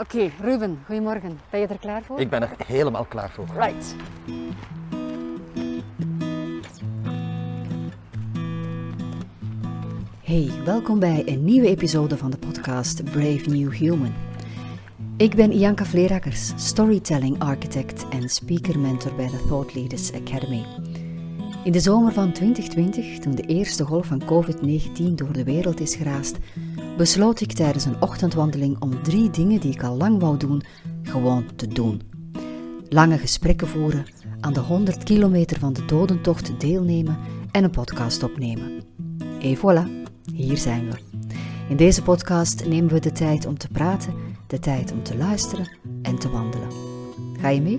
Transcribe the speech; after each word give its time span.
Oké, 0.00 0.30
Ruben, 0.40 0.78
goedemorgen. 0.86 1.38
Ben 1.50 1.60
je 1.60 1.66
er 1.66 1.78
klaar 1.78 2.02
voor? 2.02 2.20
Ik 2.20 2.30
ben 2.30 2.42
er 2.42 2.50
helemaal 2.66 3.04
klaar 3.04 3.30
voor. 3.30 3.46
Right. 3.54 3.94
Hey, 10.20 10.50
welkom 10.64 10.98
bij 10.98 11.22
een 11.26 11.44
nieuwe 11.44 11.68
episode 11.68 12.16
van 12.16 12.30
de 12.30 12.38
podcast 12.38 13.04
Brave 13.04 13.48
New 13.48 13.72
Human. 13.72 14.14
Ik 15.16 15.34
ben 15.34 15.52
Ianka 15.52 15.84
Vleerakkers, 15.84 16.52
storytelling 16.56 17.38
architect 17.38 18.08
en 18.08 18.28
speaker 18.28 18.78
mentor 18.78 19.14
bij 19.14 19.26
de 19.26 19.44
Thought 19.48 19.74
Leaders 19.74 20.12
Academy. 20.12 20.64
In 21.64 21.72
de 21.72 21.80
zomer 21.80 22.12
van 22.12 22.32
2020, 22.32 23.18
toen 23.18 23.34
de 23.34 23.42
eerste 23.42 23.84
golf 23.84 24.06
van 24.06 24.22
COVID-19 24.22 25.14
door 25.14 25.32
de 25.32 25.44
wereld 25.44 25.80
is 25.80 25.94
geraast, 25.94 26.38
besloot 26.96 27.40
ik 27.40 27.52
tijdens 27.52 27.84
een 27.84 28.02
ochtendwandeling 28.02 28.80
om 28.80 29.02
drie 29.02 29.30
dingen 29.30 29.60
die 29.60 29.72
ik 29.72 29.82
al 29.82 29.96
lang 29.96 30.20
wou 30.20 30.36
doen, 30.36 30.62
gewoon 31.02 31.44
te 31.56 31.66
doen. 31.66 32.02
Lange 32.88 33.18
gesprekken 33.18 33.68
voeren, 33.68 34.06
aan 34.40 34.52
de 34.52 34.60
100 34.60 35.04
kilometer 35.04 35.58
van 35.58 35.72
de 35.72 35.84
dodentocht 35.84 36.60
deelnemen 36.60 37.18
en 37.50 37.64
een 37.64 37.70
podcast 37.70 38.22
opnemen. 38.22 38.82
Et 39.40 39.58
voilà, 39.58 40.10
hier 40.34 40.56
zijn 40.56 40.90
we. 40.90 40.98
In 41.68 41.76
deze 41.76 42.02
podcast 42.02 42.66
nemen 42.66 42.92
we 42.92 43.00
de 43.00 43.12
tijd 43.12 43.46
om 43.46 43.58
te 43.58 43.68
praten, 43.68 44.14
de 44.46 44.58
tijd 44.58 44.92
om 44.92 45.02
te 45.02 45.16
luisteren 45.16 45.76
en 46.02 46.18
te 46.18 46.30
wandelen. 46.30 46.68
Ga 47.40 47.48
je 47.48 47.60
mee? 47.60 47.78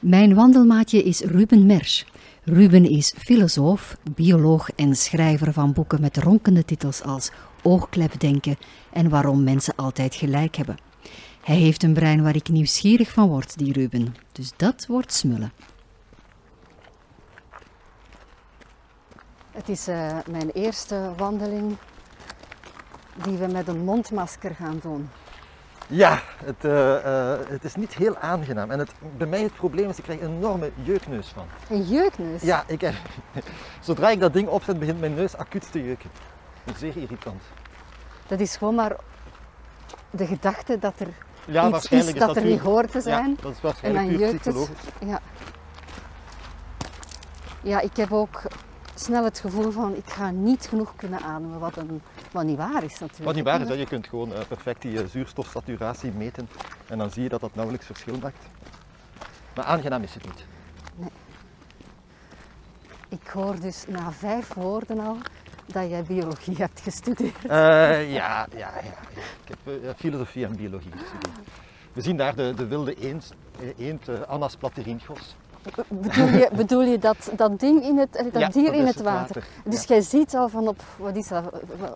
Mijn 0.00 0.34
wandelmaatje 0.34 1.02
is 1.02 1.20
Ruben 1.20 1.66
Mersch. 1.66 2.04
Ruben 2.48 2.84
is 2.90 3.14
filosoof, 3.18 3.96
bioloog 4.14 4.70
en 4.70 4.96
schrijver 4.96 5.52
van 5.52 5.72
boeken 5.72 6.00
met 6.00 6.16
ronkende 6.16 6.64
titels 6.64 7.02
als 7.02 7.30
Oogklepdenken 7.62 8.56
en 8.92 9.08
Waarom 9.08 9.44
mensen 9.44 9.74
altijd 9.76 10.14
gelijk 10.14 10.56
hebben. 10.56 10.76
Hij 11.42 11.56
heeft 11.56 11.82
een 11.82 11.94
brein 11.94 12.22
waar 12.22 12.36
ik 12.36 12.48
nieuwsgierig 12.48 13.12
van 13.12 13.28
word, 13.28 13.58
die 13.58 13.72
Ruben. 13.72 14.14
Dus 14.32 14.52
dat 14.56 14.86
wordt 14.86 15.12
smullen. 15.12 15.52
Het 19.50 19.68
is 19.68 19.88
uh, 19.88 20.18
mijn 20.30 20.50
eerste 20.50 21.12
wandeling 21.16 21.76
die 23.22 23.36
we 23.36 23.46
met 23.46 23.68
een 23.68 23.84
mondmasker 23.84 24.54
gaan 24.54 24.78
doen. 24.82 25.08
Ja, 25.88 26.20
het, 26.44 26.64
uh, 26.64 26.72
uh, 26.72 27.32
het 27.48 27.64
is 27.64 27.74
niet 27.74 27.94
heel 27.94 28.16
aangenaam. 28.16 28.70
En 28.70 28.78
het, 28.78 28.90
bij 29.16 29.26
mij 29.26 29.42
het 29.42 29.54
probleem 29.54 29.88
is, 29.88 29.98
ik 29.98 30.04
krijg 30.04 30.20
een 30.20 30.36
enorme 30.36 30.70
jeukneus 30.82 31.28
van. 31.28 31.46
Een 31.68 31.82
jeukneus? 31.82 32.42
Ja, 32.42 32.64
ik 32.66 32.80
heb, 32.80 32.94
zodra 33.80 34.10
ik 34.10 34.20
dat 34.20 34.32
ding 34.32 34.48
opzet, 34.48 34.78
begint 34.78 35.00
mijn 35.00 35.14
neus 35.14 35.36
acuut 35.36 35.72
te 35.72 35.84
jeuken. 35.84 36.10
Zeer 36.76 36.96
irritant. 36.96 37.42
Dat 38.26 38.40
is 38.40 38.56
gewoon 38.56 38.74
maar 38.74 38.96
de 40.10 40.26
gedachte 40.26 40.78
dat 40.78 41.00
er 41.00 41.08
ja, 41.46 41.68
iets 41.68 41.88
is 41.88 42.06
dat, 42.06 42.16
dat 42.16 42.36
er 42.36 42.44
niet 42.44 42.60
hoort 42.60 42.90
te 42.90 43.00
zijn. 43.00 43.30
Ja, 43.30 43.42
dat 43.42 43.52
is 43.52 43.60
waarschijnlijk 43.60 44.04
en 44.04 44.10
dan 44.10 44.20
jeukt 44.20 44.44
het. 44.44 44.70
Ja. 45.00 45.20
ja, 47.62 47.80
ik 47.80 47.96
heb 47.96 48.12
ook 48.12 48.42
snel 48.94 49.24
het 49.24 49.38
gevoel 49.38 49.70
van 49.70 49.94
ik 49.94 50.10
ga 50.10 50.30
niet 50.30 50.66
genoeg 50.68 50.92
kunnen 50.96 51.20
ademen, 51.20 51.58
wat, 51.58 51.76
een, 51.76 52.02
wat 52.36 52.44
niet 52.44 52.56
waar 52.56 52.84
is 52.84 52.98
natuurlijk. 52.98 53.24
Wat 53.24 53.34
niet 53.34 53.44
waar 53.44 53.60
is, 53.60 53.68
dat 53.68 53.78
je 53.78 53.86
kunt 53.86 54.06
gewoon 54.06 54.32
uh, 54.32 54.38
perfect 54.48 54.82
die 54.82 54.92
uh, 54.92 55.06
zuurstofsaturatie 55.06 56.12
meten 56.12 56.48
en 56.86 56.98
dan 56.98 57.10
zie 57.10 57.22
je 57.22 57.28
dat 57.28 57.40
dat 57.40 57.54
nauwelijks 57.54 57.86
verschil 57.86 58.18
maakt. 58.18 58.44
Maar 59.54 59.64
aangenaam 59.64 60.02
is 60.02 60.14
het 60.14 60.24
niet. 60.24 60.44
Nee. 60.96 61.10
Ik 63.08 63.28
hoor 63.28 63.60
dus 63.60 63.84
na 63.88 64.12
vijf 64.12 64.54
woorden 64.54 65.00
al 65.00 65.16
dat 65.66 65.88
jij 65.90 66.02
biologie 66.02 66.56
hebt 66.56 66.80
gestudeerd. 66.80 67.44
Uh, 67.44 67.50
ja, 68.12 68.46
ja, 68.56 68.56
ja, 68.56 68.72
ik 69.44 69.54
heb 69.64 69.96
filosofie 69.96 70.44
en 70.44 70.56
biologie 70.56 70.92
gestudeerd. 70.92 71.48
We 71.92 72.00
zien 72.00 72.16
daar 72.16 72.34
de, 72.34 72.54
de 72.54 72.66
wilde 72.66 72.94
eend, 72.94 73.32
eend 73.76 74.26
Annas 74.26 74.56
platerinchos. 74.56 75.36
Bedoel 75.88 76.26
je, 76.26 76.48
bedoel 76.56 76.82
je 76.82 76.98
dat, 76.98 77.30
dat 77.36 77.60
ding 77.60 77.82
in 77.82 77.98
het, 77.98 78.12
dat 78.32 78.42
ja, 78.42 78.48
dier 78.48 78.74
in 78.74 78.86
het, 78.86 79.02
water? 79.02 79.34
water. 79.34 79.46
Dus 79.64 79.84
jij 79.84 80.00
ziet 80.00 80.34
al 80.34 80.48
van 80.48 80.68
op, 80.68 80.82
wat 80.96 81.16
is 81.16 81.28
dat, 81.28 81.44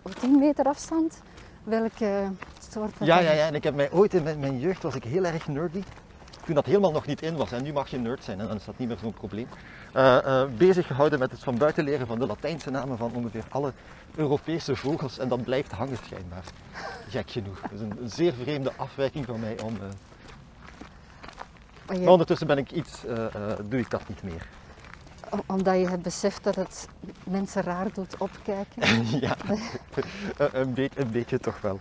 op 0.03 0.15
10 0.19 0.39
meter 0.39 0.65
afstand 0.65 1.21
welke 1.63 2.23
soort 2.71 2.93
dat 2.97 3.07
Ja, 3.07 3.19
ja, 3.19 3.31
ja. 3.31 3.47
En 3.47 3.55
ik 3.55 3.63
heb 3.63 3.75
mij 3.75 3.91
ooit 3.91 4.13
in 4.13 4.23
mijn, 4.23 4.39
mijn 4.39 4.59
jeugd 4.59 4.83
was 4.83 4.95
ik 4.95 5.03
heel 5.03 5.23
erg 5.25 5.47
nerdy. 5.47 5.83
Toen 6.45 6.55
dat 6.55 6.65
helemaal 6.65 6.91
nog 6.91 7.05
niet 7.05 7.21
in 7.21 7.35
was. 7.35 7.51
En 7.51 7.63
nu 7.63 7.73
mag 7.73 7.89
je 7.89 7.97
nerd 7.97 8.23
zijn 8.23 8.39
en 8.39 8.47
dan 8.47 8.55
is 8.55 8.65
dat 8.65 8.77
niet 8.77 8.87
meer 8.87 8.97
zo'n 9.01 9.13
probleem. 9.13 9.47
Eh, 9.93 10.43
bezig 10.57 10.87
gehouden 10.87 11.19
met 11.19 11.31
het 11.31 11.43
van 11.43 11.57
buiten 11.57 11.83
leren 11.83 12.07
van 12.07 12.19
de 12.19 12.25
Latijnse 12.25 12.69
namen 12.71 12.97
van 12.97 13.11
ongeveer 13.13 13.43
alle 13.49 13.73
Europese 14.15 14.75
vogels. 14.75 15.17
En 15.19 15.27
dat 15.27 15.43
blijft 15.43 15.71
hangen 15.71 15.97
schijnbaar. 16.03 16.43
Gek 17.09 17.31
genoeg. 17.31 17.61
Dat 17.61 17.71
is 17.71 17.79
een, 17.79 17.97
een 18.01 18.09
zeer 18.09 18.33
vreemde 18.33 18.71
afwijking 18.75 19.25
van 19.25 19.39
mij 19.39 19.59
om... 19.63 19.75
eh, 19.75 19.87
Maar 21.85 21.95
je- 21.95 22.01
Maar 22.01 22.11
ondertussen 22.11 22.47
ben 22.47 22.57
ik 22.57 22.71
iets, 22.71 23.05
eh, 23.05 23.25
eh, 23.25 23.57
doe 23.63 23.79
ik 23.79 23.89
dat 23.89 24.07
niet 24.07 24.23
meer. 24.23 24.47
om- 25.29 25.43
omdat 25.45 25.75
je 25.79 25.87
hebt 25.89 26.01
beseft 26.01 26.43
dat 26.43 26.55
het 26.55 26.87
mensen 27.23 27.61
raar 27.61 27.93
doet 27.93 28.17
opkijken. 28.17 29.05
ja, 29.27 29.35
een, 30.37 30.59
een, 30.59 30.73
beetje, 30.73 30.99
een 31.01 31.11
beetje 31.11 31.39
toch 31.39 31.61
wel. 31.61 31.79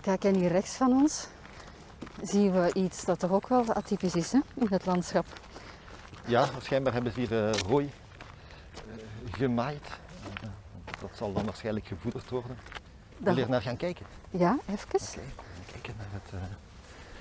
Kijk, 0.00 0.24
en 0.24 0.34
hier 0.34 0.50
rechts 0.52 0.74
van 0.74 0.92
ons 0.92 1.26
zien 2.22 2.52
we 2.52 2.70
iets 2.74 3.04
dat 3.04 3.18
toch 3.18 3.30
ook 3.30 3.48
wel 3.48 3.72
atypisch 3.72 4.14
is 4.14 4.32
hè, 4.32 4.38
in 4.54 4.66
het 4.70 4.86
landschap. 4.86 5.26
Ja, 6.26 6.46
schijnbaar 6.62 6.92
hebben 6.92 7.12
ze 7.12 7.20
hier 7.20 7.48
eh, 7.48 7.60
hooi 7.68 7.90
eh, 8.74 9.32
gemaaid. 9.32 9.86
Eh, 10.42 10.48
dat 11.00 11.10
zal 11.14 11.32
dan 11.32 11.44
waarschijnlijk 11.44 11.86
gevoederd 11.86 12.30
worden. 12.30 12.58
Wil 13.22 13.36
je 13.36 13.42
er 13.42 13.48
naar 13.48 13.62
gaan 13.62 13.76
kijken? 13.76 14.06
Ja, 14.30 14.58
even. 14.70 14.88
Kijken 15.72 15.94
naar 15.98 16.06
het, 16.12 16.32
eh, 16.32 16.38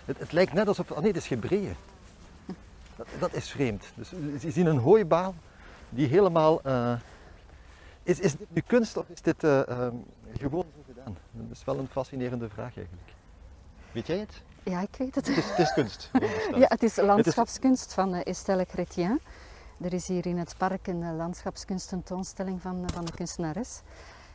het. 0.06 0.20
Het 0.20 0.32
lijkt 0.32 0.54
net 0.54 0.68
alsof. 0.68 0.92
Oh 0.92 0.98
nee, 0.98 1.08
het 1.08 1.18
is 1.18 1.28
gebreien. 1.28 1.76
Dat, 2.96 3.08
dat 3.20 3.34
is 3.34 3.50
vreemd. 3.50 3.86
Dus 3.96 4.10
je 4.40 4.52
ziet 4.52 4.66
een 4.66 4.78
hooibaal 4.78 5.36
die 5.90 6.08
helemaal. 6.08 6.62
eh, 6.64 6.94
is, 8.04 8.20
is 8.20 8.36
dit 8.38 8.48
nu 8.54 8.62
kunst 8.68 8.98
of 8.98 9.10
is 9.10 9.22
dit 9.22 9.44
eh, 9.44 9.68
ehm, 9.70 9.96
gewoon 10.38 10.66
zo 10.76 10.84
gedaan? 10.88 11.18
Dat 11.32 11.58
is 11.58 11.64
wel 11.64 11.78
een 11.80 11.88
fascinerende 11.92 12.50
vraag 12.50 12.78
eigenlijk. 12.78 13.10
Weet 13.92 14.08
jij 14.08 14.18
het? 14.18 14.42
Ja, 14.64 14.82
ik 14.82 14.96
weet 14.98 15.16
het. 15.16 15.28
Het 15.28 15.38
is, 15.38 15.50
het 15.50 15.60
is 15.60 15.74
kunst. 15.74 16.10
Ja, 16.62 16.66
het 16.68 16.84
is 16.84 16.96
landschapskunst 16.96 17.94
van 17.94 18.14
eh, 18.14 18.22
Estelle 18.26 18.66
Chrétien. 18.70 19.20
Er 19.82 19.94
is 19.94 20.08
hier 20.08 20.26
in 20.26 20.38
het 20.38 20.56
park 20.58 20.88
een 20.88 21.04
eh, 21.04 21.16
landschapskunstentoonstelling 21.16 22.62
van, 22.62 22.84
eh, 22.86 22.94
van 22.94 23.06
de 23.06 23.12
kunstenares. 23.12 23.82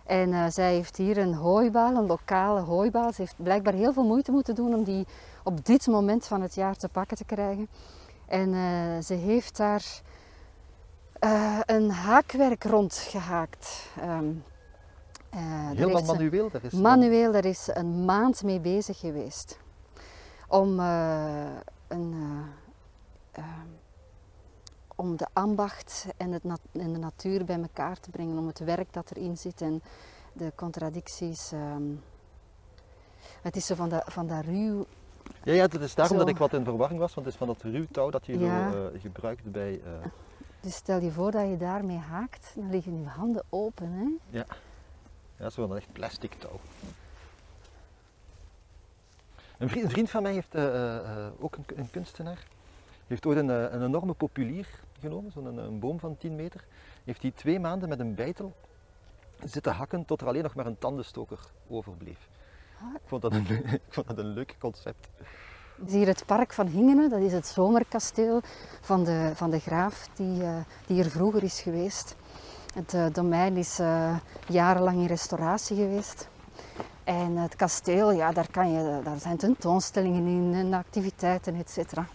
En 0.06 0.32
eh, 0.32 0.46
zij 0.48 0.74
heeft 0.74 0.96
hier 0.96 1.18
een 1.18 1.34
hooibaal, 1.34 1.96
een 1.96 2.06
lokale 2.06 2.60
hooibaal. 2.60 3.12
Ze 3.12 3.20
heeft 3.20 3.34
blijkbaar 3.36 3.72
heel 3.72 3.92
veel 3.92 4.04
moeite 4.04 4.32
moeten 4.32 4.54
doen 4.54 4.74
om 4.74 4.84
die 4.84 5.06
op 5.44 5.64
dit 5.64 5.86
moment 5.86 6.26
van 6.26 6.42
het 6.42 6.54
jaar 6.54 6.76
te 6.76 6.88
pakken 6.88 7.16
te 7.16 7.24
krijgen. 7.24 7.68
En 8.26 8.54
eh, 8.54 9.02
ze 9.04 9.14
heeft 9.14 9.56
daar 9.56 9.84
eh, 11.18 11.58
een 11.66 11.90
haakwerk 11.90 12.64
rondgehaakt. 12.64 13.88
Ehm, 14.00 14.30
eh, 15.30 15.40
daar 15.40 15.76
Helemaal 15.76 16.02
manueel. 16.02 16.50
Daar 16.50 16.64
is 16.64 16.72
Manueel, 16.72 17.32
daar 17.32 17.44
is 17.44 17.70
een 17.74 18.04
maand 18.04 18.42
mee 18.42 18.60
bezig 18.60 18.98
geweest. 18.98 19.58
Om, 20.48 20.78
een, 21.88 22.14
eh, 23.32 23.42
eh, 23.42 23.44
om 24.96 25.16
de 25.16 25.26
ambacht 25.32 26.06
en, 26.16 26.32
het 26.32 26.42
en 26.72 26.92
de 26.92 26.98
natuur 26.98 27.44
bij 27.44 27.60
elkaar 27.60 28.00
te 28.00 28.10
brengen. 28.10 28.38
Om 28.38 28.46
het 28.46 28.58
werk 28.58 28.92
dat 28.92 29.10
erin 29.10 29.36
zit 29.36 29.60
en 29.60 29.82
de 30.32 30.52
contradicties. 30.54 31.52
ehm. 31.52 31.82
het 33.42 33.56
is 33.56 33.66
zo 33.66 33.74
van 33.74 33.88
dat, 33.88 34.04
van 34.06 34.26
dat 34.26 34.44
ruw. 34.44 34.86
Ja, 35.42 35.52
ja, 35.52 35.62
het 35.62 35.80
is 35.80 35.94
daarom 35.94 36.16
Zo. 36.18 36.24
dat 36.24 36.32
ik 36.32 36.38
wat 36.38 36.52
in 36.52 36.64
verwarring 36.64 37.00
was, 37.00 37.14
want 37.14 37.26
het 37.26 37.34
is 37.34 37.40
van 37.40 37.48
dat 37.54 37.62
ruwtouw 37.62 38.10
dat 38.10 38.26
je 38.26 38.38
Ja. 38.38 38.70
zo 38.72 38.86
eh, 38.94 39.00
gebruikt 39.00 39.52
bij... 39.52 39.80
eh, 39.84 39.92
Dus 40.60 40.74
stel 40.74 41.00
je 41.00 41.10
voor 41.10 41.30
dat 41.30 41.48
je 41.48 41.56
daarmee 41.56 41.96
haakt, 41.98 42.52
dan 42.54 42.70
liggen 42.70 43.00
je 43.00 43.06
handen 43.06 43.42
open. 43.48 43.90
Hè? 43.92 44.38
Ja, 45.38 45.50
zo 45.50 45.66
van 45.66 45.76
echt 45.76 45.92
plastic 45.92 46.32
touw. 46.34 46.60
Een 49.58 49.68
vriend, 49.68 49.84
een 49.84 49.90
vriend 49.90 50.10
van 50.10 50.22
mij 50.22 50.32
heeft 50.32 50.54
eh, 50.54 51.26
ook 51.38 51.56
een, 51.56 51.64
een 51.74 51.90
kunstenaar. 51.90 52.46
heeft 53.06 53.26
ooit 53.26 53.38
een, 53.38 53.48
een 53.48 53.82
enorme 53.84 54.12
populier 54.12 54.68
genomen, 55.00 55.32
zo'n 55.32 55.46
een, 55.46 55.56
een 55.56 55.78
boom 55.78 55.98
van 55.98 56.16
10 56.16 56.36
meter. 56.36 56.64
Heeft 57.04 57.22
hij 57.22 57.30
twee 57.30 57.60
maanden 57.60 57.88
met 57.88 58.00
een 58.00 58.14
bijtel 58.14 58.54
zitten 59.44 59.72
hakken 59.72 60.04
tot 60.04 60.20
er 60.20 60.26
alleen 60.26 60.42
nog 60.42 60.54
maar 60.54 60.66
een 60.66 60.78
tandenstoker 60.78 61.38
overbleef. 61.68 62.28
Ah. 62.80 62.94
Ik 62.94 63.00
vond 63.04 63.22
dat 63.22 63.32
een, 63.32 63.46
ik 63.88 63.92
vond 63.92 64.06
dat 64.06 64.18
een 64.18 64.32
leuk 64.32 64.56
concept. 64.58 65.08
Het 65.78 65.88
is 65.88 65.94
hier 65.94 66.06
het 66.06 66.26
park 66.26 66.52
van 66.52 66.66
Hingenen, 66.66 67.10
dat 67.10 67.20
is 67.20 67.32
het 67.32 67.46
zomerkasteel 67.46 68.40
van 68.80 69.04
de, 69.04 69.30
van 69.34 69.50
de 69.50 69.58
graaf 69.58 70.08
die, 70.14 70.42
eh, 70.42 70.56
die 70.86 70.96
hier 70.96 71.10
vroeger 71.10 71.42
is 71.42 71.60
geweest. 71.60 72.16
Het 72.74 72.94
eh, 72.94 73.06
domein 73.12 73.56
is 73.56 73.78
eh, 73.78 74.16
jarenlang 74.48 74.96
in 74.96 75.06
restauratie 75.06 75.76
geweest. 75.76 76.28
En 77.04 77.36
het 77.36 77.56
kasteel, 77.56 78.12
ja, 78.12 78.32
daar, 78.32 78.50
kan 78.50 78.72
je, 78.72 79.00
daar 79.04 79.18
zijn 79.18 79.36
tentoonstellingen 79.36 80.26
in 80.26 80.54
en 80.54 80.74
activiteiten, 80.74 81.54
et 81.54 81.70
cetera. 81.70 82.06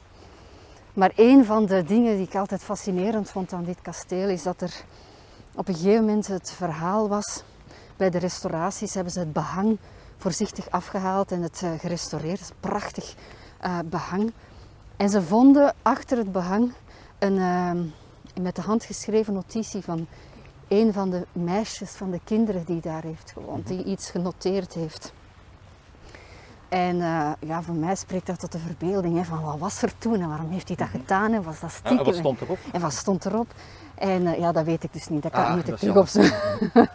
Maar 0.93 1.11
een 1.15 1.45
van 1.45 1.65
de 1.65 1.83
dingen 1.83 2.15
die 2.15 2.27
ik 2.27 2.35
altijd 2.35 2.63
fascinerend 2.63 3.29
vond 3.29 3.53
aan 3.53 3.63
dit 3.63 3.81
kasteel 3.81 4.29
is 4.29 4.43
dat 4.43 4.61
er 4.61 4.83
op 5.55 5.67
een 5.67 5.75
gegeven 5.75 6.05
moment 6.05 6.27
het 6.27 6.51
verhaal 6.51 7.07
was. 7.07 7.43
Bij 7.97 8.09
de 8.09 8.17
restauraties 8.17 8.93
hebben 8.93 9.13
ze 9.13 9.19
het 9.19 9.33
behang 9.33 9.77
voorzichtig 10.17 10.69
afgehaald 10.69 11.31
en 11.31 11.41
het 11.41 11.61
uh, 11.63 11.71
gerestaureerd. 11.79 12.53
Prachtig 12.59 13.15
uh, 13.65 13.79
behang. 13.85 14.31
En 14.97 15.09
ze 15.09 15.21
vonden 15.21 15.73
achter 15.81 16.17
het 16.17 16.31
behang 16.31 16.73
een 17.19 17.35
uh, 17.35 17.71
met 18.41 18.55
de 18.55 18.61
hand 18.61 18.83
geschreven 18.83 19.33
notitie 19.33 19.81
van 19.81 20.07
een 20.67 20.93
van 20.93 21.09
de 21.09 21.27
meisjes 21.31 21.91
van 21.91 22.11
de 22.11 22.19
kinderen 22.23 22.63
die 22.65 22.81
daar 22.81 23.03
heeft 23.03 23.31
gewoond, 23.31 23.67
die 23.67 23.83
iets 23.83 24.09
genoteerd 24.09 24.73
heeft. 24.73 25.13
En 26.71 26.95
uh, 26.95 27.31
ja, 27.39 27.61
voor 27.61 27.75
mij 27.75 27.95
spreekt 27.95 28.27
dat 28.27 28.39
tot 28.39 28.51
de 28.51 28.59
verbeelding 28.59 29.17
hè, 29.17 29.23
van 29.23 29.41
wat 29.41 29.57
was 29.59 29.81
er 29.81 29.91
toen 29.97 30.21
en 30.21 30.27
waarom 30.27 30.49
heeft 30.49 30.67
hij 30.67 30.77
dat 30.77 30.87
gedaan 30.87 31.33
en 31.33 31.43
was 31.43 31.59
dat 31.59 31.71
stiekem. 31.71 31.97
En 31.97 32.05
wat 32.05 32.15
stond 32.15 32.41
erop? 32.41 32.57
En 32.71 32.81
wat 32.81 32.93
stond 32.93 33.25
erop? 33.25 33.47
En 33.95 34.21
uh, 34.21 34.39
ja, 34.39 34.51
dat 34.51 34.65
weet 34.65 34.83
ik 34.83 34.93
dus 34.93 35.07
niet, 35.07 35.23
dat 35.23 35.31
kan 35.31 35.45
ah, 35.45 35.57
ik 35.57 35.65
niet 35.65 35.79
terug 35.79 35.95
opzoeken. 35.95 36.33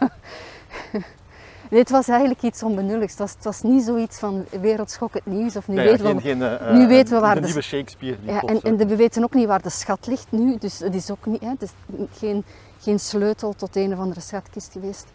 nee, 1.69 1.79
het 1.79 1.89
was 1.89 2.07
eigenlijk 2.07 2.41
iets 2.41 2.63
onbenulligs. 2.63 3.11
Het 3.11 3.19
was, 3.19 3.31
het 3.31 3.43
was 3.43 3.61
niet 3.61 3.83
zoiets 3.83 4.19
van 4.19 4.45
wereldschokkend 4.61 5.25
nieuws 5.25 5.55
of 5.55 5.67
nu, 5.67 5.75
weten, 5.75 6.05
geen, 6.05 6.15
we, 6.15 6.21
geen, 6.21 6.41
uh, 6.41 6.73
nu 6.73 6.87
weten 6.87 7.13
we 7.13 7.19
waar 7.19 7.35
de, 7.35 7.39
de, 7.39 7.45
nieuwe 7.45 7.61
Shakespeare. 7.61 8.17
Ja, 8.21 8.41
en, 8.41 8.61
en 8.61 8.77
we 8.87 8.95
weten 8.95 9.23
ook 9.23 9.33
niet 9.33 9.47
waar 9.47 9.61
de 9.61 9.69
schat 9.69 10.07
ligt 10.07 10.31
nu, 10.31 10.57
dus 10.57 10.79
het 10.79 10.95
is 10.95 11.11
ook 11.11 11.25
niet, 11.25 11.41
hè, 11.41 11.49
het 11.49 11.61
is 11.61 11.71
geen, 12.11 12.43
geen 12.79 12.99
sleutel 12.99 13.53
tot 13.53 13.75
een 13.75 13.93
of 13.93 13.99
andere 13.99 14.21
schatkist 14.21 14.71
geweest. 14.71 15.05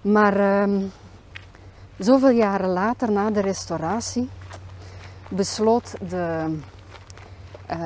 Maar 0.00 0.62
um, 0.62 0.90
zoveel 1.98 2.30
jaren 2.30 2.68
later, 2.68 3.12
na 3.12 3.30
de 3.30 3.40
restauratie, 3.40 4.28
besloot 5.28 5.94
de, 6.08 6.56
uh, 7.70 7.84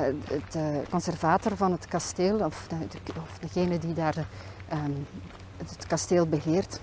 de 0.51 0.81
conservator 0.89 1.57
van 1.57 1.71
het 1.71 1.85
kasteel, 1.85 2.39
of, 2.39 2.67
de, 2.67 2.75
of 3.21 3.39
degene 3.39 3.77
die 3.77 3.93
daar 3.93 4.17
um, 4.73 5.07
het 5.57 5.85
kasteel 5.87 6.27
beheert, 6.27 6.79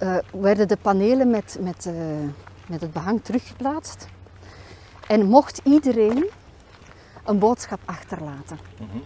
uh, 0.00 0.16
werden 0.32 0.68
de 0.68 0.76
panelen 0.76 1.30
met, 1.30 1.58
met, 1.60 1.86
uh, 1.86 1.94
met 2.66 2.80
het 2.80 2.92
behang 2.92 3.24
teruggeplaatst. 3.24 4.06
En 5.06 5.26
mocht 5.26 5.60
iedereen 5.64 6.26
een 7.24 7.38
boodschap 7.38 7.80
achterlaten. 7.84 8.58
Mm 8.78 8.88
-hmm. 8.90 9.02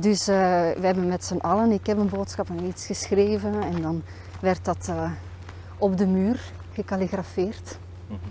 Dus 0.00 0.28
uh, 0.28 0.36
we 0.72 0.86
hebben 0.86 1.08
met 1.08 1.24
z'n 1.24 1.36
allen, 1.36 1.70
ik 1.72 1.86
heb 1.86 1.98
een 1.98 2.08
boodschap 2.08 2.48
en 2.48 2.64
iets 2.64 2.86
geschreven 2.86 3.62
en 3.62 3.82
dan 3.82 4.02
werd 4.40 4.64
dat 4.64 4.86
uh, 4.90 5.10
op 5.80 5.96
de 5.96 6.06
muur 6.06 6.40
gekalligrafeerd. 6.72 7.78
Mm 8.06 8.16
-hmm. 8.16 8.30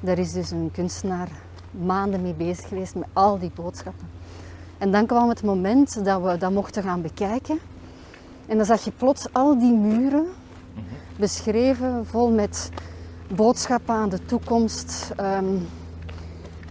Daar 0.00 0.18
is 0.18 0.32
dus 0.32 0.50
een 0.50 0.70
kunstenaar 0.72 1.28
maanden 1.70 2.22
mee 2.22 2.34
bezig 2.34 2.68
geweest 2.68 2.94
met 2.94 3.06
al 3.12 3.38
die 3.38 3.50
boodschappen. 3.54 4.08
En 4.78 4.90
dan 4.90 5.06
kwam 5.06 5.28
het 5.28 5.42
moment 5.42 6.04
dat 6.04 6.22
we 6.22 6.38
dat 6.38 6.52
mochten 6.52 6.82
gaan 6.82 7.02
bekijken. 7.02 7.58
En 8.46 8.56
dan 8.56 8.66
zag 8.66 8.84
je 8.84 8.90
plots 8.90 9.26
al 9.32 9.58
die 9.58 9.72
muren 9.72 10.22
mm 10.22 10.32
-hmm. 10.74 10.84
beschreven, 11.16 12.06
vol 12.06 12.30
met 12.30 12.70
boodschappen 13.34 13.94
aan 13.94 14.08
de 14.08 14.24
toekomst, 14.24 15.12
um, 15.20 15.66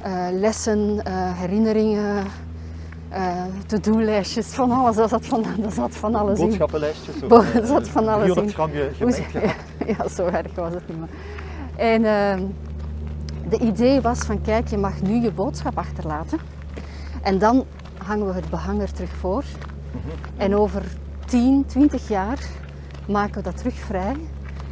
uh, 0.06 0.28
lessen, 0.32 1.02
herinneringen, 1.36 2.24
uh, 3.14 3.44
to-do-lijstjes, 3.66 4.48
van 4.48 4.72
alles. 4.72 4.96
Dat 4.96 5.10
zat 5.10 5.26
van, 5.26 5.44
dat 5.58 5.74
zat 5.74 5.96
van 5.96 6.16
alles 6.16 6.40
in. 6.40 6.46
Boodschappenlijstjes? 6.46 7.20
Bo 7.20 7.44
dat 7.54 7.68
zat 7.68 7.88
van 7.88 8.08
alles 8.08 8.24
300 8.24 8.54
gram 8.54 8.72
je 8.72 8.90
gemengd 8.98 9.32
ja, 9.32 9.54
ja, 9.98 10.08
zo 10.08 10.26
erg 10.26 10.56
was 10.56 10.74
het 10.74 10.88
niet 10.88 10.98
meer. 10.98 11.10
En 11.76 12.02
uh, 12.02 12.48
de 13.50 13.60
idee 13.60 14.02
was 14.02 14.20
van, 14.20 14.42
kijk, 14.42 14.68
je 14.68 14.78
mag 14.78 15.02
nu 15.02 15.22
je 15.22 15.32
boodschap 15.32 15.78
achterlaten. 15.78 16.40
En 17.22 17.40
dan 17.40 17.66
hangen 17.98 18.28
we 18.28 18.34
het 18.34 18.50
behang 18.50 18.82
er 18.82 18.94
terug 18.94 19.16
voor. 19.16 19.44
-hmm. 19.92 20.02
En 20.38 20.56
over 20.56 20.84
10, 21.26 21.66
20 21.66 22.08
jaar 22.08 22.40
maken 23.08 23.36
we 23.36 23.42
dat 23.42 23.58
terug 23.58 23.76
vrij. 23.76 24.16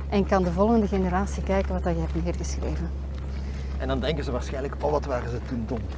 En 0.10 0.26
kan 0.26 0.44
de 0.44 0.52
volgende 0.52 0.88
generatie 0.88 1.44
kijken 1.44 1.74
wat 1.74 1.84
dat 1.84 1.96
je 1.96 2.02
hebt 2.02 2.24
neergeschreven. 2.24 2.90
En 3.78 3.88
dan 3.88 4.00
denken 4.00 4.24
ze 4.24 4.32
waarschijnlijk, 4.32 4.76
oh 4.82 4.92
wat 4.92 5.06
waren 5.06 5.30
ze 5.30 5.40
toen 5.48 5.64
dom. 5.68 5.80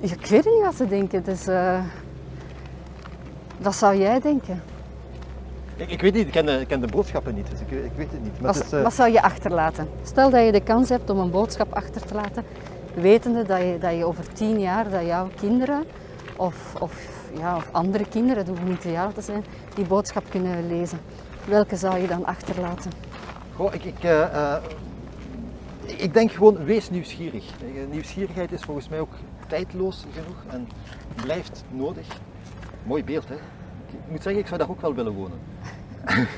Ik 0.00 0.26
weet 0.26 0.44
niet 0.44 0.62
wat 0.62 0.74
ze 0.74 0.86
denken. 0.86 1.22
Dus, 1.22 1.48
uh, 1.48 1.80
wat 3.58 3.74
zou 3.74 3.96
jij 3.96 4.20
denken? 4.20 4.62
Ik, 5.80 5.90
ik 5.90 6.00
weet 6.00 6.14
niet, 6.14 6.26
ik 6.26 6.32
ken, 6.32 6.46
de, 6.46 6.60
ik 6.60 6.68
ken, 6.68 6.80
de, 6.80 6.86
boodschappen 6.86 7.34
niet, 7.34 7.50
dus 7.50 7.60
ik, 7.60 7.70
ik 7.70 7.92
weet 7.96 8.10
het 8.10 8.22
niet. 8.22 8.40
Maar 8.40 8.52
wat, 8.52 8.54
het 8.54 8.64
is, 8.66 8.72
uh... 8.72 8.82
wat, 8.82 8.94
zou 8.94 9.12
je 9.12 9.22
achterlaten? 9.22 9.88
Stel 10.02 10.30
dat 10.30 10.44
je 10.44 10.52
de 10.52 10.62
kans 10.62 10.88
hebt 10.88 11.10
om 11.10 11.18
een 11.18 11.30
boodschap 11.30 11.72
achter 11.72 12.04
te 12.04 12.14
laten, 12.14 12.44
wetende 12.94 13.42
dat 13.42 13.58
je, 13.58 13.76
dat 13.80 13.96
je 13.96 14.04
over 14.04 14.32
tien 14.32 14.60
jaar, 14.60 14.90
dat 14.90 15.06
jouw 15.06 15.28
kinderen 15.40 15.84
of, 16.36 16.74
of, 16.80 17.08
ja, 17.38 17.56
of 17.56 17.68
andere 17.70 18.08
kinderen, 18.08 18.38
het 18.38 18.48
hoeft 18.48 18.62
niet 18.62 18.80
te 18.80 18.90
jaar 18.90 19.12
te 19.12 19.20
zijn, 19.20 19.44
die 19.74 19.84
boodschap 19.84 20.24
kunnen 20.28 20.66
lezen. 20.68 20.98
Welke 21.48 21.76
zou 21.76 21.98
je 21.98 22.06
dan 22.06 22.24
achterlaten? 22.24 22.90
Goh, 23.56 23.74
ik, 23.74 23.84
ik, 23.84 24.04
uh, 24.04 24.56
ik 25.84 26.14
denk 26.14 26.32
gewoon, 26.32 26.64
wees 26.64 26.90
nieuwsgierig. 26.90 27.44
Nieuwsgierigheid 27.90 28.52
is 28.52 28.62
volgens 28.62 28.88
mij 28.88 29.00
ook 29.00 29.12
tijdloos 29.46 30.04
genoeg 30.12 30.44
en 30.48 30.68
blijft 31.22 31.64
nodig. 31.70 32.06
Mooi 32.82 33.04
beeld, 33.04 33.28
hè? 33.28 33.36
Ik 33.92 34.10
moet 34.10 34.22
zeggen, 34.22 34.40
ik 34.40 34.46
zou 34.46 34.60
daar 34.60 34.70
ook 34.70 34.80
wel 34.80 34.94
willen 34.94 35.12
wonen. 35.12 35.38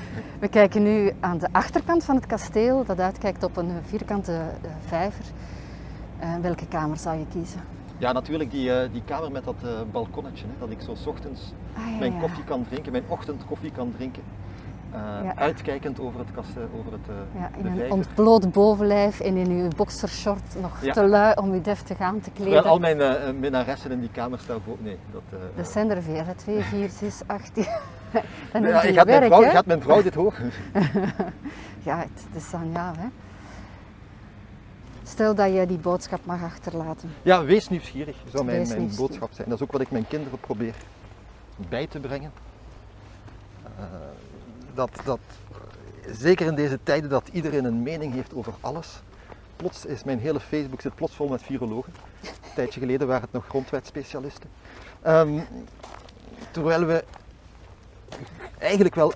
We 0.40 0.48
kijken 0.48 0.82
nu 0.82 1.12
aan 1.20 1.38
de 1.38 1.48
achterkant 1.52 2.04
van 2.04 2.16
het 2.16 2.26
kasteel, 2.26 2.84
dat 2.84 3.00
uitkijkt 3.00 3.42
op 3.42 3.56
een 3.56 3.70
vierkante 3.82 4.32
uh, 4.32 4.70
vijver. 4.86 5.24
Uh, 6.22 6.34
welke 6.40 6.66
kamer 6.66 6.96
zou 6.96 7.18
je 7.18 7.26
kiezen? 7.32 7.60
Ja, 7.98 8.12
natuurlijk 8.12 8.50
die, 8.50 8.68
uh, 8.68 8.92
die 8.92 9.02
kamer 9.04 9.32
met 9.32 9.44
dat 9.44 9.90
balkonnetje, 9.92 10.44
hè, 10.46 10.52
dat 10.58 10.70
ik 10.70 10.80
zo 10.80 10.94
's 10.94 11.06
ochtends 11.06 11.52
ah, 11.76 11.90
ja, 11.92 11.98
mijn 11.98 12.20
koffie 12.20 12.38
ja. 12.38 12.44
kan 12.44 12.64
drinken, 12.68 12.92
mijn 12.92 13.04
ochtendkoffie 13.08 13.72
kan 13.72 13.92
drinken. 13.96 14.22
Uh, 14.94 14.98
ja. 14.98 15.36
uitkijkend 15.36 16.00
over 16.00 16.18
het 16.18 16.28
kasteel, 16.34 16.68
over 16.78 16.92
het 16.92 17.00
uh, 17.08 17.40
ja, 17.40 17.50
In 17.58 17.80
een 17.80 17.92
ontbloot 17.92 18.52
bovenlijf 18.52 19.20
en 19.20 19.36
in 19.36 19.50
uw 19.50 19.68
boxershort 19.76 20.60
nog 20.60 20.82
ja. 20.82 20.92
te 20.92 21.06
lui 21.06 21.34
om 21.36 21.54
u 21.54 21.60
deftig 21.60 22.00
aan 22.00 22.20
te 22.20 22.30
kleden. 22.30 22.52
Terwijl 22.52 22.74
al 22.74 22.78
mijn 22.78 22.98
uh, 22.98 23.40
minnaressen 23.40 23.90
in 23.90 24.00
die 24.00 24.10
kamer 24.10 24.38
staan 24.38 24.60
voor... 24.64 24.76
Nee, 24.80 24.98
dat... 25.12 25.22
dat 25.56 25.68
zijn 25.68 25.90
er 25.90 26.02
veel, 26.02 26.24
2, 26.36 26.62
4, 26.62 26.88
6, 26.90 27.20
8... 27.26 27.54
Dan 28.52 28.62
ja, 28.62 28.80
gaat, 28.80 28.94
werk, 28.94 29.06
mijn 29.06 29.24
vrouw, 29.24 29.50
gaat 29.50 29.66
mijn 29.66 29.82
vrouw 29.82 30.02
dit 30.02 30.14
horen? 30.14 30.50
ja, 31.88 31.98
het, 31.98 32.24
het 32.26 32.42
is 32.42 32.50
dan 32.50 32.70
ja, 32.72 32.92
hè. 32.98 33.06
Stel 35.02 35.34
dat 35.34 35.54
je 35.54 35.66
die 35.66 35.78
boodschap 35.78 36.20
mag 36.24 36.42
achterlaten. 36.42 37.12
Ja, 37.22 37.44
wees 37.44 37.68
nieuwsgierig, 37.68 38.16
zou 38.32 38.44
mijn, 38.44 38.68
mijn 38.68 38.90
boodschap 38.96 39.30
zijn. 39.32 39.48
Dat 39.48 39.58
is 39.58 39.64
ook 39.64 39.72
wat 39.72 39.80
ik 39.80 39.90
mijn 39.90 40.06
kinderen 40.06 40.38
probeer 40.40 40.74
bij 41.68 41.86
te 41.86 41.98
brengen 41.98 42.32
dat, 44.74 44.90
dat 45.04 45.18
zeker 46.10 46.46
in 46.46 46.54
deze 46.54 46.78
tijden 46.82 47.10
dat 47.10 47.28
iedereen 47.32 47.64
een 47.64 47.82
mening 47.82 48.12
heeft 48.12 48.34
over 48.34 48.52
alles. 48.60 49.02
Plots 49.56 49.86
is 49.86 50.04
mijn 50.04 50.18
hele 50.18 50.40
Facebook 50.40 50.80
zit 50.80 50.94
plots 50.94 51.14
vol 51.14 51.28
met 51.28 51.42
virologen. 51.42 51.92
Een 52.22 52.54
tijdje 52.54 52.80
geleden 52.80 53.06
waren 53.06 53.22
het 53.22 53.32
nog 53.32 53.46
grondwetspecialisten. 53.46 54.50
Um, 55.06 55.42
terwijl 56.50 56.84
we 56.84 57.04
eigenlijk 58.58 58.94
wel 58.94 59.12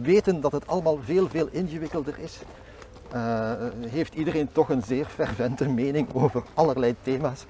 weten 0.00 0.40
dat 0.40 0.52
het 0.52 0.66
allemaal 0.66 0.98
veel, 1.04 1.28
veel 1.28 1.48
ingewikkelder 1.50 2.18
is, 2.18 2.38
uh, 3.14 3.52
heeft 3.88 4.14
iedereen 4.14 4.52
toch 4.52 4.68
een 4.68 4.82
zeer 4.82 5.04
fervente 5.04 5.68
mening 5.68 6.08
over 6.14 6.42
allerlei 6.54 6.94
thema's. 7.02 7.44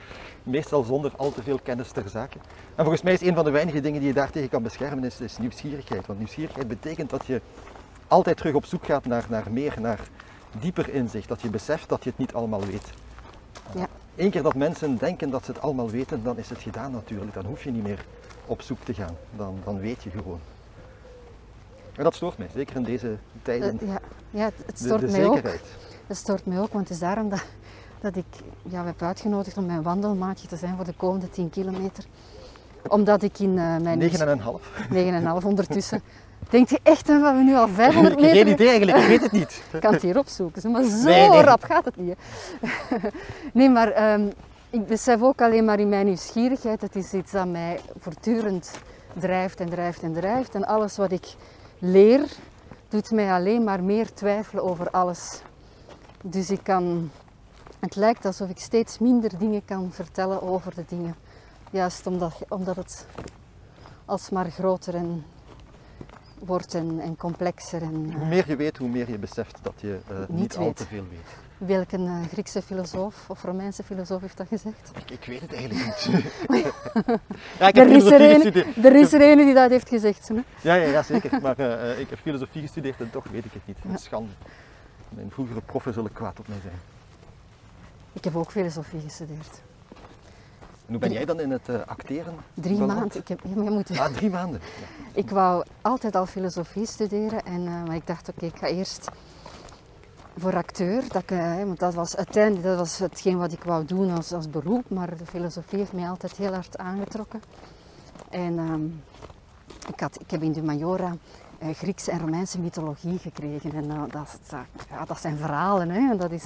Meestal 0.49 0.83
zonder 0.83 1.13
al 1.17 1.33
te 1.33 1.43
veel 1.43 1.59
kennis 1.63 1.91
ter 1.91 2.09
zake. 2.09 2.39
En 2.75 2.85
volgens 2.85 3.03
mij 3.03 3.13
is 3.13 3.21
een 3.21 3.35
van 3.35 3.45
de 3.45 3.51
weinige 3.51 3.81
dingen 3.81 3.99
die 3.99 4.09
je 4.09 4.15
daartegen 4.15 4.49
kan 4.49 4.63
beschermen, 4.63 5.05
is, 5.05 5.21
is 5.21 5.39
nieuwsgierigheid. 5.39 6.07
Want 6.07 6.19
nieuwsgierigheid 6.19 6.69
betekent 6.69 7.11
dat 7.11 7.27
je 7.27 7.41
altijd 8.09 8.37
terug 8.37 8.55
op 8.55 8.65
zoek 8.65 8.85
gaat 8.85 9.07
naar, 9.07 9.27
naar 9.29 9.47
meer, 9.51 9.75
naar 9.81 10.01
dieper 10.61 10.89
inzicht. 10.95 11.29
Dat 11.29 11.41
je 11.41 11.51
beseft 11.51 11.89
dat 11.89 12.05
je 12.05 12.11
het 12.11 12.19
niet 12.19 12.35
allemaal 12.35 12.65
weet. 12.65 12.91
Ja. 13.75 13.87
Eén 14.17 14.31
keer 14.31 14.43
dat 14.43 14.55
mensen 14.55 14.97
denken 14.97 15.31
dat 15.31 15.45
ze 15.45 15.53
het 15.53 15.61
allemaal 15.61 15.91
weten, 15.91 16.23
dan 16.23 16.39
is 16.39 16.49
het 16.49 16.59
gedaan 16.59 16.93
natuurlijk. 16.93 17.35
Dan 17.35 17.45
hoef 17.45 17.65
je 17.65 17.71
niet 17.71 17.83
meer 17.83 18.05
op 18.47 18.63
zoek 18.63 18.85
te 18.85 18.95
gaan. 18.95 19.17
Dan, 19.37 19.59
dan 19.65 19.81
weet 19.81 20.03
je 20.03 20.11
gewoon. 20.11 20.41
En 21.95 22.05
dat 22.05 22.15
stoort 22.15 22.39
mij, 22.39 22.49
zeker 22.55 22.77
in 22.77 22.83
deze 22.83 23.17
tijden. 23.43 23.79
Uh, 23.83 23.89
ja, 23.89 24.01
ja, 24.31 24.51
het 24.67 24.79
stoort 24.79 25.01
de, 25.01 25.07
de 25.07 25.13
mij 25.13 25.21
zekerheid. 25.23 25.61
ook. 25.61 25.67
Het 26.07 26.17
stoort 26.17 26.47
mij 26.47 26.61
ook, 26.61 26.73
want 26.73 26.89
het 26.89 26.93
is 26.93 26.99
daarom 26.99 27.29
dat, 27.29 27.45
dat 28.01 28.17
ik 28.17 28.25
jou 28.63 28.87
heb 28.87 29.03
uitgenodigd 29.03 29.57
om 29.57 29.67
mijn 29.67 29.83
wandelmaatje 29.83 30.49
te 30.49 30.57
zijn 30.57 30.77
voor 30.77 30.85
de 30.85 30.95
komende 30.97 31.31
10 31.31 31.51
kilometer. 31.51 32.05
Omdat 32.89 33.23
ik 33.23 33.39
in 33.39 33.57
uh, 33.57 33.77
mijn... 33.77 34.01
9,5. 34.01 35.41
9,5 35.43 35.47
ondertussen. 35.47 36.03
Denkt 36.51 36.71
je 36.71 36.81
echt 36.83 37.07
dat 37.07 37.21
we 37.21 37.43
nu 37.43 37.55
al 37.55 37.69
500 37.69 38.17
meter... 38.21 38.37
Geen 38.37 38.49
idee 38.49 38.69
eigenlijk, 38.69 38.99
ik 38.99 39.09
weet 39.09 39.23
het 39.23 39.33
niet. 39.33 39.63
Ik 39.73 39.81
kan 39.81 39.93
het 39.93 40.03
hier 40.03 40.19
opzoeken, 40.19 40.71
maar 40.71 40.85
zo 40.85 41.05
Nee, 41.05 41.29
nee. 41.29 41.41
rap 41.41 41.63
gaat 41.63 41.85
het 41.85 41.97
niet. 41.97 42.17
hè. 42.61 43.09
nee, 43.59 43.71
maar 43.71 44.13
um, 44.13 44.33
ik 44.71 44.87
besef 44.87 45.23
ook 45.23 45.41
alleen 45.41 45.65
maar 45.65 45.81
in 45.81 45.89
mijn 45.89 46.07
nieuwsgierigheid, 46.07 46.81
het 46.81 46.97
is 46.97 47.13
iets 47.13 47.33
dat 47.33 47.47
mij 47.47 47.81
voortdurend 47.99 48.71
drijft 49.19 49.61
en 49.61 49.69
drijft 49.69 50.03
en 50.03 50.13
drijft. 50.13 50.55
En 50.55 50.67
alles 50.67 50.97
wat 50.97 51.13
ik 51.13 51.27
leer, 51.79 52.27
doet 52.89 53.11
mij 53.11 53.33
alleen 53.33 53.65
maar 53.65 53.83
meer 53.83 54.13
twijfelen 54.13 54.65
over 54.65 54.91
alles. 54.91 55.43
Dus 56.23 56.51
ik 56.51 56.61
kan 56.63 57.11
Het 57.81 57.97
lijkt 57.97 58.25
alsof 58.25 58.49
ik 58.49 58.59
steeds 58.59 58.99
minder 58.99 59.39
dingen 59.39 59.65
kan 59.65 59.93
vertellen 59.93 60.43
over 60.43 60.75
de 60.75 60.85
dingen. 60.89 61.15
Juist 61.71 62.07
omdat, 62.07 62.35
omdat 62.49 62.77
het 62.77 63.07
alsmaar 64.05 64.51
groter 64.51 64.95
en 64.95 65.25
wordt 66.39 66.75
en, 66.75 67.01
en 67.01 67.17
complexer. 67.17 67.83
En, 67.83 68.13
Hoe 68.17 68.27
meer 68.27 68.49
je 68.49 68.57
weet, 68.57 68.77
hoe 68.77 68.89
meer 68.89 69.11
je 69.11 69.19
beseft 69.19 69.59
dat 69.63 69.73
je 69.77 69.99
uh, 70.11 70.19
niet, 70.19 70.29
Niet 70.29 70.57
al 70.57 70.73
te 70.73 70.87
veel 70.87 71.05
weet. 71.11 71.69
welke 71.69 71.99
uh, 71.99 72.25
Griekse 72.33 72.63
filosoof 72.63 73.25
of 73.31 73.43
Romeinse 73.43 73.83
filosoof 73.83 74.21
heeft 74.21 74.37
dat 74.37 74.49
gezegd? 74.49 74.91
Ik, 74.97 75.11
ik 75.11 75.25
weet 75.25 75.41
het 75.41 75.53
eigenlijk 75.55 76.07
niet. 76.07 76.25
ja, 77.59 77.69
ik 77.69 77.77
Er 77.77 77.87
heb 77.87 77.89
is, 77.97 78.05
er 78.05 78.21
een, 78.21 78.35
gestudeerd. 78.41 78.85
er 78.85 78.97
is 78.97 79.13
er 79.13 79.21
een 79.31 79.37
die 79.45 79.55
dat 79.55 79.71
heeft 79.71 79.89
gezegd. 79.89 80.29
Hè? 80.29 80.35
Ja, 80.35 80.75
ja, 80.75 80.75
ja, 80.91 81.03
zeker. 81.03 81.41
Maar 81.43 81.59
eh, 81.59 81.91
eh, 81.91 81.99
ik 81.99 82.11
heb 82.11 82.19
filosofie 82.19 82.63
gestudeerd 82.63 83.01
en 83.01 83.11
toch 83.11 83.25
weet 83.31 83.45
ik 83.45 83.53
het 83.53 83.67
niet. 83.67 84.01
Schande. 84.01 84.31
Mijn 85.09 85.31
vroegere 85.31 85.61
proffen 85.61 85.93
zullen 85.93 86.13
kwaad 86.13 86.39
op 86.39 86.49
mij 86.49 86.59
zijn. 86.63 86.75
Ik 88.13 88.25
heb 88.25 88.37
ook 88.37 88.51
filosofie 88.51 89.01
gestudeerd. 89.01 89.61
En 90.87 90.95
hoe 90.95 90.99
ben 90.99 91.13
jij 91.13 91.25
dan 91.25 91.41
in 91.41 91.51
het 91.51 91.69
eh, 91.69 91.81
acteren? 91.87 92.35
Drie 92.55 92.79
beland? 92.79 92.99
maanden. 92.99 93.19
Ik, 93.19 93.29
heb, 93.29 93.41
ja, 93.45 93.71
moet, 93.71 93.99
Ah, 93.99 94.13
drie 94.13 94.31
maanden. 94.31 94.61
Ja. 94.81 95.21
ik 95.21 95.31
wou 95.31 95.65
altijd 95.81 96.15
al 96.17 96.27
filosofie 96.27 96.87
studeren, 96.87 97.45
en, 97.45 97.67
eh, 97.67 97.83
maar 97.87 97.95
ik 97.95 98.07
dacht 98.07 98.29
oké, 98.29 98.47
ik 98.47 98.57
ga 98.57 98.67
eerst 98.67 99.09
voor 100.37 100.57
acteur. 100.57 101.03
Dat, 101.09 101.23
ik, 101.23 101.31
eh, 101.31 101.57
want 101.57 101.79
dat 101.79 101.95
was 101.95 102.17
uiteindelijk 102.17 102.65
dat 102.65 102.79
was 102.79 102.99
hetgeen 102.99 103.39
wat 103.39 103.53
ik 103.53 103.65
wou 103.65 103.85
doen 103.85 104.11
als, 104.17 104.33
als 104.33 104.51
beroep, 104.51 104.91
maar 104.91 105.17
de 105.17 105.27
filosofie 105.27 105.79
heeft 105.79 105.93
mij 105.93 106.09
altijd 106.09 106.37
heel 106.37 106.53
hard 106.53 106.79
aangetrokken. 106.79 107.43
En 108.31 108.59
ehm, 108.59 108.85
ik, 109.93 110.01
had, 110.01 110.21
ik 110.21 110.31
heb 110.31 110.43
in 110.43 110.53
de 110.53 110.63
Majora 110.63 111.17
Griekse 111.73 112.11
en 112.11 112.19
Romeinse 112.19 112.61
mythologie 112.61 113.19
gekregen. 113.19 113.73
En 113.73 113.89
dat, 113.89 114.13
dat, 114.13 114.61
ja, 114.91 115.05
dat 115.05 115.21
zijn 115.21 115.37
verhalen. 115.37 115.91
Hè? 115.91 116.11
En, 116.11 116.17
dat 116.17 116.31
is, 116.31 116.45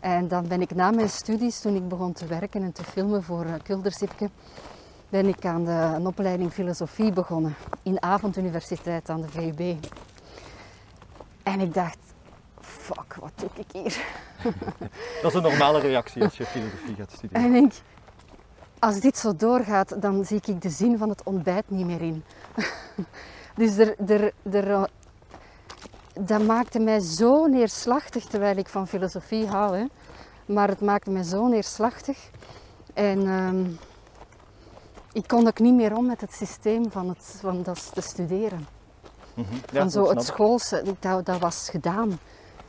en 0.00 0.28
dan 0.28 0.48
ben 0.48 0.60
ik 0.60 0.74
na 0.74 0.90
mijn 0.90 1.08
studies, 1.08 1.60
toen 1.60 1.74
ik 1.74 1.88
begon 1.88 2.12
te 2.12 2.26
werken 2.26 2.62
en 2.62 2.72
te 2.72 2.84
filmen 2.84 3.22
voor 3.22 3.44
uh, 3.44 3.52
Kuldersipke, 3.62 4.30
ben 5.08 5.26
ik 5.26 5.44
aan 5.44 5.64
de, 5.64 5.70
een 5.70 6.06
opleiding 6.06 6.52
filosofie 6.52 7.12
begonnen. 7.12 7.54
In 7.82 8.02
avonduniversiteit 8.02 9.08
aan 9.08 9.20
de 9.20 9.28
VUB. 9.28 9.76
En 11.42 11.60
ik 11.60 11.74
dacht, 11.74 11.98
fuck, 12.60 13.14
wat 13.20 13.32
doe 13.34 13.48
ik 13.54 13.66
hier? 13.72 14.04
Dat 15.22 15.30
is 15.30 15.34
een 15.34 15.42
normale 15.42 15.80
reactie 15.80 16.22
als 16.22 16.36
je 16.36 16.44
filosofie 16.44 16.94
gaat 16.94 17.12
studeren. 17.12 17.44
En 17.44 17.54
ik, 17.54 17.72
als 18.78 19.00
dit 19.00 19.18
zo 19.18 19.36
doorgaat, 19.36 20.02
dan 20.02 20.24
zie 20.24 20.40
ik 20.44 20.62
de 20.62 20.70
zin 20.70 20.98
van 20.98 21.08
het 21.08 21.22
ontbijt 21.22 21.70
niet 21.70 21.86
meer 21.86 22.02
in. 22.02 22.24
dus 23.56 23.76
er, 23.78 23.94
er, 24.06 24.32
er, 24.50 24.88
dat 26.18 26.42
maakte 26.42 26.78
mij 26.78 27.00
zo 27.00 27.46
neerslachtig, 27.46 28.24
terwijl 28.24 28.56
ik 28.56 28.68
van 28.68 28.88
filosofie 28.88 29.46
hou. 29.46 29.76
Hè. 29.76 29.84
Maar 30.46 30.68
het 30.68 30.80
maakte 30.80 31.10
mij 31.10 31.22
zo 31.22 31.46
neerslachtig. 31.46 32.30
En 32.94 33.26
um, 33.26 33.78
ik 35.12 35.28
kon 35.28 35.46
ook 35.46 35.58
niet 35.58 35.74
meer 35.74 35.96
om 35.96 36.06
met 36.06 36.20
het 36.20 36.32
systeem 36.32 36.90
van, 36.90 37.08
het, 37.08 37.36
van 37.40 37.62
dat 37.62 37.90
te 37.94 38.00
studeren. 38.00 38.66
Mm 39.34 39.44
-hmm. 39.44 39.60
ja, 39.72 39.80
van 39.80 39.90
zo 39.90 40.08
het 40.08 40.24
schoolse, 40.24 40.82
dat, 41.00 41.26
dat 41.26 41.38
was 41.38 41.68
gedaan. 41.70 42.18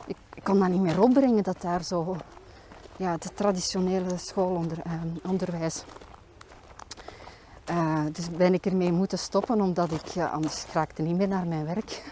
Ik, 0.06 0.16
ik, 0.34 0.44
kon 0.44 0.58
dat 0.58 0.68
niet 0.68 0.80
meer 0.80 1.02
opbrengen, 1.02 1.42
dat 1.42 1.60
daar 1.60 1.84
zo 1.84 2.16
ja, 2.96 3.12
het 3.12 3.30
traditionele 3.34 4.18
schoolonderwijs. 4.18 5.84
Uh, 7.70 8.04
dus 8.12 8.30
ben 8.30 8.54
ik 8.54 8.66
ermee 8.66 8.92
moeten 8.92 9.18
stoppen, 9.18 9.60
omdat 9.60 9.90
ik 9.90 10.14
uh, 10.14 10.32
anders 10.32 10.64
raakte 10.72 11.02
niet 11.02 11.16
meer 11.16 11.28
naar 11.28 11.46
mijn 11.46 11.66
werk. 11.66 12.02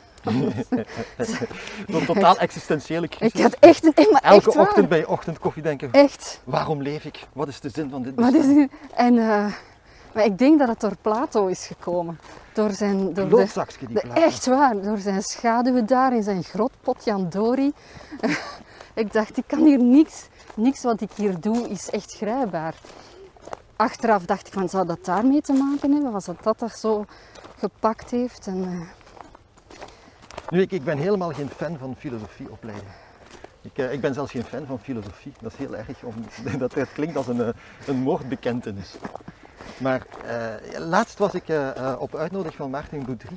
Een 1.87 2.06
totaal 2.06 2.38
existentiële 2.38 3.08
crisis. 3.08 3.35
Ik 3.35 3.42
had 3.42 3.56
echt 3.61 3.85
een, 3.85 4.08
maar 4.12 4.23
Elke 4.23 4.47
echt 4.47 4.47
ochtend 4.47 4.76
waar. 4.76 4.88
bij 4.88 4.99
je 4.99 5.08
ochtendkoffie 5.08 5.62
denken, 5.62 5.92
Echt. 5.92 6.40
waarom 6.44 6.82
leef 6.82 7.04
ik? 7.04 7.26
Wat 7.32 7.49
is 7.49 7.61
de 7.61 7.68
zin 7.68 7.90
van 7.90 8.02
dit 8.02 8.14
Wat 8.14 8.35
is? 8.35 8.66
En, 8.94 9.14
uh, 9.14 9.47
maar 10.12 10.25
ik 10.25 10.38
denk 10.38 10.58
dat 10.58 10.68
het 10.68 10.80
door 10.80 10.97
Plato 11.02 11.47
is 11.47 11.66
gekomen. 11.66 12.18
Door 12.52 12.70
zijn, 12.70 13.14
door 13.14 13.28
de, 13.28 13.64
die 13.78 13.88
de, 13.88 14.00
echt 14.00 14.47
waar, 14.47 14.82
door 14.82 14.99
zijn 14.99 15.23
schaduwen 15.23 15.87
daar 15.87 16.14
in 16.14 16.23
zijn 16.23 16.44
grot 16.44 16.70
Potjandori. 16.80 17.73
ik 18.94 19.12
dacht, 19.12 19.37
ik 19.37 19.44
kan 19.47 19.64
hier 19.64 19.82
niks, 19.82 20.28
niks 20.54 20.82
wat 20.82 21.00
ik 21.00 21.11
hier 21.14 21.40
doe 21.40 21.68
is 21.68 21.90
echt 21.90 22.14
grijpbaar. 22.14 22.75
Achteraf 23.76 24.25
dacht 24.25 24.47
ik 24.47 24.52
van, 24.52 24.68
zou 24.68 24.87
dat 24.87 25.04
daarmee 25.04 25.40
te 25.40 25.52
maken 25.52 25.92
hebben? 25.92 26.12
Was 26.12 26.25
dat 26.25 26.42
dat 26.42 26.58
dat 26.58 26.78
zo 26.78 27.04
gepakt 27.58 28.11
heeft? 28.11 28.47
En, 28.47 28.56
uh... 28.56 28.97
Nu, 30.50 30.60
ik, 30.60 30.72
ik 30.72 30.84
ben 30.84 30.98
helemaal 30.98 31.32
geen 31.32 31.48
fan 31.48 31.78
van 31.78 31.96
filosofieopleiding. 31.96 32.90
Ik, 33.62 33.78
uh, 33.78 33.92
ik 33.92 34.00
ben 34.00 34.14
zelfs 34.14 34.30
geen 34.30 34.44
fan 34.44 34.66
van 34.66 34.78
filosofie. 34.78 35.32
Dat 35.40 35.52
is 35.52 35.58
heel 35.58 35.76
erg, 35.76 35.88
om, 36.02 36.14
dat, 36.58 36.74
klinkt 36.92 37.16
als 37.16 37.26
een, 37.26 37.36
uh, 37.36 37.48
een 37.86 37.96
moordbekentenis. 37.96 38.94
Maar 39.78 40.06
uh, 40.24 40.78
laatst 40.78 41.18
was 41.18 41.34
ik 41.34 41.44
op 41.98 42.14
uitnodiging 42.14 42.56
van 42.56 42.70
Maarten 42.70 43.04
Boudry, 43.04 43.36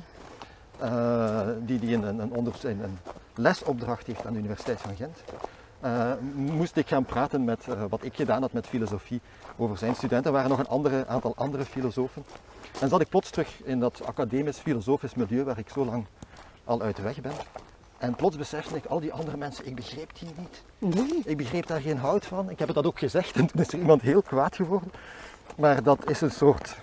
die, 1.66 1.78
die 1.78 1.94
een, 1.94 2.02
een, 2.02 2.52
een, 2.62 2.98
lesopdracht 3.34 4.06
heeft 4.06 4.26
aan 4.26 4.32
de 4.32 4.38
Universiteit 4.38 4.80
van 4.80 4.96
Gent. 4.96 5.22
Moest 6.34 6.76
ik 6.76 6.88
gaan 6.88 7.04
praten 7.04 7.44
met 7.44 7.66
wat 7.88 8.04
ik 8.04 8.14
gedaan 8.14 8.42
had 8.42 8.52
met 8.52 8.66
filosofie 8.66 9.20
over 9.56 9.78
zijn 9.78 9.94
studenten. 9.94 10.26
Er 10.26 10.32
waren 10.32 10.50
nog 10.50 10.58
een 10.58 10.68
andere, 10.68 11.06
aantal 11.06 11.36
andere 11.36 11.64
filosofen. 11.64 12.24
En 12.80 12.88
zat 12.88 13.00
ik 13.00 13.08
plots 13.08 13.30
terug 13.30 13.62
in 13.64 13.80
dat 13.80 14.04
academisch-filosofisch 14.04 15.14
milieu 15.14 15.44
waar 15.44 15.58
ik 15.58 15.68
zo 15.68 15.84
lang 15.84 16.06
al 16.64 16.82
uit 16.82 16.96
de 16.96 17.02
weg 17.02 17.20
ben. 17.20 17.32
En 17.98 18.14
plots 18.14 18.36
besefte 18.36 18.76
ik, 18.76 18.84
al 18.84 19.00
die 19.00 19.12
andere 19.12 19.36
mensen, 19.36 19.66
ik 19.66 19.74
begreep 19.74 20.10
die 20.18 20.28
niet. 20.36 20.94
Nee. 20.96 21.22
Ik 21.24 21.36
begreep 21.36 21.66
daar 21.66 21.80
geen 21.80 21.98
hout 21.98 22.24
van. 22.26 22.50
Ik 22.50 22.58
heb 22.58 22.66
het 22.68 22.76
dat 22.76 22.86
ook 22.86 22.98
gezegd 22.98 23.36
en 23.36 23.46
toen 23.46 23.60
is 23.60 23.72
er 23.72 23.78
iemand 23.78 24.02
heel 24.02 24.22
kwaad 24.22 24.56
geworden. 24.56 24.92
Maar 25.56 25.82
dat 25.82 26.10
is 26.10 26.20
een 26.20 26.30
soort... 26.30 26.76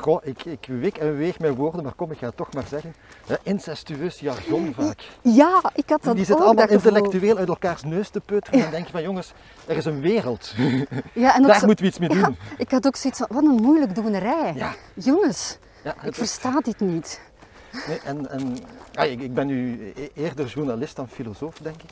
Goh, 0.00 0.24
ik, 0.26 0.44
ik 0.44 0.66
wik 0.68 0.98
en 0.98 1.16
weeg 1.16 1.38
mijn 1.38 1.54
woorden, 1.54 1.82
maar 1.82 1.92
kom, 1.92 2.10
ik 2.10 2.18
ga 2.18 2.26
het 2.26 2.36
toch 2.36 2.52
maar 2.52 2.66
zeggen. 2.68 2.94
Incestueus 3.42 4.18
jargon 4.20 4.74
vaak. 4.74 5.08
Ja, 5.22 5.62
ik 5.74 5.88
had 5.88 6.02
dat 6.02 6.16
Die 6.16 6.24
zit 6.24 6.34
ook, 6.34 6.40
allemaal 6.42 6.66
dat 6.66 6.74
gevoel. 6.74 6.92
intellectueel 6.96 7.36
uit 7.36 7.48
elkaars 7.48 7.82
neus 7.82 8.08
te 8.08 8.20
putteren. 8.20 8.58
En 8.58 8.64
dan 8.64 8.70
denk 8.74 8.86
je 8.86 8.92
van, 8.92 9.02
jongens, 9.02 9.32
er 9.66 9.76
is 9.76 9.84
een 9.84 10.00
wereld. 10.00 10.54
Ja, 11.12 11.34
en 11.34 11.42
Daar 11.42 11.58
zo- 11.58 11.66
moeten 11.66 11.84
we 11.84 11.90
iets 11.90 11.98
mee 11.98 12.08
doen. 12.08 12.18
Ja, 12.18 12.30
ik 12.58 12.70
had 12.70 12.86
ook 12.86 12.96
zoiets 12.96 13.18
van, 13.18 13.28
wat 13.30 13.44
een 13.44 13.62
moeilijk 13.62 13.94
doenerij. 13.94 14.52
Ja. 14.54 14.74
Jongens, 14.94 15.58
Ja, 15.84 15.94
ik 16.02 16.14
versta 16.14 16.60
dit 16.60 16.80
niet. 16.80 17.20
Nee, 17.86 18.00
en, 18.04 18.30
en, 18.30 18.56
ja, 18.92 19.02
ik, 19.02 19.20
ik 19.20 19.34
ben 19.34 19.46
nu 19.46 19.92
e- 19.96 20.08
eerder 20.14 20.46
journalist 20.46 20.96
dan 20.96 21.08
filosoof, 21.08 21.58
denk 21.58 21.82
ik. 21.82 21.90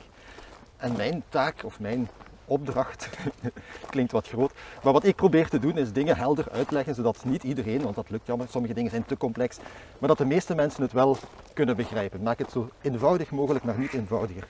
En 0.76 0.96
mijn 0.96 1.22
taak 1.28 1.64
of 1.64 1.80
mijn 1.80 2.08
opdracht 2.44 3.08
klinkt 3.90 4.12
wat 4.12 4.28
groot. 4.28 4.52
Maar 4.82 4.92
wat 4.92 5.04
ik 5.04 5.16
probeer 5.16 5.48
te 5.48 5.58
doen 5.58 5.78
is 5.78 5.92
dingen 5.92 6.16
helder 6.16 6.50
uitleggen, 6.52 6.94
zodat 6.94 7.24
niet 7.24 7.42
iedereen, 7.42 7.82
want 7.82 7.94
dat 7.94 8.10
lukt 8.10 8.26
jammer, 8.26 8.46
sommige 8.50 8.74
dingen 8.74 8.90
zijn 8.90 9.04
te 9.04 9.16
complex, 9.16 9.56
maar 9.98 10.08
dat 10.08 10.18
de 10.18 10.24
meeste 10.24 10.54
mensen 10.54 10.82
het 10.82 10.92
wel 10.92 11.16
kunnen 11.52 11.76
begrijpen. 11.76 12.22
Maak 12.22 12.38
het 12.38 12.50
zo 12.50 12.68
eenvoudig 12.80 13.30
mogelijk, 13.30 13.64
maar 13.64 13.78
niet 13.78 13.92
eenvoudiger. 13.92 14.46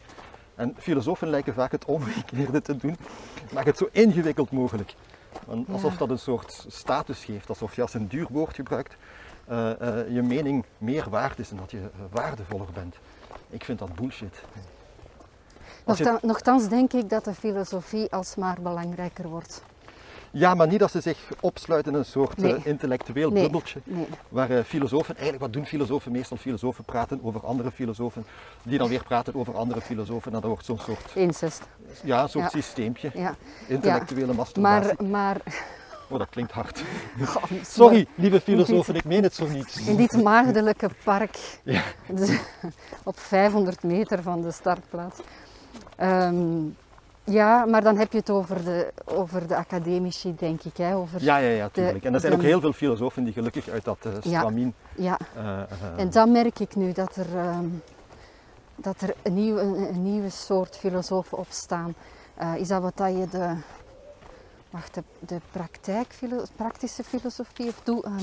En 0.55 0.75
filosofen 0.79 1.29
lijken 1.29 1.55
vaak 1.55 1.73
het 1.73 1.85
omgekeerde 1.85 2.63
te 2.63 2.77
doen. 2.77 2.97
Maak 3.53 3.65
het 3.65 3.77
zo 3.77 3.89
ingewikkeld 3.93 4.51
mogelijk. 4.51 4.95
Alsof 5.73 5.97
dat 5.97 6.11
een 6.11 6.19
soort 6.19 6.65
status 6.69 7.25
geeft, 7.25 7.49
alsof 7.49 7.75
je 7.77 7.83
als 7.83 7.95
een 7.95 8.09
duur 8.09 8.27
woord 8.31 8.55
gebruikt, 8.55 8.97
eh, 9.49 9.71
eh, 10.01 10.15
je 10.15 10.23
mening 10.23 10.65
meer 10.79 11.11
waard 11.11 11.39
is 11.39 11.51
en 11.51 11.57
dat 11.57 11.71
je 11.71 11.79
eh, 11.79 11.85
waardevoller 12.11 12.67
bent. 12.75 12.97
Ik 13.51 13.65
vind 13.65 13.79
dat 13.79 13.95
bullshit. 13.95 14.35
Als 15.85 15.99
je- 15.99 16.19
nochtans 16.23 16.69
denk 16.69 16.93
ik 16.93 17.11
dat 17.11 17.25
de 17.25 17.35
filosofie 17.35 18.11
alsmaar 18.13 18.57
belangrijker 18.63 19.29
wordt. 19.29 19.63
Ja, 20.31 20.55
maar 20.55 20.67
niet 20.67 20.79
dat 20.79 20.91
ze 20.91 21.01
zich 21.01 21.19
opsluiten 21.41 21.93
in 21.93 21.99
een 21.99 22.05
soort 22.05 22.37
Nee. 22.37 22.57
intellectueel 22.65 23.31
Nee. 23.31 23.43
bubbeltje. 23.43 23.81
Nee. 23.85 24.07
Waar 24.29 24.63
filosofen, 24.65 25.15
eigenlijk 25.15 25.43
wat 25.45 25.53
doen 25.53 25.67
filosofen 25.67 26.13
meestal? 26.13 26.37
Filosofen 26.37 26.85
praten 26.85 27.21
over 27.23 27.47
andere 27.47 27.71
filosofen, 27.71 28.25
die 28.63 28.79
dan 28.79 28.89
weer 28.89 29.03
praten 29.03 29.35
over 29.35 29.57
andere 29.57 29.81
filosofen. 29.81 30.33
En 30.33 30.41
dat 30.41 30.51
wordt 30.51 30.65
zo'n 30.65 30.79
soort, 30.79 31.11
Incest. 31.15 31.63
ja, 32.03 32.27
soort 32.27 32.45
Ja. 32.45 32.51
systeempje, 32.51 33.11
Ja. 33.15 33.35
intellectuele 33.67 34.33
masturbatie. 34.33 34.95
Maar, 34.99 35.11
maar 35.11 35.41
Oh, 36.09 36.19
dat 36.19 36.29
klinkt 36.31 36.53
hard. 36.53 36.83
Sorry, 37.63 38.07
lieve 38.15 38.41
filosofen, 38.41 38.95
ik 38.95 39.05
meen 39.05 39.23
het 39.23 39.35
zo 39.35 39.47
niet. 39.47 39.83
in 39.87 39.97
dit 39.97 40.23
maagdelijke 40.23 40.91
park, 41.05 41.37
Ja. 41.63 41.83
dus 42.09 42.31
op 43.05 43.19
500 43.19 43.83
meter 43.83 44.23
van 44.23 44.43
de 44.43 44.51
startplaats. 44.51 45.19
Ehm, 45.97 46.37
ja, 47.25 47.65
maar 47.65 47.83
dan 47.83 47.97
heb 47.97 48.13
je 48.13 48.19
het 48.19 48.31
over 48.31 48.65
de, 48.65 48.93
over 49.05 49.47
de 49.47 49.57
academici, 49.57 50.35
denk 50.39 50.63
ik. 50.63 50.77
Hè? 50.77 50.95
Over, 50.97 51.23
Ja, 51.23 51.37
ja, 51.37 51.49
ja, 51.49 51.69
tuurlijk. 51.69 52.05
En 52.05 52.15
er 52.15 52.21
zijn 52.21 52.33
de- 52.33 52.39
ook 52.39 52.45
heel 52.45 52.61
veel 52.61 52.73
filosofen 52.73 53.25
die 53.25 53.33
gelukkig 53.33 53.69
uit 53.69 53.85
dat 53.85 53.99
eh 54.03 54.13
Ja. 54.13 54.39
stramien... 54.39 54.75
ja. 54.97 55.19
eh, 55.37 55.61
eh, 55.61 55.67
En 55.97 56.11
dat 56.11 56.29
merk 56.29 56.59
ik 56.59 56.75
nu, 56.77 56.93
dat 56.93 57.17
er, 57.17 57.37
ehm, 57.39 57.65
dat 58.77 59.01
er 59.01 59.15
een, 59.23 59.35
nieuwe, 59.35 59.61
een, 59.61 59.89
een 59.95 60.03
nieuwe 60.03 60.31
soort 60.31 60.77
filosofen 60.77 61.39
opstaan. 61.39 61.95
Is 62.57 62.69
dat 62.69 62.83
wat 62.83 62.97
dat 62.97 63.09
je 63.11 63.27
de, 63.31 63.53
wacht, 64.77 64.95
de, 64.95 65.03
de 65.27 65.41
praktijk, 65.53 66.19
praktische 66.57 67.05
filosofie, 67.05 67.67
of 67.69 67.81
doe, 67.85 68.03
ehm, 68.05 68.15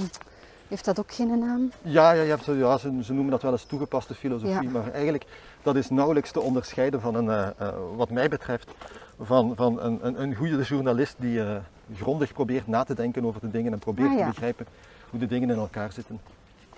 heeft 0.68 0.86
dat 0.86 1.00
ook 1.00 1.12
geen 1.14 1.40
naam? 1.40 1.72
Ja, 1.82 2.12
ja, 2.12 2.22
ja, 2.22 2.38
zo- 2.38 2.54
ja 2.54 2.78
ze, 2.78 3.00
ze 3.04 3.14
noemen 3.14 3.32
dat 3.32 3.42
wel 3.42 3.52
eens 3.52 3.64
toegepaste 3.66 4.16
filosofie, 4.16 4.62
Ja. 4.64 4.70
maar 4.70 4.92
eigenlijk 4.92 5.26
dat 5.62 5.76
is 5.76 5.90
nauwelijks 5.90 6.32
te 6.32 6.40
onderscheiden 6.42 7.02
van 7.02 7.16
een, 7.16 7.30
eh, 7.30 7.48
eh, 7.68 7.74
wat 7.96 8.10
mij 8.10 8.30
betreft, 8.30 8.72
van, 9.20 9.56
van 9.56 9.80
een, 9.82 10.00
een, 10.02 10.22
een 10.22 10.36
goede 10.36 10.62
journalist 10.64 11.16
die 11.20 11.44
eh, 11.44 11.56
grondig 11.96 12.34
probeert 12.34 12.68
na 12.68 12.84
te 12.84 12.94
denken 12.96 13.26
over 13.26 13.42
de 13.42 13.52
dingen 13.52 13.74
en 13.74 13.80
probeert 13.80 14.10
Ah, 14.12 14.18
ja. 14.18 14.24
te 14.24 14.30
begrijpen 14.30 14.66
hoe 15.10 15.20
de 15.20 15.26
dingen 15.28 15.50
in 15.50 15.58
elkaar 15.58 15.92
zitten. 15.92 16.20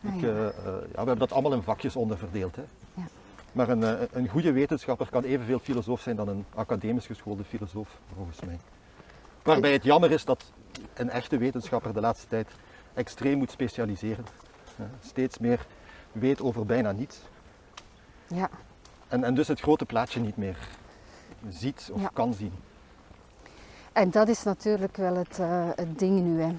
Ah, 0.05 0.15
Ik, 0.15 0.21
ja. 0.21 0.27
ja, 0.27 0.51
we 0.65 0.89
hebben 0.95 1.17
dat 1.17 1.31
allemaal 1.31 1.53
in 1.53 1.61
vakjes 1.63 1.95
onderverdeeld. 1.95 2.55
Hè. 2.55 2.63
Ja. 2.93 3.03
Maar 3.51 3.69
een, 3.69 4.07
een 4.11 4.27
goede 4.27 4.51
wetenschapper 4.51 5.07
kan 5.11 5.23
evenveel 5.23 5.59
filosoof 5.59 6.01
zijn 6.01 6.15
dan 6.15 6.27
een 6.27 6.45
academisch 6.55 7.05
geschoolde 7.05 7.43
filosoof, 7.43 7.87
volgens 8.15 8.39
mij. 8.41 8.59
Waarbij 9.45 9.71
het 9.71 9.83
jammer 9.83 10.11
is 10.11 10.25
dat 10.25 10.43
een 10.93 11.09
echte 11.09 11.37
wetenschapper 11.37 11.93
de 11.93 11.99
laatste 11.99 12.27
tijd 12.27 12.47
extreem 12.93 13.37
moet 13.37 13.51
specialiseren. 13.51 14.25
Steeds 15.05 15.37
meer 15.37 15.65
weet 16.11 16.41
over 16.41 16.65
bijna 16.65 16.91
niets. 16.91 17.17
Ja. 18.27 18.49
En, 19.07 19.23
en 19.23 19.33
dus 19.35 19.47
het 19.47 19.59
grote 19.59 19.85
plaatje 19.85 20.19
niet 20.19 20.37
meer 20.37 20.57
ziet 21.49 21.89
of 21.93 22.01
Ja. 22.01 22.09
kan 22.13 22.33
zien. 22.33 22.53
En 23.93 24.09
dat 24.11 24.27
is 24.27 24.43
natuurlijk 24.43 24.97
wel 24.97 25.15
het, 25.15 25.39
eh, 25.39 25.69
het 25.75 25.99
ding 25.99 26.19
nu. 26.21 26.41
Hè. 26.41 26.55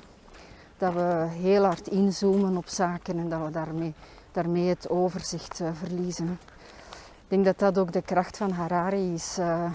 Dat 0.79 0.93
we 0.93 1.27
heel 1.31 1.65
hard 1.65 1.89
inzoomen 1.89 2.57
op 2.57 2.69
zaken 2.69 3.19
en 3.19 3.29
dat 3.29 3.45
we 3.45 3.51
daarmee, 3.51 3.95
daarmee 4.33 4.69
het 4.69 4.89
overzicht 4.89 5.61
eh, 5.61 5.69
verliezen. 5.75 6.39
Ik 6.93 7.29
denk 7.29 7.45
dat 7.45 7.59
dat 7.59 7.79
ook 7.79 7.93
de 7.93 8.03
kracht 8.03 8.37
van 8.37 8.51
Harari 8.51 9.13
is. 9.13 9.39
eh, 9.39 9.71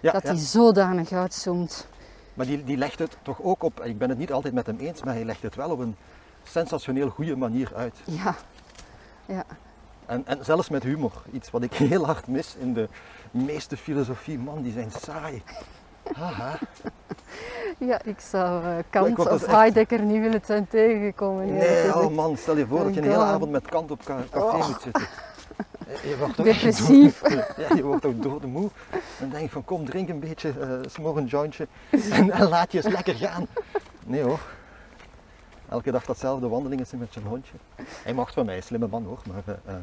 Ja, 0.00 0.12
dat 0.12 0.22
ja. 0.22 0.28
hij 0.28 0.38
zodanig 0.38 1.12
uitzoomt. 1.12 1.86
Maar 2.34 2.46
die, 2.46 2.64
die 2.64 2.76
legt 2.76 2.98
het 2.98 3.16
toch 3.22 3.42
ook 3.42 3.62
op, 3.62 3.84
ik 3.84 3.98
ben 3.98 4.08
het 4.08 4.18
niet 4.18 4.32
altijd 4.32 4.54
met 4.54 4.66
hem 4.66 4.76
eens, 4.78 5.02
maar 5.02 5.14
hij 5.14 5.24
legt 5.24 5.42
het 5.42 5.54
wel 5.54 5.70
op 5.70 5.78
een 5.78 5.96
sensationeel 6.42 7.08
goede 7.10 7.36
manier 7.36 7.72
uit. 7.76 7.94
Ja. 8.04 8.34
Ja. 9.26 9.44
En, 10.06 10.22
en 10.26 10.44
zelfs 10.44 10.68
met 10.68 10.82
humor. 10.82 11.12
Iets 11.32 11.50
wat 11.50 11.62
ik 11.62 11.74
heel 11.92 12.04
hard 12.06 12.26
mis 12.26 12.56
in 12.58 12.74
de 12.74 12.88
meeste 13.30 13.76
filosofie. 13.76 14.38
Man, 14.38 14.62
die 14.62 14.72
zijn 14.72 14.90
saai. 15.02 15.42
Haha. 16.14 16.58
ja, 17.78 18.00
ik 18.04 18.20
zou 18.20 18.64
eh, 18.64 18.70
Kant 18.90 19.18
of 19.18 19.26
echt- 19.32 19.46
Heidegger 19.46 20.00
niet 20.00 20.20
willen 20.20 20.40
zijn 20.44 20.68
tegengekomen. 20.68 21.54
Nee, 21.54 21.94
oh 21.96 22.14
man, 22.14 22.36
stel 22.36 22.56
je 22.56 22.66
voor 22.66 22.84
dat 22.84 22.94
je 22.94 23.00
een 23.00 23.06
Oh, 23.06 23.12
hele 23.12 23.24
avond 23.24 23.50
met 23.50 23.66
kant 23.68 23.90
op 23.90 24.04
café 24.04 24.38
Oh. 24.38 24.68
moet 24.68 24.80
zitten. 24.82 25.02
Je 26.02 26.16
wordt 26.18 26.38
echt 26.38 26.46
Depressief. 26.60 27.20
dood- 27.20 27.54
ja, 27.68 27.74
je 27.76 27.82
wordt 27.82 28.04
ook 28.04 28.22
doodmoe. 28.22 28.70
Dan 29.18 29.28
denk 29.28 29.42
je 29.42 29.48
van 29.48 29.64
kom, 29.64 29.84
drink 29.84 30.08
een 30.08 30.20
beetje, 30.20 30.48
eh 30.60 30.68
smoor 30.90 31.16
een 31.16 31.26
jointje 31.26 31.66
en, 32.12 32.30
en 32.30 32.48
laat 32.48 32.72
je 32.72 32.84
eens 32.84 32.94
lekker 32.94 33.14
gaan. 33.14 33.46
Nee 34.06 34.22
hoor. 34.22 34.40
Elke 35.68 35.90
dag 35.90 36.04
datzelfde 36.04 36.48
wandelingen 36.48 36.86
zijn 36.86 37.00
met 37.00 37.12
zijn 37.12 37.24
hondje. 37.24 37.52
Hij 38.02 38.14
mag 38.14 38.32
van 38.32 38.46
mij, 38.46 38.60
slimme 38.60 38.86
man 38.86 39.04
hoor, 39.04 39.18
maar 39.32 39.42
eh, 39.46 39.74
eh, 39.74 39.80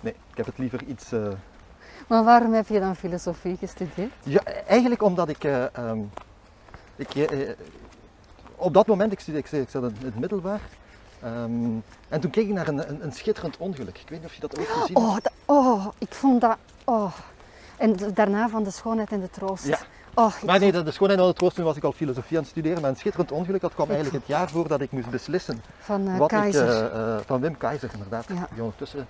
nee, 0.00 0.12
ik 0.30 0.36
heb 0.36 0.46
het 0.46 0.58
liever 0.58 0.82
iets... 0.82 1.12
eh, 1.12 1.28
Maar 2.06 2.24
waarom 2.24 2.52
heb 2.52 2.68
je 2.68 2.80
dan 2.80 2.96
filosofie 2.96 3.56
gestudeerd? 3.56 4.12
Ja, 4.22 4.42
eigenlijk 4.66 5.02
omdat 5.02 5.28
ik, 5.28 5.44
eh, 5.44 5.74
ehm, 5.76 5.98
ik 6.96 7.14
eh, 7.14 7.40
eh, 7.50 7.56
op 8.56 8.74
dat 8.74 8.86
moment, 8.86 9.12
ik, 9.12 9.20
studeerde, 9.20 9.46
ik, 9.48 9.62
ik 9.62 9.68
zat 9.70 9.82
in 9.82 9.94
het 10.04 10.18
middelbaar, 10.18 10.60
ehm, 11.22 11.64
en 12.08 12.20
toen 12.20 12.30
keek 12.30 12.46
ik 12.48 12.52
naar 12.54 12.68
een, 12.68 12.88
een, 12.90 13.04
een 13.04 13.12
schitterend 13.12 13.56
ongeluk. 13.56 13.98
Ik 13.98 14.08
weet 14.08 14.18
niet 14.18 14.28
of 14.28 14.34
je 14.34 14.40
dat 14.40 14.58
ooit 14.58 14.68
gezien 14.68 14.96
hebt. 14.96 14.98
Oh, 15.08 15.14
dat- 15.22 15.32
oh, 15.44 15.86
ik 15.98 16.14
vond 16.14 16.40
dat. 16.40 16.56
Oh. 16.84 17.12
En 17.76 17.96
daarna 18.14 18.48
van 18.48 18.62
de 18.62 18.70
schoonheid 18.70 19.12
en 19.12 19.20
de 19.20 19.30
troost. 19.30 19.66
Ja. 19.66 19.78
Oh, 20.14 20.32
Maar 20.46 20.58
nee, 20.58 20.72
dat 20.72 20.86
is 20.86 20.96
gewoon 20.96 21.12
in 21.12 21.20
alle 21.20 21.32
troost, 21.32 21.54
toen 21.56 21.64
was 21.64 21.76
ik 21.76 21.84
al 21.84 21.92
filosofie 21.92 22.36
aan 22.36 22.42
het 22.42 22.52
studeren, 22.52 22.80
maar 22.80 22.90
een 22.90 22.96
schitterend 22.96 23.32
ongeluk, 23.32 23.60
dat 23.60 23.74
kwam 23.74 23.90
eigenlijk 23.90 24.16
het 24.18 24.26
jaar 24.26 24.50
voordat 24.50 24.80
ik 24.80 24.90
moest 24.92 25.10
beslissen. 25.10 25.62
van 25.78 26.08
eh 26.08 26.18
wat 26.18 26.28
Keizer. 26.28 26.84
ik, 26.84 26.92
eh, 26.92 27.14
eh, 27.16 27.20
van 27.26 27.40
Wim 27.40 27.56
Keizer 27.56 27.90
inderdaad, 27.92 28.24
Ja. 28.28 28.48
die 28.52 28.62
ondertussen, 28.62 29.06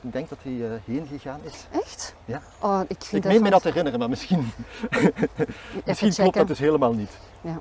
ik 0.00 0.12
denk 0.12 0.28
dat 0.28 0.38
hij 0.42 0.80
heen 0.84 1.06
gegaan 1.06 1.40
is. 1.42 1.66
Echt? 1.70 2.14
Ja. 2.24 2.42
Oh, 2.60 2.80
ik 2.86 2.96
vind 3.04 3.24
Ik 3.24 3.30
meen 3.30 3.42
me 3.42 3.50
dat 3.50 3.62
te 3.62 3.68
herinneren, 3.68 3.98
maar 3.98 4.08
misschien, 4.08 4.52
misschien 5.84 6.12
klopt 6.14 6.36
dat 6.36 6.46
dus 6.46 6.58
helemaal 6.58 6.92
niet. 6.92 7.10
Ja. 7.40 7.60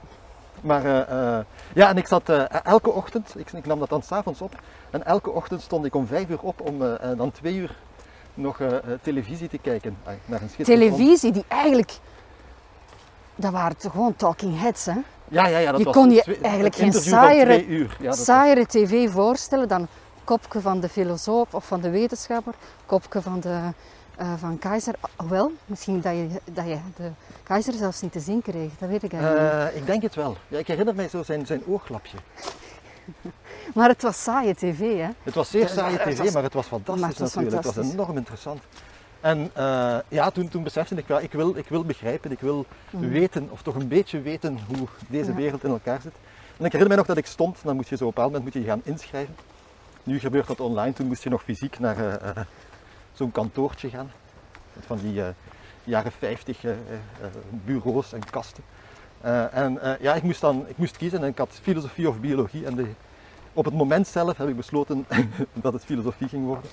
Maar 0.62 0.86
eh, 0.86 1.38
eh, 1.38 1.46
ja, 1.74 1.90
en 1.90 1.98
ik 1.98 2.08
zat 2.08 2.30
eh, 2.30 2.44
elke 2.64 2.90
ochtend, 2.90 3.34
ik, 3.38 3.52
ik 3.52 3.66
nam 3.66 3.80
dat 3.80 3.90
dan 3.90 4.02
s'avonds 4.02 4.42
op, 4.42 4.56
en 4.90 5.06
elke 5.06 5.30
ochtend 5.32 5.62
stond 5.62 5.86
ik 5.86 5.96
om 5.96 6.08
vijf 6.08 6.30
uur 6.30 6.40
op 6.42 6.62
om 6.62 6.80
dan 7.18 7.32
twee 7.32 7.56
uur 7.56 7.76
nog 8.34 8.60
televisie 9.02 9.48
te 9.48 9.58
kijken. 9.58 9.98
Ah, 10.04 10.14
naar 10.26 10.42
een 10.42 10.64
Televisie, 10.66 11.32
die 11.32 11.46
eigenlijk. 11.48 11.98
Dat 13.36 13.52
waren 13.52 13.78
toch 13.78 13.92
gewoon 13.92 14.16
talking 14.16 14.60
heads, 14.60 14.86
hè? 14.86 14.94
Ja, 15.28 15.48
ja, 15.48 15.58
ja. 15.58 15.70
Dat 15.72 15.80
Je 15.80 15.86
was 15.86 15.96
kon 15.96 16.12
je 16.12 16.22
twee- 16.22 16.40
eigenlijk 16.42 16.78
een 16.78 16.92
geen 16.94 17.02
saaiere- 17.02 17.66
uur. 17.66 17.98
Ja, 18.00 18.12
Saaiere 18.12 18.66
tv 18.66 19.10
voorstellen 19.10 19.68
dan 19.68 19.88
kopje 20.24 20.62
van 20.62 20.80
de 20.80 20.90
filosoof 20.90 21.54
of 21.54 21.66
van 21.66 21.82
de 21.82 21.90
wetenschapper, 21.90 22.54
kopje 22.86 23.22
van, 23.22 23.40
de, 23.40 23.60
eh, 24.20 24.34
van 24.38 24.60
Keizer. 24.60 24.96
Wel, 25.30 25.52
misschien 25.66 26.02
dat 26.02 26.14
je, 26.14 26.28
dat 26.54 26.66
je 26.66 26.78
de 26.96 27.10
Keizer 27.44 27.74
zelfs 27.74 28.02
niet 28.02 28.12
te 28.12 28.20
zien 28.20 28.42
kreeg, 28.42 28.72
dat 28.80 28.90
weet 28.90 29.04
ik 29.04 29.14
eigenlijk 29.14 29.54
niet. 29.64 29.72
Eh, 29.72 29.78
ik 29.78 29.86
denk 29.86 30.02
het 30.02 30.16
wel. 30.16 30.38
Ja, 30.48 30.58
ik 30.58 30.68
herinner 30.68 30.96
mij 30.96 31.08
zo 31.10 31.24
zijn, 31.24 31.46
zijn 31.46 31.62
oorklapje. 31.66 32.18
Maar 33.74 33.90
het 33.90 34.02
was 34.02 34.24
saaie 34.24 34.56
tv, 34.56 34.80
hè? 34.80 35.08
Het 35.24 35.34
was 35.36 35.50
zeer 35.50 35.68
saaie 35.68 35.98
tv, 35.98 36.18
was- 36.18 36.32
maar 36.32 36.44
het 36.44 36.54
was 36.54 36.68
fantastisch 36.68 37.02
maar 37.02 37.10
het 37.10 37.20
was 37.20 37.34
natuurlijk. 37.34 37.64
Het 37.66 37.76
was 37.76 37.92
enorm 37.92 38.18
interessant. 38.18 38.62
En 39.22 39.50
eh, 39.54 39.98
ja, 40.08 40.30
toen, 40.30 40.50
toen 40.50 40.64
besefte 40.64 40.96
ik, 40.96 41.08
ja, 41.08 41.20
ik, 41.20 41.32
wil, 41.32 41.56
ik 41.58 41.68
wil 41.70 41.84
begrijpen, 41.84 42.32
ik 42.32 42.40
wil 42.40 42.66
weten, 42.90 43.48
of 43.52 43.62
toch 43.62 43.76
een 43.76 43.88
beetje 43.88 44.22
weten 44.22 44.60
hoe 44.68 44.88
deze 45.08 45.24
Mhm. 45.30 45.32
Ja. 45.40 45.44
wereld 45.44 45.64
in 45.64 45.70
elkaar 45.70 46.02
zit. 46.02 46.14
En 46.58 46.66
ik 46.66 46.72
herinner 46.72 46.88
mij 46.88 46.98
nog 46.98 47.06
dat 47.06 47.18
ik 47.18 47.26
stond, 47.26 47.58
dan 47.64 47.76
moet 47.76 47.88
je 47.88 47.98
zo 47.98 48.04
op 48.06 48.18
een 48.18 48.24
bepaald 48.24 48.32
moment 48.34 48.44
moet 48.44 48.54
je 48.54 48.60
je 48.70 48.74
gaan 48.76 48.94
inschrijven. 48.94 49.36
Nu 50.04 50.20
gebeurt 50.20 50.48
dat 50.48 50.60
online, 50.60 50.94
toen 50.94 51.08
moest 51.08 51.24
je 51.24 51.30
nog 51.30 51.44
fysiek 51.44 51.80
naar 51.80 51.98
eh, 51.98 52.30
eh, 52.30 52.38
zo'n 53.20 53.32
kantoortje 53.32 53.90
gaan. 53.90 54.12
Met 54.74 54.86
van 54.86 54.98
die 54.98 55.24
eh, 55.24 55.30
jaren 55.84 56.12
50 56.12 56.64
eh, 56.64 56.72
eh, 56.72 56.78
bureaus 57.50 58.14
en 58.14 58.30
kasten. 58.30 58.64
En 59.52 59.80
ja, 60.00 60.14
ik 60.16 60.24
moest 60.24 60.42
dan 60.42 60.66
ik 60.68 60.78
moest 60.78 60.98
kiezen 60.98 61.22
en 61.22 61.28
ik 61.28 61.38
had 61.38 61.60
filosofie 61.62 62.10
of 62.10 62.20
biologie. 62.20 62.66
En 62.66 62.76
de, 62.76 62.86
op 63.54 63.66
het 63.66 63.74
moment 63.74 64.08
zelf 64.08 64.38
heb 64.38 64.48
ik 64.48 64.56
besloten 64.56 65.06
dat 65.66 65.74
het 65.74 65.86
filosofie 65.86 66.28
ging 66.28 66.46
worden. 66.46 66.70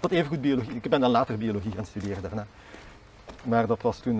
Dat 0.00 0.10
evengoed 0.10 0.40
biologie. 0.40 0.74
Ik 0.74 0.90
ben 0.90 1.00
dan 1.00 1.10
later 1.10 1.38
biologie 1.38 1.72
gaan 1.72 1.86
studeren 1.86 2.22
daarna. 2.22 2.46
Maar 3.42 3.66
dat 3.66 3.82
was 3.82 3.98
toen, 3.98 4.16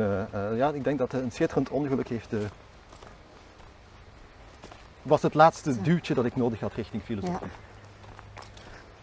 ja, 0.56 0.70
ik 0.72 0.84
denk 0.84 0.98
dat 0.98 1.12
een 1.12 1.32
schitterend 1.32 1.68
ongeluk 1.68 2.08
heeft. 2.08 2.32
was 5.02 5.22
het 5.22 5.34
laatste 5.34 5.82
duwtje 5.82 6.14
dat 6.14 6.24
ik 6.24 6.36
nodig 6.36 6.60
had 6.60 6.74
richting 6.74 7.02
filosofie. 7.02 7.48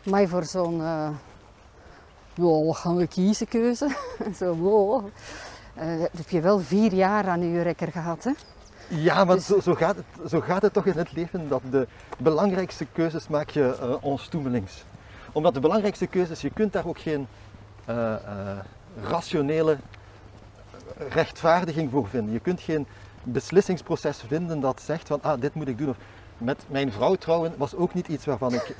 Maar 0.04 0.28
voor 0.28 0.44
zo'n, 0.44 0.82
wat 2.36 2.76
gaan 2.78 2.96
we 2.96 3.08
kiezen 3.08 3.48
keuze? 3.48 3.90
zo, 4.40 4.56
wow. 4.56 5.06
Eh, 5.74 5.86
heb 6.18 6.30
je 6.30 6.42
wel 6.42 6.60
vier 6.60 6.94
jaar 6.94 7.28
aan 7.28 7.52
je 7.52 7.62
rekker 7.62 7.92
gehad, 7.92 8.24
hè? 8.24 8.32
Ja, 8.88 9.24
maar 9.26 9.36
Dus- 9.36 9.46
zo, 9.46 9.60
zo, 9.60 9.74
gaat 9.76 9.96
het, 9.96 10.30
zo 10.30 10.42
gaat 10.42 10.62
het 10.62 10.74
toch 10.74 10.86
in 10.86 10.98
het 10.98 11.12
leven 11.12 11.50
dat 11.50 11.62
de 11.70 11.88
belangrijkste 12.18 12.86
keuzes 12.92 13.28
maak 13.28 13.50
je 13.50 13.78
eh 13.82 13.94
onstoemelings. 14.02 14.84
Omdat 15.32 15.54
de 15.54 15.60
belangrijkste 15.60 16.08
keuzes, 16.08 16.42
je 16.42 16.50
kunt 16.50 16.74
daar 16.74 16.88
ook 16.88 17.00
geen 17.00 17.28
eh, 17.86 18.16
rationele 19.04 19.78
rechtvaardiging 21.10 21.92
voor 21.92 22.08
vinden. 22.08 22.34
Je 22.34 22.40
kunt 22.40 22.62
geen 22.62 22.88
beslissingsproces 23.24 24.24
vinden 24.28 24.60
dat 24.60 24.82
zegt 24.82 25.08
van 25.08 25.20
ah, 25.22 25.42
dit 25.42 25.54
moet 25.54 25.68
ik 25.68 25.78
doen. 25.78 25.90
Of 25.90 25.98
met 26.38 26.64
mijn 26.68 26.92
vrouw 26.92 27.16
trouwen 27.16 27.54
was 27.58 27.76
ook 27.76 27.94
niet 27.94 28.08
iets 28.08 28.26
waarvan 28.26 28.54
ik 28.54 28.76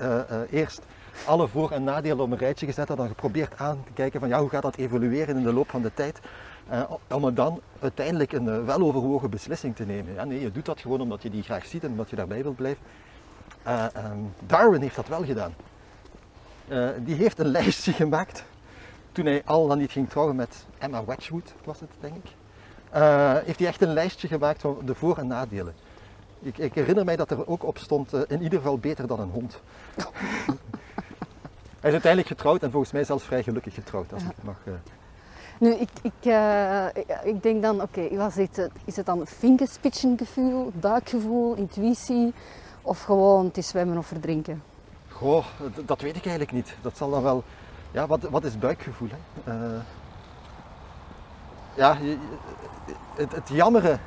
eerst 0.50 0.82
alle 1.26 1.48
voor- 1.48 1.72
en 1.72 1.84
nadelen 1.84 2.20
op 2.26 2.32
een 2.32 2.38
rijtje 2.38 2.66
gezet 2.66 2.88
had 2.88 3.00
en 3.00 3.08
geprobeerd 3.08 3.58
aan 3.58 3.84
te 3.86 3.92
kijken 3.92 4.20
van 4.20 4.30
ja, 4.30 4.40
hoe 4.40 4.50
gaat 4.50 4.62
dat 4.62 4.76
evolueren 4.76 5.38
in 5.38 5.44
de 5.44 5.54
loop 5.54 5.70
van 5.70 5.82
de 5.82 5.94
tijd. 5.94 6.20
Eh, 6.68 6.92
om 7.08 7.36
dan 7.36 7.62
uiteindelijk 7.80 8.32
een 8.32 8.50
eh, 8.50 8.66
weloverwogen 8.66 9.30
beslissing 9.30 9.76
te 9.76 9.86
nemen. 9.86 10.14
Ja, 10.14 10.24
nee, 10.24 10.42
je 10.42 10.52
doet 10.52 10.66
dat 10.66 10.80
gewoon 10.80 11.02
omdat 11.02 11.22
je 11.24 11.30
die 11.30 11.44
graag 11.44 11.66
ziet 11.66 11.84
en 11.84 11.90
omdat 11.90 12.10
je 12.10 12.16
daarbij 12.16 12.44
wilt 12.44 12.56
blijven. 12.56 12.82
Eh, 13.64 13.86
ehm, 13.94 14.18
Darwin 14.46 14.82
heeft 14.82 14.96
dat 14.96 15.08
wel 15.08 15.26
gedaan. 15.26 15.54
Die 17.04 17.16
heeft 17.16 17.40
een 17.40 17.48
lijstje 17.58 17.94
gemaakt 17.94 18.46
toen 19.12 19.26
hij 19.26 19.42
al 19.46 19.68
dan 19.68 19.78
niet 19.78 19.92
ging 19.92 20.10
trouwen 20.10 20.36
met 20.36 20.66
Emma 20.78 21.06
Wedgwood, 21.06 21.54
was 21.64 21.80
het 21.80 21.90
denk 22.00 22.16
ik. 22.16 22.32
Heeft 23.46 23.60
hij 23.60 23.68
echt 23.68 23.82
een 23.82 23.94
lijstje 23.94 24.28
gemaakt 24.28 24.62
van 24.62 24.78
de 24.86 24.96
voor- 24.96 25.18
en 25.18 25.28
nadelen. 25.28 25.74
Ik, 26.40 26.58
ik 26.58 26.74
herinner 26.74 27.06
mij 27.06 27.16
dat 27.16 27.32
er 27.32 27.48
ook 27.48 27.64
op 27.64 27.78
stond, 27.78 28.14
in 28.28 28.42
ieder 28.42 28.60
geval 28.60 28.78
beter 28.78 29.08
dan 29.08 29.20
een 29.20 29.30
hond. 29.30 29.62
hij 31.86 31.94
is 31.94 32.04
uiteindelijk 32.04 32.28
getrouwd 32.28 32.64
en 32.64 32.72
volgens 32.72 32.92
mij 32.92 33.04
zelfs 33.04 33.24
vrij 33.24 33.44
gelukkig 33.44 33.74
getrouwd, 33.74 34.14
als 34.14 34.22
Ja. 34.24 34.30
ik 34.30 34.44
mag... 34.44 34.56
eh, 34.66 34.74
Nu, 35.60 35.74
ik, 35.74 35.90
ik, 36.02 36.12
eh, 36.22 36.86
ik- 37.24 37.44
denk 37.44 37.62
dan, 37.62 37.82
oké, 37.82 38.16
was 38.16 38.34
dit, 38.34 38.70
is 38.86 38.96
het 38.96 39.06
dan 39.06 39.28
vingerspitsengevoel, 39.28 40.72
buikgevoel, 40.74 41.56
intuïtie 41.56 42.34
of 42.82 43.02
gewoon 43.04 43.46
het 43.46 43.58
is 43.58 43.68
zwemmen 43.68 43.98
of 43.98 44.08
verdrinken? 44.08 44.64
Goh, 45.10 45.46
dat 45.86 46.02
weet 46.02 46.16
ik 46.16 46.22
eigenlijk 46.26 46.52
niet. 46.52 46.76
Dat 46.82 46.98
zal 46.98 47.10
dan 47.10 47.24
wel. 47.24 47.44
Ja, 47.92 48.08
wat, 48.08 48.22
wat 48.22 48.44
is 48.44 48.58
buikgevoel? 48.60 49.10
Hè? 49.44 49.52
Eh, 49.52 49.80
ja, 51.76 51.98
het, 53.16 53.32
het 53.36 53.50
jammere 53.50 53.98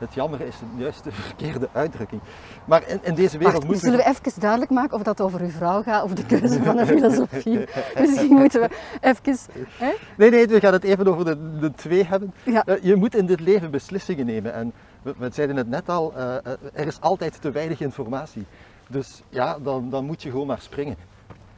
Het 0.00 0.14
jammer 0.14 0.40
is 0.40 0.56
juist 0.76 1.04
de 1.04 1.12
verkeerde 1.22 1.68
uitdrukking. 1.72 2.20
Maar 2.64 2.88
in, 2.88 3.00
in 3.02 3.14
deze 3.14 3.38
wereld 3.38 3.64
moeten 3.64 3.80
zullen 3.80 3.98
we 3.98 4.06
even 4.06 4.40
duidelijk 4.40 4.70
maken 4.70 4.96
of 4.96 5.02
dat 5.02 5.20
over 5.20 5.40
uw 5.40 5.48
vrouw 5.48 5.82
gaat 5.82 6.02
of 6.02 6.14
de 6.14 6.26
keuze 6.26 6.62
van 6.62 6.78
een 6.78 6.86
filosofie? 6.86 7.66
Misschien 8.00 8.34
moeten 8.36 8.60
we 8.60 8.68
even... 9.00 9.38
Hè? 9.78 9.92
Nee, 10.16 10.30
nee, 10.30 10.46
we 10.46 10.60
gaan 10.60 10.72
het 10.72 10.84
even 10.84 11.06
over 11.08 11.24
de, 11.24 11.58
de 11.58 11.72
twee 11.72 12.04
hebben. 12.04 12.32
Ja. 12.44 12.64
Eh, 12.64 12.82
Je 12.82 12.96
moet 12.96 13.14
in 13.14 13.26
dit 13.26 13.40
leven 13.40 13.70
beslissingen 13.70 14.26
nemen. 14.26 14.52
En 14.52 14.72
we, 15.02 15.14
we 15.18 15.30
zeiden 15.32 15.56
het 15.56 15.68
net 15.68 15.88
al, 15.88 16.12
eh, 16.16 16.36
eh, 16.36 16.52
er 16.72 16.86
is 16.86 17.00
altijd 17.00 17.40
te 17.40 17.50
weinig 17.50 17.80
informatie. 17.80 18.46
Dus 18.88 19.22
ja, 19.28 19.58
dan, 19.58 19.90
dan 19.90 20.04
moet 20.04 20.22
je 20.22 20.30
gewoon 20.30 20.46
maar 20.46 20.60
springen. 20.60 20.96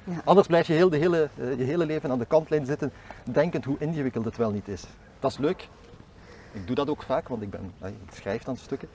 Ja. 0.04 0.20
Anders 0.24 0.46
blijf 0.46 0.66
je 0.66 0.72
heel 0.72 0.90
de 0.90 0.96
hele, 0.96 1.28
je 1.36 1.64
hele 1.64 1.86
leven 1.86 2.10
aan 2.10 2.18
de 2.18 2.24
kantlijn 2.24 2.66
zitten, 2.66 2.92
denkend 3.24 3.64
hoe 3.64 3.76
ingewikkeld 3.78 4.24
het 4.24 4.36
wel 4.36 4.50
niet 4.50 4.68
is. 4.68 4.84
Dat 5.20 5.30
is 5.30 5.38
leuk. 5.38 5.68
Ik 6.52 6.66
doe 6.66 6.74
dat 6.76 6.88
ook 6.90 7.02
vaak, 7.02 7.28
want 7.28 7.42
ik, 7.42 7.50
ben, 7.50 7.72
ik 7.84 7.94
schrijf 8.14 8.42
dan 8.42 8.56
stukken. 8.56 8.88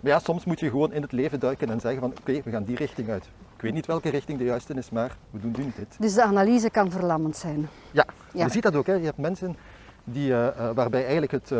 Maar 0.00 0.12
ja, 0.12 0.18
soms 0.18 0.44
moet 0.44 0.60
je 0.60 0.70
gewoon 0.70 0.92
in 0.92 1.02
het 1.02 1.12
leven 1.12 1.40
duiken 1.40 1.70
en 1.70 1.80
zeggen 1.80 2.00
van 2.00 2.10
oké, 2.20 2.40
we 2.44 2.50
gaan 2.50 2.64
die 2.64 2.76
richting 2.76 3.08
uit. 3.08 3.24
Ik 3.56 3.62
weet 3.64 3.72
niet 3.72 3.86
welke 3.86 4.08
richting 4.08 4.38
de 4.38 4.44
juiste 4.44 4.74
is, 4.74 4.90
maar 4.90 5.16
we 5.30 5.40
doen 5.40 5.54
nu 5.56 5.72
dit. 5.76 5.96
Dus 5.98 6.14
de 6.14 6.22
analyse 6.22 6.70
kan 6.70 6.90
verlammend 6.90 7.36
zijn. 7.36 7.68
Ja, 7.90 8.06
Ja. 8.32 8.44
je 8.44 8.50
ziet 8.50 8.62
dat 8.62 8.74
ook. 8.74 8.86
Hè. 8.86 8.92
Je 8.92 9.04
hebt 9.04 9.18
mensen 9.18 9.56
die, 10.04 10.32
eh, 10.32 10.46
eh, 10.48 10.74
waarbij 10.74 11.00
eigenlijk 11.02 11.30
het, 11.32 11.50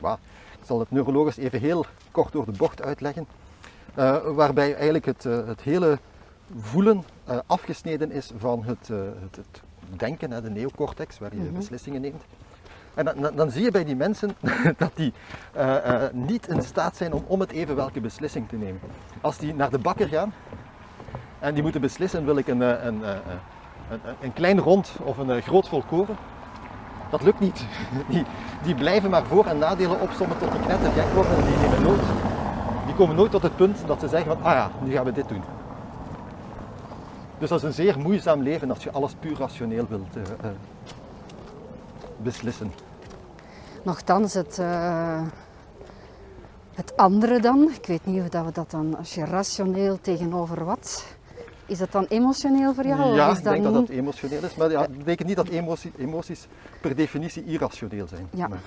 wauw, 0.00 0.18
ik 0.60 0.66
zal 0.66 0.78
het 0.78 0.90
neurologisch 0.90 1.36
even 1.36 1.60
heel 1.60 1.86
kort 2.10 2.32
door 2.32 2.44
de 2.44 2.52
bocht 2.52 2.82
uitleggen, 2.82 3.26
waarbij 4.34 4.74
eigenlijk 4.74 5.04
het, 5.04 5.22
het 5.22 5.60
hele 5.60 5.98
voelen 6.58 7.04
afgesneden 7.46 8.10
is 8.12 8.30
van 8.36 8.64
het, 8.64 8.88
het, 8.88 9.36
het 9.36 9.62
denken, 9.96 10.30
hè, 10.30 10.42
de 10.42 10.50
neocortex, 10.50 11.18
waar 11.18 11.34
je 11.34 11.40
Mhm. 11.40 11.54
beslissingen 11.54 12.00
neemt. 12.00 12.22
En 12.94 13.04
dan, 13.04 13.30
dan, 13.34 13.50
zie 13.50 13.62
je 13.62 13.70
bij 13.70 13.84
die 13.84 13.96
mensen 13.96 14.36
dat 14.76 14.90
die 14.94 15.12
eh, 15.52 15.76
eh, 16.04 16.12
niet 16.12 16.48
in 16.48 16.62
staat 16.62 16.96
zijn 16.96 17.12
om 17.12 17.24
om 17.26 17.40
het 17.40 17.50
even 17.50 17.76
welke 17.76 18.00
beslissing 18.00 18.48
te 18.48 18.56
nemen. 18.56 18.80
Als 19.20 19.38
die 19.38 19.54
naar 19.54 19.70
de 19.70 19.78
bakker 19.78 20.08
gaan 20.08 20.32
en 21.38 21.54
die 21.54 21.62
moeten 21.62 21.80
beslissen, 21.80 22.24
wil 22.24 22.36
ik 22.36 22.48
een, 22.48 22.62
eh, 22.62 22.68
een, 22.84 23.02
een, 23.08 23.18
een- 23.90 24.00
een 24.20 24.32
klein 24.32 24.58
rond 24.58 24.92
of 25.04 25.18
een 25.18 25.42
groot 25.42 25.68
volkoren, 25.68 26.16
dat 27.10 27.22
lukt 27.22 27.40
niet. 27.40 27.64
Die, 28.08 28.24
die 28.62 28.74
blijven 28.74 29.10
maar 29.10 29.24
voor- 29.24 29.46
en 29.46 29.58
nadelen 29.58 30.00
opsommen 30.00 30.38
tot 30.38 30.52
die 30.52 30.60
knettergek 30.60 31.06
worden 31.14 31.36
en 31.36 31.44
die 31.44 31.56
nemen 31.56 31.82
nooit. 31.82 32.00
Die 32.86 32.94
komen 32.94 33.16
nooit 33.16 33.30
tot 33.30 33.42
het 33.42 33.56
punt 33.56 33.82
dat 33.86 34.00
ze 34.00 34.08
zeggen 34.08 34.36
van, 34.36 34.44
ah 34.44 34.52
ja, 34.52 34.70
nu 34.82 34.92
gaan 34.92 35.04
we 35.04 35.12
dit 35.12 35.28
doen. 35.28 35.42
Dus 37.38 37.48
dat 37.48 37.58
is 37.58 37.64
een 37.64 37.72
zeer 37.72 37.98
moeizaam 37.98 38.42
leven 38.42 38.70
als 38.70 38.82
je 38.82 38.90
alles 38.92 39.14
puur 39.20 39.38
rationeel 39.38 39.86
wilt 39.88 40.16
eh, 40.16 40.48
beslissen. 42.24 42.72
Nochtans, 43.82 44.34
het, 44.34 44.58
eh, 44.58 45.22
het 46.74 46.96
andere 46.96 47.40
dan, 47.40 47.70
ik 47.80 47.86
weet 47.86 48.06
niet 48.06 48.20
of 48.22 48.28
dat 48.28 48.44
we 48.44 48.52
dat 48.52 48.70
dan, 48.70 48.96
als 48.98 49.14
je 49.14 49.24
rationeel 49.24 49.98
tegenover 50.00 50.64
wat, 50.64 51.04
is 51.66 51.78
dat 51.78 51.92
dan 51.92 52.04
emotioneel 52.08 52.74
voor 52.74 52.86
jou? 52.86 53.14
ja, 53.14 53.26
of 53.26 53.32
is 53.32 53.38
ik 53.38 53.44
denk 53.44 53.62
dat 53.62 53.72
niet- 53.74 53.86
dat 53.86 53.96
emotioneel 53.96 54.42
is, 54.44 54.54
maar 54.54 54.70
ja, 54.70 54.80
dat 54.80 54.98
betekent 54.98 55.28
niet 55.28 55.36
dat 55.36 55.48
emotie- 55.48 55.92
emoties 55.98 56.46
per 56.80 56.96
definitie 56.96 57.44
irrationeel 57.44 58.06
zijn. 58.08 58.28
Ja. 58.30 58.48
Maar 58.48 58.58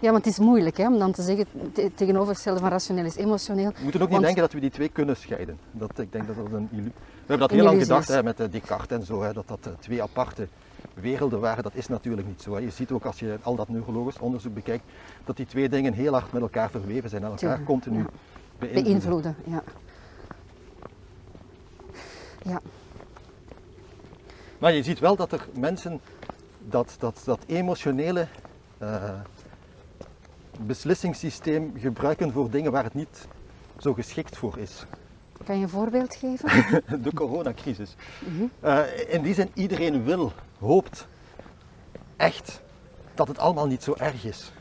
Ja, 0.00 0.10
want 0.12 0.24
het 0.24 0.32
is 0.32 0.38
moeilijk 0.38 0.76
hè, 0.76 0.86
om 0.86 0.98
dan 0.98 1.12
te 1.12 1.22
zeggen, 1.22 1.46
te- 1.72 1.90
tegenovergestelde 1.94 2.60
van 2.60 2.68
rationeel 2.68 3.04
is 3.04 3.16
emotioneel. 3.16 3.70
we 3.76 3.82
moeten 3.82 4.00
ook 4.00 4.08
niet 4.10 4.20
denken 4.20 4.40
dat 4.42 4.52
we 4.52 4.60
die 4.60 4.70
twee 4.70 4.88
kunnen 4.88 5.16
scheiden. 5.16 5.58
Dat, 5.70 5.98
ik 5.98 6.12
denk 6.12 6.26
dat 6.26 6.36
dat 6.36 6.46
een 6.52 6.68
We 6.72 6.90
hebben 7.18 7.38
dat 7.38 7.50
heel 7.50 7.64
lang 7.64 7.80
gedacht 7.80 8.08
hè, 8.08 8.22
met 8.22 8.40
eh, 8.40 8.46
Descartes 8.50 8.98
en 8.98 9.04
zo, 9.04 9.22
hè, 9.22 9.32
dat 9.32 9.48
dat 9.48 9.58
eh, 9.62 9.72
twee 9.80 10.02
aparte 10.02 10.48
werelden 10.94 11.40
waren. 11.40 11.62
Dat 11.62 11.74
is 11.74 11.88
natuurlijk 11.88 12.26
niet 12.26 12.42
zo. 12.42 12.54
Hè. 12.54 12.60
Je 12.60 12.70
ziet 12.70 12.90
ook 12.90 13.04
als 13.04 13.18
je 13.18 13.38
al 13.42 13.54
dat 13.54 13.68
neurologisch 13.68 14.18
onderzoek 14.18 14.54
bekijkt, 14.54 14.84
dat 15.24 15.36
die 15.36 15.46
twee 15.46 15.68
dingen 15.68 15.92
heel 15.92 16.12
hard 16.12 16.32
met 16.32 16.42
elkaar 16.42 16.70
verweven 16.70 17.10
zijn 17.10 17.22
en 17.22 17.28
elkaar 17.28 17.40
Tuurlijk, 17.40 17.64
continu 17.64 17.98
ja. 17.98 18.04
beïnvloeden. 18.58 18.84
Beïnvloeden, 18.84 19.36
ja. 19.44 19.62
Ja, 22.42 22.60
Maar 24.58 24.72
je 24.72 24.82
ziet 24.82 24.98
wel 24.98 25.16
dat 25.16 25.32
er 25.32 25.48
mensen 25.54 26.00
dat, 26.68 26.96
dat, 26.98 27.22
dat 27.24 27.40
emotionele 27.46 28.26
eh, 28.78 29.20
beslissingssysteem 30.60 31.72
gebruiken 31.78 32.32
voor 32.32 32.50
dingen 32.50 32.72
waar 32.72 32.84
het 32.84 32.94
niet 32.94 33.26
zo 33.78 33.94
geschikt 33.94 34.36
voor 34.36 34.58
is. 34.58 34.86
Kan 35.46 35.56
je 35.56 35.62
een 35.62 35.68
voorbeeld 35.68 36.14
geven? 36.14 36.48
De 37.02 37.12
coronacrisis. 37.14 37.94
Mhm. 38.18 38.44
Eh, 38.60 38.80
in 39.08 39.22
die 39.22 39.34
zin, 39.34 39.50
iedereen 39.54 40.04
wil, 40.04 40.32
hoopt 40.58 41.06
echt 42.16 42.60
dat 43.14 43.28
het 43.28 43.38
allemaal 43.38 43.66
niet 43.66 43.82
zo 43.82 43.94
erg 43.98 44.24
is. 44.24 44.52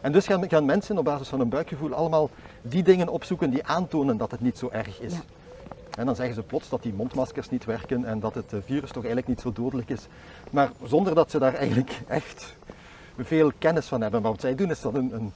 En 0.00 0.12
dus 0.12 0.26
gaan, 0.26 0.48
gaan 0.48 0.64
mensen 0.64 0.98
op 0.98 1.04
basis 1.04 1.28
van 1.28 1.38
hun 1.38 1.48
buikgevoel 1.48 1.94
allemaal 1.94 2.30
die 2.62 2.82
dingen 2.82 3.08
opzoeken 3.08 3.50
die 3.50 3.66
aantonen 3.66 4.16
dat 4.16 4.30
het 4.30 4.40
niet 4.40 4.58
zo 4.58 4.68
erg 4.72 5.00
is. 5.00 5.12
Ja. 5.12 5.20
En 5.98 6.06
dan 6.06 6.16
zeggen 6.16 6.34
ze 6.34 6.42
plots 6.42 6.68
dat 6.68 6.82
die 6.82 6.94
mondmaskers 6.94 7.50
niet 7.50 7.64
werken 7.64 8.04
en 8.04 8.20
dat 8.20 8.34
het 8.34 8.52
eh, 8.52 8.58
virus 8.64 8.90
toch 8.90 9.04
eigenlijk 9.04 9.26
niet 9.26 9.40
zo 9.40 9.52
dodelijk 9.52 9.88
is. 9.88 10.06
Maar 10.50 10.70
zonder 10.84 11.14
dat 11.14 11.30
ze 11.30 11.38
daar 11.38 11.54
eigenlijk 11.54 12.00
echt 12.06 12.56
veel 13.18 13.52
kennis 13.58 13.86
van 13.86 14.00
hebben. 14.00 14.22
Maar 14.22 14.30
wat 14.30 14.40
zij 14.40 14.54
doen 14.54 14.70
is 14.70 14.80
dat 14.80 14.92
hun, 14.92 15.10
hun, 15.10 15.32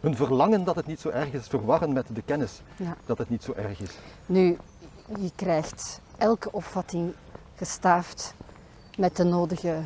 hun 0.00 0.16
verlangen 0.16 0.64
dat 0.64 0.76
het 0.76 0.86
niet 0.86 1.00
zo 1.00 1.08
erg 1.08 1.32
is, 1.32 1.46
verwarren 1.46 1.92
met 1.92 2.06
de 2.12 2.22
kennis 2.22 2.60
Ja. 2.76 2.96
dat 3.06 3.18
het 3.18 3.30
niet 3.30 3.42
zo 3.42 3.52
erg 3.56 3.80
is. 3.80 3.90
Nu, 4.26 4.56
je 5.20 5.30
krijgt 5.34 6.00
elke 6.18 6.52
opvatting 6.52 7.12
gestaafd 7.56 8.34
met 8.96 9.16
de 9.16 9.24
nodige 9.24 9.76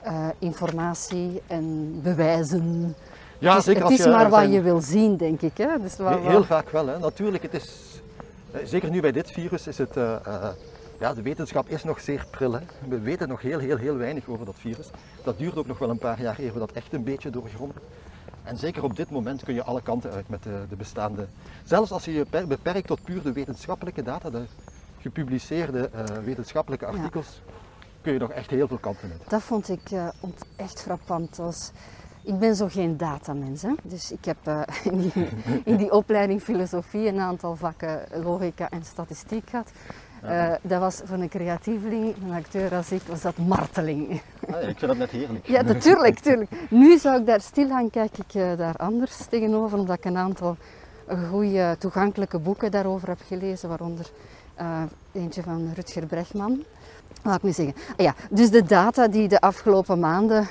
eh, 0.00 0.28
informatie 0.38 1.42
en 1.46 1.98
bewijzen. 2.02 2.94
Ja, 3.38 3.48
het 3.50 3.58
is, 3.58 3.64
zeker 3.64 3.82
het 3.82 3.90
als 3.90 3.98
is 4.00 4.04
je, 4.04 4.10
maar 4.10 4.30
wat 4.30 4.38
zijn- 4.38 4.50
je 4.52 4.60
wil 4.62 4.80
zien, 4.80 5.16
denk 5.16 5.40
ik. 5.40 5.56
Hè? 5.56 5.80
Dus 5.80 5.96
Heel, 5.96 6.28
heel 6.28 6.44
vaak 6.44 6.70
wel, 6.70 6.86
hè. 6.86 6.98
natuurlijk. 6.98 7.42
Het 7.42 7.54
is, 7.54 8.00
eh, 8.50 8.60
zeker 8.64 8.90
nu 8.90 9.00
bij 9.00 9.12
dit 9.12 9.30
virus 9.30 9.66
is 9.66 9.78
het, 9.78 9.96
eh, 9.96 10.48
ja, 11.00 11.14
de 11.14 11.22
wetenschap 11.22 11.68
is 11.68 11.84
nog 11.84 12.00
zeer 12.00 12.26
pril. 12.30 12.52
Hè. 12.52 12.60
We 12.88 12.98
weten 13.00 13.28
nog 13.28 13.40
heel, 13.42 13.58
heel, 13.58 13.76
heel 13.76 13.96
weinig 13.96 14.28
over 14.28 14.46
dat 14.46 14.54
virus. 14.58 14.90
Dat 15.24 15.38
duurt 15.38 15.56
ook 15.56 15.66
nog 15.66 15.78
wel 15.78 15.90
een 15.90 15.98
paar 15.98 16.20
jaar 16.22 16.38
eer 16.38 16.52
we 16.52 16.58
dat 16.58 16.72
echt 16.72 16.92
een 16.92 17.04
beetje 17.04 17.30
doorgronden. 17.30 17.76
En 18.44 18.56
zeker 18.56 18.82
op 18.84 18.96
dit 18.96 19.10
moment 19.10 19.42
kun 19.44 19.54
je 19.54 19.62
alle 19.64 19.82
kanten 19.82 20.10
uit 20.10 20.28
met 20.28 20.42
de, 20.42 20.64
de 20.68 20.76
bestaande. 20.76 21.26
Zelfs 21.64 21.90
als 21.90 22.04
je 22.04 22.12
je 22.12 22.24
per- 22.24 22.46
beperkt 22.46 22.86
tot 22.86 23.02
puur 23.04 23.22
de 23.22 23.32
wetenschappelijke 23.32 24.02
data, 24.02 24.30
de 24.30 24.42
gepubliceerde 24.98 25.88
eh, 25.92 26.04
wetenschappelijke 26.24 26.86
Ja. 26.86 26.92
artikels, 26.92 27.42
kun 28.02 28.12
je 28.12 28.18
nog 28.18 28.30
echt 28.30 28.50
heel 28.50 28.68
veel 28.68 28.78
kanten 28.78 29.10
uit. 29.10 29.30
Dat 29.30 29.42
vond 29.42 29.68
ik 29.68 29.90
eh, 29.90 30.08
ont- 30.20 30.44
echt 30.56 30.80
frappant. 30.82 31.38
Als, 31.38 31.70
ik 32.22 32.38
ben 32.38 32.56
zo 32.56 32.66
geen 32.68 32.96
datamens. 32.96 33.62
Hè? 33.62 33.72
Dus 33.82 34.12
ik 34.12 34.24
heb 34.24 34.36
eh, 34.42 34.60
in, 34.92 34.98
die, 35.00 35.12
in 35.64 35.76
die 35.76 35.92
opleiding 35.92 36.42
filosofie 36.42 37.06
een 37.08 37.20
aantal 37.20 37.56
vakken 37.56 38.00
logica 38.22 38.70
en 38.70 38.84
statistiek 38.84 39.50
gehad. 39.50 39.70
Eh, 40.22 40.52
dat 40.62 40.80
was 40.80 41.00
voor 41.04 41.18
een 41.18 41.28
creatieveling, 41.28 42.14
een 42.24 42.34
acteur 42.34 42.74
als 42.74 42.92
ik, 42.92 43.02
was 43.02 43.20
dat 43.20 43.36
marteling. 43.36 44.22
Ah, 44.50 44.50
ja, 44.50 44.56
ik 44.56 44.78
vind 44.78 44.80
dat 44.80 44.96
net 44.96 45.10
heerlijk. 45.10 45.46
Ja, 45.46 45.62
natuurlijk, 45.62 46.18
tuurlijk. 46.18 46.50
Nu 46.70 46.98
zou 46.98 47.20
ik 47.20 47.26
daar 47.26 47.40
stilaan, 47.40 47.90
kijk 47.90 48.18
ik 48.18 48.34
eh, 48.34 48.56
daar 48.56 48.76
anders 48.76 49.16
tegenover, 49.28 49.78
omdat 49.78 49.96
ik 49.96 50.04
een 50.04 50.16
aantal 50.16 50.56
goede 51.30 51.76
toegankelijke 51.78 52.38
boeken 52.38 52.70
daarover 52.70 53.08
heb 53.08 53.18
gelezen, 53.26 53.68
waaronder 53.68 54.10
eh, 54.54 54.82
eentje 55.12 55.42
van 55.42 55.70
Rutger 55.74 56.06
Bregman. 56.06 56.64
Laat 57.22 57.36
ik 57.36 57.42
nu 57.42 57.52
zeggen. 57.52 57.74
Ah 57.96 58.04
ja, 58.04 58.14
dus 58.30 58.50
de 58.50 58.62
data 58.62 59.08
die 59.08 59.28
de 59.28 59.40
afgelopen 59.40 59.98
maanden 59.98 60.48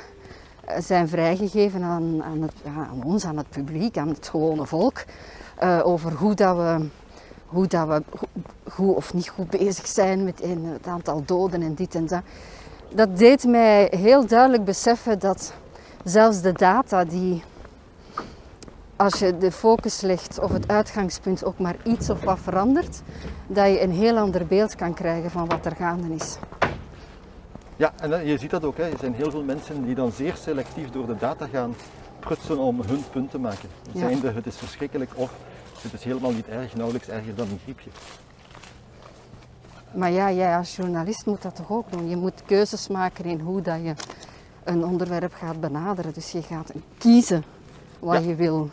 zijn 0.79 1.08
vrijgegeven 1.08 1.84
aan, 1.84 2.23
aan, 2.23 2.41
het, 2.41 2.53
ja, 2.63 2.88
aan 2.91 3.03
ons, 3.03 3.25
aan 3.25 3.38
het 3.38 3.49
publiek, 3.49 3.97
aan 3.97 4.08
het 4.08 4.29
gewone 4.29 4.65
volk, 4.65 5.03
over 5.84 6.12
hoe 6.12 6.34
dat 6.34 6.55
we, 6.55 6.88
hoe 7.49 7.67
dat 7.67 7.88
we 7.88 8.03
go- 8.17 8.27
goed 8.69 8.95
of 8.95 9.13
niet 9.13 9.29
goed 9.29 9.49
bezig 9.49 9.88
zijn 9.88 10.23
met 10.23 10.43
een- 10.43 10.65
het 10.65 10.88
aantal 10.88 11.23
doden 11.25 11.62
en 11.62 11.73
dit 11.73 11.95
en 11.95 12.05
dat 12.07 12.21
dat 12.93 13.17
deed 13.17 13.43
mij 13.43 13.88
heel 13.97 14.25
duidelijk 14.27 14.63
beseffen 14.63 15.19
dat 15.19 15.53
zelfs 16.03 16.41
de 16.41 16.51
data 16.51 17.05
die, 17.05 17.43
als 18.95 19.13
je 19.19 19.38
de 19.38 19.51
focus 19.51 20.01
legt 20.01 20.39
of 20.39 20.51
het 20.51 20.67
uitgangspunt 20.67 21.43
ook 21.45 21.59
maar 21.59 21.75
iets 21.83 22.09
of 22.09 22.23
wat 22.23 22.39
verandert, 22.39 23.01
dat 23.47 23.65
je 23.67 23.81
een 23.81 23.91
heel 23.91 24.17
ander 24.17 24.45
beeld 24.45 24.75
kan 24.75 24.93
krijgen 24.93 25.31
van 25.31 25.47
wat 25.47 25.65
er 25.65 25.75
gaande 25.75 26.15
is. 26.15 26.38
Ja, 27.75 27.93
en 27.99 28.13
eh, 28.13 28.27
je 28.27 28.38
ziet 28.38 28.49
dat 28.49 28.63
ook. 28.63 28.77
Hè. 28.77 28.83
Er 28.89 28.97
zijn 28.99 29.13
heel 29.13 29.31
veel 29.31 29.43
mensen 29.43 29.85
die 29.85 29.95
dan 29.95 30.12
zeer 30.12 30.35
selectief 30.35 30.89
door 30.89 31.05
de 31.07 31.15
data 31.17 31.47
gaan 31.51 31.75
prutsen 32.19 32.57
om 32.57 32.81
hun 32.81 33.03
punt 33.12 33.31
te 33.31 33.39
maken. 33.39 33.69
Ja. 33.91 33.99
Zijnde, 33.99 34.31
het 34.31 34.45
is 34.45 34.55
verschrikkelijk 34.55 35.12
of 35.15 35.31
het 35.82 35.94
is 35.94 36.04
helemaal 36.04 36.32
niet 36.32 36.48
erg, 36.48 36.76
nauwelijks 36.76 37.08
erger 37.08 37.36
dan 37.36 37.50
een 37.50 37.60
griepje. 37.63 37.89
Maar 39.94 40.12
ja, 40.12 40.32
jij 40.32 40.58
als 40.58 40.76
journalist 40.76 41.26
moet 41.26 41.42
dat 41.42 41.56
toch 41.56 41.72
ook 41.72 41.92
doen. 41.92 42.10
Je 42.10 42.15
moet 42.15 42.44
keuzes 42.46 42.88
maken 42.88 43.26
in 43.26 43.39
hoe 43.39 43.62
dat 43.62 43.80
je 43.84 43.94
een 44.63 44.86
onderwerp 44.86 45.34
gaat 45.34 45.60
benaderen. 45.60 46.13
Dus 46.13 46.32
je 46.32 46.42
gaat 46.42 46.72
kiezen 46.98 47.44
wat 48.00 48.24
Ja. 48.24 48.30
je 48.30 48.36
wil 48.36 48.70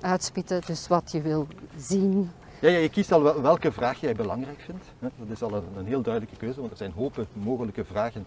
uitspitten, 0.00 0.62
dus 0.66 0.88
wat 0.88 1.12
je 1.12 1.20
wil 1.22 1.46
zien. 1.78 2.30
Ja, 2.60 2.68
ja, 2.68 2.78
je 2.78 2.88
kiest 2.88 3.12
al 3.12 3.22
wel- 3.22 3.42
welke 3.42 3.72
vraag 3.72 4.00
jij 4.00 4.14
belangrijk 4.14 4.60
vindt. 4.60 4.84
Dat 4.98 5.10
is 5.28 5.42
al 5.42 5.54
een, 5.54 5.64
een 5.76 5.86
heel 5.86 6.02
duidelijke 6.02 6.36
keuze, 6.36 6.58
want 6.60 6.70
er 6.72 6.76
zijn 6.78 6.92
hopen 6.92 7.26
mogelijke 7.32 7.84
vragen 7.84 8.26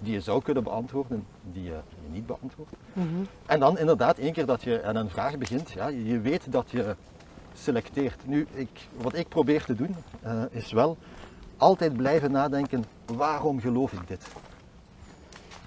die 0.00 0.12
je 0.12 0.20
zou 0.20 0.42
kunnen 0.42 0.62
beantwoorden, 0.62 1.24
die 1.52 1.62
je, 1.62 1.76
niet 2.12 2.26
beantwoordt. 2.26 2.72
En 3.46 3.60
dan 3.60 3.78
inderdaad, 3.78 4.18
één 4.18 4.32
keer 4.32 4.46
dat 4.46 4.62
je 4.62 4.84
aan 4.84 4.96
een 4.96 5.10
vraag 5.10 5.38
begint, 5.38 5.70
ja, 5.70 5.86
je 5.88 6.20
weet 6.20 6.52
dat 6.52 6.70
je 6.70 6.96
selecteert. 7.62 8.26
Nu, 8.26 8.46
ik, 8.54 8.88
wat 8.96 9.14
ik 9.14 9.28
probeer 9.28 9.64
te 9.64 9.74
doen, 9.74 9.96
eh, 10.22 10.42
is 10.50 10.72
wel 10.72 10.96
altijd 11.56 11.96
blijven 11.96 12.30
nadenken, 12.30 12.84
waarom 13.04 13.60
geloof 13.60 13.92
ik 13.92 14.08
dit? 14.08 14.26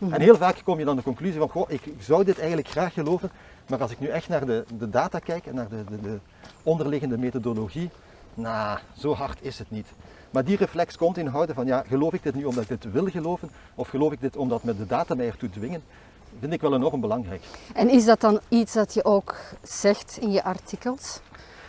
En 0.09 0.21
heel 0.21 0.35
vaak 0.35 0.61
kom 0.63 0.79
je 0.79 0.85
dan 0.85 0.95
de 0.95 1.03
conclusie 1.03 1.39
van, 1.39 1.49
goh, 1.49 1.69
ik 1.69 1.81
zou 1.99 2.23
dit 2.23 2.37
eigenlijk 2.37 2.67
graag 2.67 2.93
geloven, 2.93 3.31
maar 3.67 3.81
als 3.81 3.91
ik 3.91 3.99
nu 3.99 4.07
echt 4.07 4.29
naar 4.29 4.45
de, 4.45 4.65
de 4.77 4.89
data 4.89 5.19
kijk 5.19 5.45
en 5.45 5.55
naar 5.55 5.69
de, 5.69 5.83
de, 5.89 6.01
de 6.01 6.19
onderliggende 6.63 7.17
methodologie, 7.17 7.89
nou, 8.33 8.79
zo 8.97 9.13
hard 9.13 9.37
is 9.41 9.59
het 9.59 9.71
niet. 9.71 9.87
Maar 10.31 10.43
die 10.43 10.57
reflex 10.57 10.97
komt 10.97 11.17
inhouden 11.17 11.55
van, 11.55 11.65
ja, 11.65 11.83
geloof 11.87 12.13
ik 12.13 12.23
dit 12.23 12.35
nu 12.35 12.45
omdat 12.45 12.63
ik 12.63 12.81
dit 12.81 12.91
wil 12.91 13.07
geloven, 13.07 13.49
of 13.75 13.87
geloof 13.87 14.11
ik 14.11 14.21
dit 14.21 14.35
omdat 14.35 14.63
me 14.63 14.77
de 14.77 14.85
data 14.85 15.15
mij 15.15 15.27
ertoe 15.27 15.49
dwingen, 15.49 15.83
vind 16.39 16.53
ik 16.53 16.61
wel 16.61 16.75
enorm 16.75 17.01
belangrijk. 17.01 17.43
En 17.73 17.89
is 17.89 18.05
dat 18.05 18.21
dan 18.21 18.39
iets 18.49 18.73
dat 18.73 18.93
je 18.93 19.05
ook 19.05 19.35
zegt 19.61 20.17
in 20.21 20.31
je 20.31 20.43
artikels? 20.43 21.19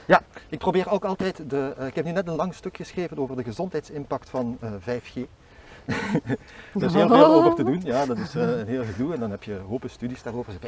Ja, 0.07 0.23
ik 0.49 0.59
probeer 0.59 0.91
ook 0.91 1.05
altijd, 1.05 1.51
de, 1.51 1.75
uh, 1.79 1.87
ik 1.87 1.95
heb 1.95 2.05
nu 2.05 2.13
net 2.13 2.29
een 2.29 2.35
lang 2.35 2.55
stuk 2.55 2.77
geschreven 2.77 3.19
over 3.19 3.37
de 3.37 3.43
gezondheidsimpact 3.43 4.31
van 4.31 4.59
uh, 4.63 4.71
5G. 4.81 5.15
er 5.85 6.83
is 6.83 6.93
heel 6.93 7.09
veel 7.09 7.35
over 7.35 7.55
te 7.55 7.65
doen, 7.65 7.81
ja, 7.85 8.07
dat 8.07 8.19
is 8.19 8.35
uh, 8.35 8.43
een 8.43 8.67
heel 8.67 8.85
gedoe. 8.85 9.15
En 9.15 9.21
dan 9.21 9.31
heb 9.31 9.43
je 9.43 9.61
hopen 9.69 9.91
studies 9.91 10.23
daarover, 10.23 10.53
25.000. 10.53 10.59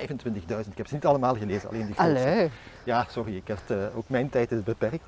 Ik 0.71 0.77
heb 0.77 0.87
ze 0.87 0.95
niet 0.95 1.07
allemaal 1.07 1.35
gelezen, 1.35 1.69
alleen 1.69 1.87
die 1.87 1.95
grootste. 1.95 2.49
Ja, 2.85 3.07
sorry, 3.09 3.37
ik 3.37 3.49
heb 3.49 3.59
ook 3.95 4.09
mijn 4.09 4.29
tijd 4.31 4.53
is 4.53 4.63
beperkt. 4.63 5.05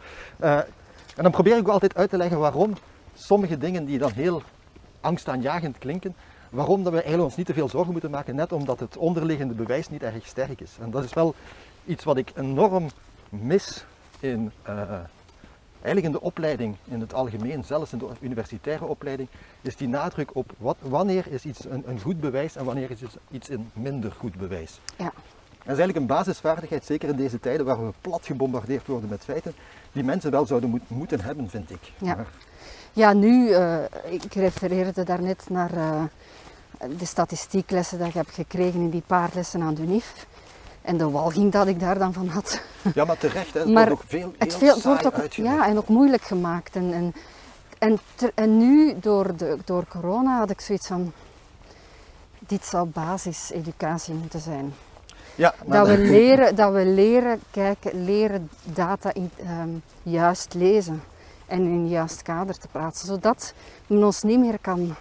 En 1.16 1.22
dan 1.22 1.30
probeer 1.30 1.56
ik 1.56 1.60
ook 1.60 1.68
altijd 1.68 1.96
uit 1.96 2.10
te 2.10 2.16
leggen 2.16 2.38
waarom 2.38 2.72
sommige 3.14 3.58
dingen 3.58 3.84
die 3.84 3.98
dan 3.98 4.12
heel 4.12 4.42
angstaanjagend 5.00 5.78
klinken, 5.78 6.14
waarom 6.50 6.82
dat 6.82 6.92
we 6.92 6.98
eigenlijk 6.98 7.28
ons 7.28 7.36
niet 7.36 7.46
te 7.46 7.54
veel 7.54 7.68
zorgen 7.68 7.92
moeten 7.92 8.10
maken, 8.10 8.34
net 8.34 8.52
omdat 8.52 8.80
het 8.80 8.96
onderliggende 8.96 9.54
bewijs 9.54 9.88
niet 9.88 10.02
erg 10.02 10.26
sterk 10.26 10.60
is. 10.60 10.76
En 10.80 10.90
dat 10.90 11.04
is 11.04 11.14
wel 11.14 11.34
iets 11.84 12.04
wat 12.04 12.16
ik 12.16 12.32
enorm 12.36 12.88
mis 13.28 13.84
in, 14.30 14.52
uh, 14.68 14.90
eigenlijk 15.82 16.06
in 16.06 16.12
de 16.12 16.20
opleiding 16.20 16.76
in 16.84 17.00
het 17.00 17.14
algemeen, 17.14 17.64
zelfs 17.64 17.92
in 17.92 17.98
de 17.98 18.08
universitaire 18.20 18.84
opleiding, 18.84 19.28
is 19.62 19.76
die 19.76 19.88
nadruk 19.88 20.34
op 20.34 20.52
wat, 20.58 20.76
wanneer 20.80 21.26
is 21.26 21.44
iets 21.44 21.64
een, 21.64 21.82
een 21.86 22.00
goed 22.00 22.20
bewijs 22.20 22.56
en 22.56 22.64
wanneer 22.64 22.90
is 22.90 23.00
iets 23.30 23.48
een 23.48 23.70
minder 23.72 24.12
goed 24.12 24.36
bewijs. 24.36 24.80
Ja. 24.96 25.12
Dat 25.66 25.74
is 25.74 25.80
eigenlijk 25.80 25.96
een 25.96 26.16
basisvaardigheid, 26.16 26.84
zeker 26.84 27.08
in 27.08 27.16
deze 27.16 27.40
tijden 27.40 27.66
waar 27.66 27.86
we 27.86 27.92
plat 28.00 28.26
gebombardeerd 28.26 28.86
worden 28.86 29.08
met 29.08 29.24
feiten, 29.24 29.54
die 29.92 30.04
mensen 30.04 30.30
wel 30.30 30.46
zouden 30.46 30.70
moet, 30.70 30.90
moeten 30.90 31.20
hebben, 31.20 31.50
vind 31.50 31.70
ik. 31.70 31.92
Ja, 31.98 32.14
maar... 32.14 32.26
ja 32.92 33.12
nu, 33.12 33.48
uh, 33.48 33.78
ik 34.04 34.34
refereerde 34.34 35.04
daarnet 35.04 35.44
naar 35.50 35.74
uh, 35.74 36.02
de 36.98 37.04
statistieklessen 37.04 37.98
dat 37.98 38.08
ik 38.08 38.14
heb 38.14 38.28
gekregen 38.30 38.80
in 38.80 38.90
die 38.90 39.02
paar 39.06 39.30
lessen 39.34 39.62
aan 39.62 39.74
de 39.74 39.82
UNIF. 39.82 40.26
En 40.86 40.96
de 40.96 41.10
walging 41.10 41.52
dat 41.52 41.66
ik 41.66 41.80
daar 41.80 41.98
dan 41.98 42.12
van 42.12 42.28
had. 42.28 42.60
Ja, 42.94 43.04
maar 43.04 43.18
terecht, 43.18 43.54
hè. 43.54 43.60
het 43.60 43.68
maar 43.68 43.88
wordt 43.88 44.02
ook 44.02 44.08
veel, 44.08 44.32
het 44.38 44.56
veel, 44.56 44.74
het 44.74 44.84
wordt 44.84 45.06
ook, 45.06 45.32
Ja, 45.32 45.66
en 45.66 45.76
ook 45.76 45.88
moeilijk 45.88 46.22
gemaakt. 46.22 46.76
En, 46.76 46.92
en, 46.92 47.14
en, 47.78 47.98
ter, 48.14 48.30
en 48.34 48.58
nu, 48.58 48.98
door, 49.00 49.36
de, 49.36 49.58
door 49.64 49.84
corona, 49.88 50.38
had 50.38 50.50
ik 50.50 50.60
zoiets 50.60 50.86
van... 50.86 51.12
Dit 52.38 52.64
zou 52.64 52.86
basiseducatie 52.86 54.14
moeten 54.14 54.40
zijn. 54.40 54.74
Ja, 55.34 55.54
dat, 55.64 55.86
we 55.86 55.98
leren, 56.18 56.54
dat 56.54 56.72
we 56.72 56.84
leren 56.84 57.40
kijken, 57.50 58.04
leren 58.04 58.50
data 58.62 59.14
in, 59.14 59.30
um, 59.62 59.82
juist 60.02 60.54
lezen 60.54 61.02
en 61.46 61.60
in 61.60 61.66
een 61.66 61.88
juist 61.88 62.22
kader 62.22 62.58
te 62.58 62.68
plaatsen, 62.68 63.06
zodat 63.06 63.54
men 63.86 64.04
ons 64.04 64.22
niet 64.22 64.38
meer 64.38 64.58
kan, 64.60 64.94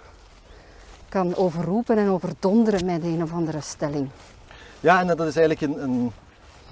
kan 1.09 1.35
overroepen 1.35 1.97
en 1.97 2.09
overdonderen 2.09 2.85
met 2.85 3.03
een 3.03 3.23
of 3.23 3.33
andere 3.33 3.61
stelling. 3.61 4.09
Ja, 4.85 4.99
en 4.99 5.07
dat 5.07 5.19
is 5.19 5.35
eigenlijk 5.35 5.61
een, 5.61 5.83
een, 5.83 6.11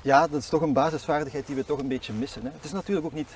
ja, 0.01 0.27
dat 0.27 0.41
is 0.41 0.49
toch 0.49 0.61
een 0.61 0.73
basisvaardigheid 0.73 1.47
die 1.47 1.55
we 1.55 1.65
toch 1.65 1.79
een 1.79 1.87
beetje 1.87 2.13
missen. 2.13 2.41
Hè? 2.41 2.49
Het 2.53 2.63
is 2.63 2.71
natuurlijk 2.71 3.05
ook 3.05 3.13
niet 3.13 3.29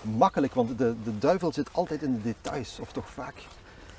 makkelijk, 0.00 0.54
want 0.54 0.78
de, 0.78 0.94
de 1.04 1.18
duivel 1.18 1.52
zit 1.52 1.68
altijd 1.72 2.02
in 2.02 2.14
de 2.14 2.22
details, 2.22 2.78
of 2.80 2.92
toch 2.92 3.08
vaak. 3.08 3.34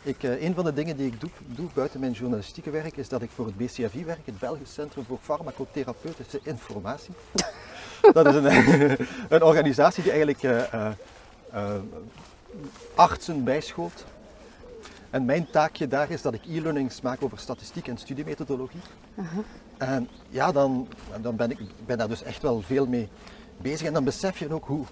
Ik, 0.04 0.24
uh, 0.24 0.42
een 0.42 0.54
van 0.54 0.64
de 0.64 0.74
dingen 0.74 0.98
die 0.98 1.08
ik 1.08 1.20
doe, 1.20 1.30
doe, 1.46 1.68
buiten 1.74 2.00
mijn 2.00 2.12
journalistieke 2.12 2.70
werk 2.70 2.98
is 2.98 3.10
dat 3.10 3.22
ik 3.22 3.30
voor 3.36 3.46
het 3.46 3.58
BCFI 3.58 4.06
werk, 4.06 4.26
het 4.26 4.40
Belgisch 4.40 4.74
Centrum 4.74 5.06
voor 5.06 5.18
Farmacotherapeutische 5.22 6.40
Informatie. 6.44 7.14
dat 8.14 8.28
is 8.28 8.36
een, 8.36 8.98
een 9.36 9.44
organisatie 9.44 10.04
die 10.04 10.12
eigenlijk 10.12 10.44
uh, 10.44 10.92
uh, 11.54 11.74
artsen 12.96 13.44
bijschoolt. 13.44 14.06
En 15.10 15.26
mijn 15.26 15.50
taakje 15.50 15.88
daar 15.88 16.12
is 16.12 16.22
dat 16.22 16.34
ik 16.34 16.46
e-learnings 16.46 17.02
maak 17.02 17.24
over 17.24 17.40
statistiek 17.40 17.88
en 17.88 17.98
studiemethodologie. 17.98 18.82
-huh. 19.16 19.38
En 19.80 20.10
ja, 20.30 20.52
dan, 20.52 20.88
dan 21.22 21.36
ben 21.36 21.52
ik 21.52 21.60
ben 21.86 21.98
daar 21.98 22.08
dus 22.08 22.24
echt 22.24 22.42
wel 22.42 22.62
veel 22.62 22.86
mee 22.86 23.08
bezig. 23.58 23.88
En 23.88 23.94
dan 23.94 24.04
besef 24.04 24.40
je 24.40 24.54
ook 24.54 24.66
hoe 24.66 24.86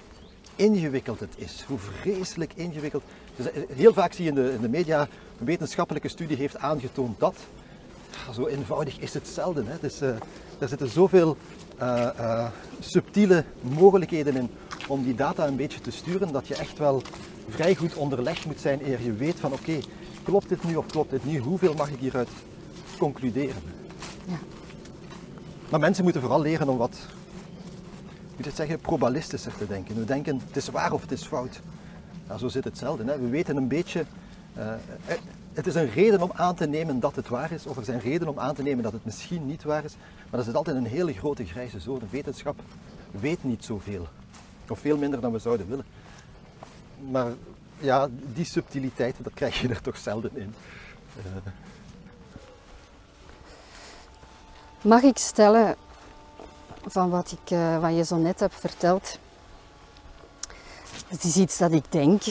ingewikkeld 0.55 1.19
het 1.19 1.33
is. 1.35 1.63
Hoe 1.67 1.77
vreselijk 1.77 2.51
ingewikkeld. 2.55 3.03
Dus 3.35 3.45
heel 3.75 3.93
vaak 3.93 4.13
zie 4.13 4.23
je 4.23 4.29
in 4.29 4.35
de, 4.35 4.53
in 4.53 4.61
de 4.61 4.69
media, 4.69 5.07
een 5.39 5.45
wetenschappelijke 5.45 6.07
studie 6.07 6.37
heeft 6.37 6.57
aangetoond 6.57 7.19
dat. 7.19 7.35
Zo 8.33 8.47
eenvoudig 8.47 8.99
is 8.99 9.13
het 9.13 9.27
zelden. 9.27 9.67
Hè. 9.67 9.75
Dus, 9.81 10.01
uh, 10.01 10.09
er 10.59 10.67
zitten 10.67 10.89
zoveel 10.89 11.37
uh, 11.81 12.47
subtiele 12.79 13.43
mogelijkheden 13.61 14.35
in 14.35 14.49
om 14.87 15.03
die 15.03 15.15
data 15.15 15.47
een 15.47 15.55
beetje 15.55 15.81
te 15.81 15.91
sturen, 15.91 16.31
dat 16.31 16.47
je 16.47 16.55
echt 16.55 16.77
wel 16.77 17.01
vrij 17.49 17.75
goed 17.75 17.95
onderlegd 17.95 18.45
moet 18.45 18.59
zijn 18.59 18.79
eer 18.85 19.01
je 19.01 19.13
weet 19.13 19.39
van 19.39 19.53
oké, 19.53 19.79
klopt 20.23 20.49
dit 20.49 20.63
nu 20.63 20.75
of 20.75 20.85
klopt 20.85 21.09
dit 21.09 21.25
niet? 21.25 21.39
Hoeveel 21.39 21.73
mag 21.73 21.89
ik 21.89 21.99
hieruit 21.99 22.29
concluderen? 22.97 23.61
Ja. 24.27 24.56
Maar 25.69 25.79
mensen 25.79 26.03
moeten 26.03 26.21
vooral 26.21 26.41
leren 26.41 26.69
om 26.69 26.77
wat 26.77 26.97
moet 28.37 28.45
het 28.45 28.55
zeggen, 28.55 28.79
probabilistischer 28.79 29.57
te 29.57 29.67
denken. 29.67 29.95
We 29.95 30.05
denken 30.05 30.41
het 30.47 30.55
is 30.55 30.69
waar 30.69 30.91
of 30.91 31.01
het 31.01 31.11
is 31.11 31.23
fout. 31.23 31.59
Nou, 32.27 32.39
zo 32.39 32.47
zit 32.47 32.63
het 32.63 32.77
zelden. 32.77 33.07
Hè. 33.07 33.19
We 33.19 33.29
weten 33.29 33.57
een 33.57 33.67
beetje, 33.67 34.05
uh, 34.57 34.73
het 35.53 35.67
is 35.67 35.75
een 35.75 35.89
reden 35.89 36.21
om 36.21 36.31
aan 36.33 36.55
te 36.55 36.67
nemen 36.67 36.99
dat 36.99 37.15
het 37.15 37.27
waar 37.27 37.51
is, 37.51 37.65
of 37.65 37.77
er 37.77 37.83
zijn 37.83 37.99
redenen 37.99 38.33
om 38.33 38.39
aan 38.39 38.55
te 38.55 38.63
nemen 38.63 38.83
dat 38.83 38.93
het 38.93 39.05
misschien 39.05 39.45
niet 39.45 39.63
waar 39.63 39.83
is. 39.83 39.95
Maar 40.29 40.39
dat 40.39 40.47
is 40.47 40.53
altijd 40.53 40.77
een 40.77 40.85
hele 40.85 41.13
grote 41.13 41.45
grijze 41.45 41.79
zone. 41.79 42.01
Wetenschap 42.09 42.59
weet 43.11 43.43
niet 43.43 43.65
zoveel, 43.65 44.07
of 44.67 44.79
veel 44.79 44.97
minder 44.97 45.21
dan 45.21 45.31
we 45.31 45.39
zouden 45.39 45.67
willen. 45.67 45.85
Maar 47.09 47.31
ja, 47.79 48.07
die 48.33 48.45
subtiliteiten, 48.45 49.23
dat 49.23 49.33
krijg 49.33 49.61
je 49.61 49.67
er 49.67 49.81
toch 49.81 49.97
zelden 49.97 50.31
in. 50.33 50.53
Uh. 51.17 51.23
Mag 54.81 55.01
ik 55.01 55.17
stellen 55.17 55.75
van 56.85 57.09
wat, 57.09 57.31
ik, 57.31 57.51
uh, 57.51 57.79
wat 57.79 57.95
je 57.95 58.05
zo 58.05 58.15
net 58.15 58.39
hebt 58.39 58.55
verteld. 58.59 59.17
Het 61.07 61.23
is 61.23 61.35
iets 61.35 61.57
dat 61.57 61.71
ik 61.71 61.83
denk, 61.89 62.21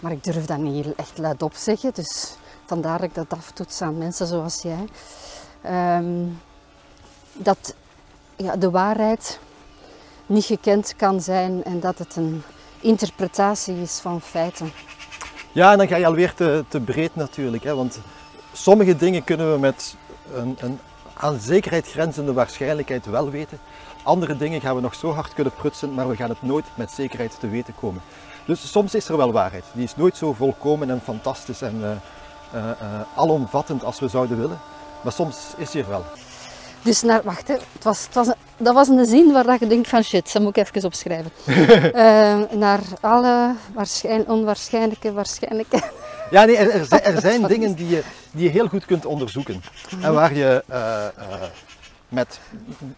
maar 0.00 0.12
ik 0.12 0.24
durf 0.24 0.44
dat 0.44 0.58
niet 0.58 0.94
echt 0.94 1.18
luidop 1.18 1.54
zeggen. 1.54 1.94
Dus 1.94 2.36
vandaar 2.66 2.98
dat 2.98 3.08
ik 3.08 3.14
dat 3.14 3.32
aftoets 3.32 3.82
aan 3.82 3.98
mensen 3.98 4.26
zoals 4.26 4.62
jij. 4.62 4.88
Um, 5.96 6.40
dat 7.32 7.74
ja, 8.36 8.56
de 8.56 8.70
waarheid 8.70 9.38
niet 10.26 10.44
gekend 10.44 10.94
kan 10.96 11.20
zijn 11.20 11.64
en 11.64 11.80
dat 11.80 11.98
het 11.98 12.16
een 12.16 12.42
interpretatie 12.80 13.80
is 13.80 13.98
van 13.98 14.20
feiten. 14.20 14.72
Ja, 15.52 15.72
en 15.72 15.78
dan 15.78 15.88
ga 15.88 15.96
je 15.96 16.06
alweer 16.06 16.34
te, 16.34 16.64
te 16.68 16.80
breed 16.80 17.14
natuurlijk. 17.14 17.62
Hè? 17.62 17.74
Want 17.74 17.98
sommige 18.52 18.96
dingen 18.96 19.24
kunnen 19.24 19.52
we 19.52 19.58
met 19.58 19.96
een, 20.34 20.56
een 20.60 20.80
aan 21.20 21.38
zekerheid 21.40 21.88
grenzende 21.88 22.32
waarschijnlijkheid 22.32 23.06
wel 23.06 23.30
weten. 23.30 23.58
Andere 24.02 24.36
dingen 24.36 24.60
gaan 24.60 24.74
we 24.74 24.80
nog 24.80 24.94
zo 24.94 25.12
hard 25.12 25.34
kunnen 25.34 25.52
prutsen, 25.52 25.94
maar 25.94 26.08
we 26.08 26.16
gaan 26.16 26.28
het 26.28 26.42
nooit 26.42 26.64
met 26.74 26.90
zekerheid 26.90 27.40
te 27.40 27.48
weten 27.48 27.74
komen. 27.80 28.02
Dus 28.44 28.70
soms 28.70 28.94
is 28.94 29.08
er 29.08 29.16
wel 29.16 29.32
waarheid. 29.32 29.64
Die 29.72 29.84
is 29.84 29.96
nooit 29.96 30.16
zo 30.16 30.32
volkomen 30.32 30.90
en 30.90 31.00
fantastisch 31.04 31.62
en 31.62 31.76
uh, 31.80 31.90
uh, 32.54 32.70
uh, 32.70 33.00
alomvattend 33.16 33.84
als 33.84 34.00
we 34.00 34.08
zouden 34.08 34.38
willen. 34.38 34.58
Maar 35.02 35.12
soms 35.12 35.36
is 35.56 35.70
die 35.70 35.82
er 35.82 35.88
wel. 35.88 36.04
Dus 36.82 37.02
naar, 37.02 37.22
wacht, 37.22 37.48
hè. 37.48 37.54
Het 37.72 37.84
was, 37.84 38.04
het 38.04 38.14
was, 38.14 38.28
dat 38.56 38.74
was 38.74 38.88
een 38.88 39.06
zin 39.06 39.32
waar 39.32 39.56
je 39.60 39.66
denkt 39.66 39.88
van 39.88 40.02
shit, 40.02 40.32
dat 40.32 40.42
moet 40.42 40.56
ik 40.56 40.66
even 40.66 40.84
opschrijven. 40.84 41.32
naar 42.58 42.80
alle 43.00 43.54
waarschijn, 43.74 44.28
onwaarschijnlijke 44.28 45.12
waarschijnlijke 45.12 45.80
ja, 46.30 46.44
nee, 46.44 46.56
er, 46.56 46.70
er, 46.70 46.84
zijn, 46.84 47.02
er 47.02 47.20
zijn 47.30 47.42
dingen 47.42 47.74
die 47.74 47.88
je, 47.88 48.02
die 48.30 48.44
je 48.44 48.50
heel 48.50 48.68
goed 48.68 48.84
kunt 48.84 49.06
onderzoeken. 49.06 49.62
En 50.00 50.14
waar 50.14 50.34
je 50.34 50.64
uh, 50.70 51.06
uh, 51.18 51.42
met 52.08 52.40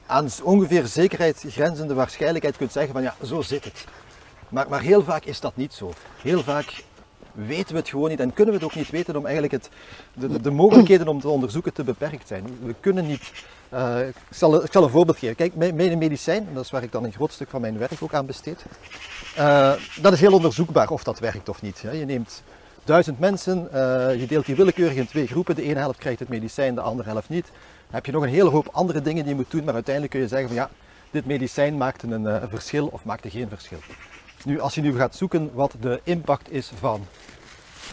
aan 0.06 0.28
ongeveer 0.42 0.86
zekerheid 0.86 1.44
grenzende 1.48 1.94
waarschijnlijkheid 1.94 2.56
kunt 2.56 2.72
zeggen 2.72 2.92
van 2.92 3.02
ja, 3.02 3.14
zo 3.24 3.42
zit 3.42 3.64
het. 3.64 3.84
Maar, 4.48 4.66
maar 4.68 4.80
heel 4.80 5.04
vaak 5.04 5.24
is 5.24 5.40
dat 5.40 5.56
niet 5.56 5.72
zo. 5.72 5.92
Heel 6.22 6.42
vaak 6.42 6.84
weten 7.32 7.72
we 7.72 7.78
het 7.78 7.88
gewoon 7.88 8.08
niet 8.08 8.20
en 8.20 8.32
kunnen 8.32 8.54
we 8.54 8.60
het 8.60 8.70
ook 8.70 8.76
niet 8.76 8.90
weten 8.90 9.16
om 9.16 9.24
eigenlijk 9.24 9.52
het, 9.52 9.68
de, 10.14 10.40
de 10.40 10.50
mogelijkheden 10.50 11.08
om 11.08 11.20
te 11.20 11.28
onderzoeken 11.28 11.72
te 11.72 11.84
beperkt 11.84 12.28
zijn. 12.28 12.58
We 12.62 12.74
kunnen 12.80 13.06
niet... 13.06 13.32
Uh, 13.72 14.08
ik, 14.08 14.14
zal, 14.30 14.62
zal 14.70 14.82
een 14.82 14.90
voorbeeld 14.90 15.18
geven. 15.18 15.36
Kijk, 15.36 15.54
mijn 15.54 15.98
medicijn, 15.98 16.48
dat 16.54 16.64
is 16.64 16.70
waar 16.70 16.82
ik 16.82 16.92
dan 16.92 17.04
een 17.04 17.12
groot 17.12 17.32
stuk 17.32 17.48
van 17.48 17.60
mijn 17.60 17.78
werk 17.78 18.02
ook 18.02 18.14
aan 18.14 18.26
besteed, 18.26 18.64
dat 20.00 20.12
is 20.12 20.20
heel 20.20 20.32
onderzoekbaar 20.32 20.88
of 20.88 21.04
dat 21.04 21.18
werkt 21.18 21.48
of 21.48 21.62
niet. 21.62 21.78
Je 21.92 22.04
neemt 22.04 22.42
duizend 22.90 23.18
mensen, 23.18 23.72
eh, 23.72 24.20
je 24.20 24.26
deelt 24.26 24.46
die 24.46 24.54
willekeurig 24.54 24.96
in 24.96 25.06
twee 25.06 25.26
groepen. 25.26 25.54
De 25.54 25.62
ene 25.62 25.78
helft 25.78 25.98
krijgt 25.98 26.18
het 26.18 26.28
medicijn, 26.28 26.74
de 26.74 26.80
andere 26.80 27.08
helft 27.08 27.28
niet. 27.28 27.44
Dan 27.44 27.94
heb 27.94 28.06
je 28.06 28.12
nog 28.12 28.22
een 28.22 28.28
hele 28.28 28.48
hoop 28.48 28.68
andere 28.72 29.02
dingen 29.02 29.22
die 29.22 29.32
je 29.32 29.38
moet 29.40 29.50
doen, 29.50 29.64
maar 29.64 29.74
uiteindelijk 29.74 30.14
kun 30.14 30.22
je 30.22 30.28
zeggen 30.28 30.48
van 30.48 30.56
ja, 30.56 30.70
dit 31.10 31.26
medicijn 31.26 31.76
maakte 31.76 32.06
een 32.06 32.22
uh, 32.22 32.42
verschil 32.48 32.86
of 32.86 33.04
maakte 33.04 33.30
geen 33.30 33.48
verschil. 33.48 33.78
Nu, 34.44 34.60
als 34.60 34.74
je 34.74 34.80
nu 34.80 34.96
gaat 34.96 35.16
zoeken 35.16 35.50
wat 35.54 35.74
de 35.80 36.00
impact 36.02 36.52
is 36.52 36.72
van 36.78 37.06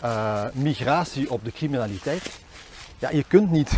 uh, 0.04 0.44
migratie 0.54 1.32
op 1.32 1.44
de 1.44 1.52
criminaliteit, 1.52 2.40
ja, 3.00 3.10
je 3.10 3.24
kunt 3.28 3.52
niet, 3.52 3.72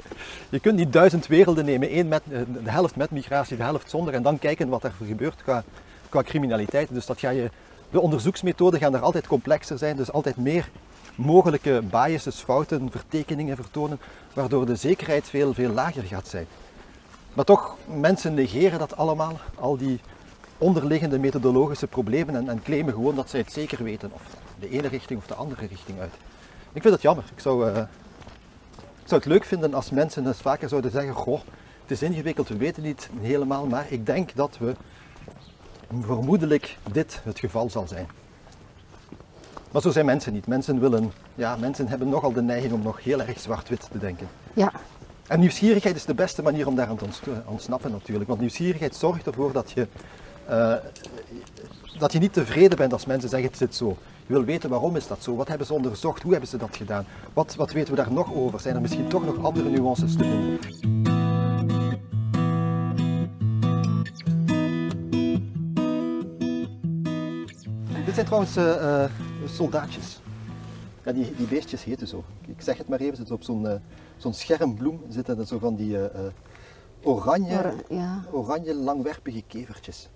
je 0.48 0.60
kunt 0.60 0.76
niet 0.76 0.92
duizend 0.92 1.26
werelden 1.26 1.64
nemen, 1.64 1.98
Eén 1.98 2.08
met, 2.08 2.22
de 2.64 2.70
helft 2.70 2.96
met 2.96 3.10
migratie, 3.10 3.56
de 3.56 3.62
helft 3.62 3.90
zonder, 3.90 4.14
en 4.14 4.22
dan 4.22 4.38
kijken 4.38 4.68
wat 4.68 4.84
er 4.84 4.92
gebeurt 5.06 5.42
qua, 5.42 5.64
qua 6.08 6.22
criminaliteit. 6.22 6.88
Dus 6.92 7.06
dat 7.06 7.18
ga 7.18 7.30
je, 7.30 7.50
de 7.94 8.00
onderzoeksmethoden 8.00 8.80
gaan 8.80 8.94
er 8.94 9.00
altijd 9.00 9.26
complexer 9.26 9.78
zijn, 9.78 9.96
dus 9.96 10.12
altijd 10.12 10.36
meer 10.36 10.70
mogelijke 11.14 11.82
biases, 11.90 12.40
fouten, 12.40 12.90
vertekeningen 12.90 13.56
vertonen, 13.56 13.98
waardoor 14.32 14.66
de 14.66 14.76
zekerheid 14.76 15.28
veel, 15.28 15.54
veel 15.54 15.70
lager 15.70 16.02
gaat 16.02 16.28
zijn. 16.28 16.46
Maar 17.34 17.44
toch, 17.44 17.76
mensen 17.86 18.34
negeren 18.34 18.78
dat 18.78 18.96
allemaal, 18.96 19.38
al 19.54 19.76
die 19.76 20.00
onderliggende 20.58 21.18
methodologische 21.18 21.86
problemen 21.86 22.36
en, 22.36 22.48
en 22.48 22.62
claimen 22.62 22.94
gewoon 22.94 23.14
dat 23.14 23.30
zij 23.30 23.40
het 23.40 23.52
zeker 23.52 23.84
weten, 23.84 24.10
of 24.12 24.22
de 24.60 24.70
ene 24.70 24.88
richting 24.88 25.18
of 25.18 25.26
de 25.26 25.34
andere 25.34 25.66
richting 25.66 26.00
uit. 26.00 26.14
Ik 26.72 26.82
vind 26.82 26.94
dat 26.94 27.02
jammer. 27.02 27.24
Ik 27.34 27.40
zou, 27.40 27.70
uh, 27.70 27.76
ik 29.02 29.08
zou 29.08 29.20
het 29.20 29.30
leuk 29.30 29.44
vinden 29.44 29.74
als 29.74 29.90
mensen 29.90 30.26
eens 30.26 30.40
vaker 30.40 30.68
zouden 30.68 30.90
zeggen, 30.90 31.14
goh, 31.14 31.40
het 31.82 31.90
is 31.90 32.02
ingewikkeld, 32.02 32.48
we 32.48 32.56
weten 32.56 32.82
niet 32.82 33.08
helemaal, 33.20 33.66
maar 33.66 33.86
ik 33.88 34.06
denk 34.06 34.34
dat 34.34 34.56
we 34.58 34.74
vermoedelijk 36.02 36.76
dit 36.92 37.20
het 37.24 37.38
geval 37.38 37.70
zal 37.70 37.88
zijn. 37.88 38.06
Maar 39.70 39.82
zo 39.82 39.90
zijn 39.90 40.06
mensen 40.06 40.32
niet. 40.32 40.46
Mensen 40.46 40.80
willen, 40.80 41.12
ja, 41.34 41.56
mensen 41.56 41.88
hebben 41.88 42.08
nogal 42.08 42.32
de 42.32 42.42
neiging 42.42 42.72
om 42.72 42.82
nog 42.82 43.02
heel 43.02 43.20
erg 43.20 43.40
zwart-wit 43.40 43.88
te 43.90 43.98
denken. 43.98 44.28
Ja. 44.54 44.72
En 45.26 45.40
nieuwsgierigheid 45.40 45.96
is 45.96 46.04
de 46.04 46.14
beste 46.14 46.42
manier 46.42 46.66
om 46.66 46.74
daar 46.74 46.88
aan 46.88 46.96
te 46.96 47.06
ontsnappen 47.44 47.90
natuurlijk. 47.90 48.28
Want 48.28 48.40
nieuwsgierigheid 48.40 48.94
zorgt 48.94 49.26
ervoor 49.26 49.52
dat 49.52 49.70
je, 49.70 49.86
uh, 50.50 50.74
dat 51.98 52.12
je 52.12 52.18
niet 52.18 52.32
tevreden 52.32 52.78
bent 52.78 52.92
als 52.92 53.06
mensen 53.06 53.28
zeggen 53.28 53.48
het 53.48 53.58
zit 53.58 53.74
zo. 53.74 53.96
Je 54.26 54.32
wil 54.32 54.44
weten 54.44 54.70
waarom 54.70 54.96
is 54.96 55.06
dat 55.06 55.22
zo, 55.22 55.36
wat 55.36 55.48
hebben 55.48 55.66
ze 55.66 55.74
onderzocht, 55.74 56.22
hoe 56.22 56.30
hebben 56.32 56.50
ze 56.50 56.56
dat 56.56 56.76
gedaan, 56.76 57.06
wat, 57.32 57.54
wat 57.54 57.72
weten 57.72 57.94
we 57.94 58.02
daar 58.02 58.12
nog 58.12 58.34
over, 58.34 58.60
zijn 58.60 58.74
er 58.74 58.80
misschien 58.80 59.08
toch 59.08 59.24
nog 59.24 59.44
andere 59.44 59.68
nuances 59.68 60.16
te 60.16 60.24
vinden. 60.24 60.93
Zijn 68.26 68.46
trouwens 68.46 68.82
uh, 68.82 69.02
uh, 69.42 69.48
soldaatjes. 69.48 70.20
Ja, 71.04 71.12
die, 71.12 71.34
die 71.36 71.46
beestjes 71.46 71.84
heten 71.84 72.06
zo. 72.06 72.24
Ik 72.46 72.62
zeg 72.62 72.78
het 72.78 72.88
maar 72.88 73.00
even, 73.00 73.16
zitten 73.16 73.34
op 73.34 73.42
zo'n 73.42 73.64
uh, 73.64 73.72
zo'n 74.16 74.34
schermbloem 74.34 75.00
zitten 75.08 75.38
er 75.38 75.46
zo 75.46 75.58
van 75.58 75.74
die 75.74 75.98
oranje, 77.02 77.74
ja. 77.88 78.24
oranje 78.30 78.74
langwerpige 78.74 79.42
kevertjes. 79.46 80.08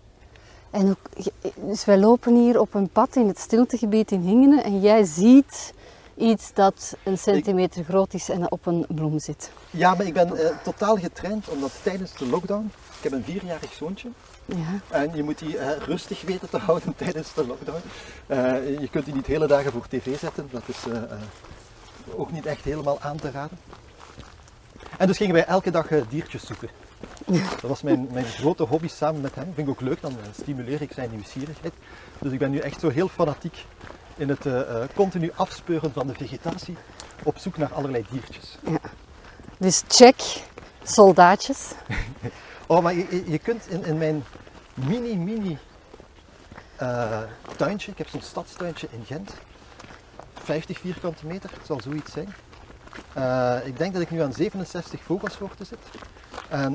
En 0.71 0.91
ook, 0.91 1.33
dus 1.55 1.85
wij 1.85 1.99
lopen 1.99 2.35
hier 2.35 2.61
op 2.61 2.75
een 2.75 2.89
pad 2.89 3.17
in 3.17 3.27
het 3.27 3.39
stiltegebied 3.39 4.13
in 4.13 4.21
Hingenen 4.21 4.65
en 4.65 4.81
jij 4.81 5.05
ziet 5.05 5.75
iets 6.17 6.53
dat 6.55 6.97
een 7.05 7.19
centimeter 7.19 7.85
groot 7.85 8.15
is 8.15 8.29
en 8.29 8.51
op 8.51 8.67
een 8.67 8.87
bloem 8.89 9.19
zit. 9.19 9.51
Ja, 9.71 9.95
maar 9.95 10.07
ik 10.07 10.15
ben 10.15 10.33
uh, 10.35 10.41
totaal 10.63 10.97
getraind 10.97 11.49
omdat 11.49 11.71
tijdens 11.83 12.17
de 12.17 12.27
lockdown, 12.27 12.71
ik 12.97 13.03
heb 13.03 13.13
een 13.13 13.25
vierjarig 13.25 13.73
zoontje, 13.73 14.09
ja. 14.57 14.81
en 14.89 15.17
je 15.17 15.23
moet 15.23 15.39
die 15.39 15.57
uh, 15.57 15.77
rustig 15.77 16.23
weten 16.23 16.51
te 16.51 16.59
houden 16.59 16.95
tijdens 17.05 17.35
de 17.35 17.47
lockdown. 17.47 17.83
Uh, 18.27 18.81
je 18.81 18.89
kunt 18.91 19.05
die 19.05 19.15
niet 19.15 19.27
hele 19.27 19.47
dagen 19.47 19.73
voor 19.73 19.89
tv 19.89 20.19
zetten, 20.19 20.49
dat 20.51 20.63
is 20.67 20.77
ook 22.15 22.33
niet 22.33 22.47
echt 22.47 22.65
helemaal 22.65 23.01
aan 23.01 23.17
te 23.17 23.31
raden. 23.31 23.59
En 24.99 25.07
dus 25.07 25.17
gingen 25.17 25.35
wij 25.35 25.45
elke 25.45 25.71
dag 25.71 25.87
diertjes 26.09 26.47
zoeken. 26.47 26.69
Dat 27.61 27.61
was 27.61 27.83
mijn, 27.83 28.09
mijn 28.13 28.25
grote 28.25 28.63
hobby 28.63 28.89
samen 28.89 29.21
met 29.21 29.35
hem. 29.35 29.53
Vind 29.55 29.69
ik 29.69 29.69
ook 29.69 29.81
leuk, 29.81 30.01
dan 30.01 30.17
stimuleer 30.41 30.83
ik 30.83 30.93
zijn 30.93 31.11
nieuwsgierigheid. 31.11 31.73
Dus 32.19 32.33
ik 32.33 32.39
ben 32.39 32.51
nu 32.51 32.59
echt 32.59 32.81
zo 32.81 32.89
heel 32.89 33.09
fanatiek 33.09 33.65
in 34.17 34.29
het 34.29 34.47
uh, 34.47 34.83
continu 34.95 35.33
afspeuren 35.35 35.93
van 35.93 36.07
de 36.07 36.15
vegetatie 36.15 36.77
op 37.23 37.39
zoek 37.39 37.57
naar 37.57 37.73
allerlei 37.73 38.07
diertjes. 38.11 38.59
Ja. 38.65 38.81
Dus 39.59 39.83
check, 39.89 40.43
soldaatjes. 40.83 41.71
oh, 42.77 42.83
maar 42.83 42.95
je, 42.95 43.39
kunt 43.43 43.69
in, 43.69 43.85
in 43.85 43.99
mijn 43.99 44.25
mini, 44.75 45.17
mini 45.17 45.59
uh, 46.83 47.23
tuintje, 47.57 47.91
ik 47.91 47.99
heb 47.99 48.09
zo'n 48.09 48.23
stadstuintje 48.23 48.89
in 48.91 49.05
Gent, 49.07 49.33
50 50.35 50.79
vierkante 50.79 51.27
meter, 51.27 51.51
zal 51.67 51.81
zoiets 51.81 52.13
zijn. 52.13 52.35
Uh, 53.17 53.67
ik 53.67 53.79
denk 53.79 53.93
dat 53.93 54.03
ik 54.03 54.11
nu 54.11 54.21
aan 54.21 54.33
67 54.33 55.01
vogelsoorten 55.03 55.67
zit. 55.67 55.79
En, 56.49 56.73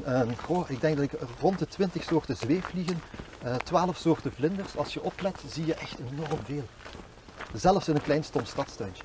ik 0.68 0.82
denk 0.82 0.96
dat 0.96 1.06
ik 1.06 1.12
rond 1.40 1.60
de 1.60 1.68
20 1.68 2.04
soorten 2.04 2.38
zweefvliegen, 2.38 3.02
uh, 3.46 3.56
12 3.56 3.98
soorten 3.98 4.34
vlinders. 4.34 4.78
Als 4.78 4.94
je 4.94 5.04
oplet, 5.04 5.40
zie 5.48 5.66
je 5.66 5.74
echt 5.74 5.98
enorm 6.12 6.40
veel. 6.46 6.64
Zelfs 7.54 7.88
in 7.88 7.96
een 7.96 8.02
klein 8.02 8.24
stom 8.24 8.46
stadstuintje. 8.46 9.04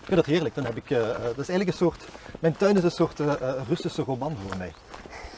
Ik 0.00 0.12
vind 0.12 0.16
dat 0.16 0.26
heerlijk. 0.26 0.54
Dan 0.54 0.64
heb 0.64 0.76
ik, 0.76 0.88
dat 0.88 1.38
is 1.38 1.48
eigenlijk 1.48 1.68
een 1.68 1.76
soort, 1.76 2.04
mijn 2.38 2.56
tuin 2.56 2.76
is 2.76 2.82
een 2.82 2.90
soort 2.90 3.20
Russische 3.68 4.02
roman 4.02 4.36
voor 4.46 4.56
mij. 4.56 4.72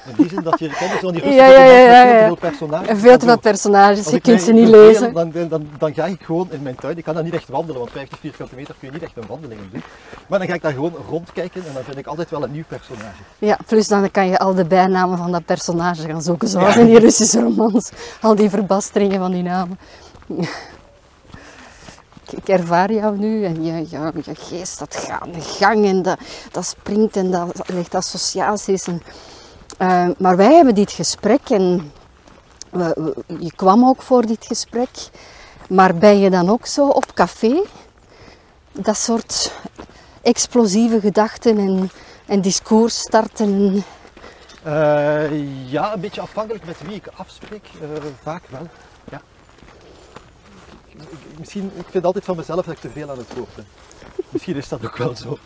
In 0.06 0.14
die 0.16 0.28
zin 0.28 0.42
dat 0.42 0.58
je 0.58 0.68
kent 0.68 0.90
van 0.90 1.12
die 1.12 1.22
Russische 1.22 1.44
ja, 1.44 1.46
ja, 1.46 1.64
ja, 1.64 2.02
ja, 2.02 2.02
veel 2.02 2.18
te 2.18 2.26
veel 2.26 2.50
personages. 2.50 3.00
Veel 3.00 3.18
te 3.18 3.26
veel 3.26 3.38
personages, 3.38 4.08
je 4.08 4.20
kunt 4.20 4.42
ze 4.42 4.52
niet 4.52 4.68
lezen. 4.68 5.12
Dan, 5.14 5.30
dan, 5.48 5.68
dan, 5.78 5.94
ga 5.94 6.04
ik 6.04 6.22
gewoon 6.22 6.48
in 6.50 6.62
mijn 6.62 6.74
tuin, 6.74 6.96
ik 6.96 7.04
kan 7.04 7.14
daar 7.14 7.22
niet 7.22 7.34
echt 7.34 7.48
wandelen, 7.48 7.78
want 7.78 7.90
50 7.90 8.18
vierkante 8.18 8.54
meter 8.54 8.74
kun 8.78 8.88
je 8.88 8.94
niet 8.94 9.02
echt 9.02 9.16
een 9.16 9.26
wandeling 9.28 9.60
doen. 9.72 9.82
Maar 10.26 10.38
dan 10.38 10.48
ga 10.48 10.54
ik 10.54 10.62
daar 10.62 10.72
gewoon 10.72 10.94
rondkijken 11.08 11.62
en 11.66 11.72
dan 11.74 11.82
vind 11.82 11.98
ik 11.98 12.06
altijd 12.06 12.30
wel 12.30 12.42
een 12.42 12.52
nieuw 12.52 12.64
personage. 12.68 13.22
Ja, 13.38 13.58
plus 13.66 13.88
dan 13.88 14.10
kan 14.10 14.28
je 14.28 14.38
al 14.38 14.54
de 14.54 14.64
bijnamen 14.64 15.18
van 15.18 15.32
dat 15.32 15.44
personage 15.44 16.08
gaan 16.08 16.22
zoeken, 16.22 16.48
zoals 16.48 16.76
in 16.76 16.86
die 16.86 16.98
Russische 16.98 17.40
romans. 17.40 17.90
Al 18.20 18.34
die 18.34 18.50
verbasteringen 18.50 19.18
van 19.18 19.30
die 19.30 19.42
namen 19.42 19.78
ik 22.30 22.48
ervaar 22.48 22.92
jou 22.92 23.18
nu 23.18 23.44
en 23.44 23.64
je, 23.64 23.72
je, 23.72 24.12
je 24.24 24.34
geest 24.34 24.78
dat 24.78 24.96
gaat 24.96 25.34
de 25.34 25.40
gang 25.40 25.84
en 25.84 26.02
dat, 26.02 26.18
dat 26.52 26.66
springt 26.66 27.16
en 27.16 27.30
dat 27.30 27.68
legt 27.68 27.94
associaties. 27.94 28.86
En, 28.86 29.02
uh, 29.78 30.08
maar 30.18 30.36
wij 30.36 30.54
hebben 30.54 30.74
dit 30.74 30.92
gesprek 30.92 31.50
en 31.50 31.92
we, 32.70 33.14
we, 33.26 33.44
je 33.44 33.52
kwam 33.56 33.84
ook 33.84 34.02
voor 34.02 34.26
dit 34.26 34.46
gesprek. 34.46 34.90
Maar 35.68 35.94
ben 35.94 36.18
je 36.18 36.30
dan 36.30 36.48
ook 36.48 36.66
zo 36.66 36.88
op 36.88 37.14
café? 37.14 37.62
Dat 38.72 38.96
soort 38.96 39.52
explosieve 40.22 41.00
gedachten 41.00 41.58
en, 41.58 41.90
en 42.26 42.40
discours 42.40 42.98
starten? 42.98 43.84
Uh, 44.66 45.70
ja, 45.70 45.94
een 45.94 46.00
beetje 46.00 46.20
afhankelijk 46.20 46.64
met 46.64 46.76
wie 46.86 46.94
ik 46.94 47.06
afspreek. 47.16 47.68
Uh, 47.82 47.88
vaak 48.22 48.42
wel 48.48 48.66
misschien, 51.38 51.70
ik 51.74 51.86
vind 51.90 52.04
altijd 52.04 52.24
van 52.24 52.36
mezelf 52.36 52.64
dat 52.64 52.74
ik 52.74 52.80
te 52.80 52.90
veel 52.90 53.10
aan 53.10 53.18
het 53.18 53.34
woord 53.34 53.54
ben. 53.54 53.66
Misschien 54.28 54.56
is 54.56 54.68
dat 54.68 54.84
ook 54.84 54.96
wel 54.96 55.16
zo. 55.16 55.38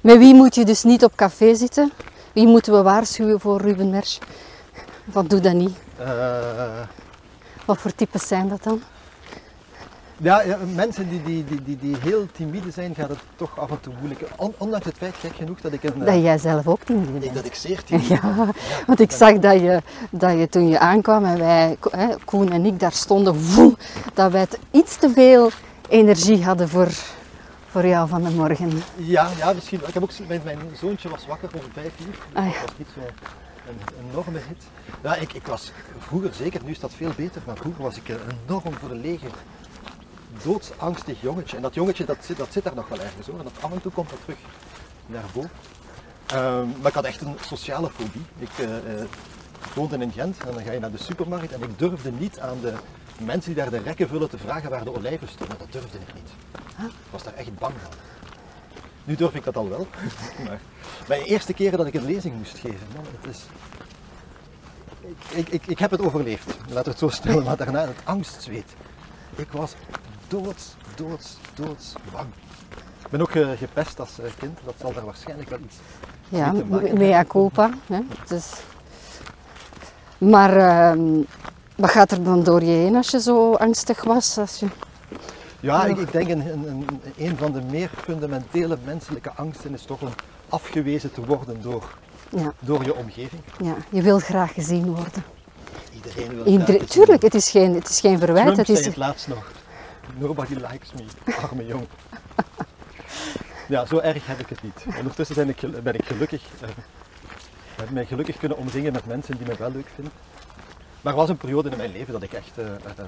Met 0.00 0.18
wie 0.18 0.34
moet 0.34 0.54
je 0.54 0.64
dus 0.64 0.82
niet 0.82 1.04
op 1.04 1.16
café 1.16 1.54
zitten? 1.54 1.92
Wie 2.32 2.46
moeten 2.46 2.72
we 2.72 2.82
waarschuwen 2.82 3.40
voor 3.40 3.60
Ruben 3.60 3.90
Mersch? 3.90 4.18
Wat 5.04 5.30
doe 5.30 5.40
dat 5.40 5.54
niet? 5.54 5.76
Uh... 6.00 6.06
Wat 7.64 7.78
voor 7.78 7.94
types 7.94 8.28
zijn 8.28 8.48
dat 8.48 8.62
dan? 8.62 8.82
Ja, 10.16 10.42
ja, 10.42 10.58
mensen 10.74 11.08
die, 11.08 11.22
die, 11.22 11.44
die, 11.44 11.62
die, 11.62 11.78
die 11.78 11.96
heel 12.00 12.26
timide 12.32 12.70
zijn, 12.70 12.94
gaat 12.94 13.08
het 13.08 13.18
toch 13.36 13.58
af 13.58 13.70
en 13.70 13.80
toe 13.80 13.92
moeilijk. 13.98 14.20
ondanks 14.58 14.86
het 14.86 14.96
feit, 14.96 15.14
gek 15.14 15.34
genoeg, 15.36 15.60
dat 15.60 15.72
ik 15.72 15.82
een... 15.82 16.04
Dat 16.04 16.22
jij 16.22 16.38
zelf 16.38 16.66
ook 16.66 16.82
timide 16.84 17.18
bent. 17.18 17.34
Dat 17.34 17.44
ik 17.44 17.54
zeer 17.54 17.82
timide 17.84 18.14
ja, 18.14 18.20
ja, 18.36 18.48
want 18.86 19.00
ik 19.00 19.10
zag 19.10 19.38
dat 19.38 19.60
je, 19.60 19.82
dat 20.10 20.38
je 20.38 20.48
toen 20.48 20.68
je 20.68 20.78
aankwam 20.78 21.24
en 21.24 21.38
wij, 21.38 21.76
hè, 21.90 22.08
Koen 22.24 22.50
en 22.50 22.66
ik, 22.66 22.80
daar 22.80 22.92
stonden, 22.92 23.54
woe, 23.54 23.74
dat 24.14 24.32
wij 24.32 24.46
iets 24.70 24.96
te 24.96 25.10
veel 25.10 25.50
energie 25.88 26.44
hadden 26.44 26.68
voor, 26.68 26.88
voor 27.72 27.86
jou 27.86 28.08
van 28.08 28.22
de 28.22 28.30
morgen. 28.30 28.82
Ja, 28.96 29.30
ja 29.36 29.52
misschien. 29.52 29.80
Ik 29.86 29.94
heb 29.94 30.02
ook, 30.02 30.10
mijn, 30.28 30.40
mijn 30.44 30.58
zoontje 30.80 31.08
was 31.08 31.26
wakker 31.26 31.50
om 31.54 31.72
vijf 31.72 31.92
uur. 32.06 32.18
Ah, 32.32 32.46
ja. 32.46 32.52
Dat 32.52 32.60
was 32.60 32.78
niet 32.78 32.88
zo 32.94 33.00
een 33.68 34.08
enorme 34.08 34.38
hit. 34.38 34.62
Ja, 35.02 35.14
ik, 35.14 35.32
ik 35.32 35.46
was 35.46 35.72
vroeger 35.98 36.34
zeker, 36.34 36.60
nu 36.64 36.70
is 36.70 36.80
dat 36.80 36.94
veel 36.94 37.12
beter, 37.16 37.42
maar 37.46 37.56
vroeger 37.56 37.82
was 37.82 37.96
ik 37.96 38.08
enorm 38.08 38.74
verlegen 38.74 39.30
doodsangstig 40.42 41.20
jongetje. 41.20 41.56
En 41.56 41.62
dat 41.62 41.74
jongetje 41.74 42.04
dat 42.04 42.16
zit, 42.20 42.36
dat 42.36 42.52
zit 42.52 42.64
daar 42.64 42.74
nog 42.74 42.88
wel 42.88 43.00
ergens 43.00 43.26
hoor. 43.26 43.38
En 43.38 43.44
dat 43.44 43.62
af 43.62 43.72
en 43.72 43.82
toe 43.82 43.92
komt 43.92 44.10
dat 44.10 44.18
terug 44.24 44.38
naar 45.06 45.24
boven. 45.32 45.50
Um, 46.34 46.74
maar 46.80 46.88
ik 46.88 46.94
had 46.94 47.04
echt 47.04 47.20
een 47.20 47.36
sociale 47.40 47.90
fobie. 47.90 48.26
Ik 48.38 48.58
uh, 48.60 48.66
uh, 48.68 49.04
woonde 49.74 49.96
in 49.96 50.12
Gent 50.12 50.38
en 50.38 50.54
dan 50.54 50.62
ga 50.62 50.72
je 50.72 50.80
naar 50.80 50.90
de 50.90 51.02
supermarkt 51.02 51.52
en 51.52 51.62
ik 51.62 51.78
durfde 51.78 52.12
niet 52.12 52.40
aan 52.40 52.60
de 52.60 52.72
mensen 53.18 53.54
die 53.54 53.62
daar 53.62 53.70
de 53.70 53.82
rekken 53.82 54.08
vullen 54.08 54.28
te 54.28 54.38
vragen 54.38 54.70
waar 54.70 54.84
de 54.84 54.94
olijven 54.96 55.28
stonden. 55.28 55.58
Dat 55.58 55.72
durfde 55.72 55.98
ik 55.98 56.14
niet. 56.14 56.30
Ik 56.86 57.10
was 57.10 57.22
daar 57.22 57.34
echt 57.34 57.58
bang 57.58 57.74
van. 57.82 57.92
Nu 59.04 59.14
durf 59.14 59.34
ik 59.34 59.44
dat 59.44 59.56
al 59.56 59.68
wel. 59.68 59.86
maar 60.44 60.60
bij 61.06 61.18
de 61.18 61.24
eerste 61.24 61.52
keren 61.52 61.78
dat 61.78 61.86
ik 61.86 61.94
een 61.94 62.04
lezing 62.04 62.34
moest 62.36 62.58
geven, 62.58 62.86
man, 62.94 63.04
het 63.20 63.34
is... 63.34 63.42
Ik, 65.00 65.46
ik, 65.46 65.48
ik, 65.48 65.66
ik 65.66 65.78
heb 65.78 65.90
het 65.90 66.00
overleefd, 66.00 66.46
laten 66.46 66.84
we 66.84 66.90
het 66.90 66.98
zo 66.98 67.08
stellen, 67.08 67.44
maar 67.44 67.56
daarna 67.56 67.80
het 67.80 68.00
angstzweet. 68.04 68.74
Ik 69.36 69.52
was 69.52 69.74
doods, 70.28 70.74
doods, 70.94 71.36
doods 71.54 71.92
bang. 72.12 72.28
Ik 73.04 73.10
ben 73.10 73.20
ook 73.20 73.34
eh, 73.34 73.50
gepest 73.58 74.00
als 74.00 74.18
eh, 74.18 74.30
kind, 74.38 74.58
dat 74.64 74.74
zal 74.80 74.92
daar 74.92 75.04
waarschijnlijk 75.04 75.48
wel 75.48 75.58
iets 75.64 75.76
Ja, 76.28 76.52
mee 76.52 76.60
te 76.62 76.66
maken 76.66 76.98
mea 76.98 77.24
culpa. 77.24 77.70
Hè? 77.86 78.00
Dus... 78.26 78.52
Maar 80.18 80.56
ehm, 80.56 81.20
wat 81.76 81.90
gaat 81.90 82.10
er 82.10 82.22
dan 82.24 82.42
door 82.42 82.60
je 82.62 82.70
heen 82.70 82.96
als 82.96 83.10
je 83.10 83.20
zo 83.20 83.54
angstig 83.54 84.04
was? 84.04 84.38
Als 84.38 84.58
je... 84.58 84.66
Ja, 85.60 85.84
ik, 85.84 85.96
ik 85.96 86.12
denk 86.12 86.28
een, 86.28 86.46
een, 86.52 86.86
een, 87.16 87.36
van 87.36 87.52
de 87.52 87.60
meer 87.70 87.90
fundamentele 88.04 88.78
menselijke 88.84 89.32
angsten 89.32 89.74
is 89.74 89.82
toch 89.82 90.00
om 90.00 90.08
afgewezen 90.48 91.12
te 91.12 91.24
worden 91.24 91.62
door, 91.62 91.94
Ja, 92.28 92.52
door 92.60 92.84
je 92.84 92.94
omgeving. 92.94 93.42
ja, 93.62 93.74
je 93.90 94.02
wil 94.02 94.18
graag 94.18 94.52
gezien 94.54 94.84
worden. 94.94 95.24
Iedereen 95.94 96.34
wil 96.34 96.46
Iedereen, 96.46 96.76
graag 96.76 96.88
tuurlijk, 96.88 97.22
het 97.22 97.34
is 97.34 97.50
geen, 97.50 97.74
het 97.74 97.88
is 97.88 98.00
geen 98.00 98.18
verwijt. 98.18 98.44
Trump 98.44 98.56
Het 98.58 98.66
zei 98.66 98.78
is, 98.78 98.86
het 98.86 98.96
laatst 98.96 99.28
nog. 99.28 99.50
Nobody 100.18 100.54
likes 100.54 100.92
me, 100.92 101.32
arme 101.42 101.66
jongen. 101.66 101.88
Ja, 103.68 103.86
zo 103.86 103.98
erg 103.98 104.26
heb 104.26 104.38
ik 104.40 104.48
het 104.48 104.62
niet. 104.62 104.84
Ondertussen 104.98 105.36
ben 105.36 105.48
ik, 105.48 105.82
ben 105.82 105.94
ik 105.94 106.04
gelukkig. 106.04 106.42
eh, 106.60 106.68
heb 107.76 107.90
mij 107.90 108.06
gelukkig 108.06 108.36
kunnen 108.36 108.58
omzingen 108.58 108.92
met 108.92 109.06
mensen 109.06 109.36
die 109.36 109.46
me 109.46 109.54
wel 109.58 109.70
leuk 109.70 109.86
vinden. 109.94 110.12
Maar 111.02 111.12
er 111.12 111.18
was 111.18 111.28
een 111.28 111.36
periode 111.36 111.70
in 111.70 111.76
mijn 111.76 111.92
leven 111.92 112.12
dat 112.12 112.22
ik 112.22 112.32
echt... 112.32 112.58
eh, 112.58 112.64
eh, 112.74 113.04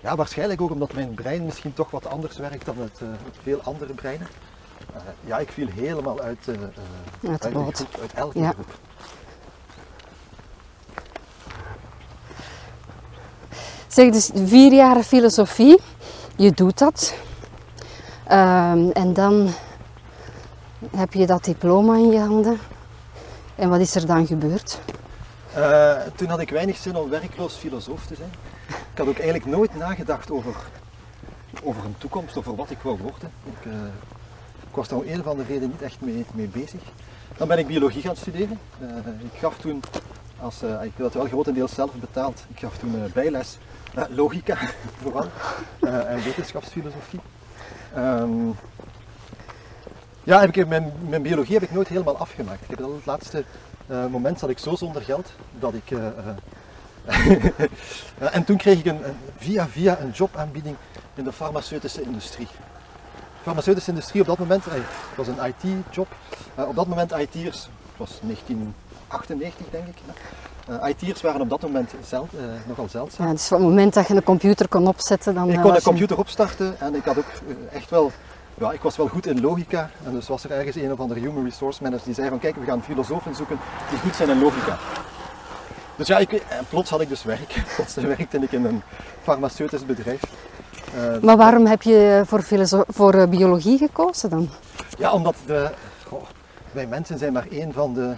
ja, 0.00 0.16
waarschijnlijk 0.16 0.60
ook 0.60 0.70
omdat 0.70 0.92
mijn 0.92 1.14
brein 1.14 1.44
misschien 1.44 1.72
toch 1.74 1.90
wat 1.90 2.06
anders 2.06 2.36
werkt 2.36 2.64
dan 2.66 2.78
het, 2.78 3.00
eh, 3.00 3.08
veel 3.42 3.60
andere 3.62 3.92
breinen. 3.92 4.26
Eh, 4.94 5.00
ja, 5.24 5.38
ik 5.38 5.48
viel 5.50 5.68
helemaal 5.68 6.20
uit, 6.20 6.48
eh, 6.48 6.54
eh, 6.54 7.30
Uit 7.30 7.44
groep, 7.44 8.00
uit 8.00 8.12
elke 8.14 8.38
Ja. 8.38 8.50
groep. 8.52 8.74
Zeg 13.88 14.10
dus 14.10 14.30
vier 14.34 14.72
jaar 14.72 15.02
filosofie, 15.02 15.80
je 16.36 16.50
doet 16.52 16.78
dat. 16.78 17.14
Ehm, 18.26 18.88
en 18.90 19.12
dan 19.12 19.48
heb 20.96 21.12
je 21.12 21.26
dat 21.26 21.44
diploma 21.44 21.94
in 21.96 22.10
je 22.10 22.18
handen. 22.18 22.58
En 23.54 23.68
wat 23.68 23.80
is 23.80 23.94
er 23.94 24.06
dan 24.06 24.26
gebeurd? 24.26 24.80
Eh, 25.54 25.96
toen 26.14 26.28
had 26.28 26.40
ik 26.40 26.50
weinig 26.50 26.76
zin 26.76 26.96
om 26.96 27.10
werkloos 27.10 27.54
filosoof 27.54 28.06
te 28.06 28.14
zijn. 28.14 28.32
Ik 28.68 28.98
had 28.98 29.06
ook 29.06 29.18
eigenlijk 29.18 29.46
nooit 29.46 29.74
nagedacht 29.74 30.30
over, 30.30 30.54
over 31.62 31.84
een 31.84 31.98
toekomst, 31.98 32.36
over 32.36 32.56
wat 32.56 32.70
ik 32.70 32.78
wou 32.82 32.98
worden. 32.98 33.32
Ik, 33.44 33.72
eh, 33.72 33.78
was 34.70 34.88
daar 34.88 34.98
om 34.98 35.04
een 35.06 35.20
of 35.20 35.26
andere 35.26 35.52
reden 35.52 35.68
niet 35.68 35.82
echt 35.82 36.00
mee, 36.00 36.24
mee 36.34 36.46
bezig. 36.48 36.80
Dan 37.36 37.48
ben 37.48 37.58
ik 37.58 37.66
biologie 37.66 38.02
gaan 38.02 38.16
studeren. 38.16 38.58
Eh, 38.80 38.88
ik 39.32 39.38
gaf 39.38 39.56
toen, 39.58 39.82
als, 40.40 40.62
ik 40.62 40.92
heb 40.96 40.96
dat 40.96 41.14
wel 41.14 41.26
grotendeels 41.26 41.74
zelf 41.74 41.92
betaald, 41.92 42.44
ik 42.48 42.58
gaf 42.58 42.78
toen 42.78 43.10
bijles 43.12 43.58
logica 44.08 44.56
vooral 45.02 45.26
en 45.80 46.22
wetenschapsfilosofie. 46.22 47.20
Ehm, 47.94 48.50
ja, 50.24 50.40
heb 50.40 50.68
mijn, 50.68 50.92
mijn 51.08 51.22
biologie 51.22 51.54
heb 51.54 51.62
ik 51.62 51.72
nooit 51.72 51.88
helemaal 51.88 52.18
afgemaakt. 52.18 52.62
Ik 52.62 52.70
heb 52.70 52.80
al 52.80 52.94
het 52.94 53.06
laatste 53.06 53.44
eh, 53.86 54.06
moment 54.06 54.38
zat 54.38 54.48
ik 54.50 54.58
zo 54.58 54.74
zonder 54.76 55.02
geld 55.02 55.32
dat 55.58 55.74
ik. 55.74 55.90
eh, 55.90 55.98
eh, 58.18 58.34
en 58.36 58.44
toen 58.44 58.56
kreeg 58.56 58.78
ik 58.78 58.86
een, 58.86 59.06
een- 59.08 59.16
via 59.36 59.66
via 59.68 59.98
een 60.00 60.10
jobaanbieding 60.10 60.76
in 61.14 61.24
de 61.24 61.32
farmaceutische 61.32 62.02
industrie. 62.02 62.46
De 63.16 63.50
farmaceutische 63.50 63.90
industrie 63.90 64.20
op 64.20 64.26
dat 64.26 64.38
moment, 64.38 64.64
het 64.64 64.72
was 65.16 65.26
een 65.26 65.38
IT-job. 65.46 66.06
Op 66.54 66.74
dat 66.76 66.86
moment 66.86 67.10
IT'ers, 67.12 67.62
het 67.64 67.96
was 67.96 68.18
1998 68.22 69.66
denk 69.70 69.86
ik. 69.86 69.94
Eh, 70.68 70.88
IT'ers 70.88 71.20
waren 71.20 71.40
op 71.40 71.48
dat 71.48 71.62
moment 71.62 71.92
zeld, 72.06 72.30
nogal 72.66 72.88
zeldzaam. 72.88 73.26
Ja, 73.26 73.32
dus 73.32 73.52
op 73.52 73.58
het 73.58 73.68
moment 73.68 73.94
dat 73.94 74.08
je 74.08 74.14
een 74.14 74.22
computer 74.22 74.68
kon 74.68 74.86
opzetten, 74.86 75.34
dan 75.34 75.48
Ik 75.48 75.54
kon 75.54 75.62
de 75.62 75.68
was 75.68 75.78
je- 75.78 75.84
computer 75.84 76.18
opstarten 76.18 76.80
en 76.80 76.94
ik 76.94 77.04
had 77.04 77.18
ook 77.18 77.24
echt 77.72 77.90
wel, 77.90 78.12
ja, 78.58 78.72
ik 78.72 78.80
was 78.80 78.96
wel 78.96 79.08
goed 79.08 79.26
in 79.26 79.40
logica. 79.40 79.90
En 80.04 80.12
dus 80.12 80.28
was 80.28 80.44
er 80.44 80.50
ergens 80.50 80.76
een 80.76 80.92
of 80.92 81.00
andere 81.00 81.20
human 81.20 81.44
resource 81.44 81.82
manager 81.82 82.04
die 82.04 82.14
zei 82.14 82.28
van 82.28 82.38
kijk, 82.38 82.56
we 82.56 82.64
gaan 82.64 82.82
filosofen 82.82 83.34
zoeken 83.34 83.58
die 83.90 83.98
goed 83.98 84.16
zijn 84.16 84.28
in 84.28 84.38
logica. 84.40 84.78
Dus 85.96 86.06
ja, 86.06 86.18
ik, 86.18 86.32
en 86.32 86.64
plots 86.68 86.90
had 86.90 87.00
ik 87.00 87.08
dus 87.08 87.24
werk. 87.24 87.64
Plots 87.74 87.94
werkte 87.94 88.38
ik 88.38 88.52
in 88.52 88.64
een 88.64 88.82
farmaceutisch 89.22 89.86
bedrijf. 89.86 90.22
Eh, 90.94 91.22
Maar 91.22 91.36
waarom 91.36 91.66
heb 91.66 91.82
je 91.82 92.22
voor, 92.26 92.44
voor 92.88 93.14
eh, 93.14 93.28
biologie 93.28 93.78
gekozen 93.78 94.30
dan? 94.30 94.48
Ja, 94.98 95.12
omdat 95.12 95.34
de, 95.46 95.70
goh, 96.06 96.22
wij 96.72 96.86
mensen 96.86 97.18
zijn 97.18 97.32
maar 97.32 97.46
één 97.50 97.72
van 97.72 97.94
de, 97.94 98.16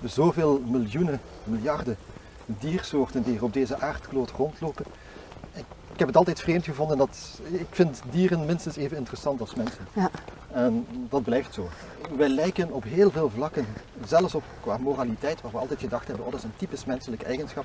de 0.00 0.08
zoveel 0.08 0.62
miljoenen, 0.66 1.20
miljarden 1.44 1.96
diersoorten 2.46 3.22
die 3.22 3.36
er 3.36 3.44
op 3.44 3.52
deze 3.52 3.80
aardkloot 3.80 4.30
rondlopen. 4.30 4.84
Ik, 6.00 6.06
heb 6.06 6.14
het 6.14 6.26
altijd 6.26 6.44
vreemd 6.44 6.64
gevonden 6.64 6.98
dat 6.98 7.40
ik 7.50 7.66
vind 7.70 8.02
dieren 8.10 8.46
minstens 8.46 8.76
even 8.76 8.96
interessant 8.96 9.40
als 9.40 9.54
mensen. 9.54 9.86
Ja. 9.92 10.10
En 10.52 10.86
dat 11.08 11.22
blijft 11.22 11.54
zo. 11.54 11.68
Wij 12.16 12.28
lijken 12.28 12.72
op 12.72 12.84
heel 12.84 13.10
veel 13.10 13.30
vlakken, 13.30 13.66
zelfs 14.04 14.34
op 14.34 14.42
qua 14.60 14.76
moraliteit, 14.78 15.40
waar 15.42 15.52
we 15.52 15.58
altijd 15.58 15.80
gedacht 15.80 16.06
hebben, 16.06 16.24
oh, 16.24 16.30
dat 16.30 16.40
is 16.40 16.46
een 16.46 16.56
typisch 16.56 16.84
menselijke 16.84 17.24
eigenschap. 17.24 17.64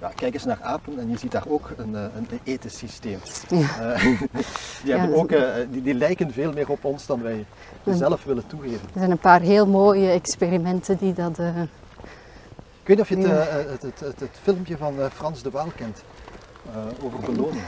Ja, 0.00 0.12
kijk 0.14 0.34
eens 0.34 0.44
naar 0.44 0.58
apen 0.62 0.98
en 0.98 1.10
je 1.10 1.18
ziet 1.18 1.32
daar 1.32 1.48
ook 1.48 1.70
een, 1.76 1.96
eh, 1.96 2.02
een 2.16 2.40
ethisch 2.44 2.78
systeem. 2.78 3.18
Ja. 3.48 3.92
Eh, 3.92 4.04
die, 4.84 4.94
hebben 4.94 5.16
ook, 5.16 5.30
eh, 5.30 5.54
die, 5.70 5.82
die 5.82 5.94
lijken 5.94 6.32
veel 6.32 6.52
meer 6.52 6.68
op 6.68 6.84
ons 6.84 7.06
dan 7.06 7.22
wij 7.22 7.46
zelf 7.84 8.24
willen 8.24 8.46
toegeven. 8.46 8.86
Er 8.92 8.98
zijn 8.98 9.10
een 9.10 9.18
paar 9.18 9.40
heel 9.40 9.66
mooie 9.66 10.10
experimenten 10.10 10.96
die 10.96 11.12
dat... 11.12 11.38
Ik 11.38 12.90
weet 12.90 12.96
niet 12.96 13.00
of 13.00 13.08
je 13.08 13.28
het, 13.28 13.82
het, 13.82 14.00
het, 14.00 14.20
het, 14.20 14.38
filmpje 14.42 14.76
van 14.76 14.94
Frans 15.12 15.42
de 15.42 15.50
Waal 15.50 15.72
kent, 15.76 16.02
eh, 16.72 17.04
over 17.04 17.18
beloning. 17.18 17.62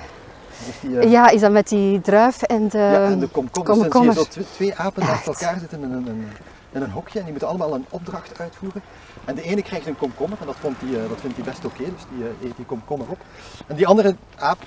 Die, 0.80 0.98
eh, 0.98 1.10
Ja, 1.10 1.28
is 1.28 1.40
dat 1.40 1.50
met 1.50 1.68
die 1.68 2.00
druif 2.00 2.42
en 2.42 2.68
de... 2.68 2.78
ja, 2.78 3.04
en 3.04 3.18
de 3.18 3.28
komkommers. 3.28 3.88
Dan 3.88 4.02
zie 4.02 4.10
je 4.12 4.12
zo 4.12 4.24
twee, 4.24 4.44
twee 4.54 4.74
apen 4.74 5.02
Echt. 5.02 5.10
naast 5.10 5.26
elkaar 5.26 5.58
zitten 5.58 5.82
in 5.82 5.92
een, 5.92 6.06
een, 6.06 6.28
in 6.72 6.82
een 6.82 6.90
hokje 6.90 7.14
en 7.18 7.22
die 7.24 7.30
moeten 7.30 7.48
allemaal 7.48 7.74
een 7.74 7.84
opdracht 7.90 8.38
uitvoeren. 8.38 8.82
En 9.24 9.34
de 9.34 9.42
ene 9.42 9.62
krijgt 9.62 9.86
een 9.86 9.96
komkommer 9.96 10.38
en 10.40 10.46
dat, 10.46 10.56
vond 10.60 10.80
die, 10.80 10.96
eh, 10.96 11.08
dat 11.08 11.20
vindt 11.20 11.36
hij 11.36 11.44
best 11.44 11.64
oké, 11.64 11.84
dus 11.84 12.02
die 12.16 12.48
eet 12.48 12.56
die 12.56 12.64
komkommer 12.64 13.06
op. 13.08 13.18
En 13.66 13.76
die 13.76 13.86
andere 13.86 14.16
aap 14.38 14.58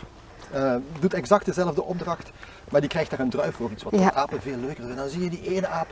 doet 1.00 1.14
exact 1.14 1.46
dezelfde 1.46 1.84
opdracht, 1.84 2.30
maar 2.72 2.82
die 2.82 2.90
krijgt 2.90 3.10
daar 3.10 3.20
een 3.20 3.30
druif 3.30 3.56
voor, 3.56 3.72
iets 3.72 3.84
wat 3.84 3.94
Ja. 3.96 4.14
apen 4.14 4.42
veel 4.42 4.58
leuker 4.58 4.90
is. 4.90 4.96
Dan 4.96 5.10
zie 5.10 5.24
je 5.24 5.30
die 5.30 5.56
ene 5.56 5.68
aap 5.68 5.88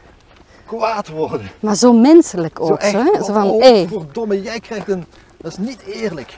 kwaad 0.65 1.07
worden. 1.07 1.49
Maar 1.59 1.75
zo 1.75 1.93
menselijk 1.93 2.59
ook, 2.59 2.67
Zo 2.67 2.73
echt, 2.73 2.93
hè? 2.93 3.23
Zo 3.23 3.33
van, 3.33 3.49
oh, 3.49 3.61
hé, 3.61 3.87
verdomme, 3.87 4.41
jij 4.41 4.59
krijgt 4.59 4.87
een... 4.87 5.05
Dat 5.37 5.51
is 5.51 5.57
niet 5.57 5.81
eerlijk. 5.81 6.37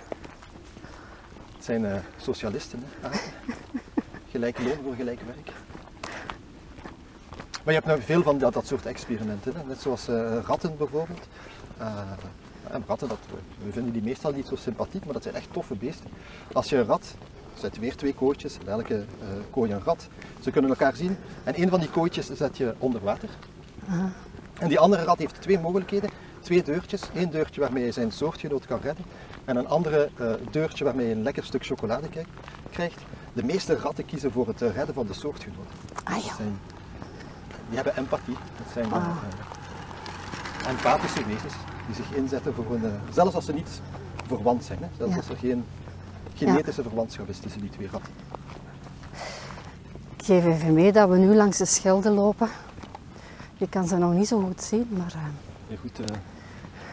Zijn 1.69 1.85
eh, 1.85 1.99
socialisten, 2.17 2.83
hè? 2.83 3.07
apen. 3.07 3.19
Gelijk 4.31 4.59
loon 4.59 4.77
voor 4.83 4.95
gelijk 4.95 5.19
werk. 5.21 5.51
Maar 7.63 7.73
je 7.73 7.73
hebt 7.73 7.85
nou 7.85 8.01
veel 8.01 8.23
van 8.23 8.37
dat, 8.37 8.53
dat 8.53 8.67
soort 8.67 8.85
experimenten. 8.85 9.55
Hè? 9.55 9.63
Net 9.63 9.81
zoals 9.81 10.07
eh, 10.07 10.37
ratten 10.45 10.77
bijvoorbeeld. 10.77 11.27
Eh, 11.77 12.01
en 12.71 12.83
ratten, 12.87 13.07
dat, 13.07 13.17
we 13.63 13.71
vinden 13.71 13.93
die 13.93 14.01
meestal 14.01 14.31
niet 14.31 14.47
zo 14.47 14.55
sympathiek, 14.55 15.03
maar 15.03 15.13
dat 15.13 15.23
zijn 15.23 15.35
echt 15.35 15.53
toffe 15.53 15.75
beesten. 15.75 16.09
Als 16.53 16.69
je 16.69 16.77
een 16.77 16.85
rat, 16.85 17.15
zet 17.53 17.79
weer 17.79 17.95
twee 17.95 18.13
kooitjes, 18.13 18.57
in 18.61 18.67
elke 18.67 19.05
kooi 19.49 19.71
een 19.71 19.83
rat. 19.83 20.07
Ze 20.39 20.51
kunnen 20.51 20.69
elkaar 20.69 20.95
zien. 20.95 21.17
En 21.43 21.61
een 21.61 21.69
van 21.69 21.79
die 21.79 21.89
kooitjes 21.89 22.29
zet 22.29 22.57
je 22.57 22.73
onder 22.77 23.01
water. 23.01 23.29
En 24.59 24.67
die 24.67 24.79
andere 24.79 25.03
rat 25.03 25.17
heeft 25.17 25.41
twee 25.41 25.59
mogelijkheden. 25.59 26.09
Twee 26.39 26.63
deurtjes. 26.63 27.01
Eén 27.13 27.29
deurtje 27.29 27.61
waarmee 27.61 27.83
hij 27.83 27.91
zijn 27.91 28.11
soortgenoot 28.11 28.65
kan 28.65 28.79
redden. 28.81 29.05
En 29.49 29.55
een 29.55 29.67
andere 29.67 30.09
eh, 30.17 30.31
deurtje 30.51 30.83
waarmee 30.83 31.05
hij 31.05 31.15
een 31.15 31.23
lekker 31.23 31.43
stuk 31.43 31.65
chocolade 31.65 32.07
krijgt-. 32.69 33.01
De 33.33 33.43
meeste 33.43 33.75
ratten 33.75 34.05
kiezen 34.05 34.31
voor 34.31 34.47
het 34.47 34.61
eh, 34.61 34.75
redden 34.75 34.95
van 34.95 35.07
de 35.07 35.13
soortgenoot. 35.13 35.67
Ah, 36.03 36.17
ja. 36.17 36.35
zijn, 36.35 36.59
die 37.67 37.75
hebben 37.75 37.97
empathie. 37.97 38.33
Dat 38.33 38.73
zijn 38.73 38.91
Ah. 38.93 39.05
eh, 40.63 40.69
empathische 40.69 41.25
wezens 41.25 41.53
die 41.85 41.95
zich 41.95 42.11
inzetten 42.13 42.53
voor 42.53 42.65
hun... 42.69 42.91
zelfs 43.13 43.35
als 43.35 43.45
ze 43.45 43.53
niet 43.53 43.81
verwant 44.27 44.63
zijn. 44.63 44.79
Hè? 44.81 44.87
Zelfs 44.97 45.11
Ja. 45.11 45.17
als 45.17 45.29
er 45.29 45.37
geen 45.37 45.65
genetische 46.35 46.83
verwantschap 46.83 47.29
is 47.29 47.39
tussen 47.39 47.61
die 47.61 47.69
twee 47.69 47.89
ratten. 47.91 48.13
ik 50.17 50.25
geef 50.25 50.45
even 50.45 50.73
mee 50.73 50.91
dat 50.91 51.09
we 51.09 51.17
nu 51.17 51.35
langs 51.35 51.57
de 51.57 51.65
Schelde 51.65 52.09
lopen. 52.09 52.49
Je 53.57 53.69
kan 53.69 53.87
ze 53.87 53.97
nog 53.97 54.13
niet 54.13 54.27
zo 54.27 54.41
goed 54.41 54.63
zien, 54.63 54.87
maar... 54.97 55.13
Heel 55.67 55.77
goed 55.77 55.99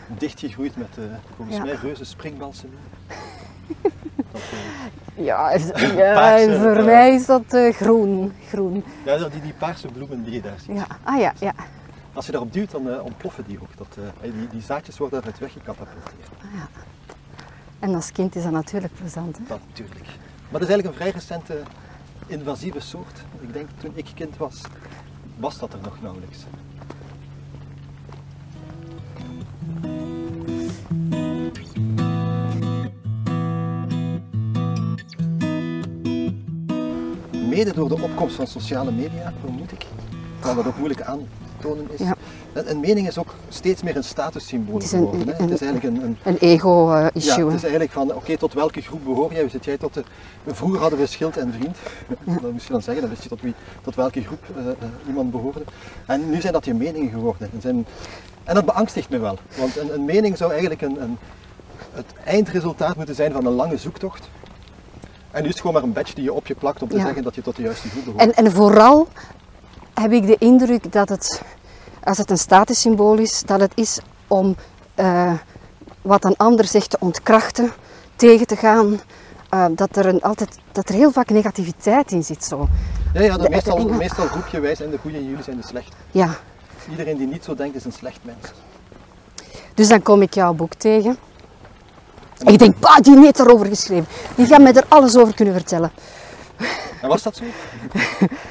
dichtgegroeid 0.09 0.77
met 0.77 0.89
eh, 0.99 1.05
volgens 1.37 1.57
Ja. 1.57 1.65
mij 1.65 1.75
reuze 1.75 2.05
springbalsen. 2.05 2.71
dat, 4.33 4.41
eh, 4.41 5.25
ja, 5.25 5.53
ja 5.97 6.15
Paarse, 6.15 6.59
voor 6.59 6.77
eh, 6.77 6.85
mij 6.85 7.15
is 7.15 7.27
dat 7.27 7.57
groen. 7.71 8.33
groen. 8.49 8.85
Ja, 9.05 9.29
die, 9.29 9.41
die 9.41 9.53
paarse 9.53 9.89
bloemen 9.89 10.25
die 10.25 10.33
je 10.33 10.41
daar 10.41 10.59
ziet. 10.59 10.77
Ja. 10.77 10.87
Ah 11.03 11.21
ja, 11.21 11.33
ja. 11.41 11.55
Als 12.13 12.27
je 12.27 12.33
daarop 12.33 12.53
duwt, 12.53 12.71
dan 12.71 13.01
ontploffen 13.01 13.45
die 13.47 13.59
ook. 13.61 13.77
Dat, 13.77 13.99
die, 14.23 14.49
die 14.51 14.63
zaadjes 14.63 14.99
worden 14.99 15.19
eruit 15.21 15.39
weggecatapulteerd. 15.39 16.29
En 17.79 17.95
als 17.95 18.13
kind 18.13 18.37
is 18.37 18.43
dat 18.43 18.53
natuurlijk 18.53 18.95
plezant. 18.95 19.37
Hè? 19.39 19.45
Dat 19.49 19.61
natuurlijk. 19.69 20.07
Maar 20.51 20.61
dat 20.61 20.63
is 20.63 20.69
eigenlijk 20.69 20.89
een 20.89 20.95
vrij 21.03 21.11
recente 21.11 21.63
invasieve 22.27 22.81
soort. 22.81 23.23
Ik 23.41 23.53
denk 23.53 23.69
toen 23.81 23.93
ik 23.95 24.07
kind 24.15 24.37
was, 24.37 24.61
was 25.37 25.59
dat 25.59 25.73
er 25.73 25.79
nog 25.83 26.03
nauwelijks. 26.03 26.39
Mede 37.57 37.75
door 37.75 37.89
de 37.89 38.03
opkomst 38.03 38.37
van 38.37 38.47
sociale 38.47 38.93
media, 38.93 39.33
vermoed 39.41 39.73
ik, 39.73 39.87
kan 40.41 40.57
dat 40.57 40.67
ook 40.67 40.77
moeilijk 40.77 41.01
aantonen 41.57 41.87
is. 41.91 41.99
Ja. 41.99 42.15
Een, 42.53 42.71
een 42.71 42.81
mening 42.81 43.07
is 43.09 43.19
ook 43.19 43.35
steeds 43.49 43.83
meer 43.83 43.97
een 43.97 44.05
statussymbool 44.05 44.75
Het 44.75 44.85
is 44.85 44.93
een- 44.93 44.99
geworden. 44.99 45.29
hè. 45.29 45.35
een- 45.35 45.51
het 45.51 45.61
is 45.61 45.67
eigenlijk 45.67 45.97
een, 45.97 46.05
een 46.05 46.17
Een 46.23 46.37
ego-issue. 46.39 47.39
ja, 47.39 47.45
het 47.47 47.55
is 47.55 47.63
eigenlijk 47.63 47.93
van, 47.93 48.15
oké, 48.15 48.37
tot 48.37 48.53
welke 48.55 48.81
groep 48.81 49.05
behoor 49.05 49.33
jij? 49.33 49.49
Zit 49.49 49.65
jij 49.65 49.77
tot 49.79 49.95
de, 49.95 50.03
vroeger 50.47 50.81
hadden 50.81 50.99
we 50.99 51.07
schild 51.07 51.37
en 51.37 51.53
vriend. 51.53 51.77
Dat 52.43 52.53
moest 52.53 52.67
je 52.67 52.73
dan 52.73 52.83
zeggen, 52.83 53.03
dan 53.03 53.11
wist 53.11 53.23
je 53.23 53.29
tot, 53.29 53.41
wie, 53.41 53.55
tot 53.83 53.95
welke 53.95 54.23
groep 54.23 54.43
eh, 54.57 54.67
eh, 54.69 54.75
iemand 55.07 55.31
behoorde. 55.31 55.63
En 56.07 56.31
nu 56.31 56.41
zijn 56.41 56.53
dat 56.53 56.65
je 56.65 56.75
meningen 56.75 57.11
geworden. 57.11 57.51
En, 57.55 57.61
zijn, 57.61 57.87
en 58.45 58.55
dat 58.55 58.65
beangstigt 58.65 59.09
me 59.09 59.19
wel. 59.19 59.39
Want 59.59 59.77
een, 59.77 59.95
een 59.95 60.05
mening 60.05 60.37
zou 60.37 60.51
eigenlijk 60.51 60.83
een, 60.83 61.03
een, 61.03 61.17
het 61.93 62.13
eindresultaat 62.25 62.97
moeten 62.97 63.15
zijn 63.15 63.33
van 63.33 63.47
een 63.47 63.53
lange 63.53 63.77
zoektocht. 63.77 64.29
En 65.31 65.43
nu 65.43 65.49
is 65.49 65.55
het 65.55 65.61
gewoon 65.61 65.77
maar 65.77 65.83
een 65.89 65.93
badge 65.93 66.15
die 66.15 66.25
je 66.25 66.33
op 66.33 66.47
je 66.47 66.55
plakt 66.55 66.83
om 66.83 66.89
te 66.89 66.97
Ja. 66.97 67.05
zeggen 67.05 67.23
dat 67.23 67.35
je 67.35 67.43
tot 67.43 67.57
de 67.57 67.63
juiste 67.63 67.89
groep 67.89 68.05
behoort. 68.05 68.23
En, 68.23 68.33
en 68.45 68.53
vooral 68.53 69.09
heb 70.01 70.13
ik 70.13 70.27
de 70.27 70.37
indruk 70.39 70.93
dat 70.93 71.09
het, 71.09 71.43
als 72.05 72.19
het 72.19 72.31
een 72.31 72.39
statussymbool 72.39 73.19
is, 73.19 73.43
dat 73.47 73.61
het 73.61 73.73
is 73.75 73.99
om 74.27 74.57
eh, 74.95 75.33
wat 76.03 76.25
een 76.25 76.37
ander 76.37 76.65
zegt 76.65 76.91
te 76.91 76.97
ontkrachten, 77.01 77.73
tegen 78.17 78.47
te 78.47 78.57
gaan. 78.57 79.01
eh, 79.51 79.65
dat, 79.71 79.97
er 79.97 80.07
een, 80.07 80.23
altijd, 80.23 80.59
dat 80.73 80.89
er 80.89 80.95
heel 80.95 81.13
vaak 81.13 81.31
negativiteit 81.31 82.13
in 82.13 82.23
zit. 82.25 82.45
Zo. 82.45 82.69
ja, 83.15 83.21
ja, 83.23 83.37
de- 83.39 83.49
meestal, 83.49 83.87
de 83.87 83.93
meestal 83.93 84.27
roep 84.27 84.47
je 84.47 84.61
wij 84.61 84.75
zijn 84.75 84.91
de 84.91 84.99
goede 84.99 85.17
en 85.17 85.25
jullie 85.29 85.43
zijn 85.45 85.57
de 85.57 85.67
slecht. 85.67 85.93
Ja. 86.11 86.29
Iedereen 86.91 87.17
die 87.17 87.27
niet 87.27 87.45
zo 87.45 87.55
denkt 87.55 87.77
is 87.77 87.85
een 87.85 87.93
slecht 87.93 88.19
mens. 88.23 88.53
Dus 89.75 89.89
dan 89.89 90.03
kom 90.03 90.23
ik 90.23 90.35
jouw 90.35 90.53
boek 90.53 90.75
tegen. 90.75 91.17
En 92.45 92.53
ik 92.53 92.59
denk, 92.59 92.79
bah, 92.79 92.97
die 92.97 93.19
heeft 93.19 93.39
erover 93.39 93.67
geschreven. 93.67 94.07
Die 94.35 94.47
gaat 94.47 94.61
mij 94.61 94.73
er 94.75 94.85
alles 94.89 95.17
over 95.17 95.35
kunnen 95.35 95.55
vertellen. 95.55 95.91
En 97.03 97.09
was 97.09 97.23
dat 97.23 97.37
zo? 97.37 97.45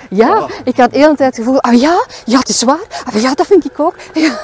Ja, 0.09 0.47
ik 0.63 0.77
had 0.77 0.91
de 0.91 0.97
hele 0.97 1.15
tijd 1.15 1.35
het 1.35 1.45
gevoel, 1.45 1.61
ah 1.61 1.79
ja, 1.79 2.05
ja, 2.25 2.39
het 2.39 2.49
is 2.49 2.63
waar. 2.63 3.03
Ah, 3.05 3.21
ja, 3.21 3.33
dat 3.33 3.45
vind 3.47 3.65
ik 3.65 3.79
ook. 3.79 3.95
Ja. 4.13 4.39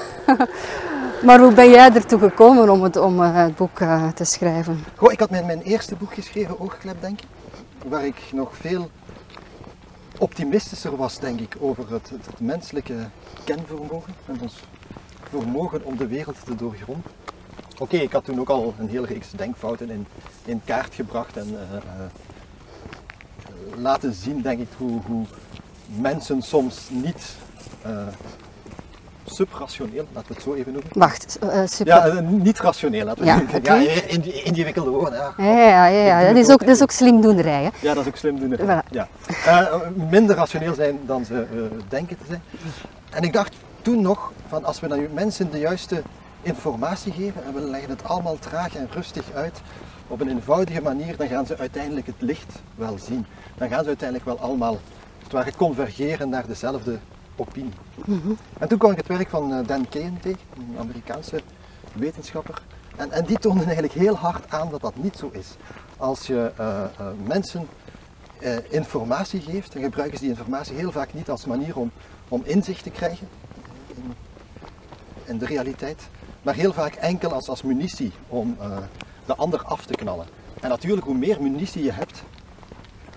Maar 1.23 1.39
hoe 1.39 1.53
ben 1.53 1.69
jij 1.69 1.91
ertoe 1.93 2.19
gekomen 2.19 2.69
om 2.69 2.83
het, 2.83 2.97
om, 2.97 3.23
eh, 3.23 3.35
het 3.35 3.55
boek 3.55 3.79
eh, 3.79 4.07
te 4.07 4.23
schrijven? 4.23 4.83
Goh, 4.95 5.11
ik 5.11 5.19
had 5.19 5.29
mijn, 5.29 5.45
mijn 5.45 5.61
eerste 5.61 5.95
boek 5.95 6.13
geschreven, 6.13 6.59
Oogklep, 6.59 7.01
denk 7.01 7.21
ik. 7.21 7.27
Waar 7.87 8.05
ik 8.05 8.21
nog 8.31 8.57
veel 8.61 8.89
optimistischer 10.17 10.95
was, 10.95 11.19
denk 11.19 11.39
ik, 11.39 11.55
over 11.59 11.91
het, 11.91 12.09
het, 12.09 12.25
het 12.25 12.39
menselijke 12.39 12.93
kenvermogen. 13.43 14.13
En 14.25 14.37
ons 14.41 14.53
vermogen 15.29 15.83
om 15.83 15.97
de 15.97 16.07
wereld 16.07 16.35
te 16.45 16.55
doorgronden. 16.55 17.11
Oké, 17.79 17.97
ik 17.97 18.11
had 18.11 18.25
toen 18.25 18.39
ook 18.39 18.49
al 18.49 18.73
een 18.79 18.89
hele 18.89 19.07
reeks 19.07 19.31
denkfouten 19.31 19.89
in, 19.89 20.07
in 20.45 20.61
kaart 20.65 20.95
gebracht 20.95 21.37
en 21.37 21.47
eh, 21.71 21.77
laten 23.77 24.13
zien, 24.13 24.41
denk 24.41 24.59
ik, 24.59 24.67
hoe, 24.77 24.99
hoe 25.05 25.25
mensen 25.95 26.41
soms 26.41 26.87
niet 26.89 27.35
uh, 27.87 27.91
subrationeel, 29.25 30.07
laten 30.13 30.27
we 30.27 30.33
het 30.33 30.43
zo 30.43 30.53
even 30.53 30.71
noemen. 30.73 30.89
Wacht, 30.93 31.39
uh, 31.43 31.61
super. 31.65 31.93
Ja, 31.93 32.19
niet 32.19 32.59
rationeel, 32.59 33.05
laten 33.05 33.23
we 33.23 33.29
Ja, 33.29 33.37
zeggen. 33.37 33.57
okay. 33.57 33.83
Ja, 33.83 34.01
in 34.07 34.45
ingewikkelde 34.45 34.89
woorden. 34.89 35.19
Ja, 35.37 35.45
ja, 35.45 35.85
ja, 35.85 35.85
ja, 35.87 36.19
ja. 36.19 36.27
Dat, 36.27 36.37
is 36.37 36.49
ook, 36.49 36.59
dat 36.59 36.75
is 36.75 36.81
ook 36.81 36.91
slimdoenerij. 36.91 37.63
Hè? 37.63 37.69
Ja, 37.81 37.93
dat 37.93 38.03
is 38.03 38.07
ook 38.09 38.17
slimdoener. 38.17 38.59
Voilà. 38.59 38.89
Ja. 38.89 39.07
Uh, 39.47 39.75
minder 40.09 40.35
rationeel 40.35 40.73
zijn 40.73 40.99
dan 41.05 41.25
ze 41.25 41.45
uh, 41.53 41.61
denken 41.89 42.17
te 42.17 42.23
zijn. 42.27 42.41
En 43.09 43.23
ik 43.23 43.33
dacht 43.33 43.55
toen 43.81 44.01
nog, 44.01 44.31
van 44.47 44.65
als 44.65 44.79
we 44.79 44.87
dan 44.87 45.07
mensen 45.13 45.51
de 45.51 45.59
juiste 45.59 46.01
informatie 46.41 47.11
geven 47.11 47.43
en 47.45 47.53
we 47.53 47.61
leggen 47.61 47.89
het 47.89 48.03
allemaal 48.03 48.37
traag 48.39 48.75
en 48.75 48.87
rustig 48.91 49.23
uit, 49.33 49.61
op 50.07 50.21
een 50.21 50.29
eenvoudige 50.29 50.81
manier, 50.81 51.17
dan 51.17 51.27
gaan 51.27 51.45
ze 51.45 51.57
uiteindelijk 51.57 52.05
het 52.05 52.15
licht 52.19 52.53
wel 52.75 52.97
zien. 53.07 53.25
Dan 53.61 53.69
gaan 53.69 53.81
ze 53.81 53.87
uiteindelijk 53.87 54.27
wel 54.29 54.39
allemaal, 54.39 54.77
het 55.35 55.55
convergeren 55.55 56.29
naar 56.29 56.47
dezelfde 56.47 56.99
opinie. 57.35 57.73
En 58.59 58.67
toen 58.67 58.77
kwam 58.77 58.91
ik 58.91 58.97
het 58.97 59.07
werk 59.07 59.29
van 59.29 59.53
eh, 59.53 59.67
Dan 59.67 59.89
Kayen 59.89 60.19
tegen, 60.21 60.39
een 60.57 60.75
Amerikaanse 60.79 61.41
wetenschapper. 61.93 62.61
En, 62.95 63.11
en 63.11 63.25
die 63.25 63.39
toonde 63.39 63.63
eigenlijk 63.63 63.93
heel 63.93 64.15
hard 64.15 64.51
aan 64.51 64.69
dat 64.69 64.81
dat 64.81 64.95
niet 64.95 65.17
zo 65.17 65.29
is. 65.33 65.55
Als 65.97 66.27
je 66.27 66.51
uh, 66.59 66.83
uh, 66.99 67.07
mensen 67.27 67.67
informatie 68.69 69.41
geeft, 69.41 69.73
dan 69.73 69.81
gebruiken 69.81 70.17
ze 70.17 70.23
die 70.23 70.33
informatie 70.33 70.75
heel 70.75 70.91
vaak 70.91 71.13
niet 71.13 71.29
als 71.29 71.45
manier 71.45 71.77
om, 71.77 71.91
om 72.27 72.41
inzicht 72.45 72.83
te 72.83 72.89
krijgen 72.89 73.27
in, 73.95 74.13
in 75.25 75.37
de 75.37 75.45
realiteit, 75.45 76.09
maar 76.41 76.55
heel 76.55 76.73
vaak 76.73 76.93
enkel 76.93 77.33
als, 77.33 77.49
als 77.49 77.61
munitie 77.61 78.11
om 78.27 78.57
de 79.25 79.35
ander 79.35 79.63
af 79.63 79.85
te 79.85 79.95
knallen. 79.95 80.25
En 80.61 80.69
natuurlijk, 80.69 81.05
hoe 81.05 81.17
meer 81.17 81.41
munitie 81.41 81.83
je 81.83 81.91
hebt, 81.91 82.23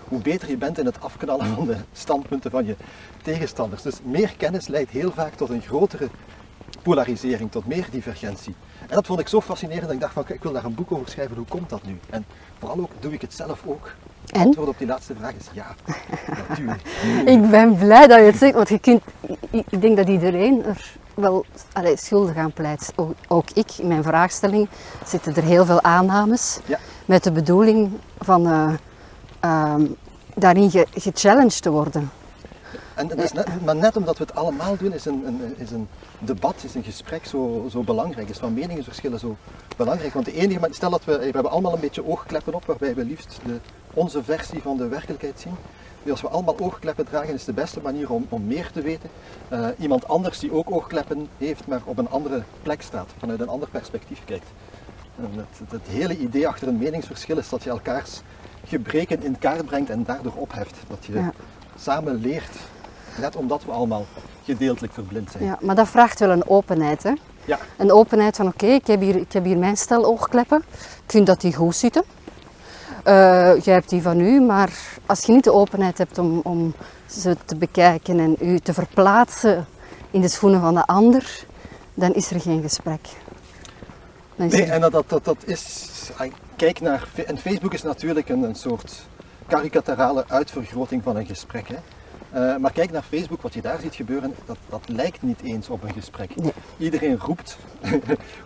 hoe 0.07 0.21
beter 0.21 0.49
je 0.49 0.57
bent 0.57 0.77
in 0.77 0.85
het 0.85 1.01
afknallen 1.01 1.55
van 1.55 1.65
de 1.65 1.75
standpunten 1.93 2.51
van 2.51 2.65
je 2.65 2.75
tegenstanders. 3.23 3.81
Dus 3.81 3.99
meer 4.03 4.33
kennis 4.37 4.67
leidt 4.67 4.91
heel 4.91 5.11
vaak 5.11 5.33
tot 5.33 5.49
een 5.49 5.61
grotere 5.61 6.09
polarisering, 6.81 7.51
tot 7.51 7.67
meer 7.67 7.87
divergentie. 7.91 8.55
En 8.87 8.95
dat 8.95 9.05
vond 9.05 9.19
ik 9.19 9.27
zo 9.27 9.41
fascinerend 9.41 9.85
dat 9.85 9.93
ik 9.93 9.99
dacht 9.99 10.13
van 10.13 10.23
ik 10.27 10.43
wil 10.43 10.51
daar 10.51 10.65
een 10.65 10.75
boek 10.75 10.91
over 10.91 11.09
schrijven, 11.09 11.37
hoe 11.37 11.45
komt 11.45 11.69
dat 11.69 11.83
nu? 11.83 11.99
En 12.09 12.25
vooral 12.59 12.79
ook, 12.79 12.91
doe 12.99 13.13
ik 13.13 13.21
het 13.21 13.33
zelf 13.33 13.61
ook? 13.65 13.85
En? 13.85 14.39
Het 14.39 14.47
antwoord 14.47 14.67
op 14.67 14.77
die 14.77 14.87
laatste 14.87 15.15
vraag 15.15 15.33
is 15.33 15.47
ja, 15.53 15.75
natuurlijk. 16.47 16.81
ik 17.25 17.49
ben 17.49 17.77
blij 17.77 18.07
dat 18.07 18.19
je 18.19 18.25
het 18.25 18.35
zegt, 18.35 18.53
want 18.53 18.69
je 18.69 18.79
kunt, 18.79 19.01
ik 19.49 19.81
denk 19.81 19.97
dat 19.97 20.07
iedereen 20.07 20.65
er 20.65 20.91
wel 21.13 21.45
allee, 21.73 21.97
schuldig 21.97 22.35
aan 22.35 22.53
pleit. 22.53 22.93
Ook, 22.95 23.13
ook, 23.27 23.49
ik, 23.53 23.71
in 23.77 23.87
mijn 23.87 24.03
vraagstelling 24.03 24.67
zitten 25.05 25.35
er 25.35 25.43
heel 25.43 25.65
veel 25.65 25.81
aannames 25.81 26.59
ja. 26.65 26.79
met 27.05 27.23
de 27.23 27.31
bedoeling 27.31 27.91
van 28.19 28.47
uh, 28.47 28.69
uh, 29.45 29.75
daarin 30.35 30.71
ge, 30.71 30.85
gechallenged 30.93 31.61
te 31.61 31.69
worden. 31.69 32.11
En 32.95 33.07
dat 33.07 33.17
is 33.17 33.31
net, 33.31 33.65
maar 33.65 33.75
net 33.75 33.95
omdat 33.97 34.17
we 34.17 34.23
het 34.23 34.35
allemaal 34.35 34.77
doen, 34.77 34.93
is 34.93 35.05
een, 35.05 35.23
een, 35.27 35.53
is 35.57 35.71
een 35.71 35.87
debat, 36.19 36.63
is 36.63 36.75
een 36.75 36.83
gesprek 36.83 37.25
zo, 37.25 37.67
zo 37.71 37.81
belangrijk, 37.81 38.29
is 38.29 38.37
van 38.37 38.53
meningsverschillen 38.53 39.19
zo 39.19 39.35
belangrijk. 39.77 40.13
Want 40.13 40.25
de 40.25 40.33
enige, 40.33 40.67
stel 40.69 40.89
dat 40.89 41.05
we, 41.05 41.17
we 41.17 41.23
hebben 41.23 41.51
allemaal 41.51 41.73
een 41.73 41.79
beetje 41.79 42.07
oogkleppen 42.07 42.53
op, 42.53 42.65
waarbij 42.65 42.95
we 42.95 43.05
liefst 43.05 43.39
de, 43.45 43.59
onze 43.93 44.23
versie 44.23 44.61
van 44.61 44.77
de 44.77 44.87
werkelijkheid 44.87 45.39
zien. 45.39 45.55
Dus 46.03 46.11
als 46.11 46.21
we 46.21 46.27
allemaal 46.27 46.59
oogkleppen 46.59 47.05
dragen, 47.05 47.33
is 47.33 47.43
de 47.43 47.53
beste 47.53 47.79
manier 47.81 48.09
om, 48.11 48.25
om 48.29 48.45
meer 48.45 48.71
te 48.71 48.81
weten. 48.81 49.09
Uh, 49.49 49.67
iemand 49.79 50.07
anders 50.07 50.39
die 50.39 50.53
ook 50.53 50.71
oogkleppen 50.71 51.27
heeft, 51.37 51.67
maar 51.67 51.81
op 51.85 51.97
een 51.97 52.09
andere 52.09 52.43
plek 52.63 52.81
staat, 52.81 53.09
vanuit 53.17 53.39
een 53.39 53.47
ander 53.47 53.69
perspectief 53.69 54.21
kijkt. 54.25 54.47
Het, 55.15 55.71
het 55.71 55.87
hele 55.87 56.17
idee 56.17 56.47
achter 56.47 56.67
een 56.67 56.77
meningsverschil 56.77 57.37
is 57.37 57.49
dat 57.49 57.63
je 57.63 57.69
elkaars 57.69 58.21
gebreken 58.67 59.23
in 59.23 59.37
kaart 59.39 59.65
brengt 59.65 59.89
en 59.89 60.03
daardoor 60.03 60.33
opheft. 60.35 60.75
Dat 60.87 61.05
je 61.05 61.13
ja. 61.13 61.31
samen 61.75 62.15
leert 62.15 62.57
Net 63.17 63.35
omdat 63.35 63.65
we 63.65 63.71
allemaal 63.71 64.05
gedeeltelijk 64.43 64.93
verblind 64.93 65.31
zijn. 65.31 65.43
Ja, 65.43 65.57
maar 65.61 65.75
dat 65.75 65.87
vraagt 65.87 66.19
wel 66.19 66.29
een 66.29 66.49
openheid. 66.49 67.03
Hè? 67.03 67.13
Ja. 67.45 67.59
Een 67.77 67.91
openheid 67.91 68.35
van 68.35 68.47
oké, 68.47 68.63
okay, 68.63 68.75
ik, 68.75 68.87
heb 68.87 69.01
hier, 69.01 69.15
ik 69.15 69.31
heb 69.31 69.43
hier 69.43 69.57
mijn 69.57 69.77
stel 69.77 70.05
oogkleppen. 70.05 70.63
Ik 71.05 71.11
vind 71.11 71.27
dat 71.27 71.41
die 71.41 71.53
goed 71.53 71.75
zitten. 71.75 72.03
Uh, 73.07 73.61
jij 73.61 73.73
hebt 73.73 73.89
die 73.89 74.01
van 74.01 74.19
u, 74.19 74.41
maar 74.41 74.69
als 75.05 75.25
je 75.25 75.31
niet 75.31 75.43
de 75.43 75.53
openheid 75.53 75.97
hebt 75.97 76.17
om, 76.17 76.39
om 76.43 76.73
ze 77.05 77.37
te 77.45 77.55
bekijken 77.55 78.19
en 78.19 78.35
u 78.39 78.59
te 78.59 78.73
verplaatsen 78.73 79.65
in 80.11 80.21
de 80.21 80.27
schoenen 80.27 80.61
van 80.61 80.73
de 80.73 80.85
ander, 80.85 81.45
dan 81.93 82.13
is 82.13 82.31
er 82.31 82.41
geen 82.41 82.61
gesprek. 82.61 83.07
Nee, 84.35 84.63
en 84.63 84.81
dat, 84.81 84.91
dat, 84.91 85.09
dat, 85.09 85.25
dat 85.25 85.37
is. 85.45 85.89
Kijk 86.55 86.81
naar. 86.81 87.07
En 87.25 87.37
Facebook 87.37 87.73
is 87.73 87.83
natuurlijk 87.83 88.29
een, 88.29 88.43
een 88.43 88.55
soort 88.55 89.01
karikaturale 89.47 90.25
uitvergroting 90.27 91.03
van 91.03 91.15
een 91.15 91.25
gesprek. 91.25 91.67
Hè? 91.67 91.75
Uh, 92.35 92.57
maar 92.57 92.71
kijk 92.71 92.91
naar 92.91 93.03
Facebook, 93.03 93.41
wat 93.41 93.53
je 93.53 93.61
daar 93.61 93.79
ziet 93.81 93.95
gebeuren, 93.95 94.35
dat, 94.45 94.57
dat 94.69 94.81
lijkt 94.85 95.21
niet 95.21 95.41
eens 95.41 95.69
op 95.69 95.83
een 95.83 95.93
gesprek. 95.93 96.35
Nee. 96.35 96.53
Iedereen 96.77 97.19
roept 97.19 97.57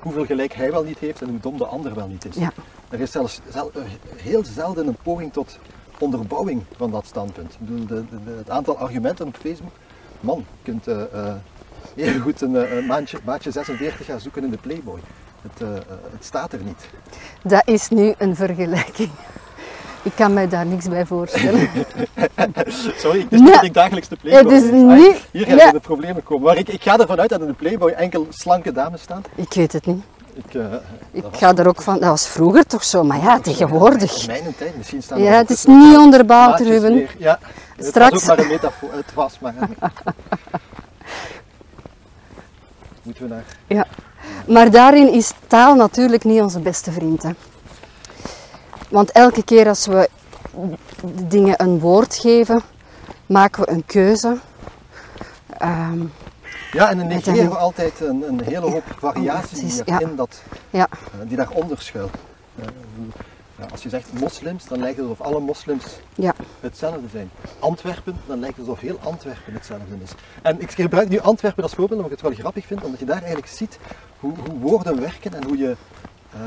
hoeveel 0.03 0.25
gelijk 0.25 0.53
hij 0.53 0.71
wel 0.71 0.83
niet 0.83 0.97
heeft 0.97 1.21
en 1.21 1.29
hoe 1.29 1.39
dom 1.39 1.57
de 1.57 1.65
ander 1.65 1.95
wel 1.95 2.07
niet 2.07 2.25
is. 2.25 2.35
Ja. 2.35 2.51
Er 2.89 2.99
is 2.99 3.11
zelfs 3.11 3.39
zel, 3.51 3.71
uh, 3.75 3.83
heel 4.15 4.45
zelden 4.45 4.87
een 4.87 4.97
poging 5.03 5.33
tot 5.33 5.59
onderbouwing 5.99 6.63
van 6.75 6.91
dat 6.91 7.05
standpunt. 7.05 7.53
Ik 7.53 7.59
bedoel, 7.59 7.85
de, 7.85 8.05
de, 8.09 8.23
de, 8.23 8.31
het 8.37 8.49
aantal 8.49 8.77
argumenten 8.77 9.27
op 9.27 9.35
Facebook, 9.35 9.73
man, 10.19 10.37
je 10.37 10.71
kunt 10.71 10.87
uh, 10.87 11.33
heel 11.95 12.19
goed 12.19 12.41
een, 12.41 12.77
een 12.77 12.85
maandje, 12.85 13.19
maatje 13.25 13.51
46 13.51 14.05
gaan 14.05 14.19
zoeken 14.19 14.43
in 14.43 14.49
de 14.49 14.57
Playboy. 14.57 14.99
Het, 15.41 15.67
het 16.11 16.25
staat 16.25 16.53
er 16.53 16.59
niet. 16.63 16.89
Dat 17.41 17.61
is 17.65 17.89
nu 17.89 18.13
een 18.17 18.35
vergelijking. 18.35 19.09
Ik 20.01 20.11
kan 20.15 20.33
mij 20.33 20.47
daar 20.47 20.65
niks 20.65 20.87
bij 20.87 21.05
voorstellen. 21.05 21.69
Sorry, 22.97 23.19
het 23.19 23.31
is 23.31 23.61
niet 23.61 23.73
dagelijks 23.73 24.07
de 24.07 24.15
Playboy. 24.15 24.53
Het 24.53 24.63
is 24.63 24.71
niet, 24.71 25.21
Hier 25.31 25.45
gaan 25.45 25.55
nee. 25.55 25.71
de 25.71 25.79
problemen 25.79 26.23
komen. 26.23 26.45
Maar 26.45 26.57
ik, 26.57 26.69
ik 26.69 26.83
ga 26.83 26.99
ervan 26.99 27.19
uit 27.19 27.29
dat 27.29 27.41
in 27.41 27.47
de 27.47 27.53
Playboy 27.53 27.91
enkel 27.91 28.27
slanke 28.29 28.71
dames 28.71 29.01
staan. 29.01 29.23
Ik 29.35 29.53
weet 29.53 29.71
het 29.71 29.85
niet. 29.85 30.03
Ik, 30.33 30.53
uh, 30.53 30.73
ik 31.11 31.23
ga 31.31 31.55
er 31.55 31.67
ook 31.67 31.81
van, 31.81 31.99
dat 31.99 32.09
was 32.09 32.27
vroeger 32.27 32.65
toch 32.65 32.83
zo, 32.83 33.03
maar 33.03 33.21
ja, 33.21 33.39
tegenwoordig. 33.39 34.21
In 34.21 34.27
mijn 34.27 34.55
tijd, 34.57 34.77
misschien 34.77 35.03
staan 35.03 35.21
Ja, 35.21 35.31
het 35.31 35.49
is 35.49 35.65
niet 35.65 35.97
onderbouwd, 35.97 36.59
Ruben. 36.59 37.07
Ja, 37.17 37.39
Straks. 37.77 38.11
Het 38.11 38.25
was 38.25 38.29
ook 38.29 38.37
maar 38.37 38.45
een 38.45 38.51
metafoor, 38.51 38.93
het 38.93 39.13
was 39.13 39.39
maar 39.39 39.53
een 39.57 39.75
Moeten 43.03 43.23
we 43.23 43.29
naar... 43.29 43.43
Ja, 43.67 43.87
maar 44.47 44.71
daarin 44.71 45.13
is 45.13 45.31
taal 45.47 45.75
natuurlijk 45.75 46.23
niet 46.23 46.41
onze 46.41 46.59
beste 46.59 46.91
vriend. 46.91 47.23
Hè. 47.23 47.31
Want 48.89 49.11
elke 49.11 49.43
keer 49.43 49.67
als 49.67 49.85
we 49.85 50.09
dingen 51.27 51.61
een 51.61 51.79
woord 51.79 52.15
geven, 52.15 52.61
maken 53.25 53.63
we 53.63 53.71
een 53.71 53.85
keuze. 53.85 54.37
Ehm, 55.57 56.01
Ja, 56.71 56.89
en 56.89 56.97
dan 56.97 57.07
negeren 57.07 57.49
we 57.49 57.55
altijd 57.57 57.99
een, 57.99 58.23
een 58.27 58.41
hele 58.43 58.69
hoop 58.69 58.83
variatie 58.97 59.59
precies, 59.59 59.75
die, 59.75 59.99
ja. 59.99 59.99
dat, 60.15 60.41
ja, 60.69 60.87
eh, 60.91 61.27
die 61.27 61.37
daaronder 61.37 61.81
schuilt. 61.81 62.15
Ja, 63.59 63.65
als 63.71 63.83
je 63.83 63.89
zegt 63.89 64.19
moslims, 64.19 64.65
dan 64.67 64.79
lijkt 64.79 64.97
het 64.97 65.07
alsof 65.09 65.25
alle 65.25 65.39
moslims 65.39 65.85
ja, 66.15 66.33
hetzelfde 66.59 67.07
zijn. 67.11 67.29
Antwerpen, 67.59 68.15
dan 68.27 68.39
lijkt 68.39 68.57
het 68.57 68.67
alsof 68.67 68.81
heel 68.81 68.99
Antwerpen 69.03 69.53
hetzelfde 69.53 69.95
is. 70.03 70.11
En 70.41 70.61
ik 70.61 70.71
gebruik 70.71 71.09
nu 71.09 71.19
Antwerpen 71.19 71.63
als 71.63 71.73
voorbeeld 71.73 71.99
omdat 72.01 72.11
ik 72.11 72.17
het 72.21 72.27
wel 72.29 72.39
grappig 72.39 72.65
vind, 72.65 72.83
omdat 72.83 72.99
je 72.99 73.05
daar 73.05 73.17
eigenlijk 73.17 73.47
ziet 73.47 73.79
hoe, 74.19 74.33
hoe 74.49 74.59
woorden 74.59 74.99
werken 74.99 75.33
en 75.33 75.43
hoe, 75.43 75.57
je, 75.57 75.75
eh, 76.33 76.39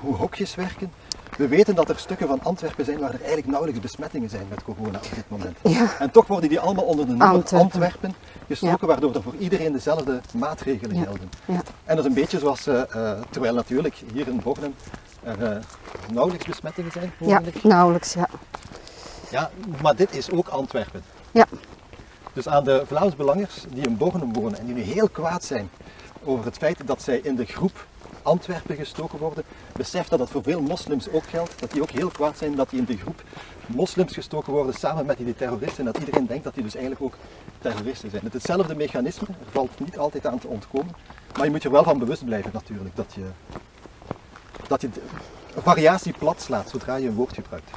hoe 0.00 0.14
hokjes 0.14 0.54
werken. 0.54 0.92
We 1.36 1.48
weten 1.48 1.74
dat 1.74 1.88
er 1.88 1.98
stukken 1.98 2.26
van 2.28 2.42
Antwerpen 2.42 2.84
zijn 2.84 2.98
waar 2.98 3.12
er 3.12 3.18
eigenlijk 3.18 3.46
nauwelijks 3.46 3.80
besmettingen 3.80 4.28
zijn 4.30 4.46
met 4.48 4.62
corona 4.62 4.98
op 4.98 5.14
dit 5.14 5.24
moment. 5.28 5.56
ja, 5.62 5.98
En 5.98 6.10
toch 6.10 6.26
worden 6.26 6.48
die 6.48 6.60
allemaal 6.60 6.84
onder 6.84 7.04
de 7.04 7.10
noemer 7.10 7.26
Antwerpen. 7.28 7.58
Antwerpen, 7.72 8.14
gestoken, 8.46 8.86
waardoor 8.86 9.14
er 9.14 9.22
voor 9.22 9.34
iedereen 9.38 9.72
dezelfde 9.72 10.20
maatregelen 10.34 10.96
Ja. 10.96 11.02
gelden. 11.02 11.30
ja. 11.46 11.62
En 11.84 11.96
dat 11.96 11.98
is 11.98 12.04
een 12.04 12.14
beetje 12.14 12.38
zoals, 12.38 12.66
eh, 12.66 12.80
eh, 12.94 13.18
terwijl 13.30 13.54
natuurlijk 13.54 14.02
hier 14.12 14.28
in 14.28 14.40
Bornem 14.42 14.74
er 15.22 15.42
eh, 15.42 15.62
nauwelijks 16.12 16.46
besmettingen 16.46 16.92
zijn. 16.92 17.12
ja, 17.18 17.40
nauwelijks, 17.62 18.12
ja. 18.12 18.28
Ja, 19.30 19.50
maar 19.82 19.96
dit 19.96 20.16
is 20.16 20.30
ook 20.30 20.48
Antwerpen. 20.48 21.02
Ja, 21.30 21.46
Dus 22.32 22.48
aan 22.48 22.64
de 22.64 22.82
Vlaams 22.86 23.16
belangers 23.16 23.64
die 23.68 23.86
in 23.86 23.96
Bornem 23.96 24.32
wonen 24.32 24.58
en 24.58 24.66
die 24.66 24.74
nu 24.74 24.80
heel 24.80 25.08
kwaad 25.08 25.44
zijn 25.44 25.70
over 26.24 26.44
het 26.44 26.56
feit 26.56 26.86
dat 26.86 27.02
zij 27.02 27.20
in 27.22 27.36
de 27.36 27.44
groep 27.44 27.86
Antwerpen 28.22 28.76
gestoken 28.76 29.18
worden, 29.18 29.44
besef 29.72 30.08
dat 30.08 30.18
dat 30.18 30.30
voor 30.30 30.42
veel 30.42 30.60
moslims 30.60 31.08
ook 31.10 31.24
geldt, 31.28 31.60
dat 31.60 31.70
die 31.70 31.82
ook 31.82 31.90
heel 31.90 32.08
kwaad 32.08 32.38
zijn 32.38 32.54
dat 32.54 32.70
die 32.70 32.78
in 32.78 32.84
de 32.84 32.96
groep 32.96 33.22
moslims 33.66 34.12
gestoken 34.12 34.52
worden 34.52 34.74
samen 34.74 35.06
met 35.06 35.16
die 35.16 35.34
terroristen 35.34 35.86
en 35.86 35.92
dat 35.92 35.98
iedereen 35.98 36.26
denkt 36.26 36.44
dat 36.44 36.54
die 36.54 36.62
dus 36.62 36.74
eigenlijk 36.74 37.04
ook 37.04 37.14
terroristen 37.58 38.10
zijn. 38.10 38.24
Het 38.24 38.34
is 38.34 38.42
hetzelfde 38.42 38.74
mechanisme, 38.74 39.26
er 39.26 39.50
valt 39.50 39.80
niet 39.80 39.98
altijd 39.98 40.26
aan 40.26 40.38
te 40.38 40.48
ontkomen, 40.48 40.94
maar 41.36 41.44
je 41.44 41.50
moet 41.50 41.62
je 41.62 41.68
er 41.68 41.74
wel 41.74 41.84
van 41.84 41.98
bewust 41.98 42.24
blijven 42.24 42.50
natuurlijk, 42.52 42.96
dat 42.96 43.12
je, 43.14 43.24
dat 44.70 44.80
je 44.80 44.90
de 44.90 45.00
variatie 45.62 46.14
plat 46.18 46.42
slaat 46.42 46.68
zodra 46.68 46.96
je 46.96 47.08
een 47.08 47.14
woord 47.14 47.34
gebruikt. 47.34 47.70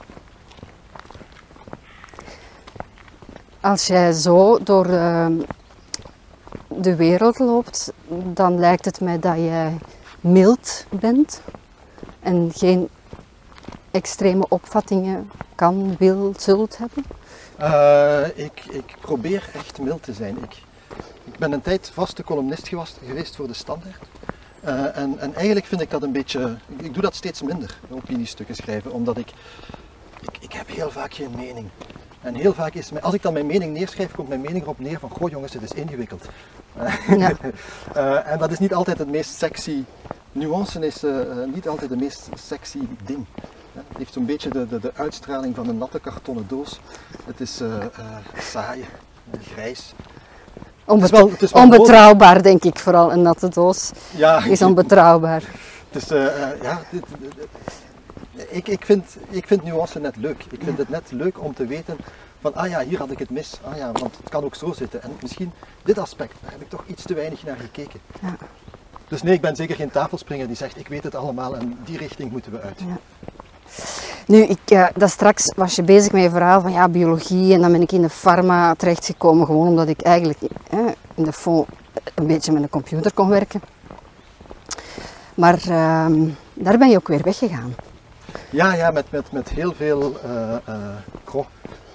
Als 3.59 3.87
jij 3.87 4.11
zo 4.11 4.63
door 4.63 4.85
ehm, 4.85 5.33
de 6.67 6.95
wereld 6.95 7.39
loopt, 7.39 7.93
dan 8.33 8.59
lijkt 8.59 8.85
het 8.85 9.01
mij 9.01 9.19
dat 9.19 9.35
jij 9.35 9.77
mild 10.21 10.85
bent 10.89 11.41
en 12.19 12.51
geen 12.53 12.89
extreme 13.91 14.45
opvattingen 14.49 15.31
kan, 15.55 15.95
wil, 15.99 16.33
zult 16.37 16.77
hebben. 16.77 17.03
Eh, 17.57 18.45
ik, 18.45 18.65
ik 18.65 18.95
probeer 19.01 19.49
echt 19.53 19.79
mild 19.79 20.03
te 20.03 20.13
zijn. 20.13 20.43
Ik, 20.43 20.61
ik 21.23 21.37
ben 21.37 21.51
een 21.51 21.61
tijd 21.61 21.91
vaste 21.93 22.23
columnist 22.23 22.67
geweest 23.05 23.35
voor 23.35 23.47
de 23.47 23.53
Standaard. 23.53 24.12
Eh, 24.63 24.97
en, 24.97 25.19
en 25.19 25.35
eigenlijk 25.35 25.65
vind 25.65 25.81
ik 25.81 25.89
dat 25.89 26.03
een 26.03 26.11
beetje. 26.11 26.55
Ik, 26.77 26.93
doe 26.93 27.01
dat 27.03 27.15
steeds 27.15 27.41
minder, 27.41 27.77
opiniestukken 27.89 28.55
schrijven, 28.55 28.91
omdat 28.91 29.17
ik, 29.17 29.29
ik. 30.19 30.37
Ik 30.39 30.53
heb 30.53 30.67
heel 30.67 30.91
vaak 30.91 31.13
geen 31.13 31.31
mening. 31.35 31.67
En 32.21 32.35
heel 32.35 32.53
vaak 32.53 32.73
is. 32.73 32.91
mijn- 32.91 33.03
Als 33.03 33.13
ik 33.13 33.21
dan 33.21 33.33
mijn 33.33 33.45
mening 33.45 33.73
neerschrijf, 33.73 34.11
komt 34.11 34.27
mijn 34.27 34.41
mening 34.41 34.63
erop 34.63 34.79
neer 34.79 34.99
van: 34.99 35.09
Goh 35.09 35.29
jongens, 35.29 35.53
het 35.53 35.63
is 35.63 35.71
ingewikkeld. 35.71 36.25
Ja. 37.17 37.31
Eh, 37.93 38.31
en 38.31 38.39
dat 38.39 38.51
is 38.51 38.59
niet 38.59 38.73
altijd 38.73 38.97
het 38.97 39.09
meest 39.09 39.35
sexy. 39.37 39.83
Nuance 40.31 40.85
is 40.85 41.03
eh, 41.03 41.13
niet 41.53 41.67
altijd 41.67 41.89
de 41.89 41.95
meest 41.97 42.29
sexy 42.35 42.79
ding. 43.05 43.25
Het 43.73 43.97
heeft 43.97 44.13
zo'n 44.13 44.25
beetje 44.25 44.49
de, 44.49 44.67
de, 44.67 44.79
de 44.79 44.91
uitstraling 44.95 45.55
van 45.55 45.69
een 45.69 45.77
natte 45.77 45.99
kartonnen 45.99 46.45
doos. 46.47 46.79
Het 47.25 47.41
is 47.41 47.61
saai, 48.37 48.85
grijs. 49.53 49.93
Onbet- 50.85 51.09
Het 51.09 51.13
is 51.13 51.19
wel- 51.19 51.29
het 51.29 51.41
is 51.41 51.51
wel 51.51 51.63
onbetrouwbaar, 51.63 52.43
denk 52.43 52.63
ik, 52.63 52.79
vooral 52.79 53.11
een 53.11 53.21
natte 53.21 53.49
doos 53.49 53.91
Ja, 54.11 54.43
is 54.45 54.61
onbetrouwbaar. 54.61 55.43
het 55.91 56.03
is, 56.03 56.09
eh, 56.09 56.25
eh, 56.51 56.61
ja, 56.61 56.81
dit- 56.91 57.03
ik, 58.49 58.67
ik, 58.67 58.85
vind, 58.85 59.05
ik 59.29 59.47
vind 59.47 59.63
nuance 59.63 59.99
net 59.99 60.15
leuk. 60.15 60.45
Ik 60.49 60.61
vind 60.63 60.77
het 60.77 60.89
net 60.89 61.11
leuk 61.11 61.41
om 61.43 61.53
te 61.53 61.65
weten 61.65 61.97
van, 62.41 62.55
ah 62.55 62.69
ja, 62.69 62.79
hier 62.83 62.97
had 62.97 63.11
ik 63.11 63.19
het 63.19 63.29
mis. 63.29 63.59
Ah 63.63 63.77
ja, 63.77 63.91
want 63.91 64.17
het 64.17 64.29
kan 64.29 64.43
ook 64.43 64.55
zo 64.55 64.71
zitten. 64.73 65.03
En 65.03 65.11
misschien 65.21 65.51
dit 65.83 65.97
aspect, 65.99 66.33
daar 66.41 66.51
heb 66.51 66.61
ik 66.61 66.69
toch 66.69 66.83
iets 66.87 67.03
te 67.03 67.13
weinig 67.13 67.43
naar 67.43 67.57
gekeken. 67.59 67.99
Ja. 68.21 68.35
Dus 69.07 69.21
nee, 69.21 69.33
ik 69.33 69.41
ben 69.41 69.55
zeker 69.55 69.75
geen 69.75 69.91
tafelspringer 69.91 70.47
die 70.47 70.55
zegt, 70.55 70.77
ik 70.79 70.87
weet 70.87 71.03
het 71.03 71.15
allemaal 71.15 71.55
en 71.55 71.77
die 71.85 71.97
richting 71.97 72.31
moeten 72.31 72.51
we 72.51 72.61
uit. 72.61 72.79
Ja. 72.79 72.97
Nu, 74.27 74.41
ik, 74.41 74.59
eh, 74.65 74.87
dat 74.95 75.09
straks 75.09 75.53
was 75.55 75.75
je 75.75 75.83
bezig 75.83 76.11
met 76.11 76.23
je 76.23 76.29
verhaal 76.29 76.61
van 76.61 76.71
ja, 76.71 76.89
biologie 76.89 77.53
en 77.53 77.61
dan 77.61 77.71
ben 77.71 77.81
ik 77.81 77.91
in 77.91 78.01
de 78.01 78.09
pharma 78.09 78.75
terechtgekomen, 78.75 79.45
gewoon 79.45 79.67
omdat 79.67 79.87
ik 79.87 80.01
eigenlijk 80.01 80.39
eh, 80.69 80.79
in 81.15 81.23
de 81.23 81.33
fond 81.33 81.67
een 82.15 82.27
beetje 82.27 82.51
met 82.51 82.61
een 82.63 82.69
computer 82.69 83.13
kon 83.13 83.29
werken. 83.29 83.61
Maar 85.35 85.59
ehm, 85.67 86.29
daar 86.53 86.77
ben 86.77 86.89
je 86.89 86.97
ook 86.97 87.07
weer 87.07 87.23
weggegaan. 87.23 87.75
Ja, 88.49 88.73
ja, 88.73 88.91
met, 88.91 89.11
met, 89.11 89.31
met 89.31 89.49
heel 89.49 89.73
veel, 89.73 90.19
eh, 90.23 90.55
eh, 90.55 91.45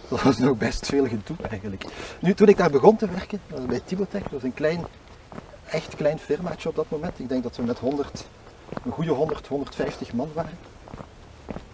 dat 0.09 0.23
was 0.23 0.39
nog 0.39 0.57
best 0.57 0.87
veel 0.87 1.07
gedoe 1.07 1.37
eigenlijk. 1.51 1.85
Nu, 2.21 2.35
toen 2.35 2.49
ik 2.49 2.57
daar 2.57 2.71
begon 2.71 2.97
te 2.97 3.09
werken, 3.09 3.41
was 3.47 3.67
bij 3.67 3.81
Tibotech, 3.85 4.23
dat 4.23 4.33
was 4.33 4.43
een 4.43 4.55
klein, 4.55 4.85
echt 5.71 5.97
klein 5.97 6.19
firmaatje 6.19 6.69
op 6.69 6.77
dat 6.77 6.91
moment. 6.91 7.19
Ik 7.19 7.29
denk 7.29 7.43
dat 7.43 7.57
we 7.57 7.63
met 7.63 7.79
100, 7.79 8.27
een 8.85 8.93
goede 8.93 9.11
100, 9.11 9.47
150 9.47 10.13
man 10.13 10.31
waren. 10.35 10.59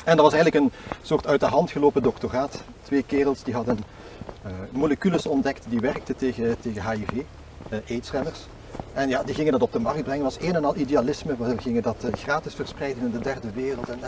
En 0.05 0.17
dat 0.17 0.25
was 0.25 0.35
eigenlijk 0.35 0.65
een 0.65 0.73
soort 1.03 1.27
uit 1.27 1.41
de 1.41 1.47
hand 1.47 1.71
gelopen 1.71 2.03
doctoraat. 2.03 2.63
Twee 2.83 3.03
kerels 3.03 3.43
die 3.43 3.55
hadden 3.55 3.79
eh, 4.43 4.53
moleculen 4.71 5.31
ontdekt 5.31 5.65
die 5.69 5.81
werkten 5.81 6.17
tegen, 6.17 6.61
tegen 6.61 6.91
HIV, 6.91 7.23
eh 7.69 7.79
aidsremmers. 7.89 8.39
En 8.93 9.09
ja, 9.09 9.23
die 9.23 9.35
gingen 9.35 9.53
dat 9.53 9.63
op 9.63 9.73
de 9.73 9.79
markt 9.79 10.05
brengen. 10.05 10.25
Was 10.25 10.41
een 10.41 10.55
en 10.55 10.65
al 10.65 10.77
idealisme. 10.77 11.37
We 11.37 11.59
gingen 11.59 11.83
dat 11.83 11.97
eh, 12.05 12.13
gratis 12.13 12.55
verspreiden 12.55 13.05
in 13.05 13.11
de 13.11 13.19
derde 13.19 13.51
wereld. 13.55 13.89
En, 13.89 13.99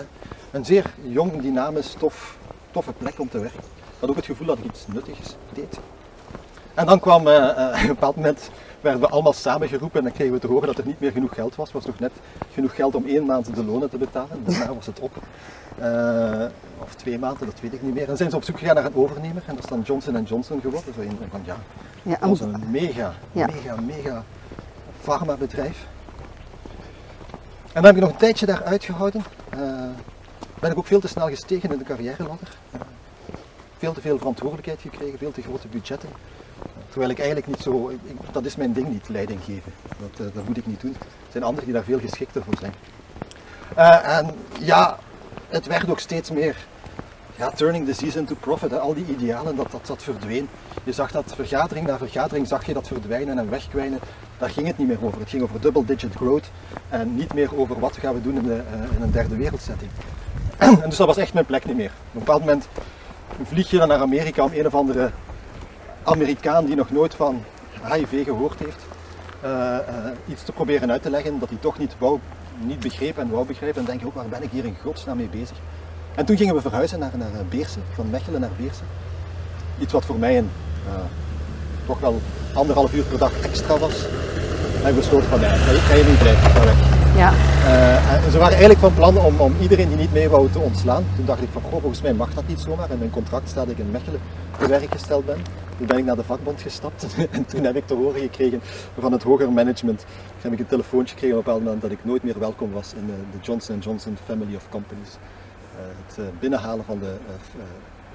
een 0.51 0.64
zeer 0.64 0.94
jong, 1.03 1.42
dynamisch, 1.42 1.94
tof, 1.99 2.36
toffe 2.70 2.92
plek 2.92 3.20
om 3.20 3.28
te 3.28 3.38
werken. 3.38 3.61
Had 4.01 4.11
ook 4.11 4.16
het 4.16 4.24
gevoel 4.24 4.47
dat 4.47 4.59
ik 4.59 4.64
iets 4.64 4.86
nuttigs 4.86 5.36
deed. 5.53 5.78
En 6.74 6.86
dan 6.86 7.01
kwam, 7.01 7.20
op 7.26 7.57
een 7.72 7.86
bepaald 7.86 8.16
moment 8.16 8.51
werden 8.80 9.01
we 9.01 9.09
allemaal 9.09 9.32
samengeroepen 9.32 9.99
en 9.99 10.05
dan 10.05 10.12
kregen 10.12 10.34
we 10.34 10.40
te 10.40 10.47
horen 10.47 10.66
dat 10.66 10.78
er 10.78 10.86
niet 10.86 11.01
meer 11.01 11.12
genoeg 11.12 11.34
geld 11.34 11.55
was. 11.55 11.68
Er 11.68 11.74
was 11.74 11.86
nog 11.86 11.99
net 11.99 12.12
genoeg 12.53 12.74
geld 12.74 12.94
om 12.94 13.07
één 13.07 13.26
maand 13.26 13.55
de 13.55 13.64
lonen 13.64 13.90
te 13.90 13.99
betalen. 13.99 14.44
Daarna 14.44 14.74
was 14.74 14.86
het 14.86 15.01
op. 15.01 15.12
Eh, 15.79 16.47
of 16.79 16.95
twee 16.95 17.18
maanden, 17.18 17.47
dat 17.47 17.61
weet 17.61 17.72
ik 17.72 17.83
niet 17.83 17.93
meer. 17.93 18.01
En 18.03 18.09
dan 18.09 18.16
zijn 18.16 18.31
ze 18.31 18.37
op 18.37 18.45
zoek 18.45 18.59
gegaan 18.59 18.74
naar 18.74 18.85
een 18.85 18.95
overnemer 18.95 19.43
en 19.47 19.55
dat 19.55 19.64
is 19.64 19.70
dan 19.70 19.81
Johnson 19.81 20.22
Johnson 20.24 20.61
geworden. 20.61 20.95
Zo 20.95 21.01
een 21.01 21.18
van, 21.31 21.41
ja, 21.45 21.57
Ja, 22.03 22.16
dat 22.20 22.29
was 22.29 22.41
een 22.41 22.64
mega, 22.70 23.14
Ja. 23.33 23.47
mega, 23.47 23.81
mega 23.81 24.24
farmabedrijf. 25.01 25.87
En 27.72 27.83
dan 27.83 27.85
heb 27.85 27.95
ik 27.95 28.01
nog 28.01 28.11
een 28.11 28.16
tijdje 28.16 28.47
daar 28.47 28.62
uitgehouden. 28.64 29.24
Eh, 29.49 29.59
ben 30.61 30.70
ik 30.70 30.79
ook 30.79 30.87
veel 30.87 31.01
te 31.01 31.09
snel 31.09 31.29
gestegen 31.29 31.72
in 31.72 31.79
de 31.79 31.85
carrière-ladder. 31.85 32.49
Eh, 32.70 32.81
veel 33.79 33.93
te 33.93 34.01
veel 34.01 34.18
verantwoordelijkheid 34.18 34.81
gekregen, 34.81 35.18
veel 35.18 35.33
te 35.33 35.43
grote 35.43 35.68
budgetten. 35.68 36.09
Terwijl 36.89 37.11
ik 37.11 37.18
eigenlijk 37.18 37.47
niet 37.49 37.61
zo, 37.61 37.89
ik- 37.89 38.01
dat 38.33 38.45
is 38.45 38.57
mijn 38.57 38.72
ding 38.72 38.89
niet, 38.89 39.09
leiding 39.09 39.41
geven. 39.45 39.72
Dat, 40.16 40.35
dat 40.35 40.47
moet 40.47 40.57
ik 40.57 40.66
niet 40.66 40.81
doen. 40.81 40.95
Er 41.01 41.07
zijn 41.33 41.45
anderen 41.45 41.64
die 41.64 41.74
daar 41.74 41.85
veel 41.85 41.99
geschikter 42.01 42.43
voor 42.43 42.55
zijn. 42.61 42.74
En 44.05 44.35
ja, 44.61 44.99
het 45.57 45.66
werd 45.66 45.90
ook 45.90 46.00
steeds 46.00 46.30
meer 46.30 46.57
ja, 47.36 47.50
turning 47.50 47.86
the 47.86 47.92
season 47.94 48.24
to 48.24 48.34
profit. 48.34 48.78
Al 48.78 48.94
die 48.94 49.04
idealen, 49.07 49.57
dat, 49.57 49.80
dat, 49.86 50.02
verdween. 50.02 50.48
Je 50.84 50.92
zag 50.92 51.11
dat 51.11 51.32
vergadering 51.34 51.86
na 51.86 51.98
vergadering, 51.98 52.46
zag 52.46 52.66
je 52.66 52.72
dat 52.72 52.86
verdwijnen 52.86 53.38
en 53.38 53.50
wegkwijnen. 53.50 53.98
Daar 54.38 54.50
ging 54.50 54.66
het 54.66 54.78
niet 54.78 54.88
meer 54.88 55.04
over. 55.04 55.20
Het 55.20 55.28
ging 55.28 55.42
over 55.42 55.61
double 55.61 55.84
digit 55.84 56.14
growth 56.14 56.50
en 56.88 57.14
niet 57.14 57.34
meer 57.34 57.59
over 57.59 57.80
wat 57.80 57.96
gaan 57.96 58.14
we 58.14 58.22
doen 58.22 58.36
in, 58.36 58.50
eh, 58.50 58.96
in 58.96 59.02
een 59.02 59.11
derde 59.11 59.36
wereldsetting. 59.36 59.90
en 60.59 60.80
dus 60.88 60.96
dat 60.96 61.07
was 61.07 61.16
echt 61.16 61.32
mijn 61.32 61.46
plek 61.46 61.64
niet 61.64 61.76
meer. 61.76 61.92
Op 62.09 62.14
een 62.14 62.18
bepaald 62.18 62.40
moment 62.40 62.68
vlieg 63.42 63.70
je 63.70 63.78
dan 63.78 63.88
naar 63.88 64.00
Amerika 64.00 64.44
om 64.44 64.52
een 64.52 64.66
of 64.66 64.74
andere 64.74 65.11
Amerikaan 66.02 66.64
die 66.64 66.76
nog 66.76 66.90
nooit 66.90 67.14
van 67.14 67.44
HIV 67.92 68.24
gehoord 68.24 68.59
heeft, 68.59 68.84
eh, 69.40 69.76
eh, 69.76 69.84
iets 70.26 70.42
te 70.42 70.52
proberen 70.52 70.90
uit 70.90 71.02
te 71.02 71.11
leggen 71.11 71.38
dat 71.38 71.48
hij 71.48 71.59
toch 71.61 71.78
niet, 71.78 71.94
wou, 71.98 72.18
niet 72.59 72.80
begreep 72.80 73.18
en 73.18 73.30
wou 73.30 73.46
begrijpen. 73.46 73.80
En 73.80 73.86
denk 73.86 74.00
je 74.00 74.07
ook, 74.07 74.14
waar 74.14 74.28
ben 74.28 74.42
ik 74.42 74.50
hier 74.52 74.64
in 74.64 74.76
godsnaam 74.82 75.16
mee 75.16 75.28
bezig? 75.28 75.57
En 76.14 76.24
toen 76.24 76.36
gingen 76.36 76.54
we 76.54 76.61
verhuizen 76.61 76.98
naar, 76.98 77.11
naar 77.16 77.32
eh, 77.32 77.40
Beersen, 77.48 77.82
van 77.94 78.11
Mechelen 78.11 78.40
naar 78.40 78.50
Beersen. 78.57 78.86
Iets 79.78 79.92
wat 79.92 80.04
voor 80.04 80.18
mij 80.18 80.38
een, 80.38 80.50
eh, 80.86 80.92
toch 81.86 82.00
wel 82.00 82.20
anderhalf 82.54 82.94
uur 82.94 83.02
per 83.04 83.18
dag 83.18 83.40
extra 83.40 83.78
was. 83.78 84.04
En 84.84 84.90
we 84.90 84.92
besloten 84.92 85.28
van, 85.28 85.40
ja, 85.40 85.52
ik 85.54 85.61
ga 85.61 85.94
je 85.94 86.04
niet 86.04 86.18
blijven, 86.18 86.46
ik 86.46 86.57
ga 86.57 86.64
weg. 86.64 86.76
ja, 87.16 87.32
Eh, 87.66 88.24
en 88.24 88.30
ze 88.30 88.38
waren 88.38 88.52
eigenlijk 88.59 88.80
van 88.80 88.94
plan 88.94 89.18
om, 89.18 89.40
om 89.40 89.54
iedereen 89.61 89.88
die 89.88 89.96
niet 89.96 90.12
mee 90.12 90.28
wou 90.28 90.50
te 90.50 90.59
ontslaan. 90.59 91.04
Toen 91.16 91.24
dacht 91.24 91.42
ik 91.42 91.48
van, 91.52 91.62
goh, 91.62 91.80
volgens 91.80 92.02
mij 92.02 92.14
mag 92.14 92.34
dat 92.34 92.46
niet 92.46 92.61
zomaar. 92.61 92.90
In 92.90 92.98
mijn 92.98 93.11
contract 93.11 93.48
staat 93.48 93.66
dat 93.66 93.78
ik 93.78 93.84
in 93.84 93.90
Mechelen 93.90 94.20
te 94.59 94.68
werk 94.68 94.92
gesteld 94.92 95.26
ben. 95.26 95.36
Toen 95.78 95.86
ben 95.86 95.98
ik 95.98 96.04
naar 96.04 96.16
de 96.16 96.24
vakbond 96.24 96.61
gestapt 96.62 97.07
en 97.30 97.46
toen 97.46 97.64
heb 97.64 97.76
ik 97.76 97.86
te 97.86 97.94
horen 97.94 98.20
gekregen 98.20 98.61
van 99.00 99.12
het 99.12 99.22
hoger 99.22 99.52
management. 99.52 100.04
Heb 100.47 100.55
ik 100.55 100.61
een 100.61 100.66
telefoontje 100.66 101.14
gekregen 101.14 101.38
op 101.38 101.47
een 101.47 101.53
bepaald 101.53 101.64
moment 101.64 101.82
dat 101.82 101.90
ik 101.90 102.05
nooit 102.05 102.22
meer 102.22 102.38
welkom 102.38 102.72
was 102.72 102.92
in 102.92 103.11
eh, 103.11 103.14
de 103.32 103.38
Johnson 103.47 103.78
Johnson 103.78 104.16
Family 104.24 104.55
of 104.55 104.68
Companies. 104.70 105.09
Eh, 105.09 105.80
het 106.07 106.18
eh, 106.18 106.24
binnenhalen 106.40 106.84
van 106.84 106.99
de 106.99 107.16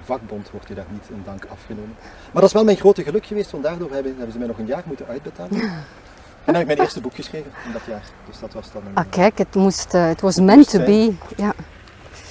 vakbond 0.04 0.52
wordt 0.52 0.68
je 0.68 0.74
daar 0.74 0.86
niet 0.92 1.10
in 1.10 1.22
dank 1.26 1.46
afgenomen. 1.46 1.96
Maar 2.00 2.42
dat 2.42 2.44
is 2.44 2.54
wel 2.54 2.64
mijn 2.64 2.78
grote 2.78 3.04
geluk 3.04 3.26
geweest, 3.26 3.52
want 3.52 3.64
daardoor 3.64 3.92
hebben, 3.92 4.14
hebben 4.16 4.32
ze 4.32 4.38
mij 4.38 4.48
nog 4.48 4.58
een 4.58 4.66
jaar 4.66 4.84
moeten 4.86 5.08
uitbetalen. 5.08 5.62
En 5.62 6.54
dan 6.54 6.56
heb 6.56 6.62
ik 6.62 6.68
mijn 6.68 6.80
eerste 6.80 7.02
boek 7.02 7.16
geschreven 7.16 7.52
in 7.66 7.72
dat 7.72 7.82
jaar. 7.88 8.04
Dus 8.28 8.40
dat 8.40 8.54
was 8.54 8.72
dan 8.72 8.82
een 8.86 8.96
Ah, 8.96 9.06
kijk, 9.10 9.38
het 9.38 9.56
moest, 9.56 9.92
het 9.92 10.22
was 10.22 10.36
meant 10.40 10.70
to 10.70 10.80
be. 10.80 11.14
Ja. 11.38 11.54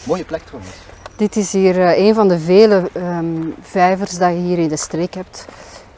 mooie 0.07 0.25
plek 0.25 0.43
trouwens. 0.43 0.75
Dit 1.17 1.37
is 1.37 1.53
hier 1.53 1.99
een 1.99 2.15
van 2.15 2.29
de 2.29 2.39
vele 2.39 2.91
ehm, 2.93 3.47
vijvers 3.61 4.19
dat 4.19 4.31
je 4.31 4.39
hier 4.39 4.59
in 4.59 4.69
de 4.69 4.77
streek 4.77 5.15
hebt. 5.15 5.47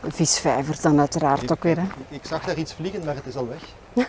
Een 0.01 0.13
visvijver 0.13 0.81
dan 0.81 0.99
uiteraard 0.99 1.53
ook 1.53 1.63
weer. 1.63 1.77
Hè. 1.77 1.83
Ik, 1.83 2.21
ik 2.21 2.25
zag 2.25 2.45
daar 2.45 2.57
iets 2.57 2.73
vliegen, 2.73 3.05
maar 3.05 3.15
het 3.15 3.27
is 3.27 3.37
al 3.37 3.49
weg. 3.49 3.63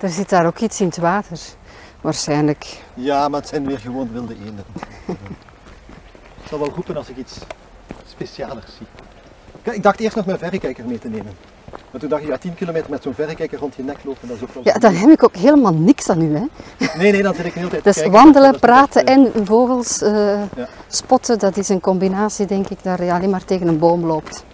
Er 0.00 0.10
zit 0.10 0.28
daar 0.28 0.46
ook 0.46 0.58
iets 0.58 0.80
in 0.80 0.86
het 0.86 0.96
water. 0.96 1.38
Waarschijnlijk. 2.00 2.66
Ja, 2.94 3.28
maar 3.28 3.40
het 3.40 3.48
zijn 3.48 3.66
weer 3.66 3.78
gewoon 3.78 4.12
wilde 4.12 4.34
eenden. 4.34 4.64
Ik 6.42 6.48
zal 6.48 6.58
wel 6.58 6.72
roepen 6.74 6.96
als 6.96 7.08
ik 7.08 7.16
iets 7.16 7.38
specialers 8.08 8.66
zie. 8.78 8.86
Kijk, 9.62 9.76
ik 9.76 9.82
dacht 9.82 10.00
eerst 10.00 10.16
nog 10.16 10.26
mijn 10.26 10.38
verrekijker 10.38 10.84
mee 10.86 10.98
te 10.98 11.08
nemen. 11.08 11.32
Maar 11.90 12.00
toen 12.00 12.08
dacht 12.10 12.22
ik, 12.22 12.28
ja, 12.28 12.36
10 12.38 12.54
kilometer 12.54 12.90
met 12.90 13.02
zo'n 13.02 13.14
verrekijker 13.14 13.58
rond 13.58 13.74
je 13.74 13.82
nek 13.82 14.04
lopen, 14.04 14.28
dat 14.28 14.36
is 14.36 14.42
ook 14.42 14.54
wel... 14.54 14.62
Ja, 14.66 14.78
dan 14.78 14.94
heb 14.94 15.10
ik 15.10 15.22
ook 15.24 15.36
helemaal 15.36 15.74
niks 15.74 16.08
aan 16.08 16.20
u. 16.20 16.34
Hè. 16.36 16.44
Nee, 16.98 17.12
nee, 17.12 17.22
dan 17.22 17.34
zit 17.34 17.44
ik 17.44 17.52
de 17.52 17.58
hele 17.58 17.70
tijd 17.70 17.84
Dus 17.84 17.94
kijken. 17.94 18.12
wandelen, 18.12 18.50
Dat 18.52 18.60
praten 18.60 19.04
en 19.04 19.30
vogels 19.46 20.02
eh, 20.02 20.12
Ja. 20.56 20.68
spotten, 20.88 21.38
dat 21.38 21.56
is 21.56 21.68
een 21.68 21.80
combinatie 21.80 22.46
denk 22.46 22.68
ik, 22.68 22.82
dat 22.82 22.98
je 22.98 23.12
alleen 23.12 23.30
maar 23.30 23.44
tegen 23.44 23.66
een 23.68 23.78
boom 23.78 24.04
loopt. 24.04 24.44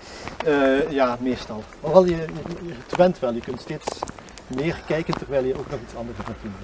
Eh, 0.45 0.91
ja, 0.91 1.17
meestal. 1.21 1.65
Alhoewel, 1.81 2.17
je, 2.17 2.27
je, 2.63 2.97
went 2.97 3.19
wel. 3.19 3.33
Je 3.33 3.41
kunt 3.41 3.61
steeds 3.61 3.87
meer 4.47 4.83
kijken 4.87 5.15
terwijl 5.15 5.45
je 5.45 5.59
ook 5.59 5.71
nog 5.71 5.81
iets 5.81 5.95
anders 5.95 6.19
gaat 6.19 6.35
doen. 6.43 6.55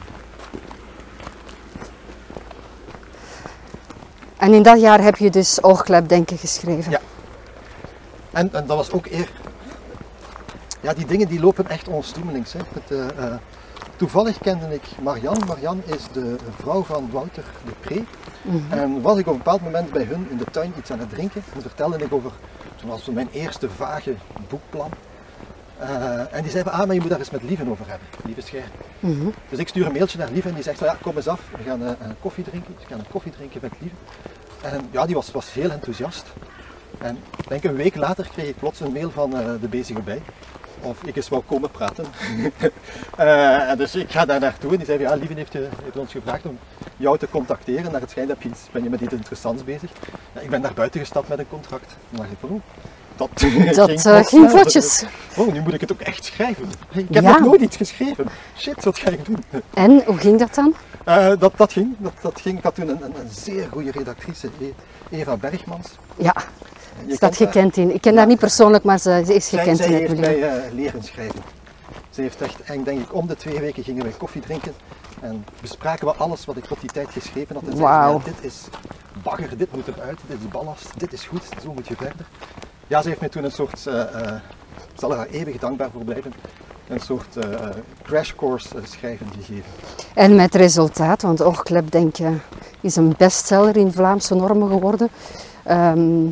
En 4.37 4.55
in 4.55 4.63
dat 4.63 4.81
jaar 4.81 5.03
heb 5.03 5.17
je 5.17 5.31
dus 5.31 5.63
oogklep 5.63 6.05
geschreven. 6.37 6.91
Ja. 6.91 7.01
En, 8.33 8.53
en 8.53 8.67
dat 8.67 8.77
was 8.77 8.93
ook 8.93 9.07
eer. 9.07 9.31
Ja, 10.81 10.95
die 10.95 11.07
dingen 11.07 11.29
die 11.29 11.41
lopen 11.41 11.69
echt 11.69 11.89
onstoemelings. 11.89 12.53
Hè. 12.53 12.59
Het, 12.73 12.91
eh, 12.91 13.25
eh, 13.25 13.35
toevallig 13.97 14.39
kende 14.39 14.75
ik 14.75 14.83
Marianne. 15.03 15.45
Marianne 15.47 15.83
is 15.85 16.09
de 16.13 16.37
vrouw 16.61 16.83
van 16.83 17.11
Wouter 17.11 17.45
de 17.65 17.73
Pre. 17.81 18.05
Mhm. 18.43 18.73
En 18.73 19.03
was 19.03 19.19
ik 19.19 19.27
op 19.27 19.33
een 19.33 19.39
bepaald 19.39 19.63
moment 19.63 19.93
bij 19.93 20.05
hun 20.05 20.27
in 20.31 20.37
de 20.37 20.45
tuin 20.51 20.73
iets 20.79 20.91
aan 20.91 20.99
het 20.99 21.11
drinken. 21.11 21.43
En 21.55 21.63
vertelde 21.63 21.99
ik 21.99 22.13
over, 22.13 22.31
toen 22.77 22.89
was 22.89 23.07
mijn 23.07 23.29
eerste 23.33 23.71
vage 23.71 24.15
boekplan. 24.49 24.91
Eh, 25.79 26.35
en 26.35 26.43
die 26.43 26.51
zei 26.51 26.65
van, 26.65 26.73
ah, 26.73 26.87
maar 26.87 26.95
je 26.95 27.01
moet 27.01 27.11
daar 27.11 27.19
eens 27.19 27.31
met 27.31 27.43
Lieven 27.43 27.69
over 27.69 27.89
hebben. 27.89 28.09
Lieve 28.25 28.41
Scher. 28.41 28.71
Mhm. 29.01 29.29
Dus 29.49 29.59
ik 29.59 29.69
stuur 29.69 29.87
een 29.87 29.93
mailtje 29.93 30.19
naar 30.19 30.31
Lieve 30.33 30.49
en 30.49 30.55
die 30.55 30.63
zegt 30.63 30.79
ja, 30.79 30.97
kom 31.03 31.17
eens 31.17 31.29
af. 31.29 31.41
We 31.57 31.63
gaan 31.63 31.83
eh, 31.83 31.89
een 31.89 32.17
koffie 32.21 32.45
drinken. 32.45 32.75
Dus 32.75 32.83
ik 32.83 32.89
ga 32.89 32.95
een 32.95 33.11
koffie 33.11 33.33
drinken 33.33 33.61
met 33.63 33.73
Lieve. 33.79 33.95
En 34.63 34.89
ja, 34.91 35.07
die 35.07 35.15
was, 35.15 35.31
was 35.31 35.53
heel 35.53 35.71
enthousiast. 35.71 36.25
En 36.99 37.19
ik 37.39 37.49
denk 37.49 37.65
een 37.65 37.77
week 37.77 37.97
later 37.97 38.29
kreeg 38.33 38.49
ik 38.49 38.57
plots 38.57 38.81
een 38.81 38.93
mail 38.93 39.11
van 39.11 39.37
eh, 39.37 39.47
de 39.61 39.69
bezige 39.69 40.01
bij. 40.01 40.23
Of 40.87 41.03
ik 41.03 41.17
eens 41.17 41.29
wou 41.29 41.43
komen 41.47 41.71
praten. 41.71 42.05
Eh, 43.17 43.71
en 43.71 43.77
dus 43.79 43.95
ik 43.95 44.11
ga 44.11 44.25
daar 44.25 44.41
naartoe 44.41 44.71
en 44.71 44.77
die 44.77 44.87
zei 44.87 44.99
ja, 44.99 45.15
Lieve 45.15 45.35
heeft, 45.35 45.53
je- 45.53 45.69
heeft 45.85 45.97
ons 45.97 46.13
gevraagd 46.13 46.47
om 46.47 46.59
jou 46.97 47.19
te 47.19 47.29
contacteren. 47.31 47.93
Naar 47.93 48.01
het 48.01 48.11
schijnt 48.11 48.29
heb 48.29 48.43
je 48.43 48.51
ben 48.73 48.83
je 48.83 48.91
met 48.91 49.01
iets 49.01 49.13
interessants 49.13 49.65
bezig. 49.65 49.91
Ja, 50.35 50.41
ik 50.41 50.51
ben 50.51 50.61
naar 50.61 50.75
buiten 50.75 51.01
gestapt 51.01 51.29
met 51.29 51.39
een 51.39 51.49
contract. 51.49 51.97
Dan 52.11 52.21
dacht 52.21 52.33
ik 52.33 52.39
dat, 53.17 53.29
Dat 53.41 53.41
ging, 53.41 53.65
eh, 53.77 53.85
ging 54.15 54.29
snel. 54.29 54.49
vlotjes. 54.49 55.05
Oh, 55.37 55.53
nu 55.53 55.61
moet 55.61 55.75
ik 55.75 55.81
het 55.81 55.93
ook 55.93 56.01
echt 56.01 56.25
schrijven. 56.25 56.69
Ik 56.93 57.07
heb 57.11 57.23
Ja. 57.23 57.31
nog 57.31 57.41
nooit 57.41 57.61
iets 57.61 57.77
geschreven. 57.77 58.27
Shit, 58.59 58.85
wat 58.85 58.99
ga 58.99 59.11
ik 59.11 59.25
doen? 59.25 59.45
En 59.75 60.03
hoe 60.07 60.17
ging 60.19 60.39
dat 60.39 60.55
dan? 60.55 60.75
Eh, 61.05 61.33
dat, 61.39 61.53
dat 61.57 61.73
ging. 61.73 61.95
Dat, 61.99 62.13
dat 62.23 62.41
ging. 62.41 62.59
Ik 62.59 62.65
had 62.65 62.75
toen 62.75 62.89
een, 62.89 63.03
een, 63.03 63.15
een 63.21 63.29
zeer 63.31 63.69
goede 63.73 63.91
redactrice, 63.91 64.49
E- 64.61 65.17
Eva 65.17 65.37
Bergmans. 65.37 65.89
Ja, 66.17 66.35
Je 67.07 67.15
staat 67.15 67.37
kent 67.37 67.39
haar. 67.39 67.53
gekend 67.53 67.77
in. 67.77 67.95
Ik 67.95 68.01
ken 68.01 68.13
Ja. 68.13 68.19
haar 68.19 68.27
niet 68.27 68.39
persoonlijk, 68.39 68.85
maar 68.85 68.99
ze 68.99 69.23
ze 69.27 69.35
is 69.35 69.49
Zij, 69.49 69.59
gekend 69.59 69.77
zij 69.79 69.87
in 69.87 69.93
het 69.93 70.01
heeft 70.03 70.15
milieu. 70.21 70.39
mij 70.41 70.67
eh, 70.67 70.73
leren 70.73 71.03
schrijven. 71.03 71.41
Ze 72.11 72.21
heeft 72.23 72.41
echt, 72.41 72.61
en 72.63 72.83
denk 72.85 73.01
ik, 73.01 73.15
om 73.15 73.27
de 73.27 73.37
twee 73.37 73.61
weken 73.61 73.85
gingen 73.85 74.03
wij 74.03 74.13
koffie 74.13 74.41
drinken 74.41 74.73
en 75.21 75.45
bespraken 75.61 76.07
we 76.07 76.15
alles 76.15 76.45
wat 76.45 76.57
ik 76.57 76.65
tot 76.65 76.81
die 76.81 76.91
tijd 76.93 77.09
geschreven 77.11 77.55
had. 77.55 77.65
En 77.65 77.77
zei 77.77 77.79
ze, 77.79 77.83
Wauw. 77.85 78.19
ja, 78.19 78.25
dit 78.25 78.35
is 78.41 78.55
bagger, 79.23 79.57
dit 79.57 79.73
moet 79.75 79.89
eruit, 79.89 80.19
dit 80.27 80.39
is 80.41 80.49
ballast, 80.49 80.87
dit 80.97 81.13
is 81.13 81.23
goed, 81.25 81.43
zo 81.63 81.73
moet 81.73 81.87
je 81.89 81.95
verder. 81.97 82.27
Ja, 82.87 83.03
ze 83.03 83.09
heeft 83.09 83.21
mij 83.21 83.29
toen 83.29 83.45
een 83.45 83.51
soort, 83.53 83.87
eh, 83.87 84.01
eh, 84.01 84.35
ik 84.75 85.01
zal 85.01 85.11
er 85.11 85.17
haar 85.17 85.27
eeuwig 85.27 85.59
dankbaar 85.59 85.91
voor 85.91 86.05
blijven, 86.05 86.33
een 86.89 87.01
soort 87.01 87.37
eh, 87.37 87.51
crash 88.03 88.33
course 88.37 88.69
schrijven 88.83 89.27
gegeven. 89.37 89.71
En 90.15 90.35
met 90.35 90.55
resultaat, 90.55 91.23
want 91.23 91.43
Oogklep 91.43 91.91
denk 91.91 92.17
je 92.17 92.37
is 92.81 92.97
een 92.97 93.15
bestseller 93.19 93.77
in 93.77 93.93
Vlaamse 93.93 94.35
normen 94.35 94.69
geworden. 94.69 95.09
Ehm 95.65 96.27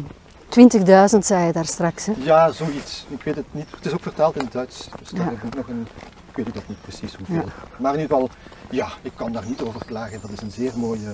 20.000 0.49 1.19
zei 1.27 1.47
je 1.47 1.53
daar 1.53 1.65
straks. 1.67 2.07
Hè? 2.07 2.13
Ja, 2.19 2.51
zoiets. 2.53 3.07
Ik 3.09 3.23
weet 3.23 3.37
het 3.37 3.45
niet. 3.51 3.67
Het 3.77 3.87
is 3.87 3.93
ook 3.93 4.03
vertaald 4.03 4.37
in 4.37 4.43
het 4.43 4.53
Duits. 4.53 4.89
Dus 4.99 5.11
Ja. 5.11 5.31
ik 5.31 5.55
nog 5.57 5.69
een. 5.69 5.87
Ik 6.35 6.45
weet 6.45 6.57
ook 6.57 6.69
niet 6.69 6.81
precies 6.81 7.15
hoeveel. 7.17 7.35
Ja. 7.35 7.53
Maar 7.77 7.95
in 7.95 8.01
ieder 8.01 8.17
geval, 8.17 8.31
ja, 8.71 8.89
ik 9.03 9.13
kan 9.15 9.33
daar 9.33 9.47
niet 9.47 9.61
over 9.63 9.85
klagen. 9.85 10.21
Dat 10.21 10.31
is 10.31 10.41
een 10.41 10.51
zeer 10.51 10.73
mooie. 10.77 11.13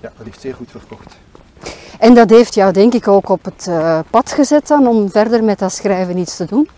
Ja, 0.00 0.12
dat 0.16 0.24
heeft 0.26 0.40
zeer 0.40 0.54
goed 0.54 0.70
verkocht. 0.70 1.16
En 1.98 2.14
dat 2.14 2.30
heeft 2.30 2.54
jou 2.54 2.72
denk 2.72 2.94
ik 2.94 3.08
ook 3.08 3.28
op 3.28 3.44
het 3.44 3.66
eh, 3.66 3.98
pad 4.10 4.32
gezet 4.32 4.66
dan 4.66 4.86
om 4.86 5.10
verder 5.10 5.44
met 5.44 5.58
dat 5.58 5.72
schrijven 5.72 6.18
iets 6.18 6.36
te 6.36 6.44
doen. 6.44 6.68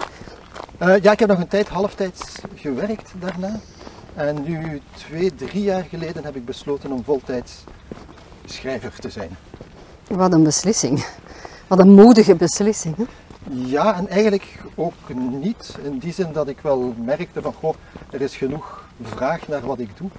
Eh, 0.79 1.03
ja, 1.03 1.13
ik 1.13 1.19
heb 1.19 1.29
nog 1.29 1.39
een 1.39 1.49
tijd 1.49 1.69
halftijds 1.69 2.21
gewerkt 2.55 3.13
daarna. 3.19 3.61
En 4.15 4.43
nu, 4.43 4.81
twee, 4.97 5.35
drie 5.35 5.63
jaar 5.63 5.85
geleden, 5.91 6.25
heb 6.25 6.37
ik 6.37 6.45
besloten 6.45 6.93
om 6.93 7.05
voltijds 7.05 7.65
schrijver 8.45 8.93
te 9.01 9.11
zijn. 9.11 9.37
Wat 10.09 10.33
een 10.33 10.43
beslissing. 10.43 11.05
Wat 11.67 11.79
een 11.79 11.95
moedige 11.95 12.35
beslissing. 12.35 12.97
Hè? 12.97 13.05
Ja, 13.51 13.97
en 13.97 14.09
eigenlijk 14.09 14.59
ook 14.75 15.15
niet. 15.15 15.77
In 15.83 15.99
die 15.99 16.13
zin 16.13 16.33
dat 16.33 16.49
ik 16.49 16.59
wel 16.61 16.95
merkte 17.05 17.43
van, 17.43 17.53
goh, 17.53 17.75
er 18.11 18.21
is 18.21 18.37
genoeg 18.37 18.85
vraag 19.03 19.49
naar 19.49 19.67
wat 19.67 19.79
ik 19.79 19.97
doe. 19.97 20.11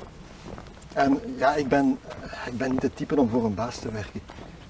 En 0.94 1.20
ja, 1.38 1.56
ik 1.56 1.68
ben, 1.68 1.98
ik 2.46 2.58
ben 2.58 2.72
niet 2.72 2.82
het 2.82 2.96
type 2.96 3.20
om 3.20 3.30
voor 3.30 3.46
een 3.46 3.56
baas 3.56 3.78
te 3.78 3.92
werken. 3.92 4.22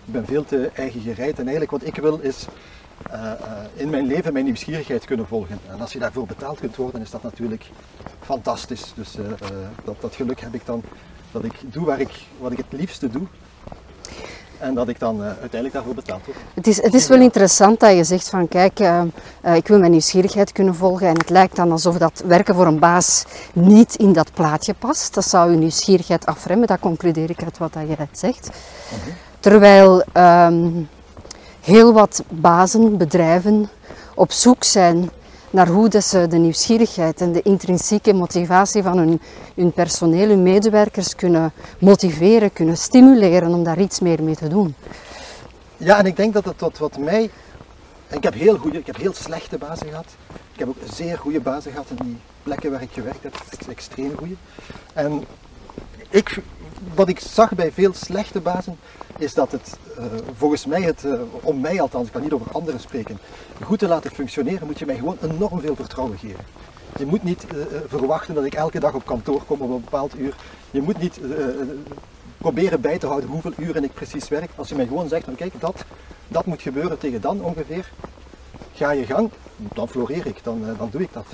Ik 0.06 0.14
ben 0.14 0.26
veel 0.26 0.46
te 0.46 0.72
eigen 0.76 1.02
gereid. 1.02 1.40
En 1.40 1.48
eigenlijk 1.48 1.72
wat 1.72 1.86
ik 1.86 1.96
wil 1.96 2.20
is 2.20 2.48
eh, 3.12 3.32
eh, 3.32 3.38
in 3.74 3.90
mijn 3.90 4.06
leven 4.06 4.34
mijn 4.34 4.46
nieuwsgierigheid 4.46 5.06
kunnen 5.06 5.28
volgen. 5.28 5.60
En 5.70 5.82
als 5.82 5.94
je 5.94 6.00
daarvoor 6.00 6.26
betaald 6.26 6.60
kunt 6.60 6.76
worden, 6.76 7.02
is 7.02 7.10
dat 7.10 7.24
natuurlijk 7.24 7.64
fantastisch. 8.22 8.94
Dus 8.96 9.18
eh, 9.18 9.26
dat, 9.84 10.02
dat 10.02 10.16
geluk 10.16 10.40
heb 10.40 10.54
ik 10.54 10.66
dan 10.66 10.84
dat 11.32 11.44
ik 11.44 11.54
doe 11.62 11.86
waar 11.86 12.00
ik, 12.00 12.12
wat 12.40 12.52
ik 12.52 12.58
het 12.58 12.80
liefste 12.80 13.10
doe. 13.10 13.24
En 14.60 14.74
dat 14.74 14.88
ik 14.88 15.00
dan 15.00 15.22
uiteindelijk 15.22 15.74
daarvoor 15.74 15.94
betaald 15.94 16.26
word. 16.26 16.38
Het 16.54 16.68
is, 16.68 16.82
het 16.82 16.94
is 16.94 17.08
wel 17.08 17.20
interessant 17.20 17.80
dat 17.80 17.96
je 17.96 18.04
zegt 18.04 18.30
van 18.30 18.48
kijk, 18.48 18.80
ik 19.56 19.68
wil 19.68 19.80
mijn 19.80 19.92
nieuwsgierigheid 19.92 20.52
kunnen 20.52 20.76
volgen 20.76 21.08
en 21.08 21.18
het 21.18 21.30
lijkt 21.30 21.56
dan 21.56 21.72
alsof 21.72 21.98
dat 21.98 22.24
werken 22.26 22.56
voor 22.56 22.66
een 22.68 22.80
baas 22.80 23.26
niet 23.54 23.96
in 23.96 24.14
dat 24.14 24.34
plaatje 24.34 24.74
past. 24.74 25.14
Dat 25.14 25.26
zou 25.26 25.52
je 25.52 25.58
nieuwsgierigheid 25.58 26.26
afremmen, 26.26 26.68
dat 26.68 26.80
concludeer 26.80 27.30
ik 27.30 27.44
uit 27.44 27.58
wat 27.58 27.74
dat 27.74 27.88
je 27.88 27.96
net 27.98 28.20
zegt. 28.20 28.50
Terwijl 29.44 30.04
ehm, 30.12 30.70
heel 31.62 31.94
wat 31.94 32.24
bazen, 32.30 32.98
bedrijven 32.98 33.70
op 34.16 34.32
zoek 34.32 34.64
zijn 34.64 35.10
naar 35.50 35.68
hoe 35.68 35.90
dat 35.90 36.04
ze 36.04 36.28
de 36.28 36.38
nieuwsgierigheid 36.38 37.22
en 37.22 37.32
de 37.32 37.42
intrinsieke 37.42 38.14
motivatie 38.14 38.84
van 38.84 38.98
hun, 38.98 39.22
hun 39.56 39.72
personeel, 39.72 40.28
hun 40.28 40.44
medewerkers 40.44 41.16
kunnen 41.16 41.54
motiveren, 41.80 42.54
kunnen 42.54 42.78
stimuleren 42.78 43.54
om 43.54 43.64
daar 43.64 43.80
iets 43.80 44.00
meer 44.00 44.24
mee 44.24 44.36
te 44.36 44.48
doen. 44.48 44.76
Ja, 45.78 45.98
en 45.98 46.06
ik 46.06 46.16
denk 46.16 46.34
dat 46.34 46.46
het 46.46 46.60
wat, 46.60 46.78
wat 46.78 46.98
mij. 46.98 47.30
Ik 48.08 48.24
heb 48.24 48.34
heel 48.34 48.58
goede, 48.58 48.78
ik 48.78 48.86
heb 48.86 48.98
heel 48.98 49.14
slechte 49.14 49.58
bazen 49.58 49.88
gehad. 49.88 50.08
Ik 50.54 50.60
heb 50.60 50.68
ook 50.68 50.78
zeer 50.94 51.18
goede 51.18 51.40
bazen 51.40 51.72
gehad 51.72 51.88
in 51.90 52.06
die 52.06 52.18
plekken 52.44 52.72
waar 52.72 52.82
ik 52.82 52.92
gewerkt 52.94 53.24
heb, 53.24 53.36
ex- 53.52 53.68
extreem 53.68 54.12
goede. 54.18 54.36
En 54.94 55.24
ik, 56.10 56.42
wat 56.96 57.10
ik 57.10 57.20
zag 57.20 57.56
bij 57.56 57.72
veel 57.72 57.94
slechte 57.94 58.40
bazen, 58.40 58.78
is 59.18 59.34
dat 59.34 59.52
het 59.52 59.78
eh, 59.98 60.06
volgens 60.38 60.66
mij, 60.66 60.82
het, 60.82 61.04
eh, 61.04 61.14
om 61.42 61.60
mij 61.62 61.82
althans, 61.82 62.06
ik 62.08 62.14
kan 62.14 62.22
niet 62.22 62.32
over 62.32 62.52
anderen 62.52 62.80
spreken, 62.80 63.20
goed 63.62 63.80
te 63.80 63.88
laten 63.88 64.12
functioneren, 64.12 64.68
moet 64.68 64.80
je 64.80 64.86
mij 64.86 64.96
gewoon 64.96 65.18
enorm 65.22 65.62
veel 65.62 65.76
vertrouwen 65.76 66.18
geven. 66.18 66.46
Je 66.98 67.06
moet 67.06 67.24
niet 67.24 67.48
eh, 67.48 67.58
verwachten 67.88 68.36
dat 68.36 68.46
ik 68.46 68.54
elke 68.54 68.80
dag 68.80 68.94
op 68.94 69.06
kantoor 69.06 69.44
kom 69.44 69.62
op 69.62 69.70
een 69.70 69.84
bepaald 69.84 70.18
uur. 70.18 70.36
Je 70.72 70.82
moet 70.82 71.00
niet 71.00 71.20
proberen 72.38 72.82
bij 72.82 72.98
te 72.98 73.08
houden 73.08 73.30
hoeveel 73.30 73.54
uren 73.58 73.84
ik 73.84 73.94
precies 73.94 74.30
werk. 74.30 74.50
Als 74.56 74.70
je 74.70 74.76
mij 74.76 74.88
gewoon 74.88 75.08
zegt 75.08 75.26
van 75.26 75.36
kijk, 75.36 75.54
dat, 75.60 75.86
dat 76.28 76.46
moet 76.46 76.62
gebeuren 76.62 76.98
tegen 76.98 77.22
dan 77.22 77.42
ongeveer, 77.42 77.92
ga 78.74 78.92
je 78.92 79.06
gang, 79.06 79.30
dan 79.56 79.90
floreer 79.90 80.26
ik, 80.26 80.44
dan, 80.44 80.66
dan 80.78 80.90
doe 80.92 81.02
ik 81.02 81.14
dat. 81.14 81.26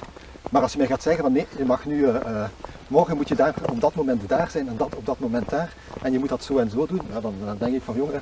Maar 0.50 0.62
als 0.62 0.72
je 0.72 0.78
mij 0.78 0.88
gaat 0.88 1.04
zeggen 1.04 1.24
van 1.24 1.32
nee, 1.32 1.48
je 1.58 1.66
mag 1.66 1.86
nu, 1.86 2.06
eh, 2.06 2.16
eh, 2.16 2.50
morgen 2.88 3.16
moet 3.16 3.28
je 3.28 3.36
daar 3.36 3.54
op 3.70 3.82
dat 3.82 3.96
moment 3.96 4.30
daar 4.30 4.50
zijn 4.50 4.68
en 4.68 4.78
dat 4.78 4.96
op 4.96 5.06
dat 5.06 5.20
moment 5.20 5.50
daar 5.50 5.74
en 6.02 6.12
je 6.12 6.20
moet 6.20 6.30
dat 6.30 6.44
zo 6.44 6.58
en 6.58 6.70
zo 6.70 6.86
doen, 6.86 7.02
ja, 7.14 7.20
dan, 7.20 7.34
dan 7.46 7.58
denk 7.58 7.76
ik 7.76 7.82
van 7.82 7.96
jongeren, 7.96 8.22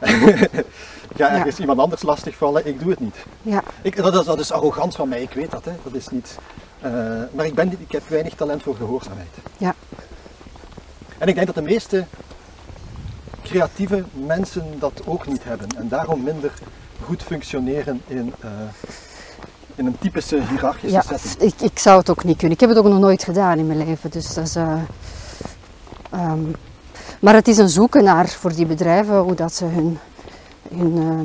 ga 1.16 1.30
ergens 1.30 1.58
iemand 1.58 1.78
anders 1.78 2.02
lastigvallen, 2.02 2.66
ik 2.66 2.80
doe 2.80 2.90
het 2.90 3.00
niet. 3.00 3.16
Ja. 3.42 3.62
Ik, 3.82 3.96
dat, 3.96 4.14
is, 4.14 4.24
dat 4.24 4.38
is 4.38 4.52
arrogant 4.52 4.94
van 4.94 5.08
mij, 5.08 5.22
ik 5.22 5.32
weet 5.32 5.50
dat, 5.50 5.64
hè. 5.64 5.72
dat 5.82 5.94
is 5.94 6.08
niet, 6.08 6.38
eh, 6.80 6.92
maar 7.32 7.46
ik, 7.46 7.54
ben, 7.54 7.72
ik 7.72 7.92
heb 7.92 8.08
weinig 8.08 8.34
talent 8.34 8.62
voor 8.62 8.76
gehoorzaamheid. 8.76 9.28
Ja. 9.56 9.74
En 11.18 11.28
ik 11.28 11.34
denk 11.34 11.46
dat 11.46 11.54
de 11.54 11.62
meeste 11.62 12.04
creatieve 13.42 14.04
mensen 14.12 14.78
dat 14.78 15.02
ook 15.04 15.26
niet 15.26 15.44
hebben 15.44 15.68
en 15.76 15.88
daarom 15.88 16.22
minder 16.22 16.52
goed 17.04 17.22
functioneren 17.22 18.02
in, 18.06 18.34
uh, 18.44 18.50
in 19.78 19.86
een 19.86 19.98
typische 19.98 20.42
hiërarchische 20.48 20.96
ja, 20.96 21.02
setting. 21.02 21.52
Ik, 21.52 21.70
ik 21.70 21.78
zou 21.78 21.98
het 21.98 22.10
ook 22.10 22.24
niet 22.24 22.36
kunnen. 22.36 22.54
Ik 22.54 22.60
heb 22.60 22.68
het 22.68 22.78
ook 22.78 22.92
nog 22.92 22.98
nooit 22.98 23.24
gedaan 23.24 23.58
in 23.58 23.66
mijn 23.66 23.78
leven. 23.86 24.10
Dus 24.10 24.34
dat 24.34 24.46
is, 24.46 24.56
uh, 24.56 24.72
um, 26.14 26.54
maar 27.20 27.34
het 27.34 27.48
is 27.48 27.58
een 27.58 27.68
zoeken 27.68 28.04
naar 28.04 28.28
voor 28.28 28.54
die 28.54 28.66
bedrijven 28.66 29.18
hoe 29.18 29.34
dat 29.34 29.54
ze 29.54 29.64
hun, 29.64 29.98
hun 30.74 30.96
uh, 30.96 31.20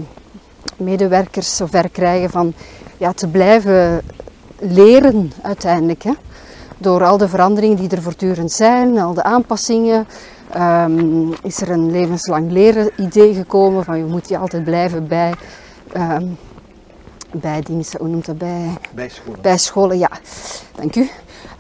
medewerkers 0.86 1.56
zover 1.56 1.90
krijgen 1.90 2.30
van 2.30 2.54
ja, 2.98 3.14
te 3.14 3.28
blijven 3.28 4.02
leren 4.60 5.32
uiteindelijk. 5.42 6.04
Hè? 6.04 6.14
Door 6.78 7.04
al 7.04 7.18
de 7.18 7.28
veranderingen 7.28 7.78
die 7.78 7.90
er 7.90 8.02
voortdurend 8.02 8.52
zijn, 8.52 9.00
al 9.00 9.14
de 9.14 9.24
aanpassingen, 9.24 10.08
um, 10.58 11.34
is 11.44 11.62
er 11.62 11.70
een 11.70 11.92
levenslang 11.92 12.52
leren 12.52 12.92
idee 12.98 13.34
gekomen 13.34 13.84
van 13.84 13.98
je 13.98 14.04
moet 14.04 14.30
je 14.30 14.38
altijd 14.38 14.64
blijven 14.64 15.08
bij, 15.08 15.34
um, 15.98 16.38
bij 17.34 17.62
dingen, 17.62 17.86
hoe 17.98 18.08
noemt 18.08 18.26
dat 18.26 18.38
bij? 18.38 18.78
Bij 18.92 19.10
scholen. 19.10 19.42
Bij 19.42 19.58
scholen, 19.58 19.98
ja. 19.98 20.10
Dank 20.76 20.96
u. 20.96 21.10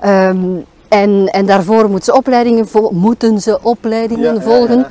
Um, 0.05 0.65
en, 0.88 1.26
en 1.28 1.45
daarvoor 1.45 1.89
moeten 1.89 2.03
ze 2.03 2.13
opleidingen, 2.17 2.67
moeten 2.91 3.41
ze 3.41 3.59
opleidingen 3.61 4.34
Ja, 4.36 4.41
volgen. 4.41 4.78
ja. 4.78 4.88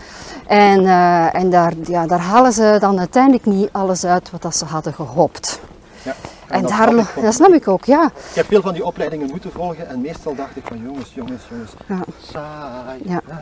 En, 0.46 0.82
uh, 0.82 1.34
en 1.34 1.50
daar, 1.50 1.72
ja, 1.86 2.06
daar 2.06 2.20
halen 2.20 2.52
ze 2.52 2.76
dan 2.80 2.98
uiteindelijk 2.98 3.46
niet 3.46 3.68
alles 3.72 4.04
uit 4.04 4.30
wat 4.30 4.42
dat 4.42 4.56
ze 4.56 4.64
hadden 4.64 4.92
gehoopt. 4.94 5.60
Ja. 6.02 6.14
En, 6.48 6.60
dat 6.62 6.70
daar, 6.70 6.88
snap 6.88 7.24
dat 7.24 7.34
snap 7.34 7.50
ik 7.52 7.68
ook, 7.68 7.84
ja. 7.84 8.04
Ik 8.04 8.34
heb 8.34 8.46
veel 8.46 8.60
van 8.62 8.72
die 8.72 8.84
opleidingen 8.84 9.28
moeten 9.30 9.50
volgen 9.52 9.88
en 9.88 10.00
meestal 10.00 10.34
dacht 10.34 10.56
ik 10.56 10.62
van 10.66 10.78
jongens, 10.84 11.12
jongens, 11.14 11.42
jongens, 11.50 11.70
Ja. 11.88 11.98
saai. 12.32 13.00
Ja. 13.04 13.20
Ah, 13.28 13.36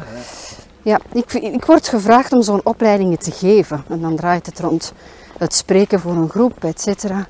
Ja, 0.82 0.98
ik, 1.12 1.32
ik 1.32 1.64
word 1.64 1.88
gevraagd 1.88 2.32
om 2.32 2.42
zo'n 2.42 2.60
opleidingen 2.64 3.18
te 3.18 3.30
geven. 3.30 3.84
En 3.88 4.00
dan 4.00 4.16
draait 4.16 4.46
het 4.46 4.60
rond 4.60 4.92
het 5.40 5.54
spreken 5.54 6.00
voor 6.00 6.12
een 6.12 6.28
groep, 6.28 6.64
et 6.64 6.80
cetera. 6.80 7.26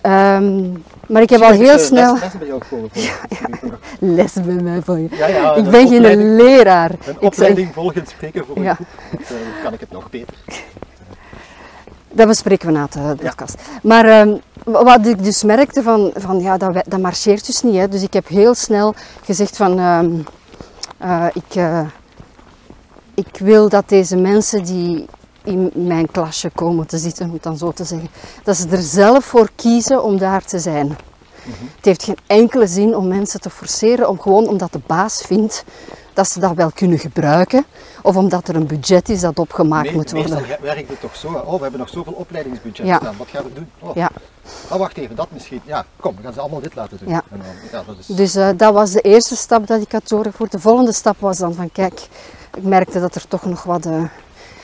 Ehm, 0.00 0.72
maar 1.08 1.22
ik 1.22 1.30
heb 1.30 1.40
al 1.40 1.50
heel 1.50 1.68
eh, 1.72 1.78
snel 1.78 2.12
Les, 2.14 2.38
bij 2.38 2.46
jou 2.46 2.62
komen 2.70 2.90
volgen. 2.92 3.78
les 3.98 4.32
bij 4.32 4.54
mij 4.54 4.82
van 4.82 5.02
je. 5.02 5.08
Ja, 5.16 5.26
ja, 5.26 5.54
ik 5.54 5.70
ben 5.70 5.88
geen 5.88 6.36
leraar. 6.36 6.90
Een 7.06 7.20
opleiding 7.20 7.72
volgend 7.74 8.08
spreken 8.08 8.44
voor 8.46 8.56
een 8.56 8.62
Ja. 8.62 8.74
groep, 8.74 8.86
dan 9.28 9.38
kan 9.62 9.72
ik 9.72 9.80
het 9.80 9.90
nog 9.90 10.10
beter. 10.10 10.34
dat 12.12 12.26
bespreken 12.26 12.66
we 12.66 12.72
na 12.72 12.86
de 12.90 13.14
podcast. 13.22 13.54
Maar 13.82 14.04
ehm, 14.04 14.36
wat 14.64 15.06
ik 15.06 15.24
dus 15.24 15.42
merkte 15.42 15.82
van, 15.82 16.10
van 16.14 16.40
ja, 16.40 16.56
dat, 16.56 16.82
dat 16.86 17.00
marcheert 17.00 17.46
dus 17.46 17.62
niet. 17.62 17.76
Hè. 17.76 17.88
Dus 17.88 18.02
ik 18.02 18.12
heb 18.12 18.28
heel 18.28 18.54
snel 18.54 18.94
gezegd 19.24 19.56
van 19.56 19.78
ehm, 19.78 20.10
eh, 20.98 21.26
ik, 21.32 21.54
eh, 21.54 21.80
ik 23.14 23.28
wil 23.38 23.68
dat 23.68 23.88
deze 23.88 24.16
mensen 24.16 24.64
die 24.64 25.06
in 25.46 25.70
mijn 25.74 26.10
klasje 26.10 26.50
komen 26.50 26.86
te 26.86 26.98
zitten, 26.98 27.26
om 27.26 27.32
het 27.32 27.42
dan 27.42 27.56
zo 27.58 27.70
te 27.72 27.84
zeggen, 27.84 28.08
dat 28.44 28.56
ze 28.56 28.68
er 28.68 28.82
zelf 28.82 29.24
voor 29.24 29.48
kiezen 29.56 30.02
om 30.02 30.18
daar 30.18 30.44
te 30.44 30.58
zijn. 30.58 30.96
Het 31.76 31.84
heeft 31.84 32.02
geen 32.02 32.18
enkele 32.26 32.66
zin 32.66 32.96
om 32.96 33.08
mensen 33.08 33.40
te 33.40 33.50
forceren, 33.50 34.08
om 34.08 34.20
gewoon 34.20 34.48
omdat 34.48 34.72
de 34.72 34.80
baas 34.86 35.22
vindt 35.26 35.64
dat 36.12 36.28
ze 36.28 36.40
dat 36.40 36.54
wel 36.54 36.70
kunnen 36.74 36.98
gebruiken, 36.98 37.64
of 38.02 38.16
omdat 38.16 38.48
er 38.48 38.56
een 38.56 38.66
budget 38.66 39.08
is 39.08 39.20
dat 39.20 39.38
opgemaakt 39.38 39.90
Me- 39.90 39.96
moet 39.96 40.10
worden. 40.10 40.34
Meestal 40.40 40.56
werkt 40.60 40.88
het 40.88 41.00
toch 41.00 41.16
zo, 41.16 41.28
oh 41.44 41.54
we 41.54 41.62
hebben 41.62 41.80
nog 41.80 41.88
zoveel 41.88 42.12
opleidingsbudget 42.12 42.86
Ja. 42.86 42.96
staan, 42.98 43.14
wat 43.18 43.26
gaan 43.30 43.42
we 43.44 43.52
doen? 43.52 43.68
Oh, 43.78 43.94
Ja. 43.94 44.10
oh, 44.70 44.78
wacht 44.78 44.96
even, 44.96 45.16
dat 45.16 45.26
misschien. 45.30 45.60
Ja, 45.64 45.84
kom, 46.00 46.16
we 46.16 46.22
gaan 46.22 46.32
ze 46.32 46.40
allemaal 46.40 46.60
dit 46.60 46.74
laten 46.74 46.98
doen. 47.00 47.08
Ja. 47.08 47.22
En 47.30 47.40
ja, 47.72 47.82
dat 47.86 47.94
is... 47.98 48.06
Dus 48.06 48.34
eh, 48.34 48.48
dat 48.56 48.72
was 48.74 48.90
de 48.90 49.00
eerste 49.00 49.36
stap 49.36 49.66
dat 49.66 49.80
ik 49.80 49.92
had 49.92 50.08
doorgevoerd. 50.08 50.52
De 50.52 50.60
volgende 50.60 50.92
stap 50.92 51.16
was 51.20 51.38
dan 51.38 51.54
van 51.54 51.70
kijk, 51.72 52.00
ik 52.56 52.62
merkte 52.62 53.00
dat 53.00 53.14
er 53.14 53.28
toch 53.28 53.44
nog 53.44 53.62
wat. 53.62 53.86
eh, 53.86 54.02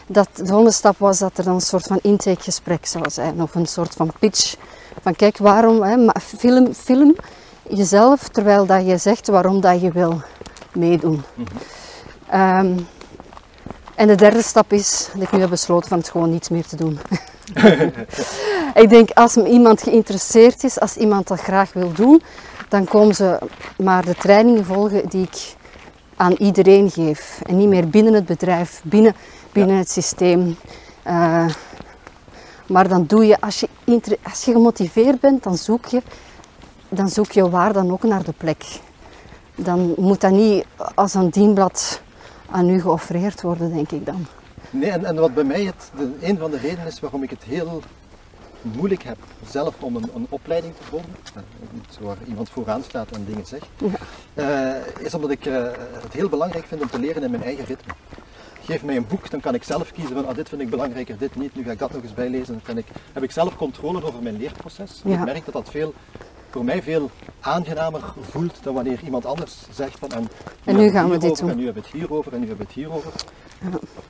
dat, 0.07 0.29
de 0.35 0.47
volgende 0.47 0.73
stap 0.73 0.99
was 0.99 1.19
dat 1.19 1.39
er 1.39 1.45
dan 1.45 1.55
een 1.55 1.61
soort 1.61 1.87
van 1.87 1.99
intakegesprek 2.03 2.87
zou 2.87 3.11
zijn 3.11 3.43
of 3.43 3.55
een 3.55 3.67
soort 3.67 3.95
van 3.95 4.13
pitch. 4.19 4.55
Van 5.03 5.17
kijk, 5.17 5.39
waarom, 5.39 5.83
hè, 5.83 6.21
film, 6.21 6.75
film 6.75 7.15
jezelf 7.69 8.29
terwijl 8.29 8.67
dat 8.67 8.87
je 8.87 8.97
zegt 8.97 9.27
waarom 9.27 9.61
dat 9.61 9.81
je 9.81 9.93
wil 9.93 10.21
meedoen. 10.73 11.23
Ehm, 12.29 12.79
en 13.95 14.07
de 14.07 14.15
derde 14.15 14.43
stap 14.43 14.73
is 14.73 15.09
dat 15.13 15.23
ik 15.23 15.33
nu 15.33 15.41
heb 15.41 15.51
besloten 15.51 15.89
van 15.89 15.99
het 15.99 16.09
gewoon 16.09 16.31
niets 16.31 16.49
meer 16.49 16.67
te 16.67 16.77
doen. 16.77 16.99
ik 18.83 18.89
denk 18.89 19.11
als 19.11 19.37
iemand 19.37 19.83
geïnteresseerd 19.83 20.65
is, 20.65 20.81
als 20.81 20.97
iemand 20.97 21.29
dat 21.29 21.41
graag 21.41 21.73
wil 21.73 21.93
doen, 21.93 22.23
dan 22.69 22.85
komen 22.85 23.15
ze 23.15 23.39
maar 23.77 24.05
de 24.05 24.15
trainingen 24.15 24.65
volgen 24.65 25.09
die 25.09 25.23
ik 25.23 25.55
aan 26.17 26.33
iedereen 26.33 26.91
geef. 26.91 27.41
En 27.43 27.57
niet 27.57 27.69
meer 27.69 27.89
binnen 27.89 28.15
het 28.15 28.27
bedrijf, 28.27 28.81
binnen, 28.85 29.15
binnen 29.53 29.77
het 29.77 29.91
systeem. 29.91 30.57
Eh, 31.03 31.47
maar 32.67 32.89
dan 32.89 33.07
doe 33.07 33.27
je, 33.27 33.41
als 33.41 33.61
je, 33.61 33.69
als 34.23 34.45
je 34.45 34.53
gemotiveerd 34.53 35.21
bent, 35.21 35.43
dan 35.43 35.57
zoek 35.57 35.87
je, 35.87 36.03
dan 36.89 37.09
zoek 37.09 37.31
je 37.31 37.51
waar 37.51 37.73
dan 37.73 37.93
ook 37.93 38.03
naar 38.03 38.25
de 38.25 38.35
plek. 38.37 38.65
Dan 39.55 39.95
moet 39.97 40.21
dat 40.21 40.31
niet 40.31 40.65
als 40.95 41.15
een 41.15 41.31
dienblad 41.31 42.01
aan 42.51 42.69
u 42.69 42.81
geoffreerd 42.81 43.43
worden, 43.43 43.75
denk 43.75 43.91
ik 43.91 44.07
dan. 44.07 44.27
Nee, 44.71 44.91
en, 44.91 45.05
en 45.05 45.17
wat 45.17 45.35
bij 45.35 45.45
mij 45.45 45.65
het, 45.65 45.91
de, 45.97 46.11
een 46.21 46.39
van 46.39 46.51
de 46.51 46.59
redenen 46.59 46.87
is 46.87 47.01
waarom 47.01 47.23
ik 47.23 47.31
het 47.31 47.43
heel 47.43 47.83
moeilijk 48.63 49.03
heb 49.03 49.17
zelf 49.49 49.75
om 49.81 49.97
een, 49.97 50.11
een 50.15 50.27
opleiding 50.29 50.75
te 50.77 50.83
volgen, 50.83 51.09
eh, 51.35 51.43
waar 52.01 52.17
iemand 52.27 52.51
vooraan 52.51 52.83
staat 52.83 53.11
en 53.11 53.25
dingen 53.25 53.47
zegt, 53.47 53.67
eh, 54.35 54.71
is 54.99 55.15
omdat 55.15 55.31
ik 55.31 55.45
het 55.45 56.13
heel 56.13 56.29
belangrijk 56.29 56.67
vind 56.67 56.81
om 56.81 56.91
te 56.91 56.99
leren 56.99 57.23
in 57.23 57.31
mijn 57.31 57.43
eigen 57.43 57.65
ritme. 57.65 57.93
Geef 58.65 58.83
mij 58.83 58.97
een 58.97 59.07
boek, 59.07 59.31
dan 59.31 59.41
kan 59.41 59.55
ik 59.55 59.63
zelf 59.63 59.93
kiezen 59.93 60.15
van 60.15 60.27
ah, 60.27 60.35
dit 60.35 60.49
vind 60.49 60.61
ik 60.61 60.71
belangrijker, 60.71 61.19
dit 61.19 61.37
niet, 61.37 61.57
nu 61.57 61.65
ga 61.65 61.71
ik 61.71 61.79
dat 61.79 61.93
nog 61.93 62.03
eens 62.03 62.15
bijlezen. 62.15 62.53
Dan 62.53 62.63
kan 62.63 62.79
ik, 62.79 62.87
heb 63.13 63.23
ik 63.23 63.31
zelf 63.31 63.57
controle 63.57 64.05
over 64.05 64.23
mijn 64.23 64.37
leerproces. 64.37 65.01
Ja. 65.05 65.19
Ik 65.19 65.25
merk 65.25 65.45
dat 65.45 65.55
dat 65.55 65.71
veel, 65.71 65.95
voor 66.51 66.65
mij 66.65 66.83
veel 66.83 67.11
aangenamer 67.41 68.01
voelt 68.31 68.59
dan 68.63 68.75
wanneer 68.75 69.01
iemand 69.05 69.27
anders 69.27 69.67
zegt 69.71 69.99
van 69.99 70.11
en, 70.11 70.29
En 70.65 70.77
nu 70.77 70.91
gaan 70.91 71.11
we 71.11 71.19
dit 71.19 71.39
doen. 71.39 71.51
En 71.51 71.57
nu 71.57 71.65
hebben 71.65 71.83
we 71.83 71.89
het 71.89 71.99
hierover 71.99 72.33
en 72.33 72.41
nu 72.41 72.47
hebben 72.47 72.67
we 72.67 72.73
het 72.73 72.83
hierover. 72.83 73.13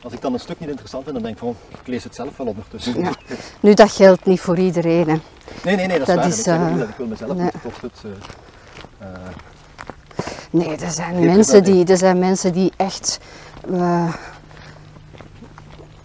Als 0.02 0.12
ik 0.12 0.20
dan 0.20 0.32
een 0.32 0.40
stuk 0.40 0.60
niet 0.60 0.68
interessant 0.68 1.04
vind, 1.04 1.14
dan 1.14 1.24
denk 1.24 1.34
ik 1.36 1.42
van 1.42 1.56
ik 1.80 1.86
lees 1.86 2.04
het 2.04 2.14
zelf 2.14 2.36
wel 2.36 2.46
ondertussen. 2.46 3.00
Ja. 3.00 3.12
Nu, 3.60 3.74
dat 3.74 3.90
geldt 3.90 4.24
niet 4.24 4.40
voor 4.40 4.58
iedereen. 4.58 5.08
Hè. 5.08 5.16
Nee, 5.64 5.76
nee, 5.76 5.86
nee, 5.86 5.98
dat, 5.98 6.06
Dat 6.06 6.24
is 6.24 6.46
waar. 6.46 6.56
ik 6.56 6.66
ook 6.66 6.72
eh, 6.72 6.78
dat 6.78 6.88
ik 6.88 6.96
wil 6.96 7.06
mezelf 7.06 7.34
nee. 7.34 7.42
niet 7.42 7.62
tot 7.62 7.80
het... 7.80 8.02
eh, 8.98 9.06
eh, 9.06 9.18
Nee, 10.50 10.76
er 10.76 10.90
zijn, 10.90 11.24
mensen 11.24 11.64
dat 11.64 11.64
die, 11.64 11.86
er 11.86 11.96
zijn 11.96 12.18
mensen 12.18 12.52
die 12.52 12.72
echt 12.76 13.18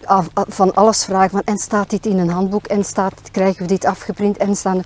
af- 0.08 0.28
van 0.34 0.74
alles 0.74 1.04
vragen. 1.04 1.30
Van, 1.30 1.42
en 1.44 1.58
staat 1.58 1.90
dit 1.90 2.06
in 2.06 2.18
een 2.18 2.30
handboek? 2.30 2.66
En 2.66 2.84
staat, 2.84 3.14
krijgen 3.30 3.62
we 3.62 3.68
dit 3.68 3.84
afgeprint? 3.84 4.36
En 4.36 4.56
staan, 4.56 4.82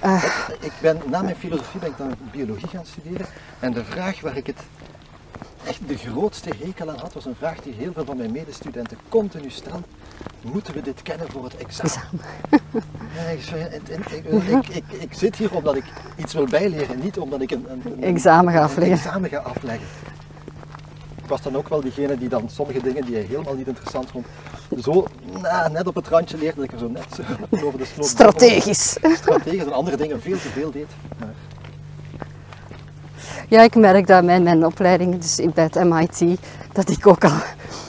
eh, 0.00 0.24
ik 0.60 0.72
ben, 0.80 0.98
na 1.06 1.22
mijn 1.22 1.36
filosofie 1.36 1.80
ben 1.80 1.88
ik 1.90 1.96
dan 1.98 2.14
biologie 2.32 2.68
gaan 2.68 2.84
studeren. 2.86 3.26
En 3.60 3.72
de 3.72 3.84
vraag 3.84 4.20
waar 4.20 4.36
ik 4.36 4.46
het 4.46 4.56
echt 5.66 5.80
de 5.88 5.96
grootste 5.96 6.50
hekel 6.64 6.90
aan 6.90 6.98
had, 6.98 7.12
was 7.12 7.24
een 7.24 7.34
vraag 7.38 7.60
die 7.60 7.74
heel 7.74 7.92
veel 7.92 8.04
van 8.04 8.16
mijn 8.16 8.32
medestudenten 8.32 8.98
continu 9.08 9.50
stellen. 9.50 9.84
Moeten 10.42 10.74
we 10.74 10.82
dit 10.82 11.02
kennen 11.02 11.26
voor 11.30 11.44
het 11.44 11.56
examen? 11.56 12.10
Ja, 13.16 13.22
ik, 14.58 14.68
ik, 14.68 14.84
ik, 15.00 15.12
zit 15.14 15.36
hier 15.36 15.54
omdat 15.54 15.76
ik 15.76 15.84
iets 16.16 16.32
wil 16.34 16.44
bijleren, 16.46 16.98
niet 17.00 17.18
omdat 17.18 17.40
ik 17.40 17.50
een, 17.50 17.66
een, 17.70 17.82
een- 17.84 18.02
Examen 18.02 18.52
ga 18.52 18.58
een 18.58 18.64
afleggen. 18.64 18.96
examen 18.96 19.30
ga 19.30 19.36
afleggen. 19.38 19.86
Ik 21.24 21.30
was 21.30 21.42
dan 21.42 21.56
ook 21.56 21.68
wel 21.68 21.80
diegene 21.80 22.18
die 22.18 22.28
dan 22.28 22.48
sommige 22.52 22.82
dingen 22.82 23.04
die 23.04 23.14
hij 23.14 23.24
helemaal 23.24 23.54
niet 23.54 23.66
interessant 23.66 24.10
vond, 24.10 24.26
zo 24.82 25.04
net 25.72 25.86
op 25.86 25.94
het 25.94 26.08
randje 26.08 26.38
leerde 26.38 26.56
dat 26.56 26.64
ik 26.64 26.72
er 26.72 26.78
zo 26.78 26.88
net 26.88 27.04
zo 27.16 27.22
over 27.66 27.78
de 27.78 27.84
sloot 27.84 28.06
strategisch. 28.08 28.96
strategisch 29.16 29.64
en 29.64 29.72
andere 29.72 29.96
dingen 29.96 30.20
veel 30.20 30.36
te 30.38 30.48
veel 30.48 30.70
deed. 30.70 30.86
Maar 31.18 31.28
Ja, 33.48 33.62
ik 33.62 33.74
merk 33.74 34.06
dat 34.06 34.24
mijn, 34.24 34.42
mijn 34.42 34.66
opleiding, 34.66 35.18
dus 35.20 35.38
in- 35.38 35.52
bij 35.54 35.64
het 35.72 35.84
MIT, 35.84 36.38
dat 36.72 36.88
ik 36.90 37.06
ook 37.06 37.24
al 37.24 37.32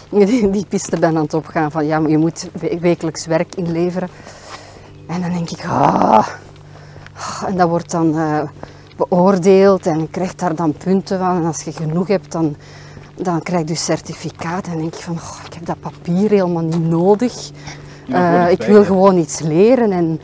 die, 0.26 0.50
die 0.50 0.66
piste 0.66 1.00
ben 1.00 1.16
aan 1.18 1.24
het 1.24 1.34
opgaan 1.34 1.72
van 1.72 1.86
ja, 1.86 2.00
maar 2.00 2.10
je 2.12 2.18
moet 2.18 2.50
we- 2.60 2.78
wekelijks 2.82 3.26
werk 3.26 3.56
inleveren. 3.56 4.10
En 5.08 5.22
dan 5.22 5.32
denk 5.34 5.50
ik, 5.50 5.66
ah, 5.66 6.28
ah, 7.14 7.44
en 7.48 7.58
dat 7.58 7.70
wordt 7.70 7.92
dan 7.92 8.18
eh, 8.18 8.42
beoordeeld 8.98 9.86
en 9.86 10.00
je 10.00 10.10
krijgt 10.10 10.40
daar 10.40 10.56
dan 10.56 10.74
punten 10.74 11.20
van. 11.20 11.36
En 11.38 11.46
als 11.46 11.62
je 11.62 11.72
genoeg 11.72 12.08
hebt, 12.08 12.32
dan, 12.32 12.56
dan 13.16 13.42
krijg 13.42 13.62
je 13.62 13.68
dus 13.68 13.86
certificaat. 13.86 14.68
En 14.68 14.78
denk 14.78 14.96
ik 14.96 15.02
van, 15.02 15.14
oh, 15.16 15.40
ik 15.46 15.54
heb 15.54 15.66
dat 15.66 15.80
papier 15.80 16.30
helemaal 16.30 16.64
niet 16.64 16.90
nodig. 16.90 17.52
Eh, 18.10 18.52
ik 18.52 18.62
wil 18.62 18.84
gewoon 18.84 19.18
iets 19.18 19.40
leren. 19.40 19.92
En, 19.92 20.20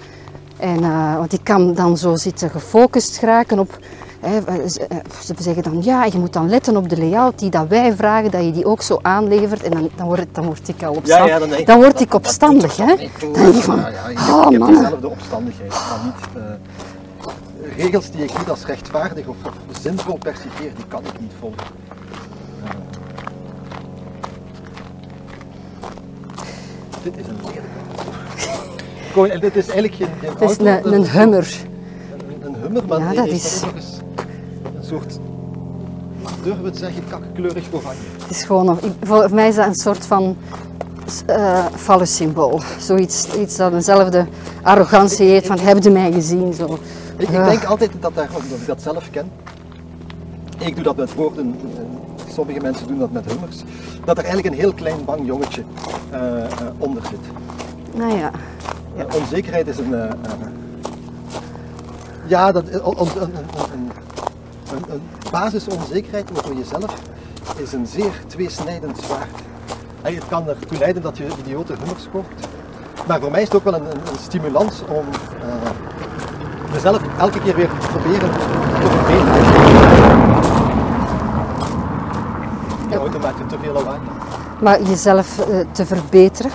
en, 0.57 0.83
eh, 0.83 1.15
want 1.15 1.33
ik 1.33 1.43
kan 1.43 1.73
dan 1.73 1.97
zo 1.97 2.15
zitten 2.15 2.49
gefocust 2.49 3.17
geraken 3.17 3.59
op. 3.59 3.79
Hè, 4.19 4.67
ze 4.69 4.87
eh, 4.87 4.97
ze 5.23 5.33
zeggen 5.39 5.63
dan 5.63 5.83
ja, 5.83 6.05
je 6.05 6.19
moet 6.19 6.33
dan 6.33 6.49
letten 6.49 6.77
op 6.77 6.89
de 6.89 6.97
layout 6.97 7.39
die 7.39 7.49
dat 7.49 7.67
wij 7.67 7.95
vragen, 7.95 8.31
dat 8.31 8.43
je 8.43 8.51
die 8.51 8.65
ook 8.65 8.81
zo 8.81 8.99
aanlevert. 9.01 9.63
En 9.63 9.71
dan, 9.71 9.89
dan, 9.95 10.05
word, 10.05 10.25
dan 10.31 10.45
word 10.45 10.67
ik 10.67 10.83
al 10.83 10.93
opstandig. 10.93 11.63
dan, 11.63 11.79
word 11.79 11.99
ik 11.99 12.13
opstandig. 12.13 12.77
hè? 12.77 12.85
Dan 12.85 13.33
denk 13.33 13.55
ik 13.55 13.61
van, 13.61 13.75
ja, 13.75 13.87
ja, 13.87 14.07
ik 14.07 14.17
heb, 14.19 14.35
oh 14.35 14.43
ik 14.45 14.51
heb 14.51 14.59
mannen. 14.59 14.81
dezelfde 14.81 15.09
opstandigheid, 15.09 15.69
maar 15.71 15.99
niet... 16.03 16.43
regels 17.75 18.11
die 18.11 18.23
ik 18.23 18.37
niet 18.37 18.49
als 18.49 18.65
rechtvaardig 18.65 19.27
of, 19.27 19.35
of 19.45 19.77
zinvol 19.81 20.17
percipieer, 20.17 20.71
die 20.75 20.85
kan 20.87 20.99
ik 21.05 21.19
niet 21.19 21.31
volgen. 21.39 21.65
Dit 27.03 27.17
is 27.17 27.25
een 27.27 27.35
lelijke 27.35 27.61
auto. 29.15 29.23
en 29.33 29.39
dit 29.39 29.55
is 29.55 29.67
eigenlijk 29.67 29.95
geen, 29.95 30.07
geen 30.19 30.29
Het 30.29 30.41
is 30.59 30.67
auto, 30.67 30.89
een, 30.89 30.93
een 30.93 31.09
hummer. 31.09 31.55
Een, 32.13 32.45
een 32.45 32.55
hummer, 32.61 32.85
maar 32.87 32.99
Ja, 32.99 33.13
dat 33.13 33.27
is- 33.27 33.61
een 34.75 34.83
soort, 34.83 35.19
durven 36.43 36.61
we 36.63 36.69
het 36.69 36.77
zeggen, 36.77 37.03
kakkleurig 37.09 37.65
oranje. 37.71 37.99
Het 38.21 38.29
is 38.29 38.43
gewoon, 38.43 38.65
nog- 38.65 38.79
voor 39.01 39.33
mij 39.33 39.47
is 39.47 39.55
dat 39.55 39.65
een 39.67 39.75
soort 39.75 40.05
van 40.05 40.35
eh 41.25 41.65
symbool. 42.03 42.61
Zoiets 42.79 43.35
iets 43.35 43.55
dat 43.57 43.73
eenzelfde 43.73 44.25
arrogantie 44.61 45.27
heeft 45.27 45.47
van, 45.47 45.59
heb 45.59 45.83
je 45.83 45.89
mij 45.89 46.11
gezien? 46.11 46.53
Zo. 46.53 46.79
Ik, 47.17 47.27
ik 47.27 47.31
Ja. 47.31 47.49
denk 47.49 47.63
altijd 47.63 47.91
dat 47.99 48.15
daar, 48.15 48.29
omdat 48.29 48.59
ik 48.59 48.67
dat 48.67 48.81
zelf 48.81 49.09
ken, 49.11 49.31
ik 50.57 50.75
doe 50.75 50.83
dat 50.83 50.95
met 50.95 51.13
woorden, 51.15 51.55
sommige 52.31 52.59
mensen 52.59 52.87
doen 52.87 52.99
dat 52.99 53.11
met 53.11 53.25
hummers, 53.25 53.57
dat 54.05 54.17
er 54.17 54.23
eigenlijk 54.23 54.55
een 54.55 54.61
heel 54.61 54.73
klein 54.73 55.05
bang 55.05 55.25
jongetje 55.25 55.63
eh, 56.09 56.43
eh, 56.43 56.49
onder 56.77 57.03
zit. 57.09 57.19
Nou 57.95 58.17
ja, 58.17 58.31
Eh, 58.97 59.05
onzekerheid 59.21 59.67
is 59.67 59.77
een. 59.77 59.95
ja, 62.25 62.51
dat, 62.51 62.63
een, 62.67 62.81
een, 63.21 63.91
een, 64.89 65.01
basisonzekerheid 65.31 66.29
over 66.37 66.55
jezelf 66.55 66.93
is 67.57 67.73
een 67.73 67.87
zeer 67.87 68.11
tweesnijdend 68.27 68.97
zwaard. 68.97 69.41
En 70.01 70.15
het 70.15 70.27
kan 70.27 70.47
ertoe 70.47 70.77
leiden 70.77 71.01
dat 71.01 71.17
je 71.17 71.27
idiote 71.39 71.73
hummers 71.73 72.07
koopt. 72.11 72.47
Maar 73.07 73.19
voor 73.19 73.31
mij 73.31 73.41
is 73.41 73.47
het 73.47 73.57
ook 73.57 73.63
wel 73.63 73.73
een, 73.73 73.87
stimulans 74.21 74.81
om 74.87 75.05
mezelf 76.73 77.01
elke 77.19 77.39
keer 77.39 77.55
weer 77.55 77.69
te 77.79 77.87
proberen 77.87 78.31
te 78.31 78.87
verbeteren. 78.87 79.60
Je 82.91 83.45
te 83.47 83.57
veel 83.61 83.73
lawaai. 83.73 83.99
maar 84.61 84.81
jezelf 84.81 85.39
eh, 85.39 85.59
te 85.71 85.85
verbeteren. 85.85 86.51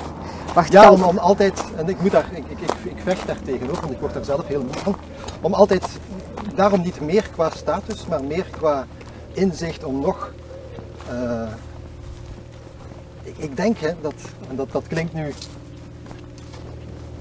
Wacht, 0.54 0.72
Ja, 0.72 0.82
kan- 0.82 0.92
om, 0.94 1.02
om 1.02 1.18
altijd, 1.18 1.64
en 1.76 1.88
ik, 1.88 2.00
moet 2.00 2.10
daar, 2.10 2.28
ik, 2.32 2.44
ik, 2.48 2.60
ik, 2.60 2.70
ik 2.84 2.96
vecht 3.02 3.26
daar 3.26 3.38
tegenover, 3.44 3.80
want 3.80 3.92
ik 3.92 4.00
word 4.00 4.14
daar 4.14 4.24
zelf 4.24 4.46
heel 4.46 4.62
moe 4.62 4.72
van, 4.74 4.96
om 5.40 5.54
altijd, 5.54 5.86
daarom 6.54 6.80
niet 6.80 7.00
meer 7.00 7.28
qua 7.32 7.50
status, 7.50 8.06
maar 8.06 8.24
meer 8.24 8.46
qua 8.50 8.86
inzicht 9.32 9.84
om 9.84 10.00
nog, 10.00 10.32
eh, 11.10 11.48
ik, 13.22 13.34
ik 13.38 13.56
denk 13.56 13.78
hè, 13.78 13.90
dat, 14.00 14.14
en 14.48 14.56
dat, 14.56 14.72
dat 14.72 14.86
klinkt 14.88 15.12
nu, 15.12 15.26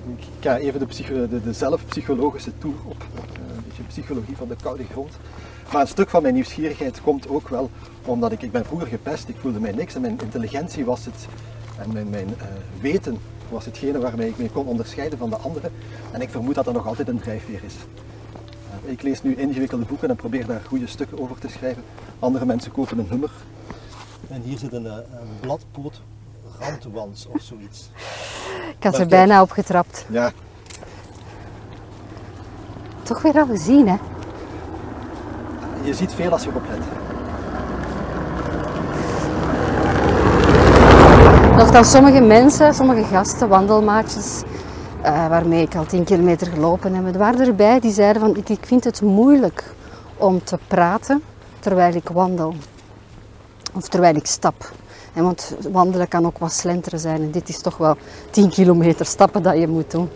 ik 0.07 0.24
ga 0.39 0.57
even 0.57 0.80
de, 0.80 0.86
psycho, 0.86 1.28
de, 1.28 1.41
de 1.41 1.53
zelfpsychologische 1.53 2.51
toer 2.57 2.74
op, 2.86 3.01
eh, 3.01 3.39
een 3.55 3.63
beetje 3.68 3.84
psychologie 3.84 4.38
van 4.38 4.47
de 4.47 4.55
koude 4.63 4.84
grond. 4.91 5.11
Maar 5.72 5.82
een 5.82 5.88
stuk 5.88 6.09
van 6.09 6.22
mijn 6.22 6.34
nieuwsgierigheid 6.34 7.01
komt 7.01 7.30
ook 7.30 7.49
wel 7.49 7.70
omdat 8.05 8.32
ik, 8.32 8.41
ik 8.41 8.51
ben 8.51 8.66
vroeger 8.66 8.88
gepest, 8.88 9.30
ik 9.30 9.36
voelde 9.39 9.59
mij 9.59 9.72
niks 9.72 9.95
en 9.95 10.01
mijn 10.01 10.20
intelligentie 10.22 10.86
was 10.86 11.05
het, 11.05 11.28
en 11.80 11.93
mijn, 11.93 12.09
mijn 12.09 12.28
eh, 12.39 12.45
weten 12.82 13.20
was 13.49 13.66
hetgene 13.66 13.99
waarmee 13.99 14.30
ik 14.30 14.38
me 14.38 14.49
kon 14.49 14.66
onderscheiden 14.66 15.18
van 15.18 15.30
de 15.30 15.38
anderen. 15.38 15.72
En 16.11 16.22
ik 16.22 16.30
vermoed 16.30 16.55
dat 16.55 16.66
dat 16.66 16.74
nog 16.74 16.88
altijd 16.88 17.07
een 17.07 17.20
drijfveer 17.20 17.63
is. 17.63 17.76
Eh, 18.86 18.91
ik 18.91 19.01
lees 19.01 19.24
nu 19.24 19.36
ingewikkelde 19.36 19.86
boeken 19.86 20.09
en 20.09 20.16
probeer 20.16 20.45
daar 20.45 20.61
goede 20.68 20.88
stukken 20.88 21.20
over 21.20 21.39
te 21.39 21.47
schrijven. 21.47 21.84
Andere 22.20 22.45
mensen 22.45 22.72
kopen 22.72 22.99
een 22.99 23.09
hummer. 23.09 23.32
En 24.30 24.41
hier 24.41 24.57
zit 24.57 24.74
een, 24.74 24.86
eh, 24.86 24.93
een 24.93 25.39
bladpoot 25.39 26.01
randwans 26.59 27.28
of 27.28 27.41
zoiets. 27.41 27.89
ik 28.78 28.84
had 28.84 28.99
er 28.99 29.07
bijna 29.07 29.41
op 29.41 29.51
getrapt. 29.51 30.05
Ja, 30.09 30.32
Toch 33.03 33.22
weer 33.22 33.34
al 33.34 33.45
gezien, 33.45 33.88
hè? 33.88 33.95
Je 35.86 35.93
ziet 35.93 36.13
veel 36.13 36.31
als 36.31 36.43
je 36.43 36.49
erop 36.49 36.63
let. 36.69 36.79
Nochtans, 41.57 41.91
sommige 41.91 42.21
mensen, 42.21 42.73
sommige 42.73 43.03
gasten, 43.03 43.47
wandelmaatjes, 43.47 44.41
eh, 45.01 45.27
waarmee 45.27 45.61
ik 45.61 45.75
al 45.75 45.86
10 45.86 46.03
kilometer 46.03 46.47
gelopen 46.47 46.93
heb, 46.93 47.15
waren 47.15 47.47
erbij 47.47 47.79
die 47.79 47.91
zeiden 47.91 48.21
van 48.21 48.36
ik, 48.36 48.49
ik 48.49 48.65
vind 48.65 48.83
het 48.83 49.01
moeilijk 49.01 49.63
om 50.17 50.43
te 50.43 50.59
praten 50.67 51.21
terwijl 51.59 51.95
ik 51.95 52.09
wandel. 52.09 52.53
Of 53.73 53.88
terwijl 53.88 54.15
ik 54.15 54.25
stap. 54.25 54.71
En 55.13 55.23
want 55.23 55.55
wandelen 55.71 56.07
kan 56.07 56.25
ook 56.25 56.38
wat 56.38 56.53
slenteren 56.53 56.99
zijn 56.99 57.21
en 57.21 57.31
dit 57.31 57.49
is 57.49 57.61
toch 57.61 57.77
wel 57.77 57.97
10 58.29 58.49
kilometer 58.49 59.05
stappen 59.05 59.43
dat 59.43 59.57
je 59.57 59.67
moet 59.67 59.91
doen. 59.91 60.09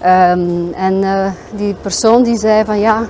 Ehm, 0.00 0.72
en 0.72 1.02
eh, 1.02 1.32
die 1.56 1.74
persoon 1.74 2.22
die 2.22 2.38
zei 2.38 2.64
van 2.64 2.78
ja, 2.78 3.06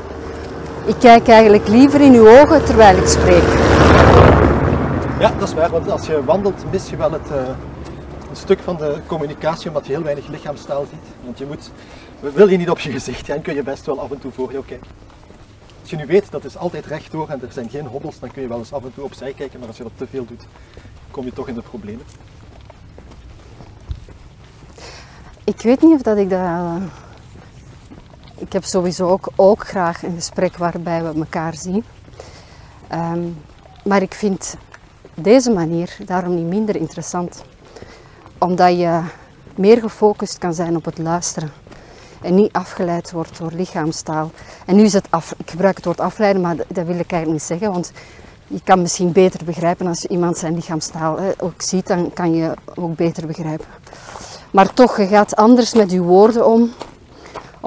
ik 0.89 0.99
kijk 0.99 1.28
eigenlijk 1.28 1.68
liever 1.68 2.01
in 2.01 2.12
uw 2.12 2.28
ogen 2.28 2.64
terwijl 2.64 2.97
ik 2.97 3.07
spreek. 3.07 3.49
Ja, 5.18 5.32
dat 5.39 5.49
is 5.49 5.55
waar, 5.55 5.70
want 5.70 5.91
als 5.91 6.07
je 6.07 6.24
wandelt 6.24 6.64
mis 6.70 6.91
je 6.91 6.97
wel 6.97 7.12
het, 7.12 7.30
eh, 7.30 7.49
een 8.30 8.36
stuk 8.36 8.59
van 8.59 8.76
de 8.76 8.97
communicatie 9.07 9.68
omdat 9.68 9.86
je 9.86 9.93
heel 9.93 10.03
weinig 10.03 10.26
lichaamstaal 10.26 10.86
ziet. 10.91 11.14
Want 11.24 11.39
je 11.39 11.47
moet, 11.47 11.70
wil 12.34 12.49
je 12.49 12.57
niet 12.57 12.70
op 12.70 12.78
je 12.78 12.91
gezicht 12.91 13.26
gaan, 13.26 13.43
kun 13.43 13.55
je 13.55 13.62
best 13.62 13.86
wel 13.86 14.01
af 14.01 14.11
en 14.11 14.18
toe 14.18 14.32
voor 14.32 14.53
jou 14.53 14.64
kijken. 14.64 14.86
Als 15.80 15.91
je 15.91 15.97
nu 15.97 16.07
weet 16.07 16.30
dat 16.30 16.45
is 16.45 16.57
altijd 16.57 16.86
rechtdoor 16.86 17.28
en 17.28 17.43
er 17.43 17.53
zijn 17.53 17.70
geen 17.70 17.86
hobbels, 17.86 18.18
dan 18.18 18.30
kun 18.30 18.43
je 18.43 18.49
wel 18.49 18.59
eens 18.59 18.72
af 18.72 18.84
en 18.84 18.95
toe 18.95 19.05
opzij 19.05 19.32
kijken, 19.32 19.59
maar 19.59 19.68
als 19.68 19.76
je 19.76 19.82
dat 19.82 19.93
te 19.97 20.07
veel 20.11 20.24
doet, 20.24 20.47
kom 21.11 21.24
je 21.24 21.32
toch 21.32 21.49
in 21.49 21.55
de 21.55 21.62
problemen. 21.62 22.05
Ik 25.45 25.61
weet 25.61 25.82
niet 25.82 25.95
of 25.95 26.03
dat 26.03 26.16
ik 26.16 26.30
dat. 26.30 26.80
Ik 28.39 28.53
heb 28.53 28.64
sowieso 28.64 29.09
ook, 29.09 29.28
ook 29.36 29.66
graag 29.66 30.03
een 30.03 30.14
gesprek 30.14 30.57
waarbij 30.57 31.03
we 31.03 31.18
elkaar 31.18 31.55
zien. 31.55 31.84
Ehm, 32.89 33.20
maar 33.84 34.03
ik 34.03 34.14
vind 34.14 34.57
deze 35.14 35.51
manier 35.51 35.97
daarom 36.05 36.34
niet 36.34 36.47
minder 36.47 36.76
interessant. 36.76 37.43
Omdat 38.39 38.78
je 38.78 39.01
meer 39.55 39.80
gefocust 39.80 40.39
kan 40.39 40.55
zijn 40.55 40.76
op 40.76 40.84
het 40.84 40.99
luisteren. 40.99 41.51
En 42.22 42.34
niet 42.34 42.53
afgeleid 42.53 43.12
wordt 43.12 43.39
door 43.39 43.53
lichaamstaal. 43.53 44.30
En 44.66 44.76
nu 44.76 44.82
is 44.82 44.93
het 44.93 45.07
af, 45.11 45.34
ik 45.36 45.51
gebruik 45.51 45.76
het 45.76 45.84
woord 45.84 46.01
afleiden, 46.01 46.43
maar 46.43 46.57
dat 46.57 46.66
dat 46.68 46.86
wil 46.86 46.99
ik 46.99 47.12
eigenlijk 47.12 47.32
niet 47.32 47.43
zeggen. 47.43 47.72
Want 47.72 47.93
je 48.47 48.61
kan 48.64 48.82
misschien 48.82 49.12
beter 49.12 49.45
begrijpen 49.45 49.86
als 49.86 50.03
je 50.03 50.09
iemand 50.09 50.39
zijn 50.39 50.55
lichaamstaal 50.55 51.18
hè, 51.18 51.30
ook 51.39 51.62
ziet, 51.62 51.86
dan 51.86 52.12
kan 52.12 52.34
je 52.34 52.55
ook 52.74 52.97
beter 52.97 53.26
begrijpen. 53.26 53.66
Maar 54.51 54.74
toch, 54.74 54.97
je 54.97 55.07
gaat 55.07 55.36
anders 55.36 55.74
met 55.74 55.91
je 55.91 56.01
woorden 56.01 56.47
om, 56.47 56.72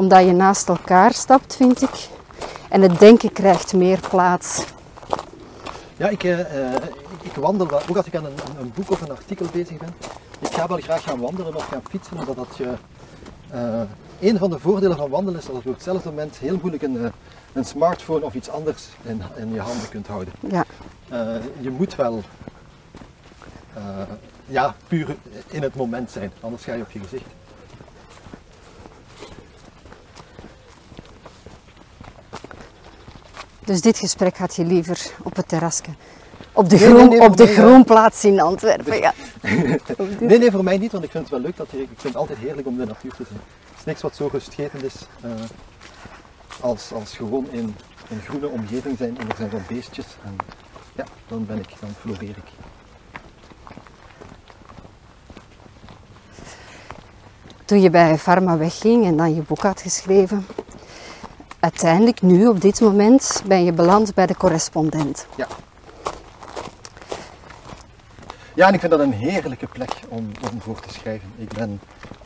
omdat 0.02 0.26
je 0.26 0.32
naast 0.32 0.68
elkaar 0.70 1.14
stapt, 1.14 1.56
vind 1.56 1.82
ik. 1.82 2.10
En 2.70 2.82
het 2.82 3.00
denken 3.00 3.32
krijgt 3.32 3.74
meer 3.74 4.00
plaats. 4.10 4.66
Ja, 5.98 6.08
ik, 6.10 6.24
eh, 6.24 6.40
ik, 7.22 7.34
wandel 7.36 7.68
wel, 7.68 7.82
ook 7.90 7.98
als 7.98 8.06
ik 8.06 8.16
aan 8.16 8.26
een, 8.26 8.34
een- 8.60 8.72
boek 8.76 8.92
of 8.92 9.02
een 9.02 9.12
artikel 9.12 9.46
bezig 9.52 9.78
ben. 9.78 9.94
Ik 10.40 10.54
ga 10.54 10.68
wel 10.68 10.78
graag 10.78 11.04
gaan 11.04 11.20
wandelen 11.20 11.56
of 11.56 11.66
gaan 11.68 11.82
fietsen, 11.90 12.18
omdat 12.18 12.36
dat 12.36 12.58
je... 12.58 12.74
eh, 13.50 13.82
een 14.20 14.38
van 14.38 14.50
de 14.50 14.60
voordelen 14.60 14.98
van 14.98 15.10
wandelen 15.10 15.40
is 15.40 15.46
dat 15.46 15.64
je 15.64 15.70
op 15.70 15.76
hetzelfde 15.76 16.10
moment 16.10 16.38
heel 16.38 16.58
moeilijk 16.62 16.84
een, 16.84 17.12
een 17.54 17.66
smartphone 17.66 18.26
of 18.26 18.34
iets 18.34 18.50
anders 18.50 18.84
in, 19.04 19.22
in 19.36 19.54
je 19.54 19.60
handen 19.60 19.90
kunt 19.90 20.08
houden. 20.08 20.34
Ja, 20.40 20.66
je 21.60 21.70
moet 21.70 21.96
wel 21.96 22.24
ja, 24.46 24.76
puur 24.88 25.16
in 25.48 25.62
het 25.62 25.76
moment 25.76 26.12
zijn, 26.12 26.32
anders 26.40 26.64
ga 26.64 26.74
je 26.74 26.82
op 26.82 26.92
je 26.92 27.00
gezicht. 27.00 27.26
Dus 33.72 33.82
dit 33.82 33.98
gesprek 33.98 34.38
had 34.38 34.56
je 34.56 34.66
liever 34.66 35.12
op 35.24 35.36
het 35.36 35.48
terrasje. 35.48 35.84
Op 36.54 36.70
de, 36.70 36.76
Nee, 36.76 36.86
groen, 36.86 37.10
nee, 37.10 37.20
nee, 37.20 37.28
op 37.28 37.38
de 37.38 37.44
mij, 37.44 37.54
groenplaats 37.54 38.26
in 38.26 38.40
Antwerpen. 38.40 38.98
Ja. 38.98 39.14
Nee, 40.20 40.38
nee, 40.40 40.52
voor 40.52 40.64
mij 40.64 40.78
niet, 40.78 40.92
want 40.92 41.04
ik 41.04 41.12
vind 41.12 41.24
het 41.24 41.32
wel 41.32 41.42
leuk 41.42 41.58
dat 41.58 41.68
ik 41.68 41.88
vind 41.88 42.04
het 42.04 42.16
altijd 42.16 42.40
heerlijk 42.40 42.68
om 42.68 42.78
de 42.78 42.86
natuur 42.86 43.12
te 43.12 43.24
zien. 43.28 43.40
Het 43.70 43.80
is 43.80 43.86
niks 43.86 44.02
wat 44.02 44.16
zo 44.16 44.30
rustgevend 44.32 44.84
is 44.84 44.96
eh, 45.22 45.32
als, 46.60 46.92
als 46.94 47.16
gewoon 47.16 47.48
in 47.52 47.76
een 48.10 48.22
groene 48.22 48.48
omgeving 48.48 48.98
zijn 48.98 49.18
en 49.20 49.30
er 49.30 49.36
zijn 49.38 49.50
wat 49.50 49.68
beestjes. 49.68 50.06
En 50.24 50.36
ja, 50.96 51.04
dan 51.28 51.46
ben 51.46 51.58
ik, 51.58 51.70
dan 51.80 51.90
floreer 52.00 52.30
ik. 52.30 52.52
Toen 57.66 57.82
je 57.82 57.90
bij 57.90 58.18
Pharma 58.18 58.58
wegging 58.58 59.06
en 59.06 59.18
dan 59.18 59.36
je 59.36 59.42
boek 59.42 59.62
had 59.62 59.82
geschreven, 59.82 60.46
uiteindelijk 61.62 62.22
nu 62.22 62.48
op 62.48 62.62
dit 62.62 62.82
moment 62.82 63.42
ben 63.46 63.64
je 63.64 63.72
beland 63.74 64.14
bij 64.14 64.26
de 64.26 64.36
correspondent. 64.38 65.26
Ja. 65.36 65.48
Ja, 68.56 68.68
en 68.68 68.74
ik 68.74 68.80
vind 68.80 68.92
dat 68.92 69.02
een 69.02 69.14
heerlijke 69.14 69.68
plek 69.68 69.92
om, 70.08 70.32
om 70.52 70.62
voor 70.62 70.80
te 70.80 70.90
schrijven. 70.94 71.30
Ik 71.38 71.54
ben, 71.54 71.82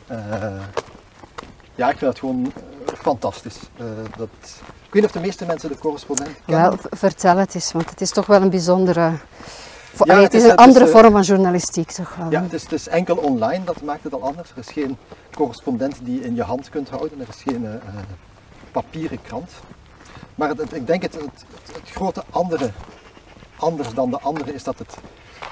eh, 0.06 0.16
ja, 1.74 1.90
ik 1.90 1.98
vind 1.98 2.10
dat 2.10 2.18
gewoon 2.18 2.52
eh, 2.86 2.92
fantastisch. 2.94 3.56
Eh, 3.76 3.84
dat, 4.16 4.28
ik 4.86 4.92
weet 4.92 5.02
niet 5.02 5.04
of 5.04 5.10
de 5.12 5.20
meeste 5.20 5.46
mensen 5.46 5.68
de 5.68 5.78
correspondent 5.78 6.30
kennen. 6.46 6.68
Wel, 6.68 6.78
vertel 6.90 7.36
het 7.36 7.54
eens, 7.54 7.72
want 7.72 7.90
het 7.90 8.00
is 8.00 8.10
toch 8.10 8.26
wel 8.26 8.42
een 8.42 8.50
bijzondere. 8.50 9.10
vo- 9.94 10.04
Ja, 10.04 10.12
Allee, 10.12 10.24
het 10.24 10.32
het 10.32 10.42
is 10.42 10.48
een 10.48 10.56
is, 10.56 10.64
andere 10.64 10.86
vorm 10.86 11.12
van 11.12 11.22
journalistiek, 11.22 11.90
toch 11.90 12.14
wel? 12.16 12.30
Ja, 12.30 12.42
het 12.42 12.52
is, 12.52 12.62
het 12.62 12.72
is 12.72 12.88
enkel 12.88 13.16
online, 13.16 13.64
dat 13.64 13.82
maakt 13.82 14.04
het 14.04 14.12
al 14.12 14.22
anders. 14.22 14.50
Er 14.50 14.58
is 14.58 14.68
geen 14.72 14.96
correspondent 15.34 15.98
die 16.02 16.18
je 16.20 16.24
in 16.26 16.34
je 16.34 16.42
hand 16.42 16.68
kunt 16.68 16.88
houden, 16.88 17.20
er 17.20 17.26
is 17.28 17.42
geen 17.42 17.66
papieren 18.82 19.22
krant. 19.22 19.52
Maar 20.34 20.48
het, 20.48 20.58
het- 20.58 20.74
ik 20.74 20.86
denk 20.86 21.02
het, 21.02 21.14
het, 21.14 21.44
grote 21.90 22.22
andere, 22.30 22.70
anders 23.56 23.94
dan 23.94 24.10
de 24.10 24.20
andere, 24.20 24.54
is 24.54 24.64
dat 24.64 24.78
het, 24.78 24.96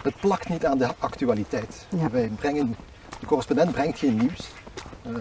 het 0.02 0.16
plakt 0.20 0.48
niet 0.48 0.66
aan 0.66 0.78
de 0.78 0.88
actualiteit. 0.98 1.86
Ja. 1.88 2.10
Wij 2.10 2.28
brengen 2.28 2.76
de 3.20 3.26
correspondent 3.26 3.72
brengt 3.72 3.98
geen 3.98 4.16
nieuws. 4.16 4.48
Uh, 5.06 5.14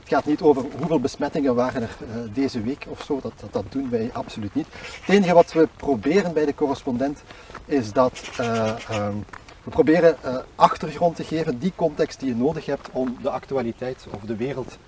het 0.00 0.16
gaat 0.16 0.24
niet 0.26 0.40
over 0.42 0.62
hoeveel 0.78 1.00
besmettingen 1.00 1.54
waren 1.54 1.82
er 1.82 1.96
uh, 2.00 2.34
deze 2.34 2.60
week 2.62 2.86
of 2.88 3.02
zo, 3.02 3.20
dat, 3.22 3.32
dat, 3.40 3.52
dat, 3.52 3.64
doen 3.72 3.90
wij 3.90 4.10
absoluut 4.12 4.54
niet. 4.54 4.66
Het 5.00 5.14
enige 5.14 5.34
wat 5.34 5.52
we 5.52 5.68
proberen 5.76 6.32
bij 6.32 6.44
de 6.44 6.54
correspondent 6.54 7.22
is 7.64 7.92
dat 7.92 8.20
um, 8.40 9.24
we 9.64 9.70
proberen 9.70 10.16
achtergrond 10.54 11.16
te 11.16 11.24
geven, 11.24 11.58
die 11.58 11.72
context 11.76 12.20
die 12.20 12.28
je 12.28 12.34
nodig 12.34 12.66
hebt 12.66 12.88
om 12.92 13.16
de 13.22 13.30
actualiteit 13.30 14.06
of 14.10 14.20
de 14.20 14.36
wereld 14.36 14.78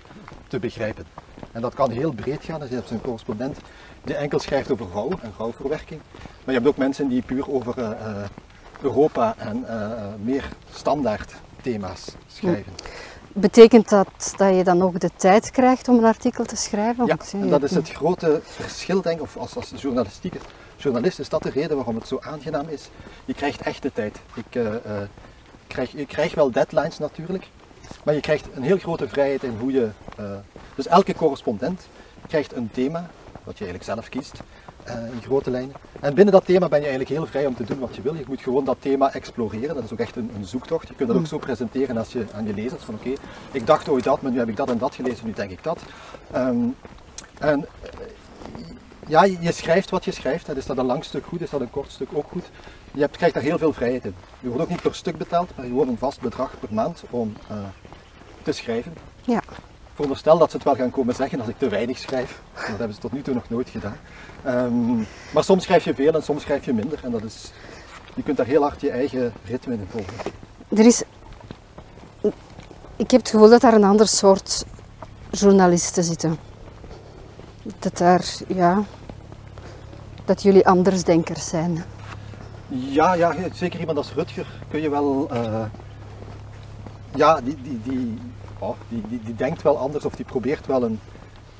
te 0.47 0.59
begrijpen. 0.59 1.05
En 1.51 1.61
dat 1.61 1.73
kan 1.73 1.91
heel 1.91 2.11
breed 2.11 2.43
gaan. 2.43 2.59
Dus 2.59 2.69
je 2.69 2.75
hebt 2.75 2.89
een 2.89 3.01
correspondent 3.01 3.57
die 4.03 4.15
enkel 4.15 4.39
schrijft 4.39 4.71
over 4.71 4.87
rouw 4.93 5.09
en 5.21 5.33
rouwverwerking. 5.37 6.01
Maar 6.19 6.53
je 6.53 6.59
hebt 6.59 6.67
ook 6.67 6.77
mensen 6.77 7.07
die 7.07 7.21
puur 7.21 7.51
over 7.51 7.77
uh, 7.77 8.23
Europa 8.81 9.35
en 9.37 9.65
uh, 9.69 9.91
meer 10.23 10.49
standaard 10.71 11.33
thema's 11.61 12.15
schrijven. 12.27 12.73
Betekent 13.33 13.89
dat 13.89 14.33
dat 14.37 14.55
je 14.55 14.63
dan 14.63 14.81
ook 14.81 14.99
de 14.99 15.09
tijd 15.15 15.51
krijgt 15.51 15.87
om 15.87 15.97
een 15.97 16.03
artikel 16.03 16.45
te 16.45 16.55
schrijven? 16.55 17.05
Ja, 17.05 17.17
en 17.31 17.49
dat 17.49 17.63
is 17.63 17.71
het 17.71 17.91
grote 17.91 18.41
verschil, 18.43 19.01
denk 19.01 19.15
ik, 19.15 19.21
of 19.21 19.37
als, 19.37 19.55
als 19.55 19.73
journalistieke 19.75 20.37
journalist 20.77 21.19
is 21.19 21.29
dat 21.29 21.43
de 21.43 21.49
reden 21.49 21.75
waarom 21.75 21.95
het 21.95 22.07
zo 22.07 22.19
aangenaam 22.21 22.67
is. 22.67 22.89
Je 23.25 23.33
krijgt 23.33 23.61
echt 23.61 23.81
de 23.81 23.91
tijd. 23.93 24.19
Ik, 24.33 24.55
uh, 24.55 24.73
krijg, 25.67 25.91
je 25.91 26.05
krijgt 26.05 26.35
wel 26.35 26.51
deadlines 26.51 26.97
natuurlijk, 26.97 27.47
maar 28.03 28.13
je 28.13 28.19
krijgt 28.19 28.47
een 28.53 28.63
heel 28.63 28.77
grote 28.77 29.09
vrijheid 29.09 29.43
in 29.43 29.57
hoe 29.59 29.71
je. 29.71 29.89
Uh, 30.19 30.25
dus 30.75 30.87
elke 30.87 31.15
correspondent 31.15 31.87
krijgt 32.27 32.55
een 32.55 32.69
thema, 32.71 33.09
wat 33.43 33.57
je 33.57 33.65
eigenlijk 33.65 33.83
zelf 33.83 34.09
kiest, 34.09 34.39
uh, 34.87 35.13
in 35.13 35.21
grote 35.21 35.51
lijnen. 35.51 35.75
En 35.99 36.13
binnen 36.13 36.33
dat 36.33 36.45
thema 36.45 36.67
ben 36.67 36.79
je 36.79 36.87
eigenlijk 36.87 37.09
heel 37.09 37.27
vrij 37.27 37.45
om 37.45 37.55
te 37.55 37.63
doen 37.63 37.79
wat 37.79 37.95
je 37.95 38.01
wil. 38.01 38.13
Je 38.13 38.23
moet 38.27 38.41
gewoon 38.41 38.65
dat 38.65 38.77
thema 38.79 39.13
exploreren. 39.13 39.75
Dat 39.75 39.83
is 39.83 39.91
ook 39.91 39.99
echt 39.99 40.15
een, 40.15 40.31
een 40.35 40.45
zoektocht. 40.45 40.87
Je 40.87 40.95
kunt 40.95 41.09
dat 41.09 41.17
ook 41.17 41.27
zo 41.27 41.37
presenteren 41.37 41.97
als 41.97 42.11
je, 42.11 42.25
aan 42.33 42.45
je 42.45 42.53
lezers. 42.53 42.83
Van 42.83 42.93
oké, 42.93 43.13
ik 43.51 43.67
dacht 43.67 43.89
ooit 43.89 44.03
dat, 44.03 44.21
maar 44.21 44.31
nu 44.31 44.37
heb 44.37 44.49
ik 44.49 44.55
dat 44.55 44.69
en 44.69 44.77
dat 44.77 44.95
gelezen, 44.95 45.25
nu 45.25 45.33
denk 45.33 45.51
ik 45.51 45.63
dat. 45.63 45.79
Um, 46.35 46.75
en 47.39 47.65
ja, 49.07 49.23
je 49.23 49.51
schrijft 49.51 49.89
wat 49.89 50.05
je 50.05 50.11
schrijft. 50.11 50.57
Is 50.57 50.65
dat 50.65 50.77
een 50.77 50.85
lang 50.85 51.03
stuk 51.03 51.25
goed, 51.25 51.41
is 51.41 51.49
dat 51.49 51.61
een 51.61 51.69
kort 51.69 51.91
stuk 51.91 52.09
ook 52.13 52.27
goed. 52.31 52.49
Je 52.93 53.01
hebt, 53.01 53.17
krijgt 53.17 53.35
daar 53.35 53.43
heel 53.43 53.57
veel 53.57 53.73
vrijheid 53.73 54.05
in. 54.05 54.15
Je 54.39 54.47
wordt 54.47 54.63
ook 54.63 54.69
niet 54.69 54.81
per 54.81 54.95
stuk 54.95 55.17
betaald, 55.17 55.49
maar 55.55 55.65
je 55.65 55.71
wordt 55.71 55.89
een 55.89 55.97
vast 55.97 56.21
bedrag 56.21 56.59
per 56.59 56.73
maand 56.73 57.03
om 57.09 57.33
uh, 57.51 57.57
te 58.41 58.51
schrijven. 58.51 58.93
Ja. 59.21 59.41
Veronderstel 59.93 60.37
dat 60.37 60.49
ze 60.49 60.55
het 60.55 60.65
wel 60.65 60.75
gaan 60.75 60.89
komen 60.89 61.15
zeggen 61.15 61.39
als 61.39 61.49
ik 61.49 61.57
te 61.57 61.69
weinig 61.69 61.97
schrijf. 61.97 62.41
Dat 62.53 62.77
hebben 62.77 62.93
ze 62.93 62.99
tot 62.99 63.11
nu 63.11 63.21
toe 63.21 63.33
nog 63.33 63.49
nooit 63.49 63.69
gedaan. 63.69 63.97
Um, 64.47 65.07
maar 65.33 65.43
soms 65.43 65.63
schrijf 65.63 65.83
je 65.83 65.93
veel 65.93 66.13
en 66.13 66.23
soms 66.23 66.41
schrijf 66.41 66.65
je 66.65 66.73
minder. 66.73 66.99
En 67.03 67.11
dat 67.11 67.23
is, 67.23 67.51
je 68.15 68.23
kunt 68.23 68.37
daar 68.37 68.45
heel 68.45 68.61
hard 68.61 68.81
je 68.81 68.89
eigen 68.89 69.33
ritme 69.45 69.73
in 69.73 69.87
volgen. 69.89 70.13
Er 70.69 70.85
is, 70.85 71.03
ik 72.95 73.11
heb 73.11 73.21
het 73.21 73.29
gevoel 73.29 73.49
dat 73.49 73.61
daar 73.61 73.73
een 73.73 73.83
ander 73.83 74.07
soort 74.07 74.65
journalisten 75.31 76.03
zitten. 76.03 76.37
Dat 77.79 77.97
daar, 77.97 78.25
ja, 78.47 78.83
dat 80.25 80.41
jullie 80.41 80.67
andersdenkers 80.67 81.47
zijn. 81.47 81.83
Ja, 82.71 83.13
ja, 83.13 83.35
zeker 83.53 83.79
iemand 83.79 83.97
als 83.97 84.13
Rutger 84.13 84.45
kun 84.69 84.81
je 84.81 84.89
wel. 84.89 85.29
Uh, 85.33 85.63
ja, 87.15 87.41
die, 87.41 87.57
die, 87.61 87.81
die, 87.83 88.17
oh, 88.59 88.75
die, 88.87 89.03
die, 89.09 89.21
die, 89.23 89.35
denkt 89.35 89.61
wel 89.61 89.77
anders 89.77 90.05
of 90.05 90.15
die 90.15 90.25
probeert 90.25 90.67
wel 90.67 90.83
een. 90.83 90.99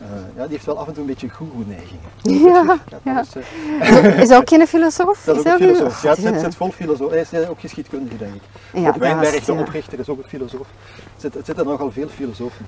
Uh, 0.02 0.08
ja, 0.36 0.42
die 0.42 0.52
heeft 0.52 0.66
wel 0.66 0.78
af 0.78 0.88
en 0.88 0.94
toe 0.94 1.02
een 1.02 1.10
beetje 1.10 1.30
goeroe-neigingen. 1.30 2.10
Ja, 2.24 2.80
ja. 3.04 3.22
Is, 3.22 3.36
uh, 3.36 4.20
is 4.20 4.32
ook 4.32 4.50
geen 4.50 4.68
filosoof? 4.68 5.24
Dat 5.24 5.36
is 5.36 5.46
ook 5.46 5.60
een 5.60 5.68
filosoof. 5.68 6.02
Ja, 6.02 6.10
het 6.10 6.20
zit, 6.20 6.40
zit 6.40 6.56
vol 6.56 6.72
filosoof. 6.72 7.12
Hij 7.12 7.26
is 7.32 7.48
ook 7.48 7.60
geschiedkundige, 7.60 8.18
denk 8.18 8.34
ik. 8.34 8.42
Ja, 8.74 8.98
Wijnberg, 8.98 9.46
de 9.46 9.54
oprichter, 9.54 10.00
is 10.00 10.10
ook 10.10 10.18
een 10.18 10.30
filosoof. 10.30 10.68
Het, 10.96 11.22
zit, 11.22 11.34
het 11.34 11.46
zitten 11.46 11.66
nogal 11.66 11.92
veel 11.92 12.08
filosofen. 12.08 12.66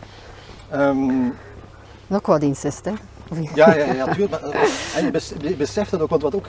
Um, 0.73 1.33
ook 2.11 2.25
wat 2.25 2.41
incest, 2.41 2.85
hè? 2.85 2.91
Ja, 3.55 3.75
ja, 3.75 3.93
ja, 3.93 4.05
natuurlijk. 4.05 4.41
en 4.95 5.11
je 5.41 5.55
beseft 5.55 5.91
dat 5.91 6.01
ook, 6.01 6.09
want 6.09 6.21
wat 6.21 6.35
ook 6.35 6.47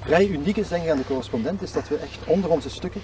vrij 0.00 0.28
uniek 0.28 0.56
is 0.56 0.68
denk 0.68 0.84
ik 0.84 0.90
aan 0.90 0.96
de 0.96 1.06
correspondent, 1.06 1.62
is 1.62 1.72
dat 1.72 1.88
we 1.88 1.96
echt 1.96 2.18
onder 2.26 2.50
onze 2.50 2.70
stukken, 2.70 3.00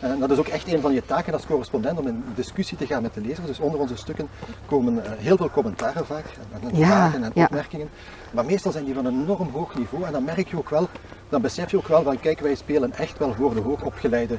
en 0.00 0.14
uh, 0.14 0.20
dat 0.20 0.30
is 0.30 0.38
ook 0.38 0.48
echt 0.48 0.72
een 0.72 0.80
van 0.80 0.92
je 0.92 1.04
taken 1.04 1.32
als 1.32 1.46
correspondent 1.46 1.98
om 1.98 2.06
in 2.06 2.24
discussie 2.34 2.78
te 2.78 2.86
gaan 2.86 3.02
met 3.02 3.14
de 3.14 3.20
lezers. 3.20 3.46
Dus 3.46 3.58
onder 3.58 3.80
onze 3.80 3.96
stukken 3.96 4.28
komen 4.66 4.94
uh, 4.94 5.02
heel 5.04 5.36
veel 5.36 5.50
commentaren 5.50 6.06
vaak, 6.06 6.24
en, 6.52 6.76
ja, 6.76 6.86
vragen 6.86 7.24
en 7.24 7.30
ja. 7.34 7.44
opmerkingen. 7.44 7.88
Maar 8.30 8.44
meestal 8.44 8.72
zijn 8.72 8.84
die 8.84 8.94
van 8.94 9.04
een 9.04 9.22
enorm 9.22 9.50
hoog 9.50 9.74
niveau 9.74 10.04
en 10.04 10.12
dan 10.12 10.24
merk 10.24 10.48
je 10.48 10.56
ook 10.56 10.70
wel, 10.70 10.88
dan 11.28 11.40
besef 11.40 11.70
je 11.70 11.76
ook 11.76 11.88
wel 11.88 12.02
van 12.02 12.20
kijk, 12.20 12.40
wij 12.40 12.54
spelen 12.54 12.92
echt 12.92 13.18
wel 13.18 13.34
voor 13.34 13.54
de 13.54 13.60
hoogopgeleide 13.60 14.38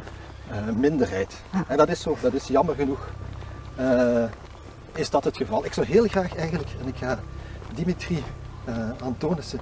minderheid. 0.76 1.36
En 1.68 1.78
dat 1.78 1.90
is 1.90 2.02
zo, 2.02 2.18
dat 2.22 2.34
is 2.34 2.48
jammer 2.48 2.76
genoeg. 2.76 3.10
is 4.94 5.10
dat 5.10 5.24
het 5.24 5.38
geval? 5.38 5.66
Ik 5.66 5.74
zou 5.74 5.88
heel 5.88 6.08
graag 6.08 6.36
eigenlijk, 6.36 6.70
en 6.82 6.88
ik 6.88 6.96
ga 6.96 7.20
Dimitri 7.74 8.24
uh, 8.70 8.76
Antonissen. 9.04 9.60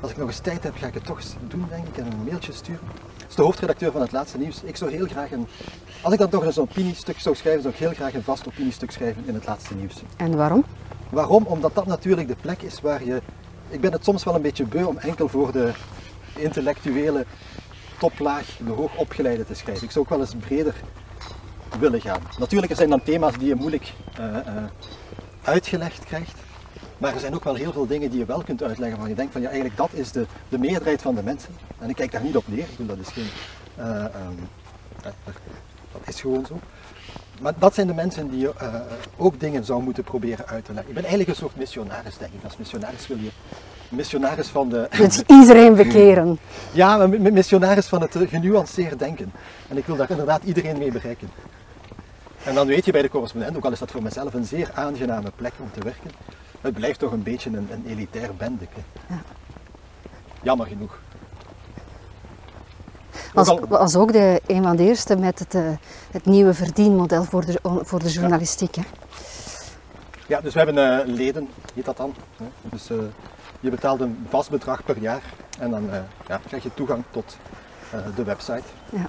Als 0.00 0.10
ik 0.10 0.16
nog 0.16 0.26
eens 0.26 0.38
tijd 0.38 0.62
heb, 0.62 0.76
ga 0.76 0.86
ik 0.86 0.94
het 0.94 1.04
toch 1.04 1.16
eens 1.16 1.34
doen, 1.48 1.66
denk 1.68 1.86
ik, 1.86 1.96
en 1.96 2.06
een 2.06 2.24
mailtje 2.24 2.52
sturen. 2.52 2.80
Dat 3.16 3.28
is 3.28 3.34
de 3.34 3.42
hoofdredacteur 3.42 3.92
van 3.92 4.00
het 4.00 4.12
laatste 4.12 4.38
nieuws. 4.38 4.62
Ik 4.62 4.76
zou 4.76 4.90
heel 4.90 5.06
graag 5.06 5.32
een, 5.32 5.46
als 6.02 6.12
ik 6.12 6.18
dan 6.18 6.28
toch 6.28 6.44
eens 6.44 6.56
een 6.56 6.62
opiniestuk 6.62 7.18
zou 7.18 7.34
schrijven, 7.34 7.62
zou 7.62 7.74
ik 7.74 7.80
heel 7.80 7.92
graag 7.92 8.14
een 8.14 8.22
vast 8.22 8.48
opiniestuk 8.48 8.90
schrijven 8.90 9.22
in 9.26 9.34
het 9.34 9.46
laatste 9.46 9.74
nieuws. 9.74 10.02
En 10.16 10.36
waarom? 10.36 10.64
Waarom? 11.08 11.44
Omdat 11.44 11.74
dat 11.74 11.86
natuurlijk 11.86 12.28
de 12.28 12.36
plek 12.40 12.62
is 12.62 12.80
waar 12.80 13.04
je. 13.04 13.22
Ik 13.68 13.80
ben 13.80 13.92
het 13.92 14.04
soms 14.04 14.24
wel 14.24 14.34
een 14.34 14.42
beetje 14.42 14.64
beu 14.64 14.84
om 14.84 14.98
enkel 14.98 15.28
voor 15.28 15.52
de 15.52 15.72
intellectuele 16.36 17.24
toplaag, 17.98 18.46
de 18.66 18.72
hoogopgeleide 18.72 19.46
te 19.46 19.54
schrijven. 19.54 19.84
Ik 19.84 19.90
zou 19.90 20.04
ook 20.04 20.10
wel 20.10 20.20
eens 20.20 20.34
breder 20.34 20.74
willen 21.78 22.00
gaan. 22.00 22.20
Natuurlijk, 22.38 22.70
er 22.70 22.76
zijn 22.76 22.90
dan 22.90 23.02
thema's 23.02 23.38
die 23.38 23.48
je 23.48 23.54
moeilijk 23.54 23.92
uh, 24.20 24.26
uh, 24.26 24.40
uitgelegd 25.42 26.04
krijgt. 26.04 26.45
Maar 26.98 27.14
er 27.14 27.20
zijn 27.20 27.34
ook 27.34 27.44
wel 27.44 27.54
heel 27.54 27.72
veel 27.72 27.86
dingen 27.86 28.10
die 28.10 28.18
je 28.18 28.24
wel 28.24 28.42
kunt 28.42 28.62
uitleggen 28.62 28.98
van 28.98 29.08
je 29.08 29.14
denkt 29.14 29.32
van 29.32 29.40
ja 29.40 29.46
eigenlijk 29.46 29.76
dat 29.76 29.90
is 29.92 30.12
de, 30.12 30.26
de 30.48 30.58
meerderheid 30.58 31.02
van 31.02 31.14
de 31.14 31.22
mensen. 31.22 31.54
En 31.78 31.88
ik 31.88 31.96
kijk 31.96 32.12
daar 32.12 32.22
niet 32.22 32.36
op 32.36 32.44
neer, 32.48 32.58
ik 32.58 32.76
bedoel, 32.76 32.96
dat 32.96 33.06
is 33.06 33.12
geen, 33.12 33.28
uh, 33.78 34.04
um, 34.04 34.48
dat 35.92 36.00
is 36.04 36.20
gewoon 36.20 36.46
zo. 36.46 36.58
Maar 37.40 37.52
dat 37.58 37.74
zijn 37.74 37.86
de 37.86 37.94
mensen 37.94 38.30
die 38.30 38.40
je 38.40 38.52
uh, 38.62 38.74
ook 39.16 39.40
dingen 39.40 39.64
zou 39.64 39.82
moeten 39.82 40.04
proberen 40.04 40.46
uit 40.46 40.64
te 40.64 40.72
leggen. 40.72 40.88
Ik 40.88 40.94
ben 40.94 41.04
eigenlijk 41.04 41.28
een 41.28 41.44
soort 41.44 41.56
missionaris 41.56 42.18
denk 42.18 42.32
ik. 42.32 42.44
Als 42.44 42.56
missionaris 42.56 43.06
wil 43.06 43.16
je 43.16 43.30
missionaris 43.88 44.48
van 44.48 44.68
de... 44.68 44.88
Dus 44.96 45.22
iedereen 45.26 45.74
bekeren. 45.74 46.38
ja, 46.72 47.06
missionaris 47.06 47.86
van 47.86 48.00
het 48.00 48.16
genuanceerd 48.28 48.98
denken. 48.98 49.32
En 49.68 49.76
ik 49.76 49.86
wil 49.86 49.96
daar 49.96 50.10
inderdaad 50.10 50.42
iedereen 50.42 50.78
mee 50.78 50.92
bereiken. 50.92 51.30
En 52.44 52.54
dan 52.54 52.66
weet 52.66 52.84
je 52.84 52.92
bij 52.92 53.02
de 53.02 53.08
correspondent, 53.08 53.56
ook 53.56 53.64
al 53.64 53.72
is 53.72 53.78
dat 53.78 53.90
voor 53.90 54.02
mezelf 54.02 54.34
een 54.34 54.44
zeer 54.44 54.70
aangename 54.74 55.30
plek 55.36 55.52
om 55.60 55.70
te 55.72 55.80
werken, 55.80 56.10
het 56.66 56.74
blijft 56.74 56.98
toch 56.98 57.12
een 57.12 57.22
beetje 57.22 57.50
een, 57.50 57.68
een 57.70 57.84
elitair 57.86 58.34
bendeke. 58.34 58.80
Ja. 59.08 59.22
Jammer 60.42 60.66
genoeg. 60.66 60.98
Was, 63.32 63.58
was 63.68 63.96
ook 63.96 64.12
de, 64.12 64.40
een 64.46 64.62
van 64.62 64.76
de 64.76 64.82
eerste 64.82 65.16
met 65.16 65.38
het, 65.38 65.54
uh, 65.54 65.68
het 66.10 66.24
nieuwe 66.24 66.54
verdienmodel 66.54 67.24
voor 67.24 67.44
de, 67.44 67.58
voor 67.62 67.98
de 67.98 68.08
journalistiek. 68.08 68.74
Ja. 68.74 68.82
Hè? 68.82 68.88
ja, 70.26 70.40
dus 70.40 70.54
we 70.54 70.60
hebben 70.60 71.06
uh, 71.08 71.14
leden, 71.14 71.48
heet 71.74 71.84
dat 71.84 71.96
dan. 71.96 72.14
Hè? 72.36 72.44
Dus 72.62 72.90
uh, 72.90 72.98
je 73.60 73.70
betaalt 73.70 74.00
een 74.00 74.26
vast 74.28 74.50
bedrag 74.50 74.84
per 74.84 74.98
jaar 74.98 75.22
en 75.58 75.70
dan 75.70 75.90
ja, 76.28 76.40
krijg 76.46 76.62
je 76.62 76.74
toegang 76.74 77.04
tot 77.10 77.36
de 78.14 78.24
website. 78.24 78.62
Ja. 78.90 79.06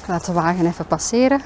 Ik 0.00 0.08
laat 0.08 0.26
de 0.26 0.32
wagen 0.32 0.66
even 0.66 0.86
passeren. 0.86 1.40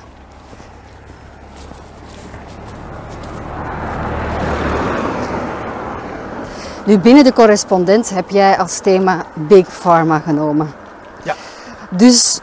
Nu, 6.87 6.99
binnen 6.99 7.25
de 7.25 7.33
correspondent 7.33 8.11
heb 8.11 8.31
jij 8.31 8.59
als 8.59 8.79
thema 8.79 9.25
Big 9.35 9.69
Pharma 9.69 10.19
genomen. 10.19 10.73
Ja. 11.23 11.35
Dus 11.91 12.41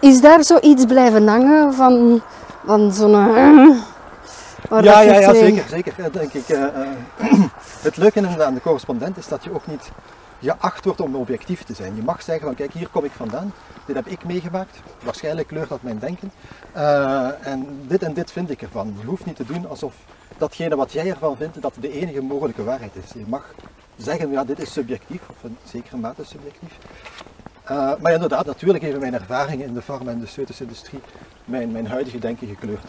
is 0.00 0.20
daar 0.20 0.44
zoiets 0.44 0.84
blijven 0.84 1.28
hangen 1.28 1.74
van, 1.74 2.22
van 2.66 2.92
zo'n... 2.92 3.12
Uh, 3.12 4.82
ja, 4.82 5.00
ja, 5.00 5.18
ja, 5.18 5.34
zeker, 5.34 5.64
zeker. 5.68 6.12
Denk 6.12 6.32
ik. 6.32 6.48
Uh, 6.48 6.58
uh, 6.58 7.40
het 7.82 7.96
leuke 7.96 8.44
aan 8.44 8.54
de 8.54 8.60
correspondent 8.60 9.16
is 9.16 9.28
dat 9.28 9.44
je 9.44 9.54
ook 9.54 9.66
niet 9.66 9.90
geacht 10.40 10.84
wordt 10.84 11.00
om 11.00 11.16
objectief 11.16 11.62
te 11.62 11.74
zijn. 11.74 11.96
Je 11.96 12.02
mag 12.02 12.22
zeggen 12.22 12.46
van 12.46 12.54
kijk, 12.54 12.72
hier 12.72 12.88
kom 12.88 13.04
ik 13.04 13.12
vandaan, 13.16 13.52
dit 13.84 13.96
heb 13.96 14.06
ik 14.06 14.24
meegemaakt, 14.24 14.80
waarschijnlijk 15.02 15.48
kleurt 15.48 15.68
dat 15.68 15.82
mijn 15.82 15.98
denken. 15.98 16.32
Uh, 16.76 17.46
en 17.46 17.66
dit 17.86 18.02
en 18.02 18.14
dit 18.14 18.32
vind 18.32 18.50
ik 18.50 18.62
ervan. 18.62 18.94
Je 19.00 19.06
hoeft 19.06 19.24
niet 19.24 19.36
te 19.36 19.44
doen 19.44 19.68
alsof 19.68 19.94
datgene 20.38 20.76
wat 20.76 20.92
jij 20.92 21.08
ervan 21.10 21.36
vindt, 21.36 21.62
dat 21.62 21.74
de 21.80 21.92
enige 21.92 22.22
mogelijke 22.22 22.64
waarheid 22.64 22.92
is. 23.04 23.12
Je 23.12 23.24
mag 23.26 23.54
zeggen, 23.96 24.30
ja, 24.30 24.44
dit 24.44 24.60
is 24.60 24.72
subjectief, 24.72 25.20
of 25.30 25.36
in 25.42 25.56
zekere 25.64 25.96
mate 25.96 26.24
subjectief. 26.24 26.78
Uh, 27.70 27.92
maar 28.00 28.12
inderdaad, 28.12 28.46
natuurlijk 28.46 28.84
hebben 28.84 29.00
mijn 29.00 29.14
ervaringen 29.14 29.66
in 29.66 29.74
de 29.74 29.82
farma- 29.82 30.10
en 30.10 30.20
de 30.20 30.54
industrie 30.58 31.00
mijn, 31.44 31.72
mijn 31.72 31.86
huidige 31.86 32.18
denken 32.18 32.48
gekleurd. 32.48 32.84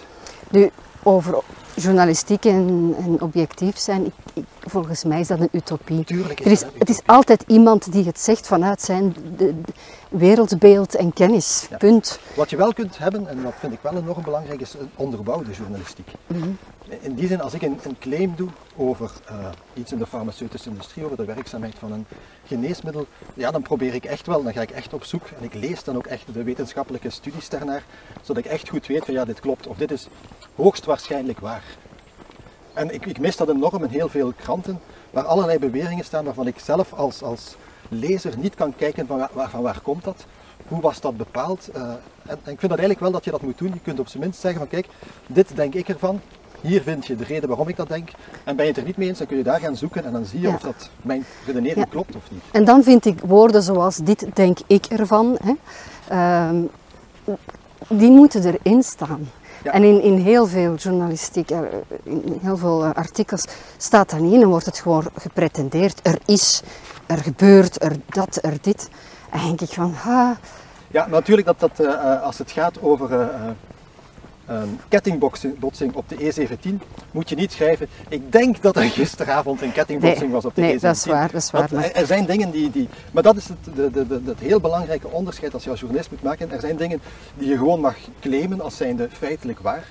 Nu, 0.50 0.72
over 1.04 1.44
journalistiek 1.76 2.46
en, 2.46 2.96
en 2.98 3.22
objectief 3.22 3.78
zijn, 3.78 4.06
ik, 4.06 4.14
ik, 4.34 4.46
volgens 4.60 5.04
mij 5.04 5.20
is 5.20 5.28
dat 5.28 5.40
een 5.40 5.50
utopie. 5.52 6.04
Tuurlijk 6.04 6.40
is 6.40 6.46
er 6.46 6.52
is, 6.52 6.80
Het 6.80 6.90
is 6.90 7.02
altijd 7.06 7.44
iemand 7.48 7.92
die 7.92 8.06
het 8.06 8.20
zegt 8.20 8.48
vanuit 8.48 8.82
zijn, 8.82 9.16
de, 9.38 9.56
wereldbeeld 10.18 10.96
en 10.96 11.14
kennis. 11.14 11.68
Ja. 11.70 11.78
Punt. 11.78 12.20
Wat 12.36 12.50
je 12.50 12.58
wel 12.58 12.74
kunt 12.74 12.98
hebben, 12.98 13.28
en 13.28 13.44
dat 13.44 13.54
vind 13.60 13.74
ik 13.74 13.80
wel 13.82 13.98
enorm 13.98 14.24
belangrijk, 14.24 14.62
is 14.62 14.74
een 14.74 14.90
onderbouwde 14.96 15.52
journalistiek. 15.52 16.08
Mhm. 16.28 16.50
In 17.02 17.16
die 17.16 17.28
zin, 17.28 17.42
als 17.42 17.54
ik 17.54 17.62
een, 17.62 17.80
een 17.84 17.98
claim 18.00 18.34
doe 18.36 18.50
over 18.76 19.12
eh, 19.26 19.36
iets 19.74 19.92
in 19.92 19.98
de 19.98 20.08
farmaceutische 20.08 20.70
industrie, 20.70 21.06
over 21.06 21.18
de 21.18 21.26
werkzaamheid 21.26 21.76
van 21.80 21.92
een 21.92 22.06
geneesmiddel, 22.46 23.08
ja, 23.34 23.52
dan 23.52 23.62
probeer 23.62 23.94
ik 23.94 24.06
echt 24.06 24.28
wel, 24.28 24.44
dan 24.44 24.54
ga 24.54 24.62
ik 24.62 24.72
echt 24.72 24.94
op 24.94 25.04
zoek 25.04 25.28
en 25.40 25.44
ik 25.44 25.54
lees 25.54 25.84
dan 25.84 25.96
ook 25.96 26.08
echt 26.08 26.34
de 26.34 26.44
wetenschappelijke 26.44 27.10
studies 27.10 27.50
daarnaar, 27.50 27.84
zodat 28.22 28.46
ik 28.46 28.52
echt 28.52 28.70
goed 28.70 28.88
weet 28.88 29.06
van 29.06 29.14
ja, 29.14 29.26
dit 29.26 29.40
klopt 29.40 29.68
of 29.68 29.78
dit 29.78 29.92
is 29.92 30.08
hoogstwaarschijnlijk 30.56 31.40
waar. 31.40 31.64
En 32.74 32.94
ik, 32.94 33.06
ik 33.06 33.20
mis 33.20 33.36
dat 33.36 33.50
enorm 33.50 33.84
in 33.84 33.90
heel 33.90 34.10
veel 34.10 34.34
kranten, 34.36 34.80
waar 35.12 35.24
allerlei 35.24 35.60
beweringen 35.60 36.06
staan 36.06 36.26
waarvan 36.26 36.48
ik 36.48 36.60
zelf 36.60 36.94
als, 36.94 37.22
als 37.22 37.56
lezer 37.90 38.34
niet 38.38 38.56
kan 38.56 38.76
kijken 38.76 39.08
van 39.08 39.18
waar, 39.34 39.50
van 39.50 39.62
waar 39.62 39.80
komt 39.82 40.04
dat, 40.04 40.26
hoe 40.68 40.82
was 40.82 41.02
dat 41.02 41.18
bepaald. 41.18 41.68
Eh, 41.74 41.82
en, 41.82 41.98
en 42.44 42.52
ik 42.52 42.60
vind 42.60 42.62
dat 42.62 42.70
eigenlijk 42.70 43.00
wel 43.00 43.12
dat 43.12 43.24
je 43.26 43.32
dat 43.32 43.42
moet 43.42 43.58
doen. 43.58 43.72
Je 43.74 43.80
kunt 43.84 44.00
op 44.00 44.08
zijn 44.08 44.24
minst 44.24 44.40
zeggen 44.40 44.60
van 44.60 44.70
kijk, 44.70 44.88
dit 45.28 45.56
denk 45.56 45.74
ik 45.74 45.90
ervan, 45.90 46.20
hier 46.62 46.82
vind 46.82 47.06
je 47.06 47.16
de 47.16 47.24
reden 47.24 47.48
waarom 47.50 47.68
ik 47.68 47.76
dat 47.76 47.88
denk. 47.88 48.10
En 48.44 48.56
ben 48.56 48.66
je 48.66 48.72
het 48.72 48.80
er 48.80 48.86
niet 48.88 48.98
mee 48.98 49.08
eens, 49.08 49.18
dan 49.18 49.28
kun 49.28 49.38
je 49.38 49.44
daar 49.44 49.60
gaan 49.60 49.76
zoeken 49.76 50.06
en 50.06 50.12
dan 50.12 50.26
zie 50.26 50.42
je 50.42 50.48
Ja. 50.48 50.54
of 50.54 50.62
dat 50.62 50.90
mijn 51.02 51.26
redenering 51.46 51.78
Ja. 51.86 51.92
klopt 51.92 52.16
of 52.16 52.32
niet. 52.32 52.42
En 52.52 52.66
dan 52.66 52.84
vind 52.84 53.06
ik 53.06 53.20
woorden 53.26 53.64
zoals 53.64 53.96
dit 53.98 54.26
denk 54.34 54.58
ik 54.68 54.86
ervan, 54.86 55.38
hè, 55.44 55.54
ehm, 56.08 56.62
die 57.88 58.12
moeten 58.12 58.44
erin 58.62 58.84
staan. 58.84 59.30
Ja. 59.64 59.72
En 59.72 59.84
in, 59.84 60.02
in 60.02 60.18
heel 60.18 60.48
veel 60.48 60.76
journalistiek, 60.76 61.52
eh, 61.52 61.60
in 62.04 62.40
heel 62.42 62.58
veel 62.58 62.84
eh, 62.84 62.92
artikels 62.94 63.46
staat 63.78 64.10
dat 64.10 64.20
niet 64.20 64.34
in 64.34 64.42
en 64.42 64.48
wordt 64.48 64.66
het 64.66 64.80
gewoon 64.80 65.06
gepretendeerd. 65.16 66.00
Er 66.04 66.18
is, 66.26 66.62
er 67.06 67.18
gebeurt, 67.18 67.84
er 67.84 67.96
dat, 68.06 68.40
er 68.42 68.58
dit. 68.62 68.90
En 69.32 69.40
denk 69.46 69.62
ik 69.62 69.70
van, 69.70 69.94
ah, 70.06 70.30
Ja, 70.88 71.08
natuurlijk 71.08 71.48
dat, 71.48 71.60
dat 71.60 71.80
eh, 71.80 71.94
eh, 71.94 72.22
als 72.22 72.38
het 72.38 72.52
gaat 72.52 72.82
over 72.82 73.22
eh, 73.22 73.28
een 74.46 74.80
kettingbotsing 74.88 75.60
botsing 75.60 75.94
op 75.96 76.10
de 76.10 76.16
E17, 76.16 76.70
moet 77.12 77.30
je 77.30 77.36
niet 77.36 77.52
schrijven, 77.52 77.88
ik 78.10 78.32
denk 78.32 78.62
dat 78.62 78.76
er 78.76 78.84
gisteravond 78.84 79.62
een 79.62 79.72
kettingbotsing 79.72 80.22
Nee, 80.22 80.32
was 80.32 80.46
op 80.46 80.56
de 80.56 80.62
nee, 80.62 80.78
E17. 80.78 80.82
dat 80.82 80.96
is 80.96 81.06
waar, 81.06 81.32
dat 81.32 81.42
is 81.42 81.52
waar, 81.52 81.68
maar- 81.72 81.84
er, 81.84 81.96
er 81.96 82.06
zijn 82.06 82.26
dingen 82.26 82.52
die, 82.52 82.72
die... 82.72 82.90
Maar 83.12 83.24
dat 83.24 83.36
is 83.36 83.48
het, 83.48 83.76
de, 83.76 83.92
de, 83.92 84.08
de, 84.08 84.22
het 84.26 84.40
heel 84.40 84.60
belangrijke 84.60 85.08
onderscheid 85.08 85.54
als 85.54 85.64
je 85.64 85.70
als 85.70 85.80
journalist 85.80 86.12
moet 86.12 86.24
maken. 86.24 86.52
Er 86.52 86.60
zijn 86.60 86.76
dingen 86.76 87.02
die 87.36 87.50
je 87.50 87.58
gewoon 87.58 87.80
mag 87.80 87.96
claimen 88.22 88.62
als 88.62 88.78
zijnde 88.78 89.10
feitelijk 89.12 89.60
waar. 89.60 89.84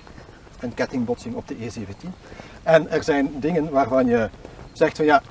Een 0.61 0.74
kettingbotsing 0.74 1.35
op 1.35 1.49
de 1.49 1.55
E17. 1.55 2.09
En 2.62 2.91
er 2.91 3.03
zijn 3.05 3.31
dingen 3.41 3.70
waarvan 3.70 4.07
je 4.07 4.28
zegt 4.73 4.97
van 4.97 5.05
ja, 5.05 5.23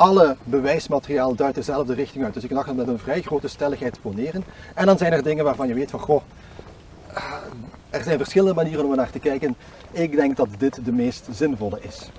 alle 0.00 0.36
bewijsmateriaal 0.44 1.34
duidt 1.34 1.54
dezelfde 1.54 1.94
richting 1.94 2.24
uit. 2.24 2.34
Dus 2.34 2.44
ik 2.44 2.50
mag 2.50 2.66
het 2.66 2.76
met 2.76 2.88
een 2.88 2.98
vrij 2.98 3.22
grote 3.22 3.48
stelligheid 3.48 4.00
poneren. 4.00 4.44
En 4.74 4.86
dan 4.86 4.98
zijn 4.98 5.12
er 5.12 5.22
dingen 5.22 5.44
waarvan 5.44 5.68
je 5.68 5.74
weet 5.74 5.90
van, 5.90 6.00
goh, 6.00 6.22
ah, 7.12 7.32
er 7.90 8.02
zijn 8.02 8.18
verschillende 8.18 8.54
manieren 8.54 8.84
om 8.84 8.96
naar 8.96 9.10
te 9.10 9.18
kijken. 9.18 9.56
Ik 9.90 10.16
denk 10.16 10.36
dat 10.36 10.48
dit 10.58 10.84
de 10.84 10.92
meest 10.92 11.28
zinvolle 11.32 11.78
is. 11.80 12.10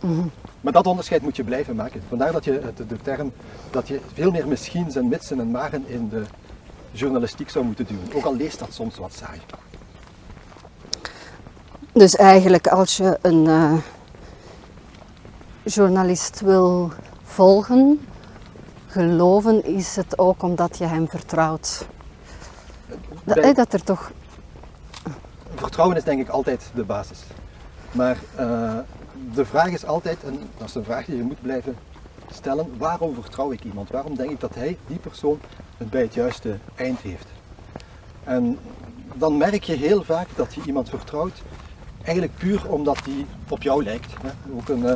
Maar 0.61 0.73
dat 0.73 0.87
onderscheid 0.87 1.21
moet 1.21 1.35
je 1.35 1.43
blijven 1.43 1.75
maken. 1.75 2.03
Vandaar 2.09 2.31
dat 2.31 2.45
je 2.45 2.61
de, 2.75 2.87
de 2.87 2.97
term, 3.01 3.31
dat 3.69 3.87
je 3.87 3.99
veel 4.13 4.31
meer 4.31 4.47
misschiens 4.47 4.95
en 4.95 5.07
mitsen 5.07 5.39
en 5.39 5.51
maren 5.51 5.83
in 5.87 6.09
de 6.09 6.23
journalistiek 6.91 7.49
zou 7.49 7.65
moeten 7.65 7.85
doen. 7.87 8.13
Ook 8.13 8.25
al 8.25 8.35
leest 8.35 8.59
dat 8.59 8.73
soms 8.73 8.97
wat 8.97 9.13
saai. 9.13 9.39
Dus 11.93 12.15
eigenlijk 12.15 12.67
als 12.67 12.97
je 12.97 13.17
een 13.21 13.47
eh, 13.47 13.73
journalist 15.63 16.41
wil 16.41 16.91
volgen, 17.31 18.07
geloven, 18.87 19.63
is 19.65 19.95
het 19.95 20.19
ook 20.19 20.43
omdat 20.43 20.77
je 20.77 20.85
hem 20.85 21.09
vertrouwt. 21.09 21.85
Dat, 23.23 23.35
Bij- 23.35 23.43
hè, 23.43 23.53
dat 23.53 23.73
er 23.73 23.83
toch. 23.83 24.11
Vertrouwen 25.55 25.97
is 25.97 26.03
denk 26.03 26.19
ik 26.21 26.29
altijd 26.29 26.71
de 26.73 26.83
basis. 26.83 27.19
Maar 27.91 28.17
eh, 28.35 28.77
de 29.33 29.45
vraag 29.45 29.67
is 29.69 29.85
altijd, 29.85 30.23
en 30.23 30.39
dat 30.57 30.67
is 30.67 30.75
een 30.75 30.83
vraag 30.83 31.05
die 31.05 31.15
je 31.17 31.23
moet 31.23 31.41
blijven 31.41 31.75
stellen, 32.31 32.77
waarom 32.77 33.13
vertrouw 33.13 33.51
ik 33.51 33.63
iemand? 33.63 33.89
Waarom 33.89 34.15
denk 34.15 34.29
ik 34.31 34.39
dat 34.39 34.55
hij, 34.55 34.77
die 34.87 34.97
persoon, 34.97 35.39
het 35.77 35.89
bij 35.89 36.01
het 36.01 36.13
juiste 36.13 36.57
eind 36.75 36.99
heeft? 36.99 37.25
En 38.23 38.59
dan 39.13 39.37
merk 39.37 39.63
je 39.63 39.73
heel 39.75 40.03
vaak 40.03 40.27
dat 40.35 40.53
je 40.53 40.61
iemand 40.65 40.89
vertrouwt, 40.89 41.41
eigenlijk 42.03 42.35
puur 42.35 42.69
omdat 42.69 42.99
die 43.03 43.25
op 43.49 43.61
jou 43.61 43.83
lijkt. 43.83 44.13
Hè? 44.21 44.29
Ook 44.55 44.69
een 44.69 44.85
eh, 44.87 44.93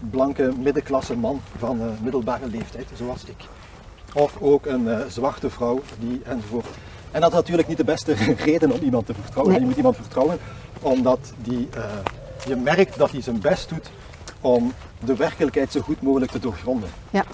blanke 0.00 0.52
middenklasse 0.58 1.16
man 1.16 1.40
van 1.58 1.80
eh, 1.80 1.86
middelbare 2.02 2.46
leeftijd, 2.46 2.86
zoals 2.94 3.24
ik. 3.24 3.44
Of 4.12 4.36
ook 4.40 4.66
een 4.66 4.88
eh, 4.88 4.98
zwarte 5.08 5.50
vrouw, 5.50 5.80
die 5.98 6.22
enzovoort. 6.24 6.66
En 7.10 7.20
dat 7.20 7.30
is 7.30 7.36
natuurlijk 7.36 7.68
niet 7.68 7.76
de 7.76 7.84
beste 7.84 8.12
reden 8.44 8.72
om 8.72 8.80
iemand 8.80 9.06
te 9.06 9.14
vertrouwen. 9.14 9.52
Nee. 9.52 9.60
Je 9.60 9.66
moet 9.66 9.76
iemand 9.76 9.96
vertrouwen 9.96 10.38
omdat 10.80 11.32
die, 11.42 11.68
eh, 11.74 11.82
je 12.46 12.56
merkt 12.56 12.98
dat 12.98 13.10
hij 13.10 13.22
zijn 13.22 13.40
best 13.40 13.68
doet 13.68 13.90
om 14.40 14.72
de 15.04 15.16
werkelijkheid 15.16 15.72
zo 15.72 15.80
goed 15.80 16.02
mogelijk 16.02 16.30
te 16.30 16.38
doorgronden. 16.38 16.88
Ja. 17.10 17.24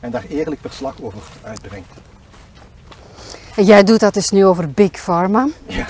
En 0.00 0.10
daar 0.10 0.24
eerlijk 0.28 0.60
verslag 0.60 0.94
over 1.02 1.18
uitbrengt. 1.42 1.92
En 3.56 3.64
jij 3.64 3.84
doet 3.84 4.00
dat 4.00 4.14
dus 4.14 4.30
nu 4.30 4.46
over 4.46 4.70
Big 4.70 4.90
Pharma. 4.90 5.48
Ja. 5.66 5.86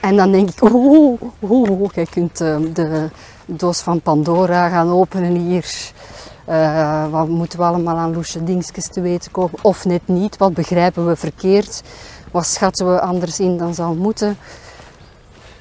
En 0.00 0.16
dan 0.16 0.32
denk 0.32 0.50
ik, 0.50 0.62
oeh, 0.62 1.20
oeh, 1.42 1.70
oeh, 1.70 1.92
jij 1.94 2.06
kunt 2.06 2.40
eh, 2.40 2.56
de 2.72 3.08
doos 3.56 3.80
van 3.80 4.00
Pandora 4.00 4.68
gaan 4.68 4.90
openen 4.90 5.34
hier. 5.34 5.92
Eh, 6.44 7.10
wat 7.10 7.28
moeten 7.28 7.58
we 7.58 7.64
allemaal 7.64 7.96
aan 7.96 8.14
loesje 8.14 8.44
dingetjes 8.44 8.88
te 8.88 9.00
weten 9.00 9.30
komen? 9.30 9.58
Of 9.62 9.84
net 9.84 10.08
niet, 10.08 10.36
wat 10.36 10.54
begrijpen 10.54 11.06
we 11.06 11.16
verkeerd? 11.16 11.82
Wat 12.30 12.46
schatten 12.46 12.92
we 12.92 13.00
anders 13.00 13.40
in 13.40 13.56
dan 13.56 13.74
zou 13.74 13.96
moeten? 13.96 14.38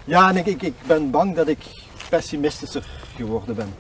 Ja, 0.06 0.30
en 0.30 0.38
ik, 0.38 0.62
ik, 0.62 0.74
ben 0.88 1.12
bang 1.12 1.36
dat 1.36 1.48
ik 1.48 1.60
pessimistischer 2.10 2.90
geworden 3.16 3.56
ben. 3.56 3.74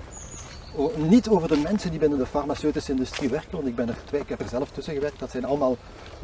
Niet 0.95 1.27
over 1.27 1.47
de 1.47 1.57
mensen 1.57 1.89
die 1.89 1.99
binnen 1.99 2.17
de 2.17 2.25
farmaceutische 2.25 2.91
industrie 2.91 3.29
werken, 3.29 3.51
want 3.51 3.67
ik 3.67 3.75
ben 3.75 3.89
er 3.89 3.97
twee, 4.05 4.21
ik 4.21 4.29
heb 4.29 4.41
er 4.41 4.49
zelf 4.49 4.69
tussen 4.69 4.93
gewerkt. 4.93 5.19
Dat 5.19 5.31
zijn 5.31 5.45
allemaal 5.45 5.77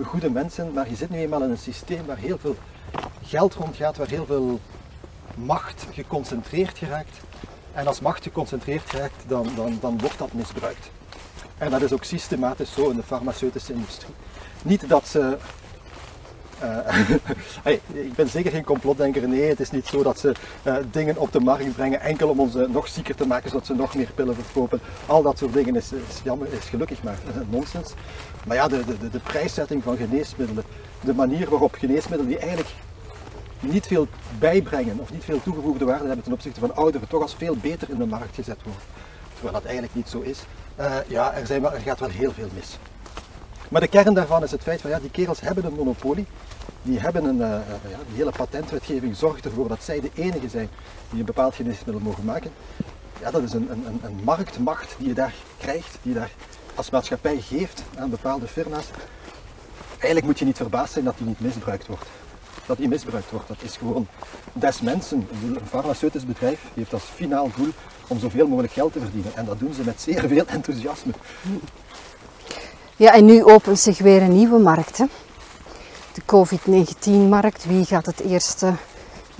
goede 0.03 0.29
mensen, 0.29 0.73
maar 0.73 0.89
je 0.89 0.95
zit 0.95 1.09
nu 1.09 1.17
eenmaal 1.17 1.43
in 1.43 1.49
een 1.49 1.57
systeem 1.57 2.05
waar 2.05 2.17
heel 2.17 2.37
veel 2.37 2.55
geld 3.23 3.53
rondgaat, 3.53 3.97
waar 3.97 4.07
heel 4.07 4.25
veel 4.25 4.59
macht 5.35 5.85
geconcentreerd 5.91 6.77
geraakt. 6.77 7.17
En 7.75 7.87
als 7.87 7.99
macht 7.99 8.23
geconcentreerd 8.23 8.89
geraakt, 8.89 9.23
dan, 9.27 9.49
dan, 9.55 9.77
dan 9.81 9.99
wordt 9.99 10.17
dat 10.17 10.33
misbruikt. 10.33 10.89
En 11.57 11.71
dat 11.71 11.81
is 11.81 11.93
ook 11.93 12.03
systematisch 12.03 12.73
zo 12.73 12.89
in 12.89 12.95
de 12.95 13.03
farmaceutische 13.03 13.73
industrie. 13.73 14.13
Niet 14.61 14.89
dat 14.89 15.07
ze 15.07 15.37
eh, 16.59 17.73
ik 18.05 18.13
ben 18.15 18.29
zeker 18.29 18.51
geen 18.51 18.63
complotdenker. 18.63 19.27
Nee, 19.27 19.49
het 19.49 19.59
is 19.59 19.71
niet 19.71 19.85
zo 19.85 20.03
dat 20.03 20.19
ze 20.19 20.33
eh, 20.63 20.75
dingen 20.91 21.17
op 21.17 21.31
de 21.31 21.39
markt 21.39 21.75
brengen 21.75 22.01
enkel 22.01 22.29
om 22.29 22.39
ons 22.39 22.53
nog 22.53 22.87
zieker 22.87 23.15
te 23.15 23.27
maken, 23.27 23.49
zodat 23.49 23.65
ze 23.65 23.73
nog 23.73 23.95
meer 23.95 24.11
pillen 24.15 24.35
verkopen. 24.35 24.79
Al 25.05 25.21
dat 25.21 25.37
soort 25.37 25.53
dingen 25.53 25.75
is, 25.75 25.91
is, 25.91 26.21
jammer, 26.23 26.53
is 26.53 26.65
gelukkig 26.65 27.03
maar 27.03 27.17
nonsens. 27.49 27.93
Maar 28.45 28.55
ja, 28.55 28.67
de, 28.67 28.85
de, 28.85 29.09
de 29.09 29.19
prijszetting 29.19 29.83
van 29.83 29.97
geneesmiddelen, 29.97 30.63
de 31.01 31.13
manier 31.13 31.49
waarop 31.49 31.73
geneesmiddelen 31.73 32.27
die 32.27 32.39
eigenlijk 32.39 32.69
niet 33.71 33.87
veel 33.87 34.07
bijbrengen 34.39 34.99
of 34.99 35.11
niet 35.11 35.23
veel 35.23 35.41
toegevoegde 35.43 35.85
waarde 35.85 36.05
hebben 36.05 36.23
ten 36.23 36.33
opzichte 36.33 36.59
van 36.59 36.75
ouderen, 36.75 37.07
toch 37.07 37.21
als 37.21 37.35
veel 37.35 37.55
beter 37.55 37.89
in 37.89 37.97
de 37.97 38.05
markt 38.05 38.35
gezet 38.35 38.63
worden. 38.63 38.81
Terwijl 39.33 39.53
dat 39.53 39.63
eigenlijk 39.63 39.95
niet 39.95 40.09
zo 40.09 40.19
is. 40.19 40.39
Eh, 40.75 40.95
ja, 41.07 41.33
er, 41.33 41.45
zijn 41.47 41.61
wel, 41.61 41.73
er 41.73 41.79
gaat 41.81 41.99
wel 41.99 42.09
heel 42.09 42.31
veel 42.31 42.49
mis. 42.53 42.77
Maar 43.69 43.81
de 43.81 43.87
kern 43.87 44.13
daarvan 44.13 44.43
is 44.43 44.51
het 44.51 44.61
feit 44.61 44.81
van 44.81 44.89
ja, 44.89 44.99
die 44.99 45.09
kerels 45.11 45.41
hebben 45.41 45.65
een 45.65 45.73
monopolie. 45.73 46.25
Die 46.81 46.99
hebben 46.99 47.23
een, 47.25 47.41
eh, 47.41 47.53
eh, 47.55 47.61
ja, 47.89 47.97
die 48.07 48.15
hele 48.17 48.31
patentwetgeving 48.31 49.15
zorgt 49.15 49.45
ervoor 49.45 49.67
dat 49.67 49.83
zij 49.83 49.99
de 49.99 50.09
enige 50.13 50.49
zijn 50.49 50.69
die 51.09 51.19
een 51.19 51.25
bepaald 51.25 51.55
geneesmiddel 51.55 52.03
mogen 52.03 52.25
maken. 52.25 52.51
Ja, 53.21 53.31
dat 53.31 53.41
is 53.43 53.53
een, 53.53 53.71
een- 53.71 53.99
een 54.03 54.19
marktmacht 54.23 54.95
die 54.97 55.07
je 55.07 55.13
daar 55.13 55.33
krijgt, 55.57 55.97
die 56.01 56.13
je 56.13 56.19
daar 56.19 56.31
als 56.75 56.89
maatschappij 56.89 57.37
geeft 57.41 57.83
aan 57.97 58.09
bepaalde 58.09 58.47
firma's. 58.47 58.85
Eigenlijk 59.91 60.25
moet 60.25 60.39
je 60.39 60.45
niet 60.45 60.57
verbaasd 60.57 60.93
zijn 60.93 61.05
dat 61.05 61.17
die 61.17 61.27
niet 61.27 61.39
misbruikt 61.39 61.87
wordt. 61.87 62.05
Dat 62.65 62.77
die 62.77 62.87
misbruikt 62.87 63.31
wordt, 63.31 63.47
dat 63.47 63.61
is 63.61 63.77
gewoon 63.77 64.07
des 64.53 64.81
mensen. 64.81 65.27
Een 65.43 65.59
farmaceutisch 65.67 66.25
bedrijf 66.25 66.61
heeft 66.73 66.93
als 66.93 67.03
finaal 67.03 67.49
doel 67.55 67.69
om 68.07 68.19
zoveel 68.19 68.47
mogelijk 68.47 68.73
geld 68.73 68.93
te 68.93 68.99
verdienen. 68.99 69.35
En 69.35 69.45
dat 69.45 69.59
doen 69.59 69.73
ze 69.73 69.83
met 69.83 70.01
zeer 70.01 70.27
veel 70.27 70.45
enthousiasme. 70.45 71.11
Ja, 72.95 73.13
en 73.13 73.25
nu 73.25 73.43
opent 73.43 73.79
zich 73.79 73.97
weer 73.97 74.21
een 74.21 74.33
nieuwe 74.33 74.59
markt. 74.59 74.97
Hè? 74.97 75.05
De 76.13 76.21
COVID-19-markt. 76.25 77.65
Wie 77.65 77.85
gaat 77.85 78.05
het 78.05 78.19
eerste 78.19 78.73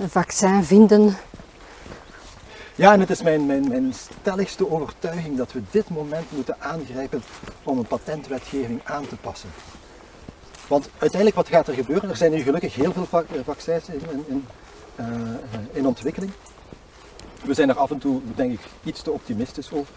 vaccin 0.08 0.64
vinden? 0.64 1.16
Ja, 2.74 2.92
en 2.92 3.00
het 3.00 3.10
is 3.10 3.22
mijn, 3.22 3.46
mijn, 3.46 3.68
mijn 3.68 3.94
stelligste 3.94 4.70
overtuiging 4.70 5.36
dat 5.36 5.52
we 5.52 5.62
dit 5.70 5.88
moment 5.88 6.32
moeten 6.32 6.56
aangrijpen 6.58 7.22
om 7.62 7.78
een 7.78 7.86
patentwetgeving 7.86 8.80
aan 8.84 9.08
te 9.08 9.16
passen. 9.16 9.48
Want 10.68 10.88
uiteindelijk, 10.98 11.36
wat 11.36 11.48
gaat 11.48 11.68
er 11.68 11.74
gebeuren? 11.74 12.10
Er 12.10 12.16
zijn 12.16 12.32
nu 12.32 12.42
gelukkig 12.42 12.74
heel 12.74 12.92
veel 12.92 13.06
vac- 13.06 13.30
eh, 13.30 13.40
vaccins 13.44 13.88
in, 13.88 14.00
in, 14.28 14.44
eh, 14.96 15.06
in 15.72 15.86
ontwikkeling. 15.86 16.32
We 17.44 17.54
zijn 17.54 17.68
er 17.68 17.76
af 17.78 17.90
en 17.90 17.98
toe, 17.98 18.20
denk 18.34 18.52
ik, 18.52 18.60
iets 18.84 19.02
te 19.02 19.10
optimistisch 19.10 19.72
over. 19.72 19.92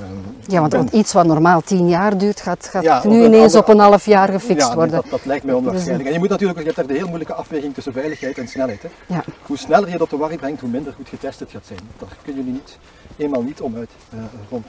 Ehm, 0.00 0.12
Ja, 0.46 0.60
want, 0.60 0.64
ik 0.64 0.70
ben- 0.70 0.78
want 0.78 0.92
iets 0.92 1.12
wat 1.12 1.26
normaal 1.26 1.60
tien 1.60 1.88
jaar 1.88 2.18
duurt, 2.18 2.40
gaat, 2.40 2.66
gaat 2.68 2.82
Ja, 2.82 3.00
nu 3.06 3.16
ineens 3.24 3.34
andere- 3.54 3.58
op 3.58 3.68
een 3.68 3.78
half 3.78 4.06
jaar 4.06 4.28
gefixt 4.28 4.68
ja, 4.68 4.74
worden. 4.74 4.94
Dat, 4.94 5.06
dat 5.10 5.24
lijkt 5.24 5.44
mij 5.44 5.54
onwaarschijnlijk. 5.54 6.06
En 6.06 6.12
je 6.12 6.18
moet 6.18 6.28
natuurlijk, 6.28 6.58
je 6.58 6.64
hebt 6.64 6.76
daar 6.76 6.86
de 6.86 6.94
heel 6.94 7.06
moeilijke 7.06 7.34
afweging 7.34 7.74
tussen 7.74 7.92
veiligheid 7.92 8.38
en 8.38 8.48
snelheid. 8.48 8.82
Hè. 8.82 8.88
Ja. 9.06 9.24
Hoe 9.42 9.58
sneller 9.58 9.86
je 9.86 9.92
het 9.92 10.02
op 10.02 10.10
de 10.10 10.16
war 10.16 10.36
brengt, 10.36 10.60
hoe 10.60 10.70
minder 10.70 10.92
goed 10.92 11.08
getest 11.08 11.40
het 11.40 11.50
gaat 11.50 11.66
zijn. 11.66 11.78
Daar 11.98 12.16
kun 12.22 12.36
je 12.36 12.42
nu 12.42 12.50
niet, 12.50 12.78
eenmaal 13.16 13.42
niet 13.42 13.60
om 13.60 13.76
uit 13.76 13.90
eh, 14.10 14.18
rond. 14.50 14.66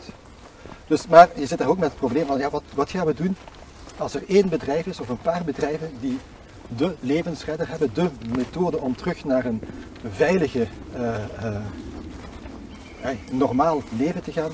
Dus, 0.87 1.07
maar 1.07 1.29
je 1.35 1.45
zit 1.45 1.57
daar 1.57 1.67
ook 1.67 1.77
met 1.77 1.89
het 1.89 1.97
probleem 1.99 2.25
van, 2.25 2.37
ja, 2.37 2.49
wat, 2.49 2.63
wat 2.75 2.89
gaan 2.89 3.05
we 3.05 3.13
doen 3.13 3.35
als 3.97 4.15
er 4.15 4.23
één 4.27 4.49
bedrijf 4.49 4.85
is 4.85 4.99
of 4.99 5.09
een 5.09 5.21
paar 5.21 5.43
bedrijven 5.43 5.89
die 5.99 6.17
de 6.67 6.95
levensredder 6.99 7.69
hebben, 7.69 7.89
de 7.93 8.09
methode 8.35 8.79
om 8.79 8.95
terug 8.95 9.23
naar 9.23 9.45
een 9.45 9.61
veilige, 10.09 10.67
eh, 10.93 11.15
eh, 11.15 11.61
ja, 13.01 13.13
normaal 13.31 13.81
leven 13.97 14.21
te 14.21 14.31
gaan. 14.31 14.51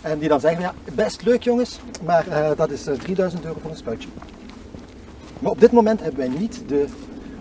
En 0.00 0.18
die 0.18 0.28
dan 0.28 0.40
zeggen, 0.40 0.60
ja, 0.60 0.74
best 0.94 1.22
leuk 1.22 1.42
jongens, 1.42 1.78
maar 2.04 2.28
eh, 2.28 2.50
dat 2.56 2.70
is 2.70 2.86
eh, 2.86 2.94
3000 2.94 3.44
euro 3.44 3.58
voor 3.60 3.70
een 3.70 3.76
spuitje. 3.76 4.08
Maar 5.38 5.50
op 5.50 5.60
dit 5.60 5.72
moment 5.72 6.00
hebben 6.00 6.18
wij 6.18 6.38
niet 6.38 6.62
de 6.66 6.86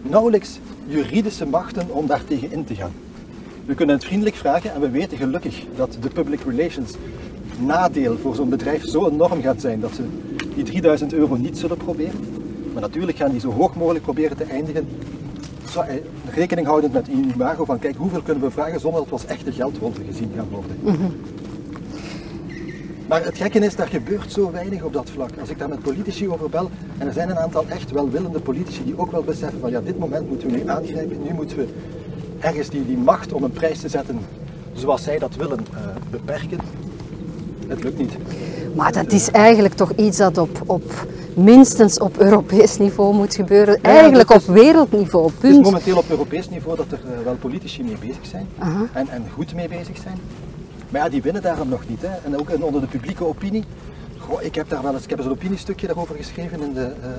nauwelijks 0.01 0.59
juridische 0.85 1.45
machten 1.45 1.89
om 1.89 2.07
daar 2.07 2.23
tegen 2.23 2.51
in 2.51 2.65
te 2.65 2.75
gaan. 2.75 2.93
We 3.65 3.75
kunnen 3.75 3.95
het 3.95 4.05
vriendelijk 4.05 4.35
vragen 4.35 4.73
en 4.73 4.81
we 4.81 4.89
weten 4.89 5.17
gelukkig 5.17 5.63
dat 5.75 5.97
de 6.01 6.09
public 6.09 6.41
relations 6.41 6.93
nadeel 7.59 8.17
voor 8.17 8.35
zo'n 8.35 8.49
bedrijf 8.49 8.87
zo 8.87 9.09
enorm 9.09 9.41
gaat 9.41 9.61
zijn 9.61 9.79
dat 9.79 9.91
ze 9.95 10.03
die 10.55 10.63
3000 10.63 11.13
euro 11.13 11.35
niet 11.35 11.57
zullen 11.57 11.77
proberen. 11.77 12.19
Maar 12.73 12.81
natuurlijk 12.81 13.17
gaan 13.17 13.31
die 13.31 13.39
zo 13.39 13.51
hoog 13.51 13.75
mogelijk 13.75 14.03
proberen 14.03 14.37
te 14.37 14.43
eindigen. 14.43 14.87
Zo, 15.69 15.79
eh, 15.79 15.95
Rekening 16.33 16.67
houdend 16.67 16.93
met 16.93 17.07
een 17.07 17.31
imago 17.35 17.65
van 17.65 17.79
kijk 17.79 17.95
hoeveel 17.95 18.21
kunnen 18.21 18.43
we 18.43 18.51
vragen 18.51 18.79
zonder 18.79 18.99
dat 18.99 19.09
we 19.09 19.15
als 19.15 19.25
echte 19.25 19.51
geldwolven 19.51 20.05
gezien 20.05 20.31
gaan 20.35 20.47
worden. 20.51 20.75
Maar 23.07 23.23
het 23.23 23.37
gekke 23.37 23.59
is, 23.59 23.75
daar 23.75 23.87
gebeurt 23.87 24.31
zo 24.31 24.51
weinig 24.51 24.83
op 24.83 24.93
dat 24.93 25.09
vlak. 25.09 25.29
Als 25.39 25.49
ik 25.49 25.59
daar 25.59 25.69
met 25.69 25.81
politici 25.81 26.29
over 26.29 26.49
bel, 26.49 26.69
en 26.97 27.07
er 27.07 27.13
zijn 27.13 27.29
een 27.29 27.37
aantal 27.37 27.65
echt 27.67 27.91
welwillende 27.91 28.39
politici 28.39 28.83
die 28.83 28.99
ook 28.99 29.11
wel 29.11 29.23
beseffen 29.23 29.59
van 29.59 29.71
ja, 29.71 29.81
dit 29.81 29.99
moment 29.99 30.29
moeten 30.29 30.51
we 30.51 30.57
nu 30.57 30.69
aangrijpen, 30.69 31.23
nu 31.23 31.33
moeten 31.33 31.57
we 31.57 31.67
ergens 32.39 32.69
die, 32.69 32.85
die 32.85 32.97
macht 32.97 33.33
om 33.33 33.43
een 33.43 33.51
prijs 33.51 33.79
te 33.79 33.89
zetten 33.89 34.19
zoals 34.73 35.03
zij 35.03 35.19
dat 35.19 35.35
willen 35.35 35.59
eh, 35.59 35.79
beperken. 36.09 36.59
Het 37.67 37.83
lukt 37.83 37.97
niet. 37.97 38.17
Maar 38.75 38.91
dat 38.91 39.11
is 39.11 39.31
eigenlijk 39.31 39.73
toch 39.73 39.91
iets 39.95 40.17
dat 40.17 40.37
op, 40.37 40.61
op 40.65 41.07
minstens 41.33 41.99
op 41.99 42.17
Europees 42.17 42.77
niveau 42.77 43.15
moet 43.15 43.35
gebeuren. 43.35 43.81
Eigenlijk 43.81 44.29
op 44.29 44.41
wereldniveau, 44.45 45.25
Het 45.25 45.43
is 45.43 45.49
punt. 45.49 45.63
momenteel 45.63 45.97
op 45.97 46.09
Europees 46.09 46.49
niveau 46.49 46.77
dat 46.77 46.91
er 46.91 46.99
eh, 47.03 47.23
wel 47.23 47.35
politici 47.35 47.83
mee 47.83 47.97
bezig 47.99 48.25
zijn 48.25 48.47
en, 48.93 49.07
en 49.09 49.25
goed 49.33 49.55
mee 49.55 49.67
bezig 49.67 49.97
zijn. 50.03 50.17
Maar 50.89 51.01
ja, 51.01 51.09
die 51.09 51.21
winnen 51.21 51.41
daarom 51.41 51.69
nog 51.69 51.81
niet. 51.87 52.01
Hè. 52.01 52.15
En 52.25 52.39
ook 52.39 52.49
onder 52.63 52.81
de 52.81 52.87
publieke 52.87 53.25
opinie. 53.25 53.63
Goh, 54.17 54.41
ik 54.43 54.55
heb 54.55 54.69
daar 54.69 54.83
wel 54.83 54.93
eens, 54.93 55.03
ik 55.03 55.09
heb 55.09 55.17
eens 55.17 55.27
een 55.27 55.33
opiniestukje 55.33 55.87
daarover 55.87 56.15
geschreven 56.15 56.61
in 56.61 56.73
de, 56.73 56.81
eh, 57.01 57.09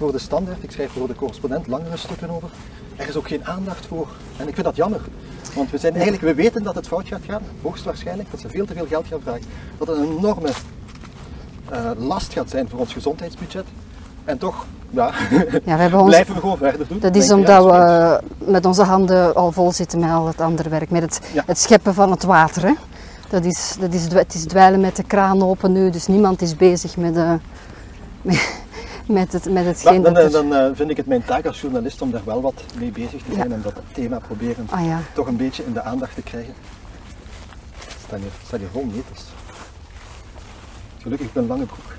voor 0.00 0.12
de 0.12 0.18
standaard. 0.18 0.62
Ik 0.62 0.70
schrijf 0.70 0.90
voor 0.92 1.06
de 1.06 1.14
correspondent 1.14 1.66
langere 1.66 1.96
stukken 1.96 2.30
over. 2.30 2.48
Er 2.96 3.08
is 3.08 3.16
ook 3.16 3.28
geen 3.28 3.46
aandacht 3.46 3.86
voor. 3.86 4.08
En 4.36 4.48
ik 4.48 4.54
vind 4.54 4.66
dat 4.66 4.76
jammer. 4.76 5.00
Want 5.54 5.70
we, 5.70 5.78
zijn 5.78 5.92
eigenlijk, 5.92 6.22
we 6.22 6.34
weten 6.34 6.62
dat 6.62 6.74
het 6.74 6.86
fout 6.86 7.08
gaat 7.08 7.20
gaan, 7.26 7.42
hoogstwaarschijnlijk, 7.62 8.30
dat 8.30 8.40
ze 8.40 8.48
veel 8.48 8.66
te 8.66 8.74
veel 8.74 8.86
geld 8.86 9.06
gaan 9.06 9.20
vragen. 9.22 9.42
Dat 9.78 9.88
het 9.88 9.96
een 9.96 10.16
enorme 10.18 10.48
eh, 11.70 11.90
last 11.96 12.32
gaat 12.32 12.50
zijn 12.50 12.68
voor 12.68 12.78
ons 12.78 12.92
gezondheidsbudget. 12.92 13.64
En 14.24 14.38
toch, 14.38 14.66
ja, 14.90 15.12
Ja, 15.64 15.90
we 15.90 15.96
ons, 15.98 16.08
blijven 16.08 16.34
we 16.34 16.40
gewoon 16.40 16.56
verder 16.56 16.88
doen. 16.88 16.98
dat 16.98 17.16
is 17.16 17.30
omdat 17.30 17.64
we 17.64 18.20
met 18.50 18.64
onze 18.66 18.82
handen 18.82 19.34
al 19.34 19.52
vol 19.52 19.72
zitten 19.72 19.98
met 20.00 20.10
al 20.10 20.26
het 20.26 20.40
andere 20.40 20.68
werk. 20.68 20.90
Met 20.90 21.02
het, 21.02 21.20
Ja. 21.32 21.42
het 21.46 21.58
scheppen 21.58 21.94
van 21.94 22.10
het 22.10 22.22
water. 22.22 22.62
Hè. 22.62 22.72
Dat 23.28 23.44
is, 23.44 23.76
dat 23.80 23.92
is, 23.94 24.12
het 24.12 24.34
is 24.34 24.44
dweilen 24.44 24.80
met 24.80 24.96
de 24.96 25.02
kraan 25.04 25.42
open 25.42 25.72
nu, 25.72 25.90
dus 25.90 26.06
niemand 26.06 26.42
is 26.42 26.56
bezig 26.56 26.96
met, 26.96 27.16
eh, 27.16 27.32
met, 28.22 28.59
met, 29.10 29.32
het, 29.32 29.50
met 29.50 29.84
Maar 29.84 30.02
dan, 30.02 30.16
eh, 30.16 30.30
dan 30.30 30.54
eh, 30.54 30.70
vind 30.72 30.90
ik 30.90 30.96
het 30.96 31.06
mijn 31.06 31.24
taak 31.24 31.46
als 31.46 31.60
journalist 31.60 32.02
om 32.02 32.10
daar 32.10 32.24
wel 32.24 32.40
wat 32.40 32.64
mee 32.78 32.90
bezig 32.90 33.22
te 33.22 33.34
zijn 33.34 33.52
en 33.52 33.62
dat 33.62 33.74
thema 33.92 34.18
proberen 34.18 34.66
Ah 34.70 34.84
ja, 34.84 35.00
toch 35.14 35.26
een 35.26 35.36
beetje 35.36 35.64
in 35.64 35.72
de 35.72 35.82
aandacht 35.82 36.14
te 36.14 36.22
krijgen. 36.22 36.54
Het 37.78 37.96
staat 38.06 38.18
hier, 38.18 38.30
staat 38.46 38.60
hier 38.60 38.68
vol 38.72 38.84
meters. 38.84 39.22
Gelukkig 40.98 41.26
heb 41.26 41.36
ik 41.36 41.42
een 41.42 41.48
lange 41.48 41.66
broek. 41.66 41.96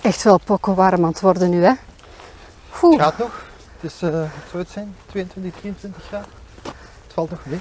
Echt 0.00 0.22
wel 0.22 0.38
pokken 0.44 0.74
warm 0.74 1.04
aan 1.04 1.10
het 1.10 1.20
worden 1.20 1.50
nu, 1.50 1.64
hè. 1.64 1.72
Oeh. 2.82 2.92
Het 2.92 3.02
gaat 3.02 3.18
nog. 3.18 3.44
Het 3.80 3.90
is, 3.90 4.02
eh, 4.02 4.10
wat 4.10 4.30
zou 4.50 4.62
het 4.62 4.70
zijn? 4.70 4.96
22, 5.06 5.52
23 5.60 6.04
graden. 6.04 6.28
Het 6.62 7.12
valt 7.12 7.30
nog 7.30 7.40
mee. 7.46 7.60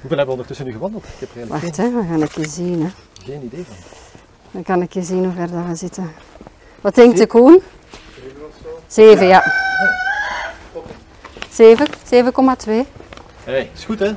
Hoeveel 0.00 0.16
hebben 0.16 0.26
we 0.26 0.30
ondertussen 0.30 0.66
nu 0.66 0.72
gewandeld? 0.72 1.04
Ik 1.04 1.10
heb 1.18 1.30
er 1.30 1.36
eigenlijk 1.36 1.64
Wacht, 1.64 1.76
hè, 1.76 2.00
we 2.00 2.06
gaan 2.08 2.20
een 2.20 2.28
keer 2.28 2.48
zien. 2.48 2.82
Hè. 2.82 2.88
geen, 2.88 3.24
geen 3.24 3.42
idee 3.42 3.64
van. 3.64 3.76
Dan 4.50 4.62
kan 4.62 4.82
ik 4.82 4.92
je 4.92 5.02
zien 5.02 5.24
hoe 5.24 5.32
ver 5.32 5.50
dat 5.50 5.66
we 5.66 5.74
zitten. 5.74 6.12
Wat 6.80 6.94
denkt 6.94 7.18
de 7.18 7.26
Koen? 7.26 7.62
7, 8.86 9.26
ja. 9.26 9.52
7, 11.50 11.86
7,2. 12.04 12.86
Hey, 13.44 13.70
is 13.74 13.84
goed 13.84 13.98
hè? 13.98 14.12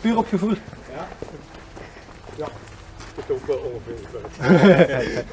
Puur 0.00 0.16
op 0.16 0.26
gevoel. 0.28 0.54
Ik 3.30 3.36
ook 3.36 3.46
wel 3.46 3.56
ongeveer. 3.56 3.98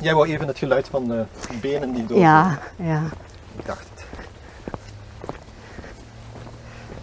Jij 0.00 0.14
wou 0.14 0.28
even 0.28 0.46
het 0.46 0.58
geluid 0.58 0.88
van 0.88 1.08
de 1.08 1.24
benen 1.60 1.92
die 1.94 2.06
door. 2.06 2.18
Ja, 2.18 2.58
ja, 2.76 3.02
Ik 3.58 3.66
dacht 3.66 3.86
het. 3.94 4.04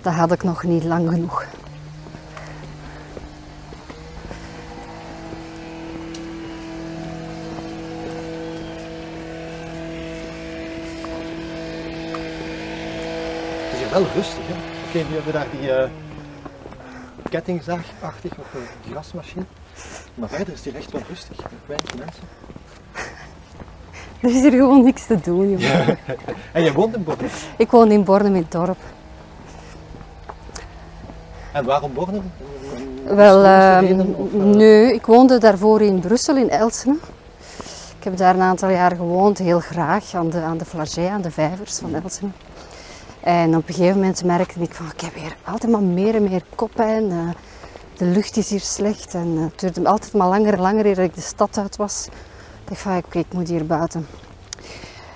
dat 0.01 0.13
had 0.13 0.31
ik 0.31 0.43
nog 0.43 0.63
niet 0.63 0.83
lang 0.83 1.09
genoeg. 1.09 1.45
Het 13.63 13.73
is 13.73 13.79
hier 13.79 13.89
wel 13.89 14.05
rustig 14.15 14.43
hè. 14.47 14.53
Oké, 14.87 14.97
nu 14.97 15.15
hebben 15.15 15.25
we 15.25 15.31
daar 15.31 15.47
die 15.59 15.71
eh 15.71 15.89
kettingzaagachtig 17.35 18.31
of 18.39 18.53
een 18.53 18.91
grasmachine. 18.91 19.45
Maar 20.15 20.29
verder 20.29 20.53
is 20.53 20.63
hier 20.63 20.75
echt 20.75 20.91
wel 20.91 21.01
rustig. 21.07 21.37
Weinig 21.65 21.97
mensen. 21.97 22.23
Er 24.19 24.29
is 24.29 24.41
hier 24.41 24.51
gewoon 24.51 24.83
niks 24.83 25.05
te 25.05 25.19
doen, 25.21 25.49
jongen. 25.49 25.97
En 26.51 26.63
je 26.63 26.73
woont 26.73 26.95
in 26.95 27.03
Bornem. 27.03 27.29
Ik 27.57 27.71
woon 27.71 27.91
in 27.91 28.03
Bornem 28.03 28.35
in 28.35 28.41
het 28.41 28.51
dorp. 28.51 28.77
En 31.51 31.65
waarom 31.65 31.93
Bornem? 31.93 32.31
Wel, 33.05 33.43
ehm, 33.43 33.99
eh, 33.99 34.05
nee, 34.33 34.93
ik 34.93 35.05
woonde 35.05 35.37
daarvoor 35.37 35.81
in 35.81 35.99
Brussel, 35.99 36.35
in 36.35 36.49
Elsene. 36.49 36.97
Ik 37.97 38.03
heb 38.03 38.17
daar 38.17 38.35
een 38.35 38.41
aantal 38.41 38.69
jaar 38.69 38.95
gewoond, 38.95 39.37
heel 39.37 39.59
graag, 39.59 40.13
aan 40.13 40.29
de, 40.29 40.41
aan 40.41 40.57
de 40.57 40.65
Flagey, 40.65 41.09
aan 41.09 41.21
de 41.21 41.31
vijvers 41.31 41.77
van 41.77 41.95
Elsene. 41.95 42.29
En 43.25 43.55
op 43.55 43.67
een 43.67 43.73
gegeven 43.73 43.99
moment 43.99 44.23
merkte 44.23 44.59
ik 44.59 44.73
van, 44.73 44.85
ik 44.93 45.01
heb 45.01 45.13
hier 45.15 45.35
altijd 45.43 45.71
maar 45.71 45.81
meer 45.81 46.15
en 46.15 46.23
meer 46.23 46.43
koppijn. 46.55 47.11
eh, 47.11 47.29
de 47.97 48.05
lucht 48.05 48.37
is 48.37 48.49
hier 48.49 48.59
slecht 48.59 49.13
en 49.13 49.33
eh, 49.37 49.43
het 49.43 49.59
duurde 49.59 49.89
altijd 49.89 50.13
maar 50.13 50.27
langer 50.27 50.53
en 50.53 50.59
langer 50.59 50.85
eer 50.85 50.99
ik 50.99 51.15
de 51.15 51.21
stad 51.21 51.57
uit 51.57 51.75
was. 51.75 52.05
Ik 52.05 52.11
dacht 52.69 52.81
van, 52.81 52.97
oké, 52.97 53.19
ik 53.19 53.33
moet 53.33 53.47
hier 53.49 53.65
buiten. 53.65 54.07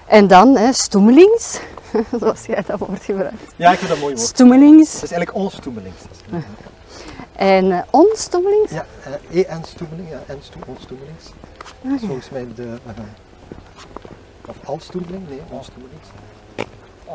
En 0.05 0.27
dan, 0.27 0.55
hè, 0.57 0.73
stoemelings, 0.73 1.59
zoals 2.19 2.45
jij 2.45 2.63
dat 2.67 2.79
woord 2.79 3.03
gebruikt. 3.03 3.53
Ja, 3.55 3.71
ik 3.71 3.77
vind 3.77 3.89
dat 3.89 3.99
mooi 3.99 4.13
woord. 4.15 4.27
Stoemelings 4.27 4.93
Het 4.93 5.03
is 5.03 5.11
eigenlijk 5.11 5.33
onstoemelings. 5.45 5.97
en 7.35 7.71
eh, 7.71 7.79
onstoemelings. 7.89 8.71
Ja, 8.71 8.85
eh, 9.31 9.51
en 9.51 9.63
stoemeling, 9.63 10.09
ja, 10.09 10.21
en 10.27 10.37
stoe, 10.41 10.61
onstoemelings. 10.65 11.23
Ah, 11.57 11.83
Dat 11.83 11.93
is 11.95 12.01
ja. 12.01 12.07
volgens 12.07 12.29
mij 12.29 12.47
de. 12.55 12.77
of 14.45 14.55
alstoemeling? 14.63 15.29
Nee, 15.29 15.41
onstoemelings. 15.49 16.07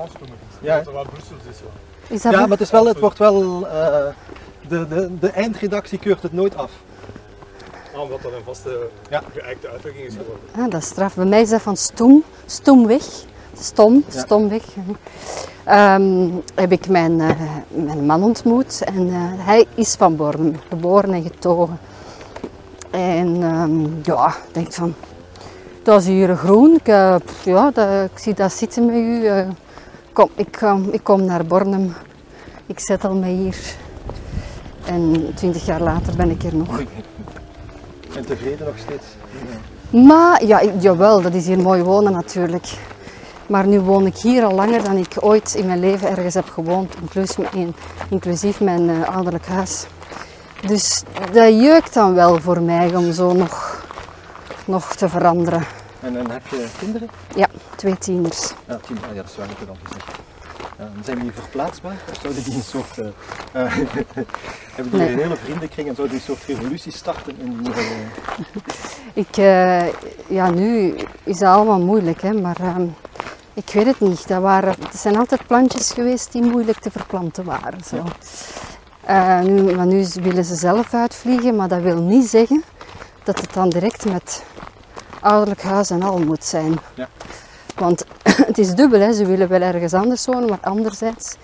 Aanstomen 0.03 0.29
is. 0.51 0.57
Ja. 0.61 0.77
Dat 0.77 0.87
er 0.87 0.93
wat 0.93 1.09
Brussels 1.11 1.41
is. 1.51 1.57
Ja. 1.59 2.15
Is 2.15 2.23
dat 2.23 2.33
Ja, 2.33 2.41
maar 2.41 2.49
het, 2.49 2.61
is 2.61 2.71
wel, 2.71 2.87
het 2.87 2.99
wordt 3.01 3.19
wel... 3.19 3.67
eh, 3.69 4.07
de, 4.69 4.89
de, 4.89 5.19
de 5.19 5.29
eindredactie 5.29 5.99
keurt 5.99 6.23
het 6.23 6.33
nooit 6.33 6.57
af. 6.57 6.71
Ah, 7.95 8.01
omdat 8.01 8.23
dat 8.23 8.33
een 8.33 8.45
vaste 8.45 8.89
Ja. 9.11 9.23
geëikte 9.33 9.69
uitdrukking 9.69 10.07
is 10.07 10.13
geworden. 10.15 10.45
Ah, 10.59 10.71
dat 10.71 10.81
is 10.83 10.89
straf. 10.89 11.15
Bij 11.15 11.25
mij 11.25 11.41
is 11.41 11.51
dat 11.51 11.63
van 11.63 11.77
stoem, 11.77 12.23
stoemweg. 12.47 13.05
Stom, 13.59 14.05
Ja. 14.09 14.21
stomweg. 14.21 14.63
Ehm, 15.65 16.29
heb 16.55 16.73
ik 16.73 16.89
mijn, 16.89 17.21
eh, 17.21 17.41
mijn 17.69 18.07
man 18.07 18.23
ontmoet 18.23 18.83
en 18.85 19.09
eh, 19.09 19.15
hij 19.47 19.67
is 19.75 19.95
van 19.95 20.17
Bornem, 20.17 20.61
geboren 20.69 21.13
en 21.13 21.23
getogen. 21.23 21.79
En 22.91 23.43
ehm, 23.43 23.81
ja, 24.03 24.29
ik 24.29 24.55
denk 24.55 24.73
van, 24.73 24.95
dat 25.83 26.01
is 26.01 26.07
hier 26.07 26.37
groen. 26.37 26.75
Ik, 26.83 26.83
pff, 27.25 27.45
ja, 27.45 27.71
dat, 27.71 27.89
ik 28.13 28.19
zie 28.19 28.35
dat 28.35 28.53
zitten 28.53 28.87
met 28.87 28.95
u. 28.95 29.29
kom, 30.15 30.29
ik, 30.35 30.61
ik 30.91 31.01
kom 31.03 31.25
naar 31.25 31.45
Bornem. 31.47 31.95
Ik 32.67 32.81
zettel 32.81 33.15
me 33.15 33.27
hier. 33.27 33.57
En 34.85 35.33
twintig 35.35 35.67
jaar 35.67 35.81
later 35.81 36.17
ben 36.17 36.31
ik 36.31 36.43
hier 36.43 36.57
nog. 36.57 36.79
En 38.17 38.25
tevreden 38.27 38.67
nog 38.67 38.79
steeds. 38.79 39.07
Maar 40.07 40.45
ja, 40.45 40.61
ik- 40.61 40.73
jawel, 40.83 41.21
dat 41.23 41.35
is 41.35 41.47
hier 41.47 41.59
mooi 41.59 41.83
wonen 41.83 42.13
natuurlijk. 42.13 42.67
Maar 43.47 43.67
nu 43.67 43.81
woon 43.81 44.07
ik 44.07 44.17
hier 44.17 44.45
al 44.45 44.55
langer 44.55 44.85
dan 44.85 44.97
ik 44.97 45.15
ooit 45.21 45.55
in 45.55 45.67
mijn 45.67 45.81
leven 45.81 46.09
ergens 46.09 46.35
heb 46.35 46.49
gewoond, 46.49 46.95
inclusief 47.01 47.39
mijn, 47.53 47.75
inclusief 48.11 48.61
mijn 48.61 48.91
eh, 48.91 49.15
ouderlijk 49.15 49.47
huis. 49.47 49.87
Dus 50.67 51.03
dat 51.33 51.49
jeukt 51.61 51.95
dan 51.95 52.15
wel 52.15 52.41
voor 52.41 52.63
mij 52.63 52.95
om 52.97 53.13
zo 53.13 53.33
nog, 53.33 53.85
nog 54.65 54.95
te 54.97 55.09
veranderen. 55.09 55.65
En 56.05 56.15
dan 56.15 56.31
heb 56.31 56.47
je 56.47 56.67
kinderen? 56.79 57.09
Ja, 57.37 57.47
twee 57.77 57.99
tieners. 57.99 58.53
Ja, 58.67 58.77
tien, 58.87 58.97
ah, 59.09 59.15
ja 59.15 59.23
dat 59.23 59.31
is 59.31 59.37
heb 59.59 59.69
al 59.69 59.77
gezegd. 59.85 60.19
Ja, 60.79 60.89
zijn 61.05 61.19
die 61.19 61.33
verplaatsbaar? 61.33 61.97
Of 62.11 62.19
zouden 62.23 62.45
die 62.45 62.55
een 62.55 62.63
soort... 62.63 62.99
eh, 62.99 63.07
hebben 64.75 64.91
die 64.91 65.01
Nee. 65.01 65.13
een 65.13 65.19
hele 65.19 65.37
vriendenkring 65.37 65.89
en 65.89 65.95
zouden 65.95 66.17
die 66.19 66.27
een 66.29 66.35
soort 66.37 66.49
revolutie 66.49 66.93
starten 66.93 67.39
in 67.39 67.63
die... 67.63 67.73
eh, 67.73 67.83
Ik, 69.15 69.37
eh, 69.37 69.87
ja, 70.29 70.51
nu 70.51 70.95
is 71.23 71.39
dat 71.39 71.49
allemaal 71.55 71.81
moeilijk, 71.81 72.23
hè, 72.23 72.33
maar 72.33 72.57
ehm, 72.61 72.87
ik 73.55 73.71
weet 73.73 73.87
het 73.87 74.01
niet. 74.01 74.29
Dat, 74.29 74.43
waren, 74.43 74.75
zijn 74.93 75.17
altijd 75.19 75.47
plantjes 75.47 75.91
geweest 75.93 76.33
die 76.33 76.43
moeilijk 76.43 76.79
te 76.79 76.91
verplanten 76.91 77.45
waren. 77.45 77.85
Zo. 77.85 78.03
Eh, 79.01 79.41
nu, 79.41 79.75
maar 79.75 79.87
nu 79.87 80.07
willen 80.23 80.45
ze 80.45 80.55
zelf 80.55 80.95
uitvliegen, 80.95 81.57
maar 81.57 81.69
dat 81.69 81.81
wil 81.83 82.01
niet 82.01 82.27
zeggen 82.29 82.63
dat 83.25 83.41
het 83.41 83.53
dan 83.53 83.69
direct 83.69 84.05
met 84.05 84.43
ouderlijk 85.25 85.63
huis 85.63 85.91
en 85.91 86.03
al 86.03 86.19
moet 86.19 86.45
zijn. 86.45 86.79
Ja. 86.95 87.09
Want 87.75 88.05
het 88.47 88.59
is 88.59 88.75
dubbel, 88.75 89.01
hè. 89.01 89.13
ze 89.13 89.27
willen 89.27 89.49
wel 89.49 89.61
ergens 89.61 89.95
anders 89.95 90.27
wonen, 90.27 90.49
maar 90.49 90.59
anderzijds 90.61 91.37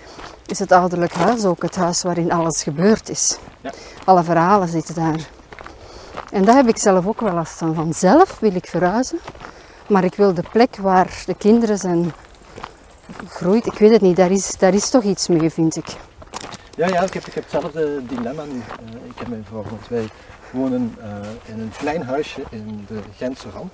is 0.45 0.59
het 0.59 0.71
ouderlijk 0.71 1.13
huis 1.13 1.45
ook 1.45 1.61
het 1.61 1.75
huis 1.75 2.01
waarin 2.01 2.31
alles 2.31 2.63
gebeurd 2.63 3.09
is. 3.09 3.37
Ja. 3.61 3.71
Alle 4.05 4.23
verhalen 4.23 4.67
zitten 4.67 4.95
daar. 4.95 5.29
En 6.31 6.45
daar 6.45 6.55
heb 6.55 6.67
ik 6.67 6.77
zelf 6.77 7.07
ook 7.07 7.21
wel 7.21 7.33
last 7.33 7.53
van. 7.53 7.75
Vanzelf 7.75 8.39
wil 8.39 8.55
ik 8.55 8.67
verhuizen, 8.67 9.19
maar 9.87 10.03
ik 10.03 10.15
wil 10.15 10.33
de 10.33 10.43
plek 10.51 10.77
waar 10.77 11.23
de 11.25 11.35
kinderen 11.35 11.77
zijn 11.77 12.13
gegroeid. 13.17 13.65
Ik 13.65 13.77
weet 13.77 13.91
het 13.91 14.01
niet, 14.01 14.15
daar 14.15 14.31
is, 14.31 14.57
daar 14.57 14.73
is 14.73 14.89
toch 14.89 15.03
iets 15.03 15.27
mee, 15.27 15.49
vind 15.49 15.75
ik. 15.75 15.87
Ja, 16.75 16.87
ja, 16.87 17.01
ik 17.01 17.13
heb, 17.13 17.25
ik 17.25 17.33
heb 17.33 17.43
hetzelfde 17.43 18.05
dilemma 18.05 18.43
nu. 18.43 18.59
Eh, 18.59 19.09
ik 19.09 19.17
heb 19.17 19.27
mijn 19.27 19.45
vrouw, 19.47 19.63
want 19.69 19.87
wij 19.87 20.09
wonen 20.51 20.95
eh, 21.01 21.53
in 21.53 21.59
een 21.59 21.71
klein 21.77 22.03
huisje 22.03 22.41
in 22.49 22.85
de 22.87 23.01
Gentse 23.17 23.49
rand. 23.49 23.73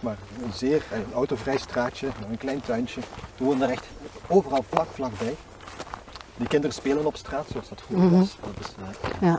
Maar 0.00 0.16
een 0.44 0.52
zeer 0.52 0.82
eh, 0.90 0.98
een 0.98 1.12
autovrij 1.14 1.58
straatje, 1.58 2.08
een 2.30 2.38
klein 2.38 2.60
tuintje. 2.60 3.00
We 3.36 3.44
wonen 3.44 3.62
er 3.62 3.70
echt 3.70 3.86
overal 4.26 4.64
vlak, 4.68 4.86
vlakbij. 4.92 5.34
Die 6.36 6.48
kinderen 6.48 6.74
spelen 6.76 7.06
op 7.06 7.16
straat, 7.16 7.46
zoals 7.50 7.68
dat 7.68 7.82
vroeger 7.86 8.06
Mhm. 8.08 8.18
was. 8.18 8.36
Dat 8.40 8.66
is, 8.66 8.74
eh, 8.74 9.10
Ja. 9.28 9.38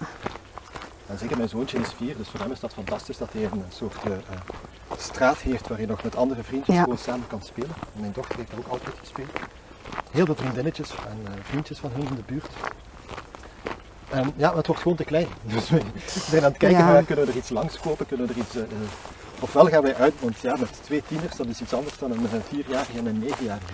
en 1.07 1.17
zeker 1.17 1.37
mijn 1.37 1.49
zoontje 1.49 1.79
is 1.79 1.93
vier, 1.97 2.17
dus 2.17 2.29
voor 2.29 2.39
hem 2.39 2.51
is 2.51 2.59
dat 2.59 2.73
fantastisch 2.73 3.17
dat 3.17 3.33
hij 3.33 3.43
een 3.43 3.63
soort 3.69 3.95
eh, 4.03 4.11
straat 4.97 5.37
heeft 5.37 5.67
waar 5.67 5.77
hij 5.77 5.87
nog 5.87 6.03
met 6.03 6.15
andere 6.15 6.43
vriendjes 6.43 6.75
Ja. 6.75 6.81
gewoon 6.83 6.97
samen 6.97 7.27
kan 7.27 7.41
spelen. 7.41 7.75
En 7.95 7.99
mijn 7.99 8.11
dochter 8.11 8.35
heeft 8.37 8.51
ook 8.57 8.67
altijd 8.67 8.95
gespeeld. 8.99 9.29
Heel 10.11 10.25
veel 10.25 10.35
vriendinnetjes 10.35 10.91
en 10.91 11.25
vriendjes 11.43 11.77
van 11.79 11.91
hun 11.91 12.07
in 12.07 12.15
de 12.15 12.21
buurt. 12.25 12.47
En 14.11 14.33
ja, 14.35 14.47
maar 14.47 14.57
het 14.57 14.67
wordt 14.67 14.81
gewoon 14.81 14.97
te 14.97 15.03
klein. 15.03 15.27
Dus 15.53 15.69
we 15.69 15.81
zijn 16.29 16.43
aan 16.43 16.49
het 16.49 16.57
kijken, 16.57 16.79
Ja. 16.79 16.91
waar 16.91 17.03
kunnen 17.03 17.25
we 17.25 17.31
er 17.31 17.37
iets 17.37 17.49
langs 17.49 17.79
kopen, 17.79 18.05
kunnen 18.05 18.27
we 18.27 18.33
er 18.33 18.39
iets... 18.39 18.55
eh, 18.55 18.61
eh, 18.61 18.67
ofwel 19.39 19.65
gaan 19.65 19.81
wij 19.83 19.95
uit, 19.95 20.13
want 20.19 20.39
ja, 20.39 20.55
met 20.59 20.69
twee 20.83 21.03
tieners, 21.07 21.35
dat 21.35 21.47
is 21.47 21.61
iets 21.61 21.73
anders 21.73 21.97
dan 21.97 22.11
een 22.11 22.27
vierjarige 22.49 22.97
en 22.97 23.05
een 23.05 23.19
negenjarige. 23.19 23.65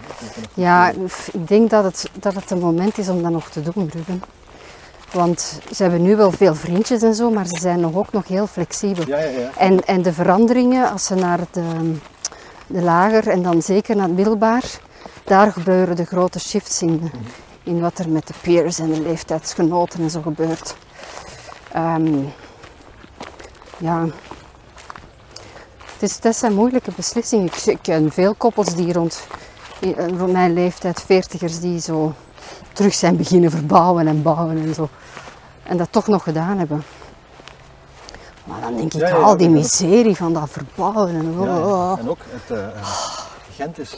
Ja, 0.53 0.89
ik 1.31 1.47
denk 1.47 1.69
dat 1.69 1.83
het, 1.83 2.09
dat 2.19 2.33
het 2.33 2.51
een 2.51 2.59
moment 2.59 2.97
is 2.97 3.09
om 3.09 3.21
dat 3.23 3.31
nog 3.31 3.49
te 3.49 3.61
doen, 3.61 3.89
Ruben. 3.93 4.23
Want 5.11 5.59
ze 5.75 5.81
hebben 5.81 6.01
nu 6.01 6.15
wel 6.15 6.31
veel 6.31 6.55
vriendjes 6.55 7.01
en 7.01 7.13
zo, 7.15 7.31
maar 7.31 7.47
ze 7.47 7.59
zijn 7.59 7.79
nog 7.79 7.95
ook 7.95 8.11
nog 8.11 8.27
heel 8.27 8.47
flexibel. 8.47 9.07
ja, 9.07 9.17
ja, 9.17 9.25
ja. 9.39 9.49
En, 9.57 9.85
en 9.85 10.01
de 10.01 10.13
veranderingen, 10.13 10.91
als 10.91 11.05
ze 11.05 11.15
naar 11.15 11.39
de, 11.51 11.93
de 12.67 12.81
lager 12.81 13.27
en 13.27 13.41
dan 13.41 13.61
zeker 13.61 13.95
naar 13.95 14.05
het 14.07 14.15
middelbaar, 14.15 14.63
daar 15.23 15.51
gebeuren 15.51 15.95
de 15.95 16.05
grote 16.05 16.39
shifts 16.39 16.81
in, 16.81 17.11
in 17.63 17.81
wat 17.81 17.99
er 17.99 18.09
met 18.09 18.27
de 18.27 18.33
peers 18.41 18.79
en 18.79 18.91
de 18.91 19.01
leeftijdsgenoten 19.01 19.99
en 20.01 20.09
zo 20.09 20.21
gebeurt. 20.21 20.75
Ehm, 21.71 22.19
ja. 23.77 24.05
Het, 25.93 26.09
is, 26.09 26.19
dat 26.19 26.35
zijn 26.35 26.53
moeilijke 26.53 26.91
beslissingen. 26.95 27.45
Ik, 27.45 27.55
ik 27.55 27.79
ken 27.81 28.11
veel 28.11 28.33
koppels 28.35 28.75
die 28.75 28.93
rond, 28.93 29.27
eh, 29.79 30.07
rond 30.17 30.31
mijn 30.31 30.53
leeftijd, 30.53 31.01
veertigers, 31.01 31.59
die 31.59 31.79
zo 31.79 32.13
terug 32.73 32.93
zijn 32.93 33.17
beginnen 33.17 33.51
verbouwen 33.51 34.07
en 34.07 34.21
bouwen 34.21 34.57
en 34.57 34.73
zo. 34.73 34.89
En 35.63 35.77
dat 35.77 35.87
toch 35.91 36.07
nog 36.07 36.23
gedaan 36.23 36.57
hebben. 36.57 36.83
Maar 38.43 38.61
dan 38.61 38.75
denk 38.75 38.93
ik, 38.93 38.99
Ja, 39.01 39.07
ja, 39.07 39.15
al 39.15 39.37
die 39.37 39.49
miserie 39.49 40.15
van 40.15 40.33
dat 40.33 40.49
verbouwen 40.49 41.15
en 41.15 41.33
Ja, 41.39 41.45
ja. 41.45 41.59
oh, 41.65 41.99
En 41.99 42.09
ook 42.09 42.19
het 42.25 42.57
eh, 42.57 42.83
Gent 43.55 43.79
is 43.79 43.95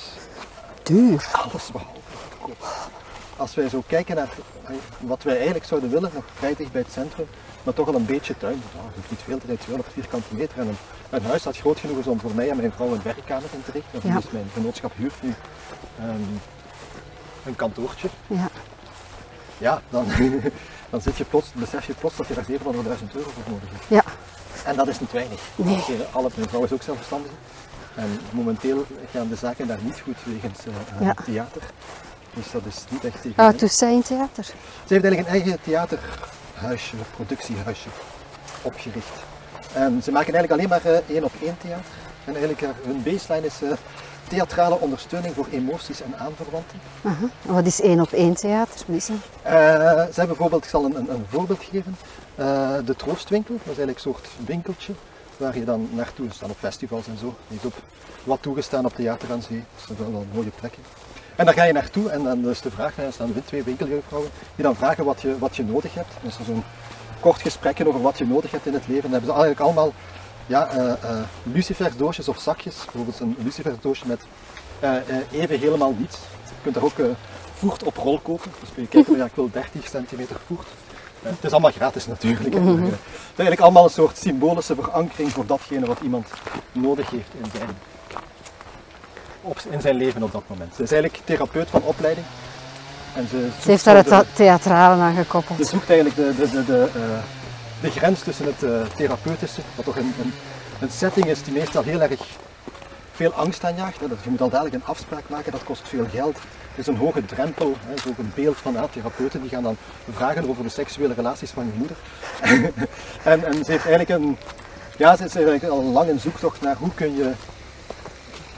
duur. 0.84 1.30
alles 1.32 1.72
behalve 1.72 2.00
goedkoop. 2.40 2.68
Als 3.38 3.56
wij 3.56 3.70
zo 3.70 3.84
kijken 3.88 4.16
naar 4.16 4.30
eh, 4.66 4.76
wat 5.00 5.24
wij 5.24 5.36
eigenlijk 5.36 5.66
zouden 5.66 5.90
willen, 5.90 6.12
nog 6.14 6.24
vrij 6.34 6.56
dicht 6.56 6.72
bij 6.72 6.82
het 6.82 6.92
centrum, 6.92 7.28
maar 7.64 7.74
toch 7.74 7.88
al 7.88 7.96
een 7.96 8.06
beetje 8.06 8.38
tuin. 8.38 8.62
Ja, 8.76 8.86
het 8.86 8.96
hoeft 8.96 9.10
niet 9.10 9.20
veel 9.24 9.38
te 9.38 9.46
zijn, 9.46 9.58
200 9.58 9.94
vierkante 9.94 10.36
meter. 10.36 10.60
En 10.60 10.68
een, 10.68 10.78
een 11.10 11.24
huis 11.26 11.44
dat 11.44 11.58
groot 11.58 11.80
genoeg 11.80 11.98
is 11.98 12.08
om 12.08 12.20
voor 12.20 12.36
mij 12.36 12.50
en 12.50 12.58
mijn 12.58 12.72
vrouw 12.72 12.94
een 12.94 13.02
werkkamer 13.04 13.50
in 13.54 13.64
te 13.64 13.72
richten. 13.72 14.10
Ja. 14.10 14.16
Dus 14.16 14.32
mijn 14.32 14.50
genootschap 14.54 14.92
huurt 14.96 15.22
nu 15.22 15.34
ehm, 16.00 16.22
een 17.46 17.56
kantoortje. 17.56 18.08
Ja. 18.28 18.50
Ja, 19.58 19.82
dan, 19.90 20.06
dan 20.90 21.02
zit 21.02 21.18
je 21.18 21.26
plots, 21.26 21.52
besef 21.54 21.88
je 21.88 21.94
plots 21.94 22.16
dat 22.16 22.28
je 22.28 22.34
daar 22.34 22.46
700.000 22.46 22.52
euro 23.14 23.30
voor 23.30 23.44
nodig 23.48 23.70
hebt. 23.72 23.86
Ja. 23.88 24.04
En 24.66 24.76
dat 24.76 24.88
is 24.88 25.00
niet 25.00 25.12
weinig. 25.12 25.40
Nee. 25.56 25.84
Alle, 26.12 26.30
mijn 26.36 26.50
vrouw 26.50 26.64
is 26.64 26.72
ook 26.72 26.82
zelfstandig. 26.82 27.32
En 27.96 28.20
momenteel 28.32 28.86
gaan 29.12 29.28
de 29.28 29.36
zaken 29.36 29.68
daar 29.68 29.80
niet 29.82 30.00
goed 30.04 30.18
wegens 30.24 30.60
Ja. 31.00 31.16
theater. 31.26 31.62
Dus 32.34 32.52
dat 32.52 32.62
is 32.66 32.84
niet 32.90 33.06
echt 33.06 33.22
tegen. 33.22 33.44
Ah, 33.44 33.92
in 33.92 34.02
theater. 34.02 34.44
Ze 34.44 34.94
heeft 34.94 35.04
eigenlijk 35.04 35.28
een 35.28 35.34
eigen 35.34 35.62
theaterhuisje, 35.62 36.96
productiehuisje 37.16 37.90
opgericht. 38.62 39.14
En 39.74 40.04
ze 40.04 40.12
maken 40.12 40.34
eigenlijk 40.34 40.52
alleen 40.52 40.70
maar 40.70 40.94
eh, 40.94 41.16
één 41.16 41.24
op 41.24 41.32
één 41.42 41.58
theater. 41.62 42.02
En 42.26 42.36
eigenlijk 42.36 42.62
eh, 42.62 42.70
hun 42.84 43.04
baseline 43.04 43.46
is 43.46 43.62
eh, 43.62 43.70
theatrale 44.28 44.80
ondersteuning 44.80 45.34
voor 45.34 45.48
emoties 45.52 46.02
en 46.02 46.18
aanverwanten. 46.18 46.80
Wat 47.42 47.66
is 47.66 47.82
één 47.82 48.00
op 48.02 48.12
één 48.12 48.34
theater? 48.34 48.86
Dat? 48.86 49.10
Eh, 49.42 49.52
ze 49.52 50.20
hebben 50.20 50.28
bijvoorbeeld, 50.28 50.64
ik 50.64 50.70
zal 50.70 50.86
een, 50.86 50.96
een, 50.96 51.10
een 51.10 51.26
voorbeeld 51.30 51.64
geven, 51.64 51.98
de 52.86 52.96
Troostwinkel. 52.98 53.54
Dat 53.54 53.72
is 53.72 53.78
eigenlijk 53.78 53.98
een 53.98 54.14
soort 54.14 54.28
winkeltje 54.46 54.94
waar 55.38 55.58
je 55.58 55.64
dan 55.64 55.90
naartoe, 55.92 56.28
staan 56.32 56.50
op 56.50 56.58
festivals 56.60 57.08
en 57.08 57.18
zo, 57.18 57.36
niet 57.48 57.66
op 57.66 57.74
wat 58.24 58.42
toegestaan 58.42 58.86
op 58.86 58.96
Theater 58.96 59.32
aan 59.32 59.42
Zee. 59.42 59.64
Dat 59.76 59.86
zijn 59.86 59.98
wel, 59.98 60.12
wel 60.12 60.26
mooie 60.34 60.52
plekken. 60.60 60.84
En 61.36 61.46
daar 61.46 61.54
ga 61.54 61.64
je 61.64 61.74
naartoe 61.74 62.10
en 62.10 62.24
dan 62.24 62.50
is 62.50 62.62
de 62.62 62.72
vraag, 62.72 62.98
er 62.98 63.14
staan 63.14 63.34
twee 63.46 63.64
winkeljuffrouwen 63.64 64.32
die 64.56 64.66
dan 64.66 64.76
vragen 64.76 65.06
wat 65.06 65.22
je, 65.22 65.40
wat 65.40 65.56
je 65.56 65.64
nodig 65.64 65.94
hebt. 65.94 66.14
Dan 66.22 66.30
is 66.30 66.38
er 66.38 66.46
zo'n 66.46 66.64
kort 67.20 67.42
gesprekje 67.42 67.88
over 67.88 68.02
wat 68.02 68.18
je 68.18 68.26
nodig 68.26 68.52
hebt 68.52 68.66
in 68.66 68.74
het 68.74 68.88
leven. 68.88 69.02
Dan 69.02 69.12
hebben 69.12 69.30
ze 69.30 69.36
eigenlijk 69.36 69.66
allemaal 69.66 69.94
ja, 70.46 70.68
eh 70.68 70.92
eh, 70.92 71.24
lucifersdoosjes 71.44 72.28
of 72.28 72.40
zakjes. 72.40 72.76
Bijvoorbeeld 72.76 73.20
een 73.20 73.36
lucifersdoosje 73.44 74.08
met 74.08 74.22
eh, 74.80 74.92
even 75.32 75.60
helemaal 75.60 75.96
niets. 75.98 76.18
Je 76.46 76.62
kunt 76.62 76.76
daar 76.76 76.84
ook 76.84 77.16
voert 77.54 77.84
op 77.84 77.98
rol 77.98 78.20
kopen. 78.20 78.52
Dus 78.60 78.70
kun 78.74 78.84
je 78.84 78.90
kijken, 78.90 79.18
ja, 79.18 79.26
ik 79.26 79.36
wil 79.36 79.50
30 79.52 79.88
centimeter 79.88 80.36
voert. 80.48 80.68
Het 81.22 81.44
is 81.44 81.52
allemaal 81.52 81.72
gratis 81.72 82.08
natuurlijk. 82.08 82.54
Het 82.54 82.64
is 82.64 82.98
eigenlijk 83.36 83.60
allemaal 83.60 83.84
een 83.84 83.90
soort 83.90 84.18
symbolische 84.18 84.76
verankering 84.76 85.32
voor 85.32 85.46
datgene 85.46 85.86
wat 85.86 86.00
iemand 86.04 86.28
nodig 86.72 87.10
heeft 87.10 87.30
in 87.42 87.50
zijn, 87.58 87.70
op, 89.44 89.60
in 89.70 89.82
zijn 89.82 89.96
leven 89.96 90.24
op 90.24 90.32
dat 90.32 90.44
moment. 90.48 90.76
Ze 90.76 90.84
is 90.84 90.92
eigenlijk 90.92 91.24
therapeut 91.26 91.70
van 91.70 91.82
opleiding. 91.82 92.26
En 93.16 93.28
ze, 93.28 93.48
Ze 93.62 93.70
heeft 93.70 93.84
daar 93.86 93.96
het 93.96 94.08
de- 94.08 94.26
theatrale 94.34 95.02
aan 95.02 95.16
ze 95.16 95.22
gekoppeld. 95.22 95.68
zoekt 95.68 95.90
eigenlijk 95.90 96.16
de, 96.38 96.46
de, 96.46 96.52
de, 96.52 96.66
de, 96.66 96.88
eh, 96.96 97.02
de 97.82 97.92
grens 97.92 98.20
tussen 98.22 98.46
het 98.46 98.64
eh, 98.64 98.82
therapeutische, 98.96 99.62
wat 99.76 99.86
toch 99.86 99.96
een, 99.96 100.14
een, 100.22 100.34
een 100.80 100.92
setting 100.92 101.26
is 101.26 101.44
die 101.44 101.54
meestal 101.54 101.84
heel 101.84 102.02
erg 102.02 102.20
veel 103.14 103.32
angst 103.34 103.64
aanjaagt. 103.64 104.00
Hè. 104.00 104.08
Dat- 104.08 104.18
Je 104.24 104.30
moet 104.30 104.42
al 104.42 104.50
dadelijk 104.50 104.76
een 104.76 104.86
afspraak 104.86 105.24
maken, 105.28 105.52
dat 105.52 105.64
kost 105.64 105.88
veel 105.88 106.06
geld. 106.14 106.36
Er 106.74 106.80
is 106.80 106.88
een 106.88 106.98
hoge 106.98 107.26
drempel, 107.26 107.76
hè. 107.88 107.98
zo 108.02 108.10
ook 108.10 108.18
een 108.18 108.32
beeld 108.36 108.58
van 108.58 108.74
ja, 108.74 108.88
therapeuten 108.88 109.42
die 109.42 109.50
gaan 109.50 109.64
dan 109.64 109.78
vragen 110.14 110.50
over 110.50 110.64
de 110.64 110.70
seksuele 110.70 111.14
relaties 111.14 111.50
van 111.52 111.66
je 111.66 111.72
moeder. 111.78 111.96
en, 113.32 113.46
en 113.46 113.54
ze 113.66 113.72
heeft 113.72 113.86
eigenlijk 113.88 114.10
een, 114.10 114.38
ja, 114.98 115.16
ze 115.16 115.24
is 115.24 115.36
eigenlijk 115.36 115.66
al 115.66 115.84
lang 115.84 116.10
een 116.10 116.20
zoektocht 116.20 116.62
naar 116.62 116.76
hoe 116.76 116.94
kun 116.94 117.16
je 117.16 117.32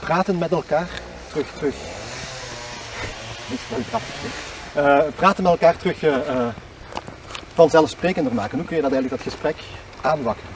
praten 0.06 0.38
met 0.38 0.52
elkaar 0.52 0.88
terug, 1.28 1.46
terug. 1.58 1.74
Eh, 4.74 4.98
praten 5.16 5.42
met 5.42 5.52
elkaar 5.52 5.76
terug 5.76 6.02
eh, 6.02 6.14
eh, 6.14 6.46
vanzelfsprekender 7.54 8.34
maken. 8.34 8.58
Hoe 8.58 8.66
kun 8.66 8.76
je 8.76 8.82
dat 8.82 8.92
eigenlijk 8.92 9.22
dat 9.22 9.32
gesprek 9.32 9.56
aanwakkeren? 10.00 10.50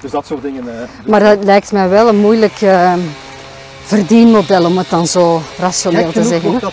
Dus 0.00 0.10
dat 0.10 0.26
soort 0.26 0.42
dingen. 0.42 0.64
doen. 0.64 0.86
Maar 1.06 1.20
dat 1.20 1.44
lijkt 1.44 1.72
mij 1.72 1.88
wel 1.88 2.08
een 2.08 2.16
moeilijk 2.16 2.58
verdienmodel 3.84 4.64
om 4.64 4.78
het 4.78 4.90
dan 4.90 5.06
zo 5.06 5.42
rationeel 5.58 6.12
te 6.12 6.24
zeggen. 6.24 6.52
hè. 6.52 6.58
dat, 6.58 6.72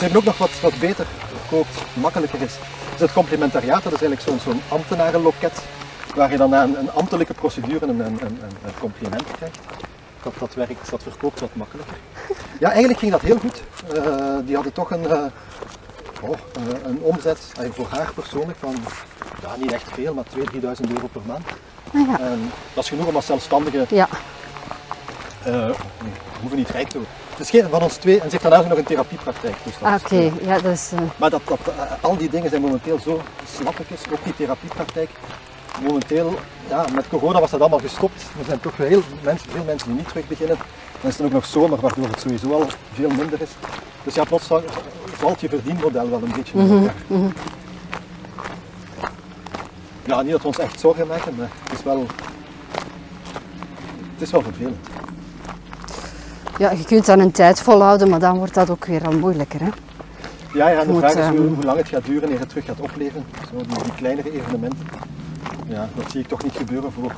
hebben 0.00 0.18
ook 0.18 0.24
nog 0.24 0.38
wat, 0.38 0.50
wat 0.60 0.78
beter 0.78 1.06
verkoopt, 1.28 1.74
makkelijker 1.92 2.42
is. 2.42 2.52
is 2.94 3.00
het 3.00 3.12
complementariaat, 3.12 3.82
dat 3.82 3.92
is 3.92 4.02
eigenlijk 4.02 4.22
zo'n 4.22 4.52
zo'n 4.52 4.62
ambtenarenloket, 4.68 5.62
waar 6.14 6.30
je 6.30 6.36
dan 6.36 6.50
na 6.50 6.62
een, 6.62 6.78
een 6.78 6.90
ambtelijke 6.90 7.34
procedure 7.34 7.86
een, 7.86 8.00
een, 8.00 8.20
compliment 8.80 9.24
krijgt. 9.36 9.58
Dat, 10.22 10.32
dat 10.38 10.54
werkt, 10.54 10.90
dat 10.90 11.02
verkoopt 11.02 11.40
wat 11.40 11.54
makkelijker. 11.54 11.96
Ja, 12.58 12.68
eigenlijk 12.68 12.98
ging 12.98 13.12
dat 13.12 13.20
heel 13.20 13.38
goed. 13.38 13.62
Eh, 13.94 14.36
die 14.44 14.54
hadden 14.54 14.72
toch 14.72 14.90
een, 14.90 15.06
eh, 15.06 15.24
oh, 16.20 16.36
een 16.84 16.98
omzet 17.00 17.52
eh, 17.60 17.70
voor 17.70 17.86
haar 17.90 18.12
persoonlijk 18.14 18.58
van, 18.58 18.74
ja, 19.42 19.56
niet 19.56 19.72
echt 19.72 19.92
veel, 19.92 20.14
maar 20.14 20.24
2.000, 20.24 20.40
3.000 20.50 20.92
euro 20.94 21.06
per 21.12 21.22
maand. 21.26 21.46
Ah, 21.92 22.08
ja. 22.08 22.36
Dat 22.74 22.84
is 22.84 22.90
genoeg 22.90 23.06
om 23.06 23.14
als 23.14 23.26
zelfstandige 23.26 23.86
ja, 23.88 24.08
eh, 25.44 25.66
we 25.66 26.40
hoeven 26.40 26.58
niet 26.58 26.70
rijk 26.70 26.88
te 26.88 26.96
worden. 26.96 27.14
Het 27.30 27.40
is 27.40 27.50
geen 27.50 27.68
van 27.70 27.82
ons 27.82 27.96
twee 27.96 28.14
en 28.14 28.24
ze 28.24 28.30
heeft 28.30 28.42
daarna 28.42 28.58
ook 28.58 28.68
nog 28.68 28.78
een 28.78 28.84
therapiepraktijk. 28.84 29.56
Dus 29.64 29.74
oké. 30.02 30.30
Ja, 30.42 30.58
dat 30.58 30.72
is, 30.72 30.90
eh, 30.94 31.00
maar 31.16 31.30
dat, 31.30 31.40
dat, 31.44 31.58
al 32.00 32.16
die 32.16 32.28
dingen 32.28 32.50
zijn 32.50 32.62
momenteel 32.62 32.98
zo 32.98 33.20
slappetjes, 33.56 34.00
ook 34.12 34.24
die 34.24 34.34
therapiepraktijk. 34.36 35.10
Momenteel, 35.82 36.34
ja, 36.68 36.84
met 36.94 37.08
corona 37.08 37.40
was 37.40 37.50
dat 37.50 37.60
allemaal 37.60 37.78
gestopt. 37.78 38.22
Er 38.38 38.44
zijn 38.46 38.60
toch 38.60 38.76
heel 38.76 39.02
mensen, 39.22 39.50
veel 39.50 39.64
mensen 39.64 39.88
die 39.88 39.96
niet 39.96 40.08
terug 40.08 40.26
beginnen. 40.28 40.56
Dan 41.00 41.10
is 41.10 41.16
het 41.16 41.26
ook 41.26 41.32
nog 41.32 41.44
zomer, 41.46 41.80
waardoor 41.80 42.06
het 42.06 42.20
sowieso 42.20 42.52
al 42.52 42.66
veel 42.92 43.08
minder 43.10 43.40
is. 43.42 43.48
Dus 44.04 44.14
ja, 44.14 44.24
plots 44.24 44.46
val- 44.46 44.62
valt 45.12 45.40
je 45.40 45.48
verdienmodel 45.48 46.10
wel 46.10 46.22
een 46.22 46.32
beetje 46.36 46.58
in 46.58 46.70
elkaar. 46.70 46.94
Ja, 50.04 50.22
niet 50.22 50.30
dat 50.30 50.40
we 50.40 50.46
ons 50.46 50.58
echt 50.58 50.80
zorgen 50.80 51.06
maken, 51.06 51.34
maar 51.36 51.48
het 51.68 51.78
is 51.78 51.84
wel, 51.84 52.06
het 54.12 54.22
is 54.22 54.30
wel 54.30 54.42
vervelend. 54.42 54.76
ja, 56.58 56.70
je 56.70 56.84
kunt 56.84 57.06
dat 57.06 57.18
een 57.18 57.30
tijd 57.32 57.60
volhouden, 57.60 58.08
maar 58.08 58.20
dan 58.20 58.36
wordt 58.38 58.54
dat 58.54 58.70
ook 58.70 58.84
weer 58.84 59.04
al 59.06 59.12
moeilijker. 59.12 59.60
Hè? 59.60 59.68
Ja, 60.54 60.68
ja, 60.68 60.80
en 60.80 60.86
de 60.86 60.92
moet, 60.92 61.00
vraag 61.00 61.14
is 61.14 61.26
hoe, 61.26 61.36
ehm, 61.46 61.54
hoe 61.54 61.64
lang 61.64 61.78
het 61.78 61.88
gaat 61.88 62.04
duren 62.04 62.30
eer 62.32 62.38
het 62.38 62.48
terug 62.48 62.64
gaat 62.64 62.80
opleven. 62.80 63.24
Zo, 63.50 63.56
die, 63.56 63.82
die 63.82 63.94
kleinere 63.96 64.32
evenementen. 64.32 64.86
Ja, 65.70 65.88
dat 65.94 66.10
zie 66.10 66.20
ik 66.20 66.28
toch 66.28 66.42
niet 66.42 66.52
gebeuren 66.56 66.92
voor 66.92 67.12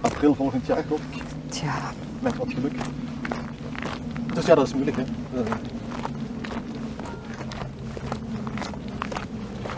april 0.00 0.34
volgend 0.34 0.66
jaar, 0.66 0.82
geloof 0.82 1.00
ik. 1.10 1.22
Tja, 1.48 1.74
Met 2.20 2.36
wat 2.36 2.48
geluk. 2.54 2.72
Dus 4.34 4.46
ja, 4.46 4.54
dat 4.54 4.66
is 4.66 4.74
moeilijk, 4.74 4.96
hè. 4.96 5.02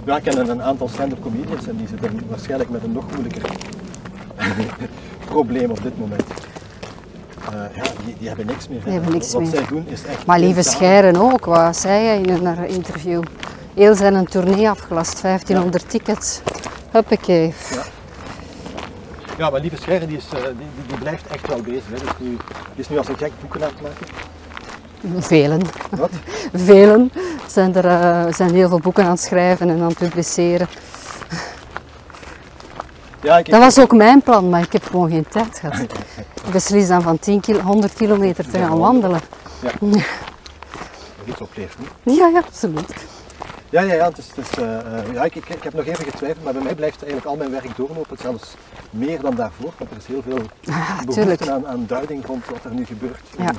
Ja, 0.04 0.16
ik 0.16 0.22
ken 0.22 0.50
een 0.50 0.62
aantal 0.62 0.88
stand-up 0.88 1.22
comedians 1.22 1.66
en 1.66 1.76
die 1.76 1.88
zitten 1.88 2.28
waarschijnlijk 2.28 2.70
met 2.70 2.82
een 2.82 2.92
nog 2.92 3.04
moeilijker 3.12 3.42
probleem 5.32 5.70
op 5.70 5.82
dit 5.82 5.98
moment. 5.98 6.24
Eh, 7.50 7.76
ja, 7.76 7.82
die, 8.04 8.14
die 8.18 8.28
hebben 8.28 8.46
niks 8.46 8.68
meer. 8.68 8.84
Die 8.84 8.92
hebben 8.92 9.12
niks 9.12 9.32
wat 9.32 9.42
meer. 9.42 9.50
zij 9.50 9.66
doen 9.66 9.86
is 9.86 10.04
echt... 10.04 10.26
maar 10.26 10.40
lieve. 10.40 10.62
Scheren 10.62 11.16
ook, 11.16 11.44
wat 11.44 11.76
zei 11.76 12.06
hij 12.06 12.20
in 12.20 12.28
een 12.28 12.46
haar 12.46 12.66
interview? 12.66 13.22
Heel 13.74 13.94
zijn 13.94 14.14
een 14.14 14.26
tournee 14.26 14.68
afgelast, 14.68 15.22
1500 15.22 15.90
tickets. 15.90 16.40
Huppakee. 16.90 17.54
Ja, 19.38 19.50
maar 19.50 19.60
Lieve 19.60 19.76
Scherren 19.76 20.08
die, 20.08 20.16
is, 20.16 20.24
eh, 20.34 20.42
die, 20.42 20.86
die, 20.86 20.98
blijft 20.98 21.26
echt 21.26 21.46
wel 21.48 21.60
bezig. 21.60 21.84
Hè. 21.86 21.98
Dus 21.98 22.10
nu, 22.18 22.28
die 22.28 22.36
is 22.74 22.88
nu 22.88 22.98
als 22.98 23.08
een 23.08 23.16
gek 23.16 23.32
boeken 23.40 23.62
aan 23.62 23.70
het 23.74 23.80
maken. 23.82 25.22
Velen. 25.22 25.62
Wat? 25.90 26.10
Velen 26.66 27.12
zijn 27.46 27.74
er 27.74 27.84
eh, 27.84 28.32
zijn 28.34 28.54
heel 28.54 28.68
veel 28.68 28.80
boeken 28.80 29.04
aan 29.04 29.10
het 29.10 29.20
schrijven 29.20 29.68
en 29.68 29.80
aan 29.80 29.88
het 29.88 29.98
publiceren. 29.98 30.68
Ja, 33.22 33.38
ik, 33.38 33.50
Dat 33.50 33.60
was 33.60 33.78
ook 33.78 33.92
mijn 33.92 34.22
plan, 34.22 34.48
maar 34.48 34.60
ik 34.60 34.72
heb 34.72 34.84
gewoon 34.84 35.10
geen 35.10 35.26
tijd 35.28 35.58
gehad. 35.58 35.80
Ik 36.44 36.52
beslis 36.52 36.88
dan 36.88 37.02
van 37.02 37.18
10 37.18 37.40
kilo, 37.40 37.60
100 37.60 37.94
kilometer 37.94 38.50
te 38.50 38.58
gaan 38.58 38.78
wandelen. 38.78 39.20
iets 41.24 41.40
opleeft. 41.40 41.76
hè. 41.78 42.12
Ja, 42.12 42.26
ja, 42.26 42.38
absoluut. 42.38 42.94
Ja, 43.70 43.80
ja, 43.80 43.94
ja, 43.94 44.08
het 44.08 44.18
is, 44.18 44.28
het 44.34 44.38
is, 44.38 44.58
eh, 44.58 44.98
eh, 44.98 45.12
ja 45.12 45.24
ik, 45.24 45.34
ik, 45.34 45.48
ik 45.48 45.62
heb 45.62 45.72
nog 45.74 45.84
even 45.86 46.04
getwijfeld, 46.04 46.44
maar 46.44 46.52
bij 46.52 46.62
mij 46.62 46.74
blijft 46.74 46.96
eigenlijk 47.02 47.26
al 47.26 47.36
mijn 47.36 47.50
werk 47.50 47.76
doorlopen. 47.76 48.18
Zelfs 48.18 48.54
meer 48.90 49.20
dan 49.20 49.34
daarvoor, 49.34 49.72
want 49.78 49.90
er 49.90 49.96
is 49.96 50.06
heel 50.06 50.22
veel 50.22 50.42
behoefte 51.06 51.52
aan, 51.52 51.66
aan 51.66 51.86
duiding 51.86 52.26
rond 52.26 52.46
wat 52.46 52.64
er 52.64 52.74
nu 52.74 52.84
gebeurt 52.86 53.20
in 53.36 53.44
Ja. 53.44 53.52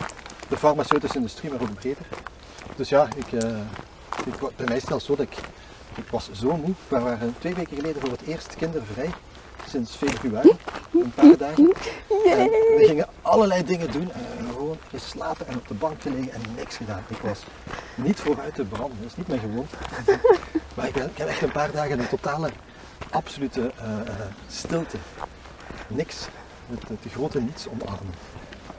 de 0.50 0.58
farmaceutische 0.58 1.18
industrie, 1.18 1.52
maar 1.52 1.62
ook 1.62 1.74
breder. 1.74 2.06
Dus 2.76 2.90
ja, 2.90 3.08
ik, 3.16 3.42
eh, 3.44 3.50
ik, 4.26 4.40
bij 4.56 4.66
mij 4.66 4.76
is 4.76 4.82
het 4.82 4.88
zelfs 4.90 5.06
zo 5.06 5.16
dat 5.16 5.26
ik, 5.26 5.38
ik 5.96 6.08
was 6.12 6.30
zo 6.32 6.58
moe. 6.58 6.74
We 6.88 7.00
waren 7.00 7.36
twee 7.40 7.54
weken 7.56 7.76
geleden 7.78 8.02
voor 8.02 8.12
het 8.12 8.22
eerst 8.28 8.56
kindervrij, 8.56 9.10
sinds 9.74 9.96
februari, 9.96 10.52
een 10.92 11.12
paar 11.16 11.38
dagen. 11.38 11.74
En 12.26 12.50
we 12.50 12.84
gingen 12.88 13.08
allerlei 13.22 13.64
dingen 13.64 13.92
doen 13.92 14.12
en 14.12 14.48
gewoon 14.48 14.78
geslapen 14.90 15.48
en 15.48 15.56
op 15.58 15.68
de 15.68 15.74
bank 15.74 16.00
te 16.00 16.12
liggen 16.12 16.34
en 16.34 16.42
niks 16.56 16.78
gedaan. 16.78 17.04
Ik 17.08 17.18
was 17.18 17.40
niet 17.96 18.20
vooruit 18.20 18.56
te 18.56 18.64
branden, 18.64 18.98
dat 19.02 19.10
is 19.10 19.16
niet 19.18 19.28
mijn 19.28 19.40
gewoonte. 19.40 19.76
Maar 20.76 20.88
ik, 20.88 20.94
ben, 20.94 21.06
ik 21.06 21.18
heb 21.18 21.28
echt 21.28 21.42
een 21.42 21.52
paar 21.52 21.72
dagen 21.72 22.00
een 22.00 22.08
totale, 22.08 22.50
absolute 23.10 23.72
eh, 23.78 24.00
eh, 24.00 24.14
stilte. 24.48 24.98
Niks. 25.88 26.28
Het, 26.70 26.88
het 26.88 27.12
grote 27.14 27.42
niets 27.42 27.68
omarmen. 27.68 28.14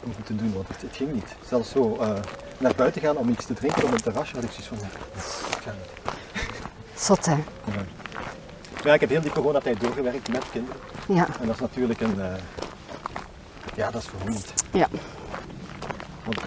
Om 0.04 0.12
het 0.16 0.26
te 0.26 0.36
doen, 0.36 0.52
want 0.52 0.68
het, 0.68 0.82
het 0.82 0.96
ging 0.96 1.12
niet. 1.12 1.34
Zelfs 1.48 1.70
zo 1.70 1.96
eh, 1.96 2.14
naar 2.58 2.74
buiten 2.74 3.00
gaan 3.00 3.16
om 3.16 3.28
iets 3.28 3.46
te 3.46 3.54
drinken 3.54 3.84
op 3.84 3.92
een 3.92 4.02
terrasje 4.02 4.34
had 4.34 4.44
ik 4.44 4.50
zoiets 4.50 4.66
van, 4.66 4.78
dat 4.78 5.74
niet. 5.74 7.00
Zot, 7.00 7.26
hè? 7.26 7.32
Ja, 7.32 7.84
ik 8.92 9.00
heb 9.00 9.08
heel 9.10 9.20
die 9.20 9.30
coronatijd 9.30 9.80
doorgewerkt 9.80 10.28
met 10.28 10.44
kinderen. 10.52 10.80
Ja, 11.08 11.26
En 11.40 11.46
dat 11.46 11.54
is 11.54 11.60
natuurlijk 11.60 12.00
een, 12.00 12.20
eh, 12.20 12.26
ja, 13.74 13.90
dat 13.90 14.02
is 14.02 14.08
vermoeiend. 14.08 14.52
ja. 14.72 14.88
Want 16.24 16.40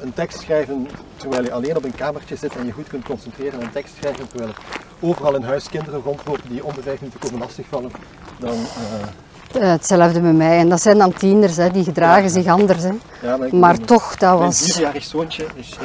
een 0.00 0.12
tekst 0.12 0.40
schrijven 0.40 0.88
terwijl 1.16 1.42
je 1.44 1.52
alleen 1.52 1.76
op 1.76 1.84
een 1.84 1.94
kamertje 1.94 2.36
zit 2.36 2.56
en 2.56 2.66
je 2.66 2.72
goed 2.72 2.88
kunt 2.88 3.04
concentreren. 3.04 3.52
En 3.60 3.66
een 3.66 3.72
tekst 3.72 3.94
schrijven 3.96 4.28
terwijl 4.28 4.50
er 4.50 4.56
overal 5.00 5.34
in 5.34 5.42
huis 5.42 5.68
kinderen 5.68 6.00
rondlopen 6.00 6.48
die 6.48 6.64
om 6.64 6.74
de 6.74 6.82
vijf 6.82 7.00
minuten 7.00 7.20
komen 7.20 7.38
lastigvallen. 7.38 7.90
Dan, 8.38 8.52
eh, 8.52 9.62
Eh, 9.62 9.70
Hetzelfde 9.70 10.20
met 10.20 10.34
mij. 10.36 10.58
En 10.58 10.68
dat 10.68 10.82
zijn 10.82 10.98
dan 10.98 11.12
tieners, 11.12 11.56
hè, 11.56 11.70
die 11.70 11.84
gedragen 11.84 12.30
zich 12.30 12.46
anders. 12.46 12.82
Hè. 12.82 12.90
ja, 13.22 13.38
maar 13.52 13.78
toch, 13.78 14.16
dat 14.16 14.30
Mijn 14.38 14.44
was... 14.44 14.62
vierjarig 14.72 15.04
zoontje 15.04 15.46
is, 15.54 15.76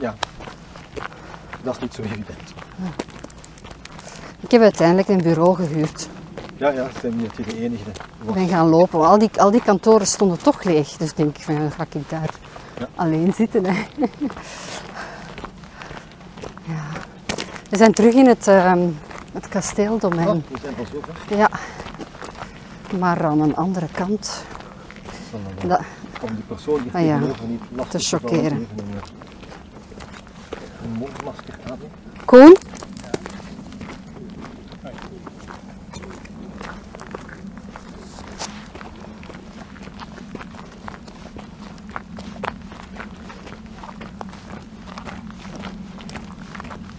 ja, 0.00 0.14
dat 1.62 1.74
is 1.74 1.80
niet 1.80 1.94
zo 1.94 2.02
evident. 2.02 2.52
Ik 4.46 4.52
heb 4.52 4.60
uiteindelijk 4.60 5.08
een 5.08 5.22
bureau 5.22 5.54
gehuurd. 5.56 6.08
Ja, 6.56 6.68
ja, 6.68 6.88
ben 7.02 7.16
niet 7.16 7.36
de 7.36 7.56
enige. 7.60 7.90
Ik 8.26 8.32
ben 8.34 8.48
gaan 8.48 8.68
lopen. 8.68 9.06
Al 9.06 9.18
die, 9.18 9.30
al 9.36 9.50
die 9.50 9.62
kantoren 9.62 10.06
stonden 10.06 10.38
toch 10.42 10.62
leeg. 10.62 10.88
Dus 10.88 11.14
denk 11.14 11.36
ik, 11.36 11.42
van, 11.44 11.54
dan 11.58 11.70
ga 11.70 11.82
ik 11.92 12.08
daar 12.08 12.30
Ja. 12.78 12.88
alleen 12.94 13.32
zitten. 13.34 13.64
Hè. 13.64 13.72
ja. 16.72 16.82
We 17.70 17.76
zijn 17.76 17.92
terug 17.92 18.14
in 18.14 18.26
het, 18.26 18.48
ehm, 18.48 18.88
het 19.32 19.48
kasteeldomein. 19.48 20.28
Oh, 20.28 20.34
we 20.34 20.58
zijn 20.62 20.74
al 20.78 20.84
zo 20.92 21.00
ver. 21.26 21.36
Ja. 21.38 21.50
Maar 22.98 23.24
aan 23.24 23.40
een 23.40 23.56
andere 23.56 23.86
kant. 23.92 24.44
Dan, 25.30 25.68
Dat, 25.68 25.80
Om 26.20 26.34
die 26.34 26.44
persoon 26.46 26.82
die 26.82 26.92
Ah, 26.92 27.04
ja. 27.06 27.18
niet 27.18 27.60
lastig 27.74 28.20
Te 28.20 28.30
even 28.40 28.68
Een, 30.82 30.92
mondmasker 30.98 31.54
aan. 31.70 31.78
doen. 32.24 32.56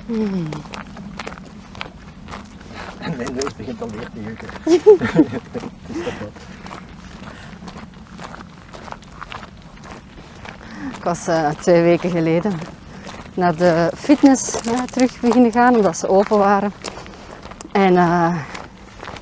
Koen? 0.07 0.49
En 2.97 3.17
mijn 3.17 3.33
neus 3.35 3.55
begint 3.55 3.81
alweer 3.81 4.09
te 4.13 4.23
jeuken. 4.23 4.47
Is 4.65 4.83
dat 6.03 6.13
wat? 6.19 6.31
Ik 10.97 11.03
was 11.03 11.27
eh, 11.27 11.49
twee 11.49 11.81
weken 11.81 12.09
geleden 12.09 12.53
naar 13.33 13.55
de 13.55 13.91
fitness 13.95 14.59
ja, 14.63 14.85
terug 14.85 15.19
beginnen 15.19 15.51
gaan, 15.51 15.75
omdat 15.75 15.97
ze 15.97 16.07
open 16.07 16.37
waren. 16.37 16.73
En 17.71 17.97
eh, 17.97 18.35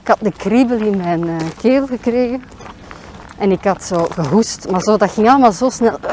ik 0.02 0.07
had 0.07 0.18
een 0.22 0.36
kriebel 0.36 0.78
in 0.78 0.98
mijn 0.98 1.28
eh, 1.28 1.36
keel 1.57 1.88
gekregen. 1.88 2.44
En 3.38 3.52
ik 3.52 3.64
had 3.64 3.84
zo 3.84 4.07
gehoest, 4.12 4.70
maar 4.70 4.82
zo, 4.82 4.98
dat 4.98 5.12
ging 5.12 5.30
allemaal 5.30 5.52
zo 5.52 5.70
snel. 5.70 5.99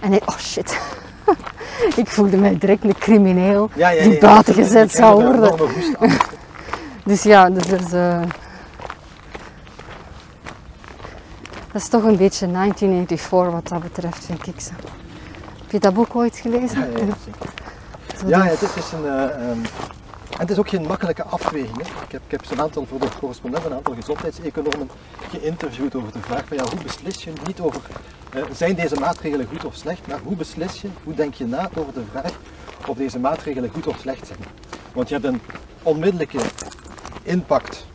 En 0.00 0.12
ik, 0.12 0.22
oh 0.30 0.38
shit. 0.38 0.78
Ik 1.96 2.08
voelde 2.08 2.36
mij 2.36 2.58
direct 2.58 2.84
een 2.84 2.98
crimineel 2.98 3.70
die 4.02 4.18
buiten 4.18 4.54
gezet 4.54 4.92
zou 4.92 5.24
worden. 5.24 5.54
Dus 7.04 7.22
ja, 7.22 7.50
dus 7.50 7.70
er 7.70 7.80
is, 7.80 7.92
eh, 7.92 8.20
dat 11.72 11.82
is 11.82 11.88
toch 11.88 12.02
een 12.02 12.16
beetje 12.16 12.50
1984 12.50 13.52
wat 13.52 13.68
dat 13.68 13.82
betreft, 13.82 14.24
vind 14.24 14.46
ik. 14.46 14.60
Zo. 14.60 14.70
Heb 15.62 15.70
je 15.70 15.78
dat 15.78 15.94
boek 15.94 16.16
ooit 16.16 16.36
gelezen? 16.36 16.92
Ja, 18.26 18.44
het 18.44 18.62
is, 18.62 18.92
een, 18.92 19.06
en 19.06 20.40
het 20.40 20.50
is 20.50 20.58
ook 20.58 20.68
geen 20.68 20.86
makkelijke 20.86 21.22
afweging. 21.22 21.76
Hè. 21.76 21.82
Ik 21.82 22.12
heb, 22.12 22.22
ik 22.24 22.30
heb 22.30 22.44
zo'n 22.44 22.60
aantal 22.60 22.86
voor 22.86 23.00
de 23.00 23.08
correspondent, 23.18 23.64
een 23.64 23.74
aantal 23.74 23.94
gezondheidseconomen 23.94 24.90
geïnterviewd 25.30 25.94
over 25.94 26.12
de 26.12 26.20
vraag 26.20 26.44
van 26.46 26.56
ja, 26.56 26.62
hoe 26.62 26.82
beslis 26.82 27.24
je 27.24 27.32
niet 27.46 27.60
over 27.60 27.80
zijn 28.52 28.74
deze 28.74 29.00
maatregelen 29.00 29.46
goed 29.46 29.64
of 29.64 29.74
slecht, 29.74 30.06
maar 30.06 30.18
hoe 30.24 30.36
beslis 30.36 30.80
je, 30.80 30.88
hoe 31.04 31.14
denk 31.14 31.34
je 31.34 31.46
na 31.46 31.70
over 31.74 31.92
de 31.92 32.02
vraag 32.10 32.32
of 32.86 32.96
deze 32.96 33.18
maatregelen 33.18 33.70
goed 33.70 33.86
of 33.86 33.98
slecht 33.98 34.26
zijn. 34.26 34.38
Want 34.92 35.08
je 35.08 35.14
hebt 35.14 35.26
een 35.26 35.40
onmiddellijke 35.82 36.38
impact, 37.22 37.86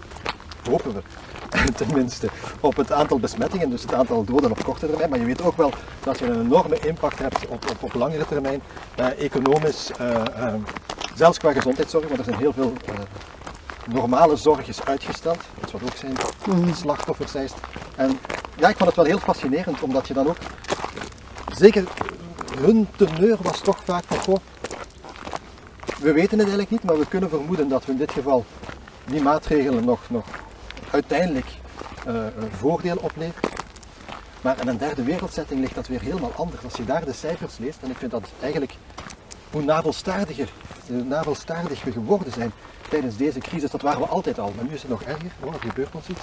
hopen 0.70 0.94
we, 0.94 1.02
tenminste, 1.86 2.30
op 2.60 2.76
het 2.76 2.92
aantal 2.92 3.20
besmettingen, 3.20 3.70
dus 3.70 3.82
het 3.82 3.94
aantal 3.94 4.24
doden 4.24 4.52
op 4.52 4.64
korte 4.64 4.88
termijn. 4.88 5.10
Maar 5.10 5.20
je 5.20 5.26
weet 5.26 5.42
ook 5.42 5.58
wel 5.58 5.72
dat 6.04 6.20
je 6.20 6.26
een 6.26 6.42
enorme 6.42 6.80
impact 6.80 7.20
hebt 7.20 7.48
op, 7.48 7.70
op, 7.70 7.84
op 7.84 7.94
langere 7.94 8.26
termijn, 8.26 8.62
eh, 8.96 9.20
economisch, 9.20 9.92
eh, 9.98 10.16
eh, 10.16 10.54
zelfs 11.16 11.38
qua 11.38 11.52
gezondheidszorg, 11.52 12.08
want 12.08 12.20
er 12.20 12.26
zijn 12.26 12.38
heel 12.38 12.54
veel 12.54 12.74
eh, 12.86 12.94
normale 13.88 14.36
zorg 14.36 14.68
is 14.68 14.84
uitgesteld, 14.84 15.40
iets 15.64 15.72
wat 15.72 15.84
ook 15.84 15.96
zijn 15.96 16.16
slachtoffers 16.76 17.32
zijn. 17.32 17.50
En 17.96 18.20
ja, 18.58 18.70
ik 18.70 18.78
vond 18.78 18.90
het 18.90 18.96
wel 18.96 19.06
heel 19.06 19.20
fascinerend, 19.20 19.82
omdat 19.82 20.08
je 20.08 20.14
dan 20.14 20.28
ook, 20.28 20.38
zeker 21.56 21.84
hun 22.58 22.88
teneur 22.96 23.38
was 23.42 23.60
toch 23.60 23.78
vaak 23.84 24.04
van, 24.08 24.18
goh, 24.18 24.38
we 26.00 26.12
weten 26.12 26.40
het 26.40 26.48
eigenlijk 26.48 26.70
niet, 26.70 26.84
maar 26.84 27.00
we 27.00 27.08
kunnen 27.08 27.30
vermoeden 27.30 27.70
dat 27.70 27.86
we 27.86 27.92
in 27.92 27.98
dit 27.98 28.12
geval 28.12 28.46
die 29.06 29.22
maatregelen 29.22 29.86
nog, 29.86 30.00
nog 30.10 30.26
uiteindelijk 30.92 31.48
eh, 32.06 32.14
een 32.16 32.52
voordeel 32.52 32.98
oplevert. 32.98 33.48
Maar 34.42 34.62
in 34.62 34.68
een 34.68 34.78
derde 34.78 35.04
wereldsetting 35.04 35.60
ligt 35.60 35.76
dat 35.76 35.88
weer 35.88 36.02
helemaal 36.02 36.34
anders. 36.36 36.64
Als 36.64 36.76
je 36.76 36.86
daar 36.86 37.06
de 37.06 37.14
cijfers 37.14 37.58
leest, 37.58 37.78
en 37.82 37.90
ik 37.90 37.98
vind 37.98 38.12
dat 38.12 38.30
eigenlijk 38.40 38.74
hoe 39.52 39.62
navelstaardiger, 39.62 40.50
hoe 40.88 41.04
navelstaardig 41.04 41.84
we 41.84 41.92
geworden 41.92 42.34
zijn 42.34 42.52
tijdens 42.90 43.18
deze 43.18 43.40
crisis, 43.40 43.72
dat 43.72 43.82
waren 43.82 44.00
we 44.02 44.08
altijd 44.08 44.40
al, 44.40 44.54
maar 44.56 44.66
nu 44.66 44.74
is 44.74 44.82
het 44.82 44.92
nog 44.92 45.02
erger, 45.04 45.32
oh, 45.40 45.54
er 45.54 45.60
gebeurt 45.60 45.96
ons 45.96 46.08
iets. 46.08 46.22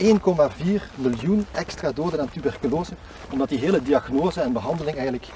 1,4 0.00 0.82
miljoen 0.94 1.46
extra 1.52 1.92
doden 1.92 2.20
aan 2.20 2.30
tuberculose, 2.30 2.92
omdat 3.30 3.48
die 3.48 3.58
hele 3.58 3.82
diagnose 3.82 4.40
en 4.40 4.52
behandeling 4.52 4.96
eigenlijk 4.96 5.26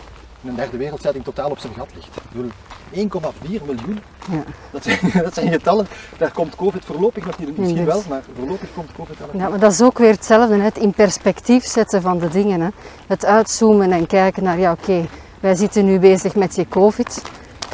in 0.43 0.49
een 0.49 0.57
derde 0.57 0.77
wereldsetting 0.77 1.25
totaal 1.25 1.51
op 1.51 1.59
zijn 1.59 1.73
gat 1.75 1.89
ligt. 1.95 2.17
Ik 2.17 2.23
bedoel, 2.33 2.51
1,4 2.91 3.65
miljoen, 3.65 4.01
Ja. 4.31 4.45
dat 4.71 4.83
zijn, 4.83 4.99
dat 5.25 5.35
zijn 5.35 5.53
getallen, 5.53 5.87
daar 6.19 6.33
komt 6.33 6.57
COVID 6.57 6.85
voorlopig 6.85 7.27
nog 7.27 7.39
niet, 7.39 7.59
misschien 7.59 7.85
wel, 7.85 7.97
dus- 7.99 8.07
maar 8.07 8.23
voorlopig 8.37 8.69
komt 8.75 8.93
COVID 8.97 9.19
wel 9.19 9.29
Ja, 9.33 9.49
maar 9.49 9.59
dat 9.59 9.73
is 9.73 9.83
ook 9.83 9.99
weer 9.99 10.11
hetzelfde, 10.11 10.57
het 10.57 10.79
in 10.79 10.93
perspectief 10.93 11.65
zetten 11.65 12.03
van 12.03 12.19
de 12.19 12.29
dingen. 12.29 12.61
Hè. 12.61 12.69
Het 13.07 13.25
uitzoomen 13.25 13.93
en 13.93 14.07
kijken 14.07 14.43
naar, 14.43 14.59
ja 14.59 14.73
oké, 14.73 15.07
wij 15.41 15.55
zitten 15.55 15.85
nu 15.85 15.99
bezig 15.99 16.35
met 16.35 16.55
je 16.55 16.69
COVID. 16.69 17.23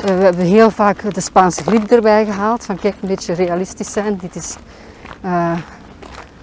Eh, 0.04 0.16
we 0.16 0.22
hebben 0.22 0.44
heel 0.44 0.70
vaak 0.70 1.14
de 1.14 1.20
Spaanse 1.20 1.62
griep 1.62 1.90
erbij 1.90 2.24
gehaald, 2.24 2.64
van 2.64 2.76
kijk, 2.78 2.94
een 3.00 3.08
beetje 3.08 3.32
realistisch 3.32 3.92
zijn. 3.92 4.16
Dit 4.16 4.36
is, 4.36 4.56
eh, 5.20 5.52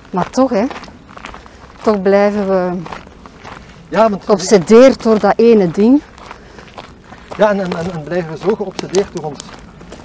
maar 0.10 0.30
toch, 0.30 0.50
hè, 0.50 0.66
toch 1.82 2.02
blijven 2.02 2.48
we 2.50 2.78
Ja, 3.90 4.10
geobsedeerd 4.26 5.04
door 5.04 5.20
dat 5.20 5.34
ene 5.36 5.72
ding. 5.72 6.02
ja 7.38 7.50
en, 7.50 7.60
en, 7.60 7.78
en, 7.78 7.92
en 7.94 8.04
blijven 8.04 8.32
we 8.32 8.38
zo 8.38 8.56
geobsedeerd 8.56 9.16
door 9.16 9.24
ons 9.26 9.40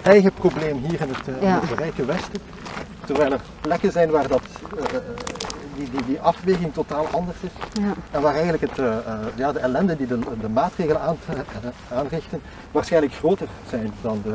eigen 0.02 0.32
probleem 0.32 0.84
hier 0.88 1.00
in 1.00 1.08
het, 1.08 1.28
eh, 1.28 1.42
in 1.42 1.50
het 1.52 1.78
rijke 1.78 2.04
Westen. 2.04 2.40
Terwijl 3.06 3.32
er 3.32 3.40
plekken 3.60 3.92
zijn 3.92 4.10
waar 4.10 4.28
dat, 4.28 4.42
die, 5.76 5.90
die, 5.90 6.04
die 6.06 6.20
afweging 6.20 6.72
totaal 6.74 7.06
anders 7.12 7.36
is. 7.40 7.82
Ja. 7.82 7.92
En 8.10 8.20
waar 8.22 8.34
eigenlijk 8.34 8.62
het, 8.62 8.78
eh, 8.78 8.96
eh, 8.96 9.18
ja, 9.34 9.52
de 9.52 9.58
ellende 9.58 9.96
die 9.96 10.06
de, 10.06 10.18
de 10.40 10.48
maatregelen 10.48 11.00
aantre- 11.00 11.34
eh, 11.90 11.98
aanrichten, 11.98 12.42
waarschijnlijk 12.70 13.14
groter 13.14 13.46
zijn 13.68 13.92
dan 14.00 14.20
de 14.24 14.34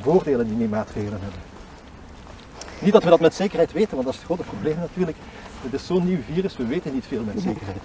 voordelen 0.00 0.46
die 0.48 0.56
die 0.58 0.68
maatregelen 0.68 1.18
hebben. 1.22 1.40
Niet 2.78 2.92
dat 2.92 3.04
we 3.04 3.10
dat 3.10 3.20
met 3.20 3.34
zekerheid 3.34 3.72
weten, 3.72 3.90
want 3.94 4.04
dat 4.04 4.12
is 4.12 4.18
het 4.20 4.26
grote 4.28 4.42
probleem 4.42 4.76
natuurlijk. 4.78 5.16
Het 5.62 5.72
is 5.72 5.86
zo'n 5.86 6.04
nieuw 6.04 6.18
virus, 6.32 6.56
we 6.56 6.66
weten 6.66 6.92
niet 6.92 7.04
veel 7.08 7.22
met 7.22 7.42
zekerheid. 7.42 7.76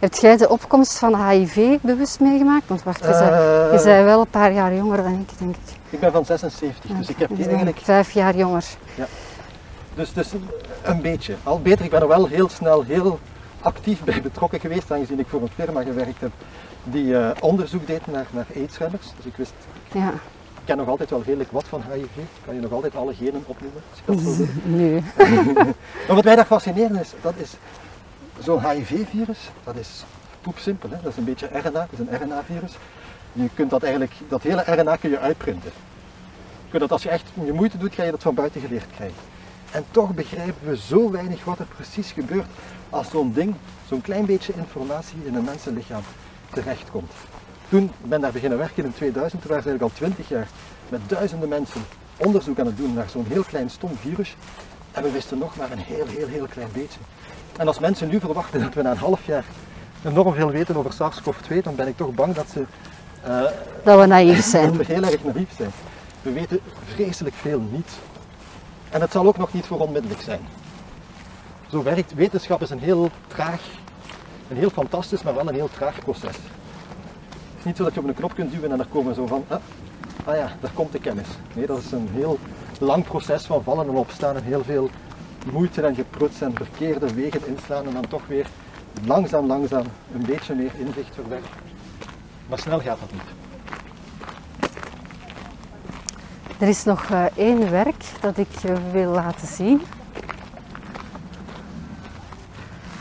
Heb 0.00 0.14
jij 0.14 0.36
de 0.36 0.48
opkomst 0.48 0.98
van 0.98 1.28
HIV 1.28 1.78
bewust 1.80 2.20
meegemaakt? 2.20 2.68
Want 2.68 2.82
wacht, 2.82 3.00
je, 3.00 3.12
zei, 3.12 3.30
Eh, 3.30 3.72
je 3.72 3.78
zei 3.78 4.04
wel 4.04 4.20
een 4.20 4.30
paar 4.30 4.52
jaar 4.52 4.74
jonger 4.74 5.02
dan 5.02 5.12
ik, 5.12 5.38
denk 5.38 5.54
ik. 5.54 5.74
Ik 5.90 6.00
ben 6.00 6.12
van 6.12 6.24
76, 6.24 6.90
dus 6.98 7.08
ik 7.08 7.16
heb 7.18 7.28
die 7.36 7.46
eigenlijk 7.46 7.78
Vijf 7.78 8.10
jaar 8.10 8.36
jonger. 8.36 8.64
Dus, 9.94 10.12
dus 10.12 10.32
een 10.82 11.00
beetje. 11.00 11.34
Al 11.42 11.60
beter, 11.60 11.84
ik 11.84 11.90
ben 11.90 12.00
er 12.00 12.08
wel 12.08 12.26
heel 12.26 12.48
snel 12.48 12.82
heel 12.82 13.18
actief 13.60 14.04
bij 14.04 14.22
betrokken 14.22 14.60
geweest, 14.60 14.92
aangezien 14.92 15.18
ik 15.18 15.26
voor 15.28 15.42
een 15.42 15.50
firma 15.54 15.82
gewerkt 15.82 16.20
heb 16.20 16.30
die 16.84 17.16
eh, 17.16 17.30
onderzoek 17.40 17.86
deed 17.86 18.06
naar, 18.06 18.26
naar 18.30 18.46
aidsremmers. 18.56 19.06
Dus 19.16 19.24
ik 19.24 19.36
wist, 19.36 19.52
Ja, 19.92 20.08
ik 20.54 20.66
ken 20.66 20.76
nog 20.76 20.88
altijd 20.88 21.10
wel 21.10 21.22
redelijk 21.22 21.50
wat 21.50 21.64
van 21.68 21.82
HIV. 21.92 22.16
Ik 22.16 22.24
kan 22.44 22.54
je 22.54 22.60
nog 22.60 22.72
altijd 22.72 22.96
alle 22.96 23.14
genen 23.14 23.44
opnoemen, 23.46 23.82
als 24.06 24.36
dat 24.36 24.46
nu. 24.64 25.02
Maar 26.06 26.14
wat 26.16 26.24
mij 26.24 26.36
daar 26.36 26.44
fascinerend 26.44 27.00
is, 27.00 27.12
dat 27.20 27.34
is 27.36 27.52
zo'n 28.38 28.70
HIV-virus, 28.70 29.50
dat 29.64 29.76
is 29.76 30.04
poepsimpel. 30.40 30.90
Hè? 30.90 30.96
Dat 31.02 31.12
is 31.12 31.18
een 31.18 31.24
beetje 31.24 31.46
RNA, 31.46 31.86
het 31.90 31.92
is 31.92 31.98
een 31.98 32.22
RNA-virus. 32.22 32.72
Je 33.32 33.48
kunt 33.54 33.70
dat 33.70 33.82
eigenlijk, 33.82 34.12
dat 34.28 34.42
hele 34.42 34.62
RNA 34.66 34.96
kun 34.96 35.10
je 35.10 35.18
uitprinten. 35.18 35.70
Je 36.64 36.68
kunt 36.68 36.80
dat 36.82 36.92
als 36.92 37.02
je 37.02 37.08
echt 37.08 37.24
je 37.44 37.52
moeite 37.52 37.78
doet, 37.78 37.94
ga 37.94 38.02
je 38.02 38.10
dat 38.10 38.22
van 38.22 38.34
buiten 38.34 38.60
geleerd 38.60 38.86
krijgen. 38.94 39.16
En 39.70 39.84
toch 39.90 40.14
begrijpen 40.14 40.68
we 40.68 40.76
zo 40.76 41.10
weinig 41.10 41.44
wat 41.44 41.58
er 41.58 41.66
precies 41.74 42.12
gebeurt 42.12 42.46
als 42.90 43.10
zo'n 43.10 43.32
ding, 43.32 43.54
zo'n 43.88 44.00
klein 44.00 44.26
beetje 44.26 44.52
informatie 44.56 45.18
in 45.24 45.34
een 45.34 45.44
mensenlichaam 45.44 46.02
terechtkomt. 46.52 47.12
Toen 47.68 47.84
ik 47.84 48.08
ben 48.08 48.20
daar 48.20 48.32
beginnen 48.32 48.58
werken 48.58 48.84
in 48.84 48.94
2000, 48.94 49.42
toen 49.42 49.50
waren 49.50 49.62
ze 49.62 49.68
eigenlijk 49.68 50.00
al 50.00 50.08
20 50.08 50.28
jaar 50.28 50.48
met 50.88 51.00
duizenden 51.06 51.48
mensen 51.48 51.80
onderzoek 52.16 52.58
aan 52.58 52.66
het 52.66 52.76
doen 52.76 52.94
naar 52.94 53.08
zo'n 53.10 53.26
heel 53.28 53.42
klein 53.42 53.70
stom 53.70 53.96
virus. 53.96 54.36
En 54.92 55.02
we 55.02 55.10
wisten 55.10 55.38
nog 55.38 55.56
maar 55.56 55.70
een 55.70 55.78
heel, 55.78 56.06
heel, 56.06 56.26
heel 56.26 56.46
klein 56.46 56.68
beetje. 56.72 57.00
En 57.56 57.66
als 57.66 57.78
mensen 57.78 58.08
nu 58.08 58.20
verwachten 58.20 58.60
dat 58.60 58.74
we 58.74 58.82
na 58.82 58.90
een 58.90 58.96
half 58.96 59.26
jaar 59.26 59.44
enorm 60.04 60.34
veel 60.34 60.50
weten 60.50 60.76
over 60.76 60.92
SARS-CoV-2, 60.92 61.62
dan 61.62 61.74
ben 61.74 61.86
ik 61.86 61.96
toch 61.96 62.14
bang 62.14 62.34
dat 62.34 62.46
ze 62.52 62.64
eh, 63.22 63.42
Dat 63.84 64.00
we 64.00 64.06
naïef 64.06 64.44
zijn. 64.44 64.66
dat 64.76 64.86
we 64.86 64.92
heel 64.92 65.02
erg 65.02 65.24
naïef 65.24 65.56
zijn. 65.56 65.70
We 66.22 66.32
weten 66.32 66.60
vreselijk 66.94 67.34
veel 67.34 67.60
niet. 67.60 67.90
En 68.90 69.00
het 69.00 69.12
zal 69.12 69.26
ook 69.26 69.36
nog 69.36 69.52
niet 69.52 69.66
voor 69.66 69.78
onmiddellijk 69.78 70.20
zijn. 70.20 70.40
Zo 71.70 71.82
werkt 71.82 72.14
wetenschap 72.14 72.62
is 72.62 72.70
een 72.70 72.78
heel 72.78 73.10
traag, 73.26 73.60
een 74.48 74.56
heel 74.56 74.70
fantastisch, 74.70 75.22
maar 75.22 75.34
wel 75.34 75.48
een 75.48 75.54
heel 75.54 75.70
traag 75.70 75.98
proces. 75.98 76.36
Het 76.36 77.58
is 77.58 77.64
niet 77.64 77.76
zo 77.76 77.84
dat 77.84 77.94
je 77.94 78.00
op 78.00 78.06
een 78.06 78.14
knop 78.14 78.34
kunt 78.34 78.52
duwen 78.52 78.72
en 78.72 78.80
er 78.80 78.86
komen 78.86 79.14
zo 79.14 79.26
van, 79.26 79.44
ah, 79.48 79.60
ah 80.24 80.36
ja, 80.36 80.52
daar 80.60 80.70
komt 80.74 80.92
de 80.92 80.98
kennis. 80.98 81.28
Nee, 81.54 81.66
dat 81.66 81.78
is 81.78 81.92
een 81.92 82.08
heel 82.12 82.38
lang 82.78 83.04
proces 83.04 83.44
van 83.46 83.62
vallen 83.62 83.88
en 83.88 83.94
opstaan 83.94 84.36
en 84.36 84.42
heel 84.42 84.64
veel 84.64 84.90
moeite 85.52 85.82
en 85.82 85.94
gepruts 85.94 86.40
en 86.40 86.54
verkeerde 86.54 87.14
wegen 87.14 87.46
inslaan 87.46 87.86
en 87.86 87.92
dan 87.92 88.08
toch 88.08 88.26
weer 88.26 88.46
langzaam, 89.04 89.46
langzaam 89.46 89.84
een 90.14 90.24
beetje 90.26 90.54
meer 90.54 90.72
inzicht 90.78 91.14
verwerven. 91.14 91.50
Maar 92.48 92.58
snel 92.58 92.80
gaat 92.80 93.00
dat 93.00 93.12
niet. 93.12 93.39
Er 96.58 96.68
is 96.68 96.84
nog 96.84 97.04
eh, 97.10 97.24
één 97.36 97.70
werk 97.70 98.04
dat 98.20 98.38
ik 98.38 98.58
je 98.58 98.90
wil 98.92 99.10
laten 99.10 99.48
zien. 99.48 99.82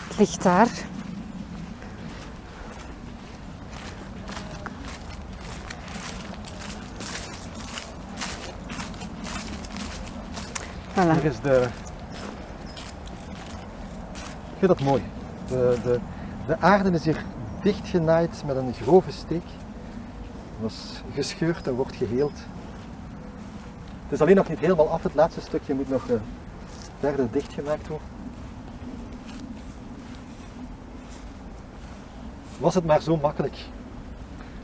Het 0.08 0.18
ligt 0.18 0.44
daar. 0.44 0.68
Voilà. 10.94 11.24
Is 11.24 11.40
de. 11.40 11.68
Ik 14.52 14.68
vind 14.68 14.68
dat 14.68 14.82
mooi. 14.82 15.04
De, 15.48 15.78
de, 15.84 16.00
de 16.48 16.60
aarde 16.60 16.92
is 16.92 17.06
hier 17.06 17.24
dichtgenaaid 17.62 18.44
met 18.46 18.56
een 18.56 18.74
grove 18.74 19.12
steek. 19.12 19.46
Dat 20.62 20.72
is 20.72 21.04
gescheurd 21.14 21.68
en 21.68 21.74
wordt 21.74 21.96
geheeld. 21.96 22.40
Het 24.10 24.18
is 24.18 24.22
alleen 24.22 24.36
nog 24.36 24.50
niet 24.50 24.60
helemaal 24.60 24.90
af. 24.90 25.04
Het 25.04 25.16
laatste 25.16 25.42
stukje 25.42 25.74
moet 25.74 25.90
nog 25.90 26.10
eh, 26.10 26.16
verder 27.00 27.28
dichtgemaakt 27.32 27.88
worden. 27.88 28.08
Was 32.60 32.76
het 32.76 32.86
maar 32.86 33.02
zo 33.02 33.18
makkelijk 33.18 33.58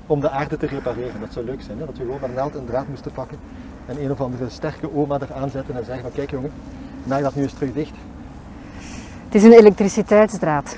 om 0.05 0.19
de 0.19 0.30
aarde 0.30 0.57
te 0.57 0.65
repareren? 0.65 1.19
Dat 1.19 1.34
zou 1.34 1.45
leuk 1.45 1.61
zijn, 1.61 1.80
hè? 1.80 1.85
dat 1.85 1.97
we 1.97 2.03
gewoon 2.03 2.19
maar 2.19 2.30
naald 2.30 2.55
en 2.55 2.65
draad 2.65 2.88
moesten 2.88 3.11
pakken 3.11 3.38
en 3.85 4.03
een 4.03 4.11
of 4.11 4.22
andere 4.22 4.49
sterke 4.49 4.95
oma 4.95 5.19
er 5.19 5.34
aanzetten 5.34 5.76
en 5.76 5.85
zeggen 5.85 6.03
van 6.03 6.11
kijk 6.11 6.31
jongen, 6.31 6.51
naai 7.03 7.23
dat 7.23 7.35
nu 7.35 7.41
eens 7.41 7.53
terug 7.53 7.73
dicht. 7.73 7.93
Het 9.26 9.35
is 9.35 9.43
een 9.43 9.53
elektriciteitsdraad. 9.53 10.77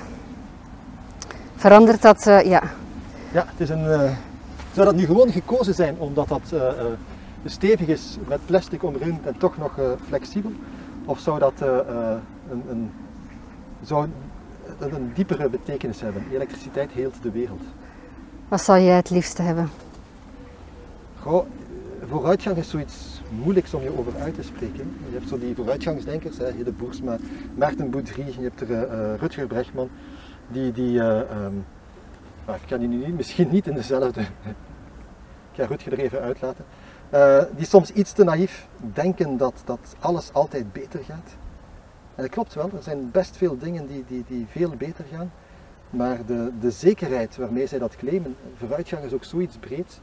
Verandert 1.56 2.02
dat, 2.02 2.26
eh, 2.26 2.44
ja. 2.44 2.62
Ja, 3.32 3.44
het 3.46 3.60
is 3.60 3.68
een, 3.68 3.90
eh, 3.90 4.10
zou 4.72 4.86
dat 4.86 4.94
nu 4.94 5.06
gewoon 5.06 5.32
gekozen 5.32 5.74
zijn 5.74 5.96
omdat 5.98 6.28
dat 6.28 6.52
stevig 7.44 7.86
is 7.86 8.16
met 8.28 8.46
plastic 8.46 8.82
omringd 8.82 9.26
en 9.26 9.38
toch 9.38 9.58
nog 9.58 9.78
eh, 9.78 9.90
flexibel? 10.06 10.52
Of 11.04 11.18
zou 11.18 11.38
dat 11.38 11.62
eh, 11.62 11.78
eh, 11.78 12.16
een, 12.50 12.62
een, 12.70 12.90
zou 13.82 14.08
een, 14.78 14.94
een 14.94 15.12
diepere 15.14 15.48
betekenis 15.48 16.00
hebben? 16.00 16.22
Elektriciteit 16.32 16.90
heelt 16.90 17.22
de 17.22 17.30
wereld. 17.30 17.62
Wat 18.48 18.60
zou 18.60 18.80
jij 18.80 18.96
het 18.96 19.10
liefste 19.10 19.42
hebben? 19.42 19.70
Goh, 21.20 21.46
vooruitgang 22.08 22.56
is 22.56 22.70
zoiets 22.70 23.20
moeilijks 23.30 23.74
om 23.74 23.82
je 23.82 23.98
over 23.98 24.20
uit 24.20 24.34
te 24.34 24.42
spreken. 24.42 24.96
Je 25.08 25.16
hebt 25.16 25.28
zo 25.28 25.38
die 25.38 25.54
vooruitgangsdenkers, 25.54 26.38
hè, 26.38 26.52
Hille 26.52 26.72
Boersma, 26.72 27.16
Maarten 27.54 27.90
Boudry, 27.90 28.26
je 28.26 28.42
hebt 28.42 28.60
er 28.60 28.72
eh, 28.72 29.14
Rutger 29.18 29.46
Brechtman, 29.46 29.90
die, 30.48 30.72
die 30.72 31.00
eh, 31.00 31.20
ehm, 31.20 31.54
nou, 32.46 32.58
ik 32.62 32.68
kan 32.68 32.78
die 32.78 32.88
nu 32.88 32.96
niet, 32.96 33.16
misschien 33.16 33.48
niet 33.50 33.66
in 33.66 33.74
dezelfde, 33.74 34.20
ik 35.50 35.54
ga 35.54 35.64
Rutger 35.64 35.92
er 35.92 35.98
even 35.98 36.20
uitlaten, 36.20 36.64
eh, 37.10 37.42
die 37.56 37.66
soms 37.66 37.90
iets 37.90 38.12
te 38.12 38.24
naïef 38.24 38.66
denken 38.76 39.36
dat, 39.36 39.62
dat 39.64 39.96
alles 39.98 40.32
altijd 40.32 40.72
beter 40.72 41.04
gaat. 41.04 41.36
En 42.14 42.22
dat 42.22 42.28
klopt 42.28 42.54
wel, 42.54 42.70
er 42.76 42.82
zijn 42.82 43.10
best 43.10 43.36
veel 43.36 43.58
dingen 43.58 43.86
die, 43.86 44.04
die, 44.08 44.24
die 44.28 44.46
veel 44.50 44.70
beter 44.70 45.04
gaan, 45.12 45.32
maar 45.90 46.18
de, 46.26 46.52
de 46.60 46.70
zekerheid 46.70 47.36
waarmee 47.36 47.66
zij 47.66 47.78
dat 47.78 47.96
claimen, 47.96 48.36
vooruitgang 48.56 49.04
is 49.04 49.12
ook 49.12 49.24
zoiets 49.24 49.56
breeds, 49.56 49.98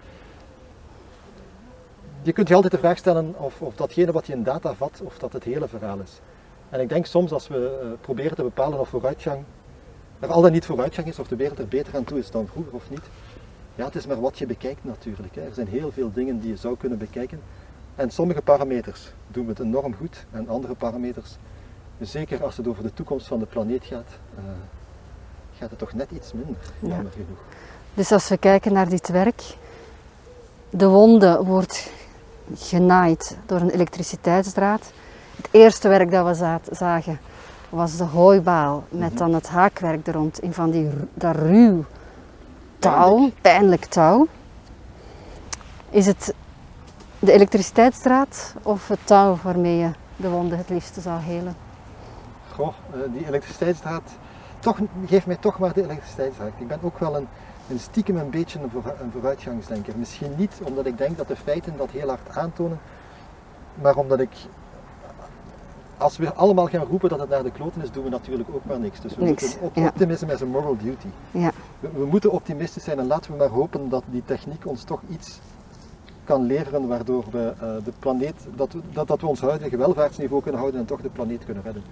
je 2.21 2.33
kunt 2.33 2.47
je 2.47 2.53
altijd 2.53 2.73
de 2.73 2.79
vraag 2.79 2.97
stellen 2.97 3.33
of, 3.37 3.61
of 3.61 3.75
datgene 3.75 4.11
wat 4.11 4.27
je 4.27 4.33
in 4.33 4.43
data 4.43 4.73
vat, 4.73 5.01
of 5.03 5.17
dat 5.17 5.33
het 5.33 5.43
hele 5.43 5.67
verhaal 5.67 5.99
is. 5.99 6.19
En 6.69 6.79
ik 6.79 6.89
denk 6.89 7.05
soms 7.05 7.31
als 7.31 7.47
we 7.47 7.79
eh, 7.81 7.87
proberen 8.01 8.35
te 8.35 8.43
bepalen 8.43 8.79
of 8.79 8.89
vooruitgang 8.89 9.43
er 10.19 10.31
al 10.31 10.41
dan 10.41 10.51
niet 10.51 10.65
vooruitgang 10.65 11.07
is, 11.07 11.19
of 11.19 11.27
de 11.27 11.35
wereld 11.35 11.59
er 11.59 11.67
beter 11.67 11.95
aan 11.95 12.03
toe 12.03 12.19
is 12.19 12.31
dan 12.31 12.47
vroeger 12.47 12.73
of 12.73 12.89
niet, 12.89 13.03
ja, 13.75 13.85
het 13.85 13.95
is 13.95 14.07
maar 14.07 14.21
wat 14.21 14.37
je 14.37 14.45
bekijkt 14.45 14.83
natuurlijk. 14.83 15.35
Hè. 15.35 15.41
Er 15.41 15.53
zijn 15.53 15.67
heel 15.67 15.91
veel 15.91 16.11
dingen 16.13 16.39
die 16.39 16.49
je 16.49 16.57
zou 16.57 16.77
kunnen 16.77 16.97
bekijken. 16.97 17.39
En 17.95 18.11
sommige 18.11 18.41
parameters 18.41 19.11
doen 19.27 19.43
we 19.43 19.49
het 19.49 19.59
enorm 19.59 19.95
goed, 19.95 20.25
en 20.31 20.49
andere 20.49 20.75
parameters, 20.75 21.37
zeker 21.99 22.43
als 22.43 22.57
het 22.57 22.67
over 22.67 22.83
de 22.83 22.93
toekomst 22.93 23.27
van 23.27 23.39
de 23.39 23.45
planeet 23.45 23.83
gaat, 23.85 24.07
eh, 24.37 24.43
gaat 25.57 25.69
het 25.69 25.79
toch 25.79 25.93
net 25.93 26.11
iets 26.11 26.33
minder, 26.33 26.55
Ja. 26.79 26.87
jammer 26.87 27.11
genoeg. 27.11 27.37
Dus 27.93 28.11
als 28.11 28.29
we 28.29 28.37
kijken 28.37 28.73
naar 28.73 28.89
dit 28.89 29.07
werk, 29.09 29.43
de 30.69 30.87
wonde 30.87 31.43
wordt 31.43 31.91
genaaid 32.55 33.37
door 33.45 33.59
een 33.61 33.69
elektriciteitsdraad. 33.69 34.91
Het 35.35 35.47
eerste 35.51 35.87
werk 35.87 36.11
dat 36.11 36.25
we 36.27 36.33
za- 36.33 36.59
zagen 36.71 37.19
was 37.69 37.97
de 37.97 38.03
hooibaal 38.03 38.83
met 38.89 39.17
dan 39.17 39.33
het 39.33 39.47
haakwerk 39.47 40.07
er 40.07 40.13
rond 40.13 40.39
in 40.39 40.53
van 40.53 40.71
die, 40.71 40.89
dat 41.13 41.35
ruw 41.35 41.83
touw, 42.91 43.31
pijnlijk 43.41 43.85
touw. 43.85 44.27
Is 45.89 46.05
het 46.05 46.33
de 47.19 47.31
elektriciteitsdraad 47.31 48.53
of 48.61 48.87
het 48.87 48.99
touw 49.03 49.37
waarmee 49.43 49.77
je 49.77 49.89
de 50.15 50.29
wonde 50.29 50.55
het 50.55 50.69
liefste 50.69 51.01
zou 51.01 51.19
helen? 51.19 51.55
Goh, 52.53 52.67
eh, 52.67 52.99
die 53.13 53.27
elektriciteitsdraad, 53.27 54.03
toch, 54.59 54.79
geef 55.05 55.25
mij 55.25 55.35
toch 55.35 55.59
maar 55.59 55.73
de 55.73 55.83
elektriciteitsdraad. 55.83 56.51
Ik 56.57 56.67
ben 56.67 56.79
ook 56.81 56.99
wel 56.99 57.15
een, 57.15 57.27
een 57.69 57.79
stiekem 57.79 58.17
een 58.17 58.29
beetje 58.29 58.59
een, 58.59 58.71
een 58.99 59.11
vooruitgangsdenker. 59.11 59.97
Misschien 59.97 60.33
niet 60.37 60.53
omdat 60.63 60.85
ik 60.85 60.97
denk 60.97 61.17
dat 61.17 61.27
de 61.27 61.35
feiten 61.35 61.77
dat 61.77 61.89
heel 61.89 62.07
hard 62.07 62.37
aantonen, 62.37 62.79
maar 63.81 63.95
omdat 63.95 64.19
ik, 64.19 64.35
als 65.97 66.17
we 66.17 66.33
allemaal 66.33 66.67
gaan 66.67 66.85
roepen 66.85 67.09
dat 67.09 67.19
het 67.19 67.29
naar 67.29 67.43
de 67.43 67.51
kloten 67.51 67.81
is, 67.81 67.91
doen 67.91 68.03
we 68.03 68.09
natuurlijk 68.09 68.49
ook 68.53 68.65
maar 68.65 68.79
niks. 68.79 68.99
Dus 69.01 69.15
we 69.15 69.23
Niks, 69.23 69.41
moeten 69.43 69.61
op, 69.61 69.75
ja. 69.75 69.85
optimism 69.87 70.29
as 70.29 70.41
a 70.41 70.45
moral 70.45 70.77
duty. 70.77 71.07
Ja, 71.31 71.51
We, 71.79 71.89
we 71.93 72.05
moeten 72.05 72.31
optimistisch 72.31 72.83
zijn 72.83 72.99
en 72.99 73.07
laten 73.07 73.31
we 73.31 73.37
maar 73.37 73.47
hopen 73.49 73.89
dat 73.89 74.03
die 74.11 74.23
techniek 74.25 74.65
ons 74.67 74.83
toch 74.83 75.01
iets 75.09 75.39
kan 76.23 76.43
leveren 76.43 76.87
waardoor 76.87 77.23
we 77.31 77.53
eh, 77.59 77.67
de 77.83 77.91
planeet, 77.99 78.35
dat, 78.55 78.73
we- 78.73 78.81
dat, 78.93 79.07
dat 79.07 79.21
we 79.21 79.27
ons 79.27 79.41
huidige 79.41 79.77
welvaartsniveau 79.77 80.41
kunnen 80.41 80.59
houden 80.61 80.79
en 80.81 80.85
toch 80.87 81.01
de 81.01 81.09
planeet 81.09 81.45
kunnen 81.45 81.63
redden. 81.63 81.83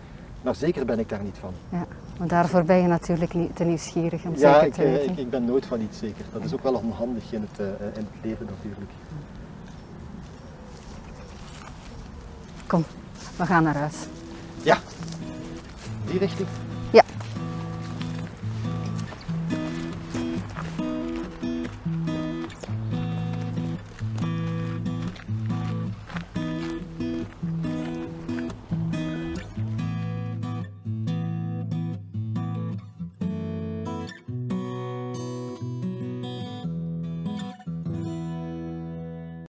Maar 0.41 0.55
zeker 0.55 0.85
ben 0.85 0.99
ik 0.99 1.09
daar 1.09 1.23
niet 1.23 1.38
van. 1.39 1.53
ja. 1.69 1.85
Maar 2.19 2.27
daarvoor 2.27 2.63
ben 2.63 2.77
je 2.81 2.88
natuurlijk 2.88 3.34
niet 3.34 3.55
te 3.55 3.63
nieuwsgierig 3.63 4.25
om 4.25 4.35
Ja, 4.35 4.53
zeker 4.53 4.67
ik, 4.67 4.73
te 4.73 4.84
eh, 4.84 4.91
weten. 4.91 5.11
ik, 5.11 5.17
ik 5.17 5.30
ben 5.30 5.45
nooit 5.45 5.65
van 5.65 5.81
iets 5.81 5.97
zeker. 5.97 6.25
Dat 6.34 6.43
is 6.43 6.53
ook 6.53 6.63
wel 6.63 6.73
onhandig 6.73 7.31
in 7.34 7.41
het, 7.41 7.59
eh, 7.59 7.65
in 7.88 8.07
het 8.11 8.23
leven 8.23 8.45
natuurlijk. 8.45 8.91
Kom, 12.67 12.84
we 13.35 13.45
gaan 13.45 13.64
naar 13.64 13.76
huis. 13.76 13.95
Ja, 14.61 14.77
die 16.05 16.19
richting. 16.19 16.47
Ja, 16.91 17.03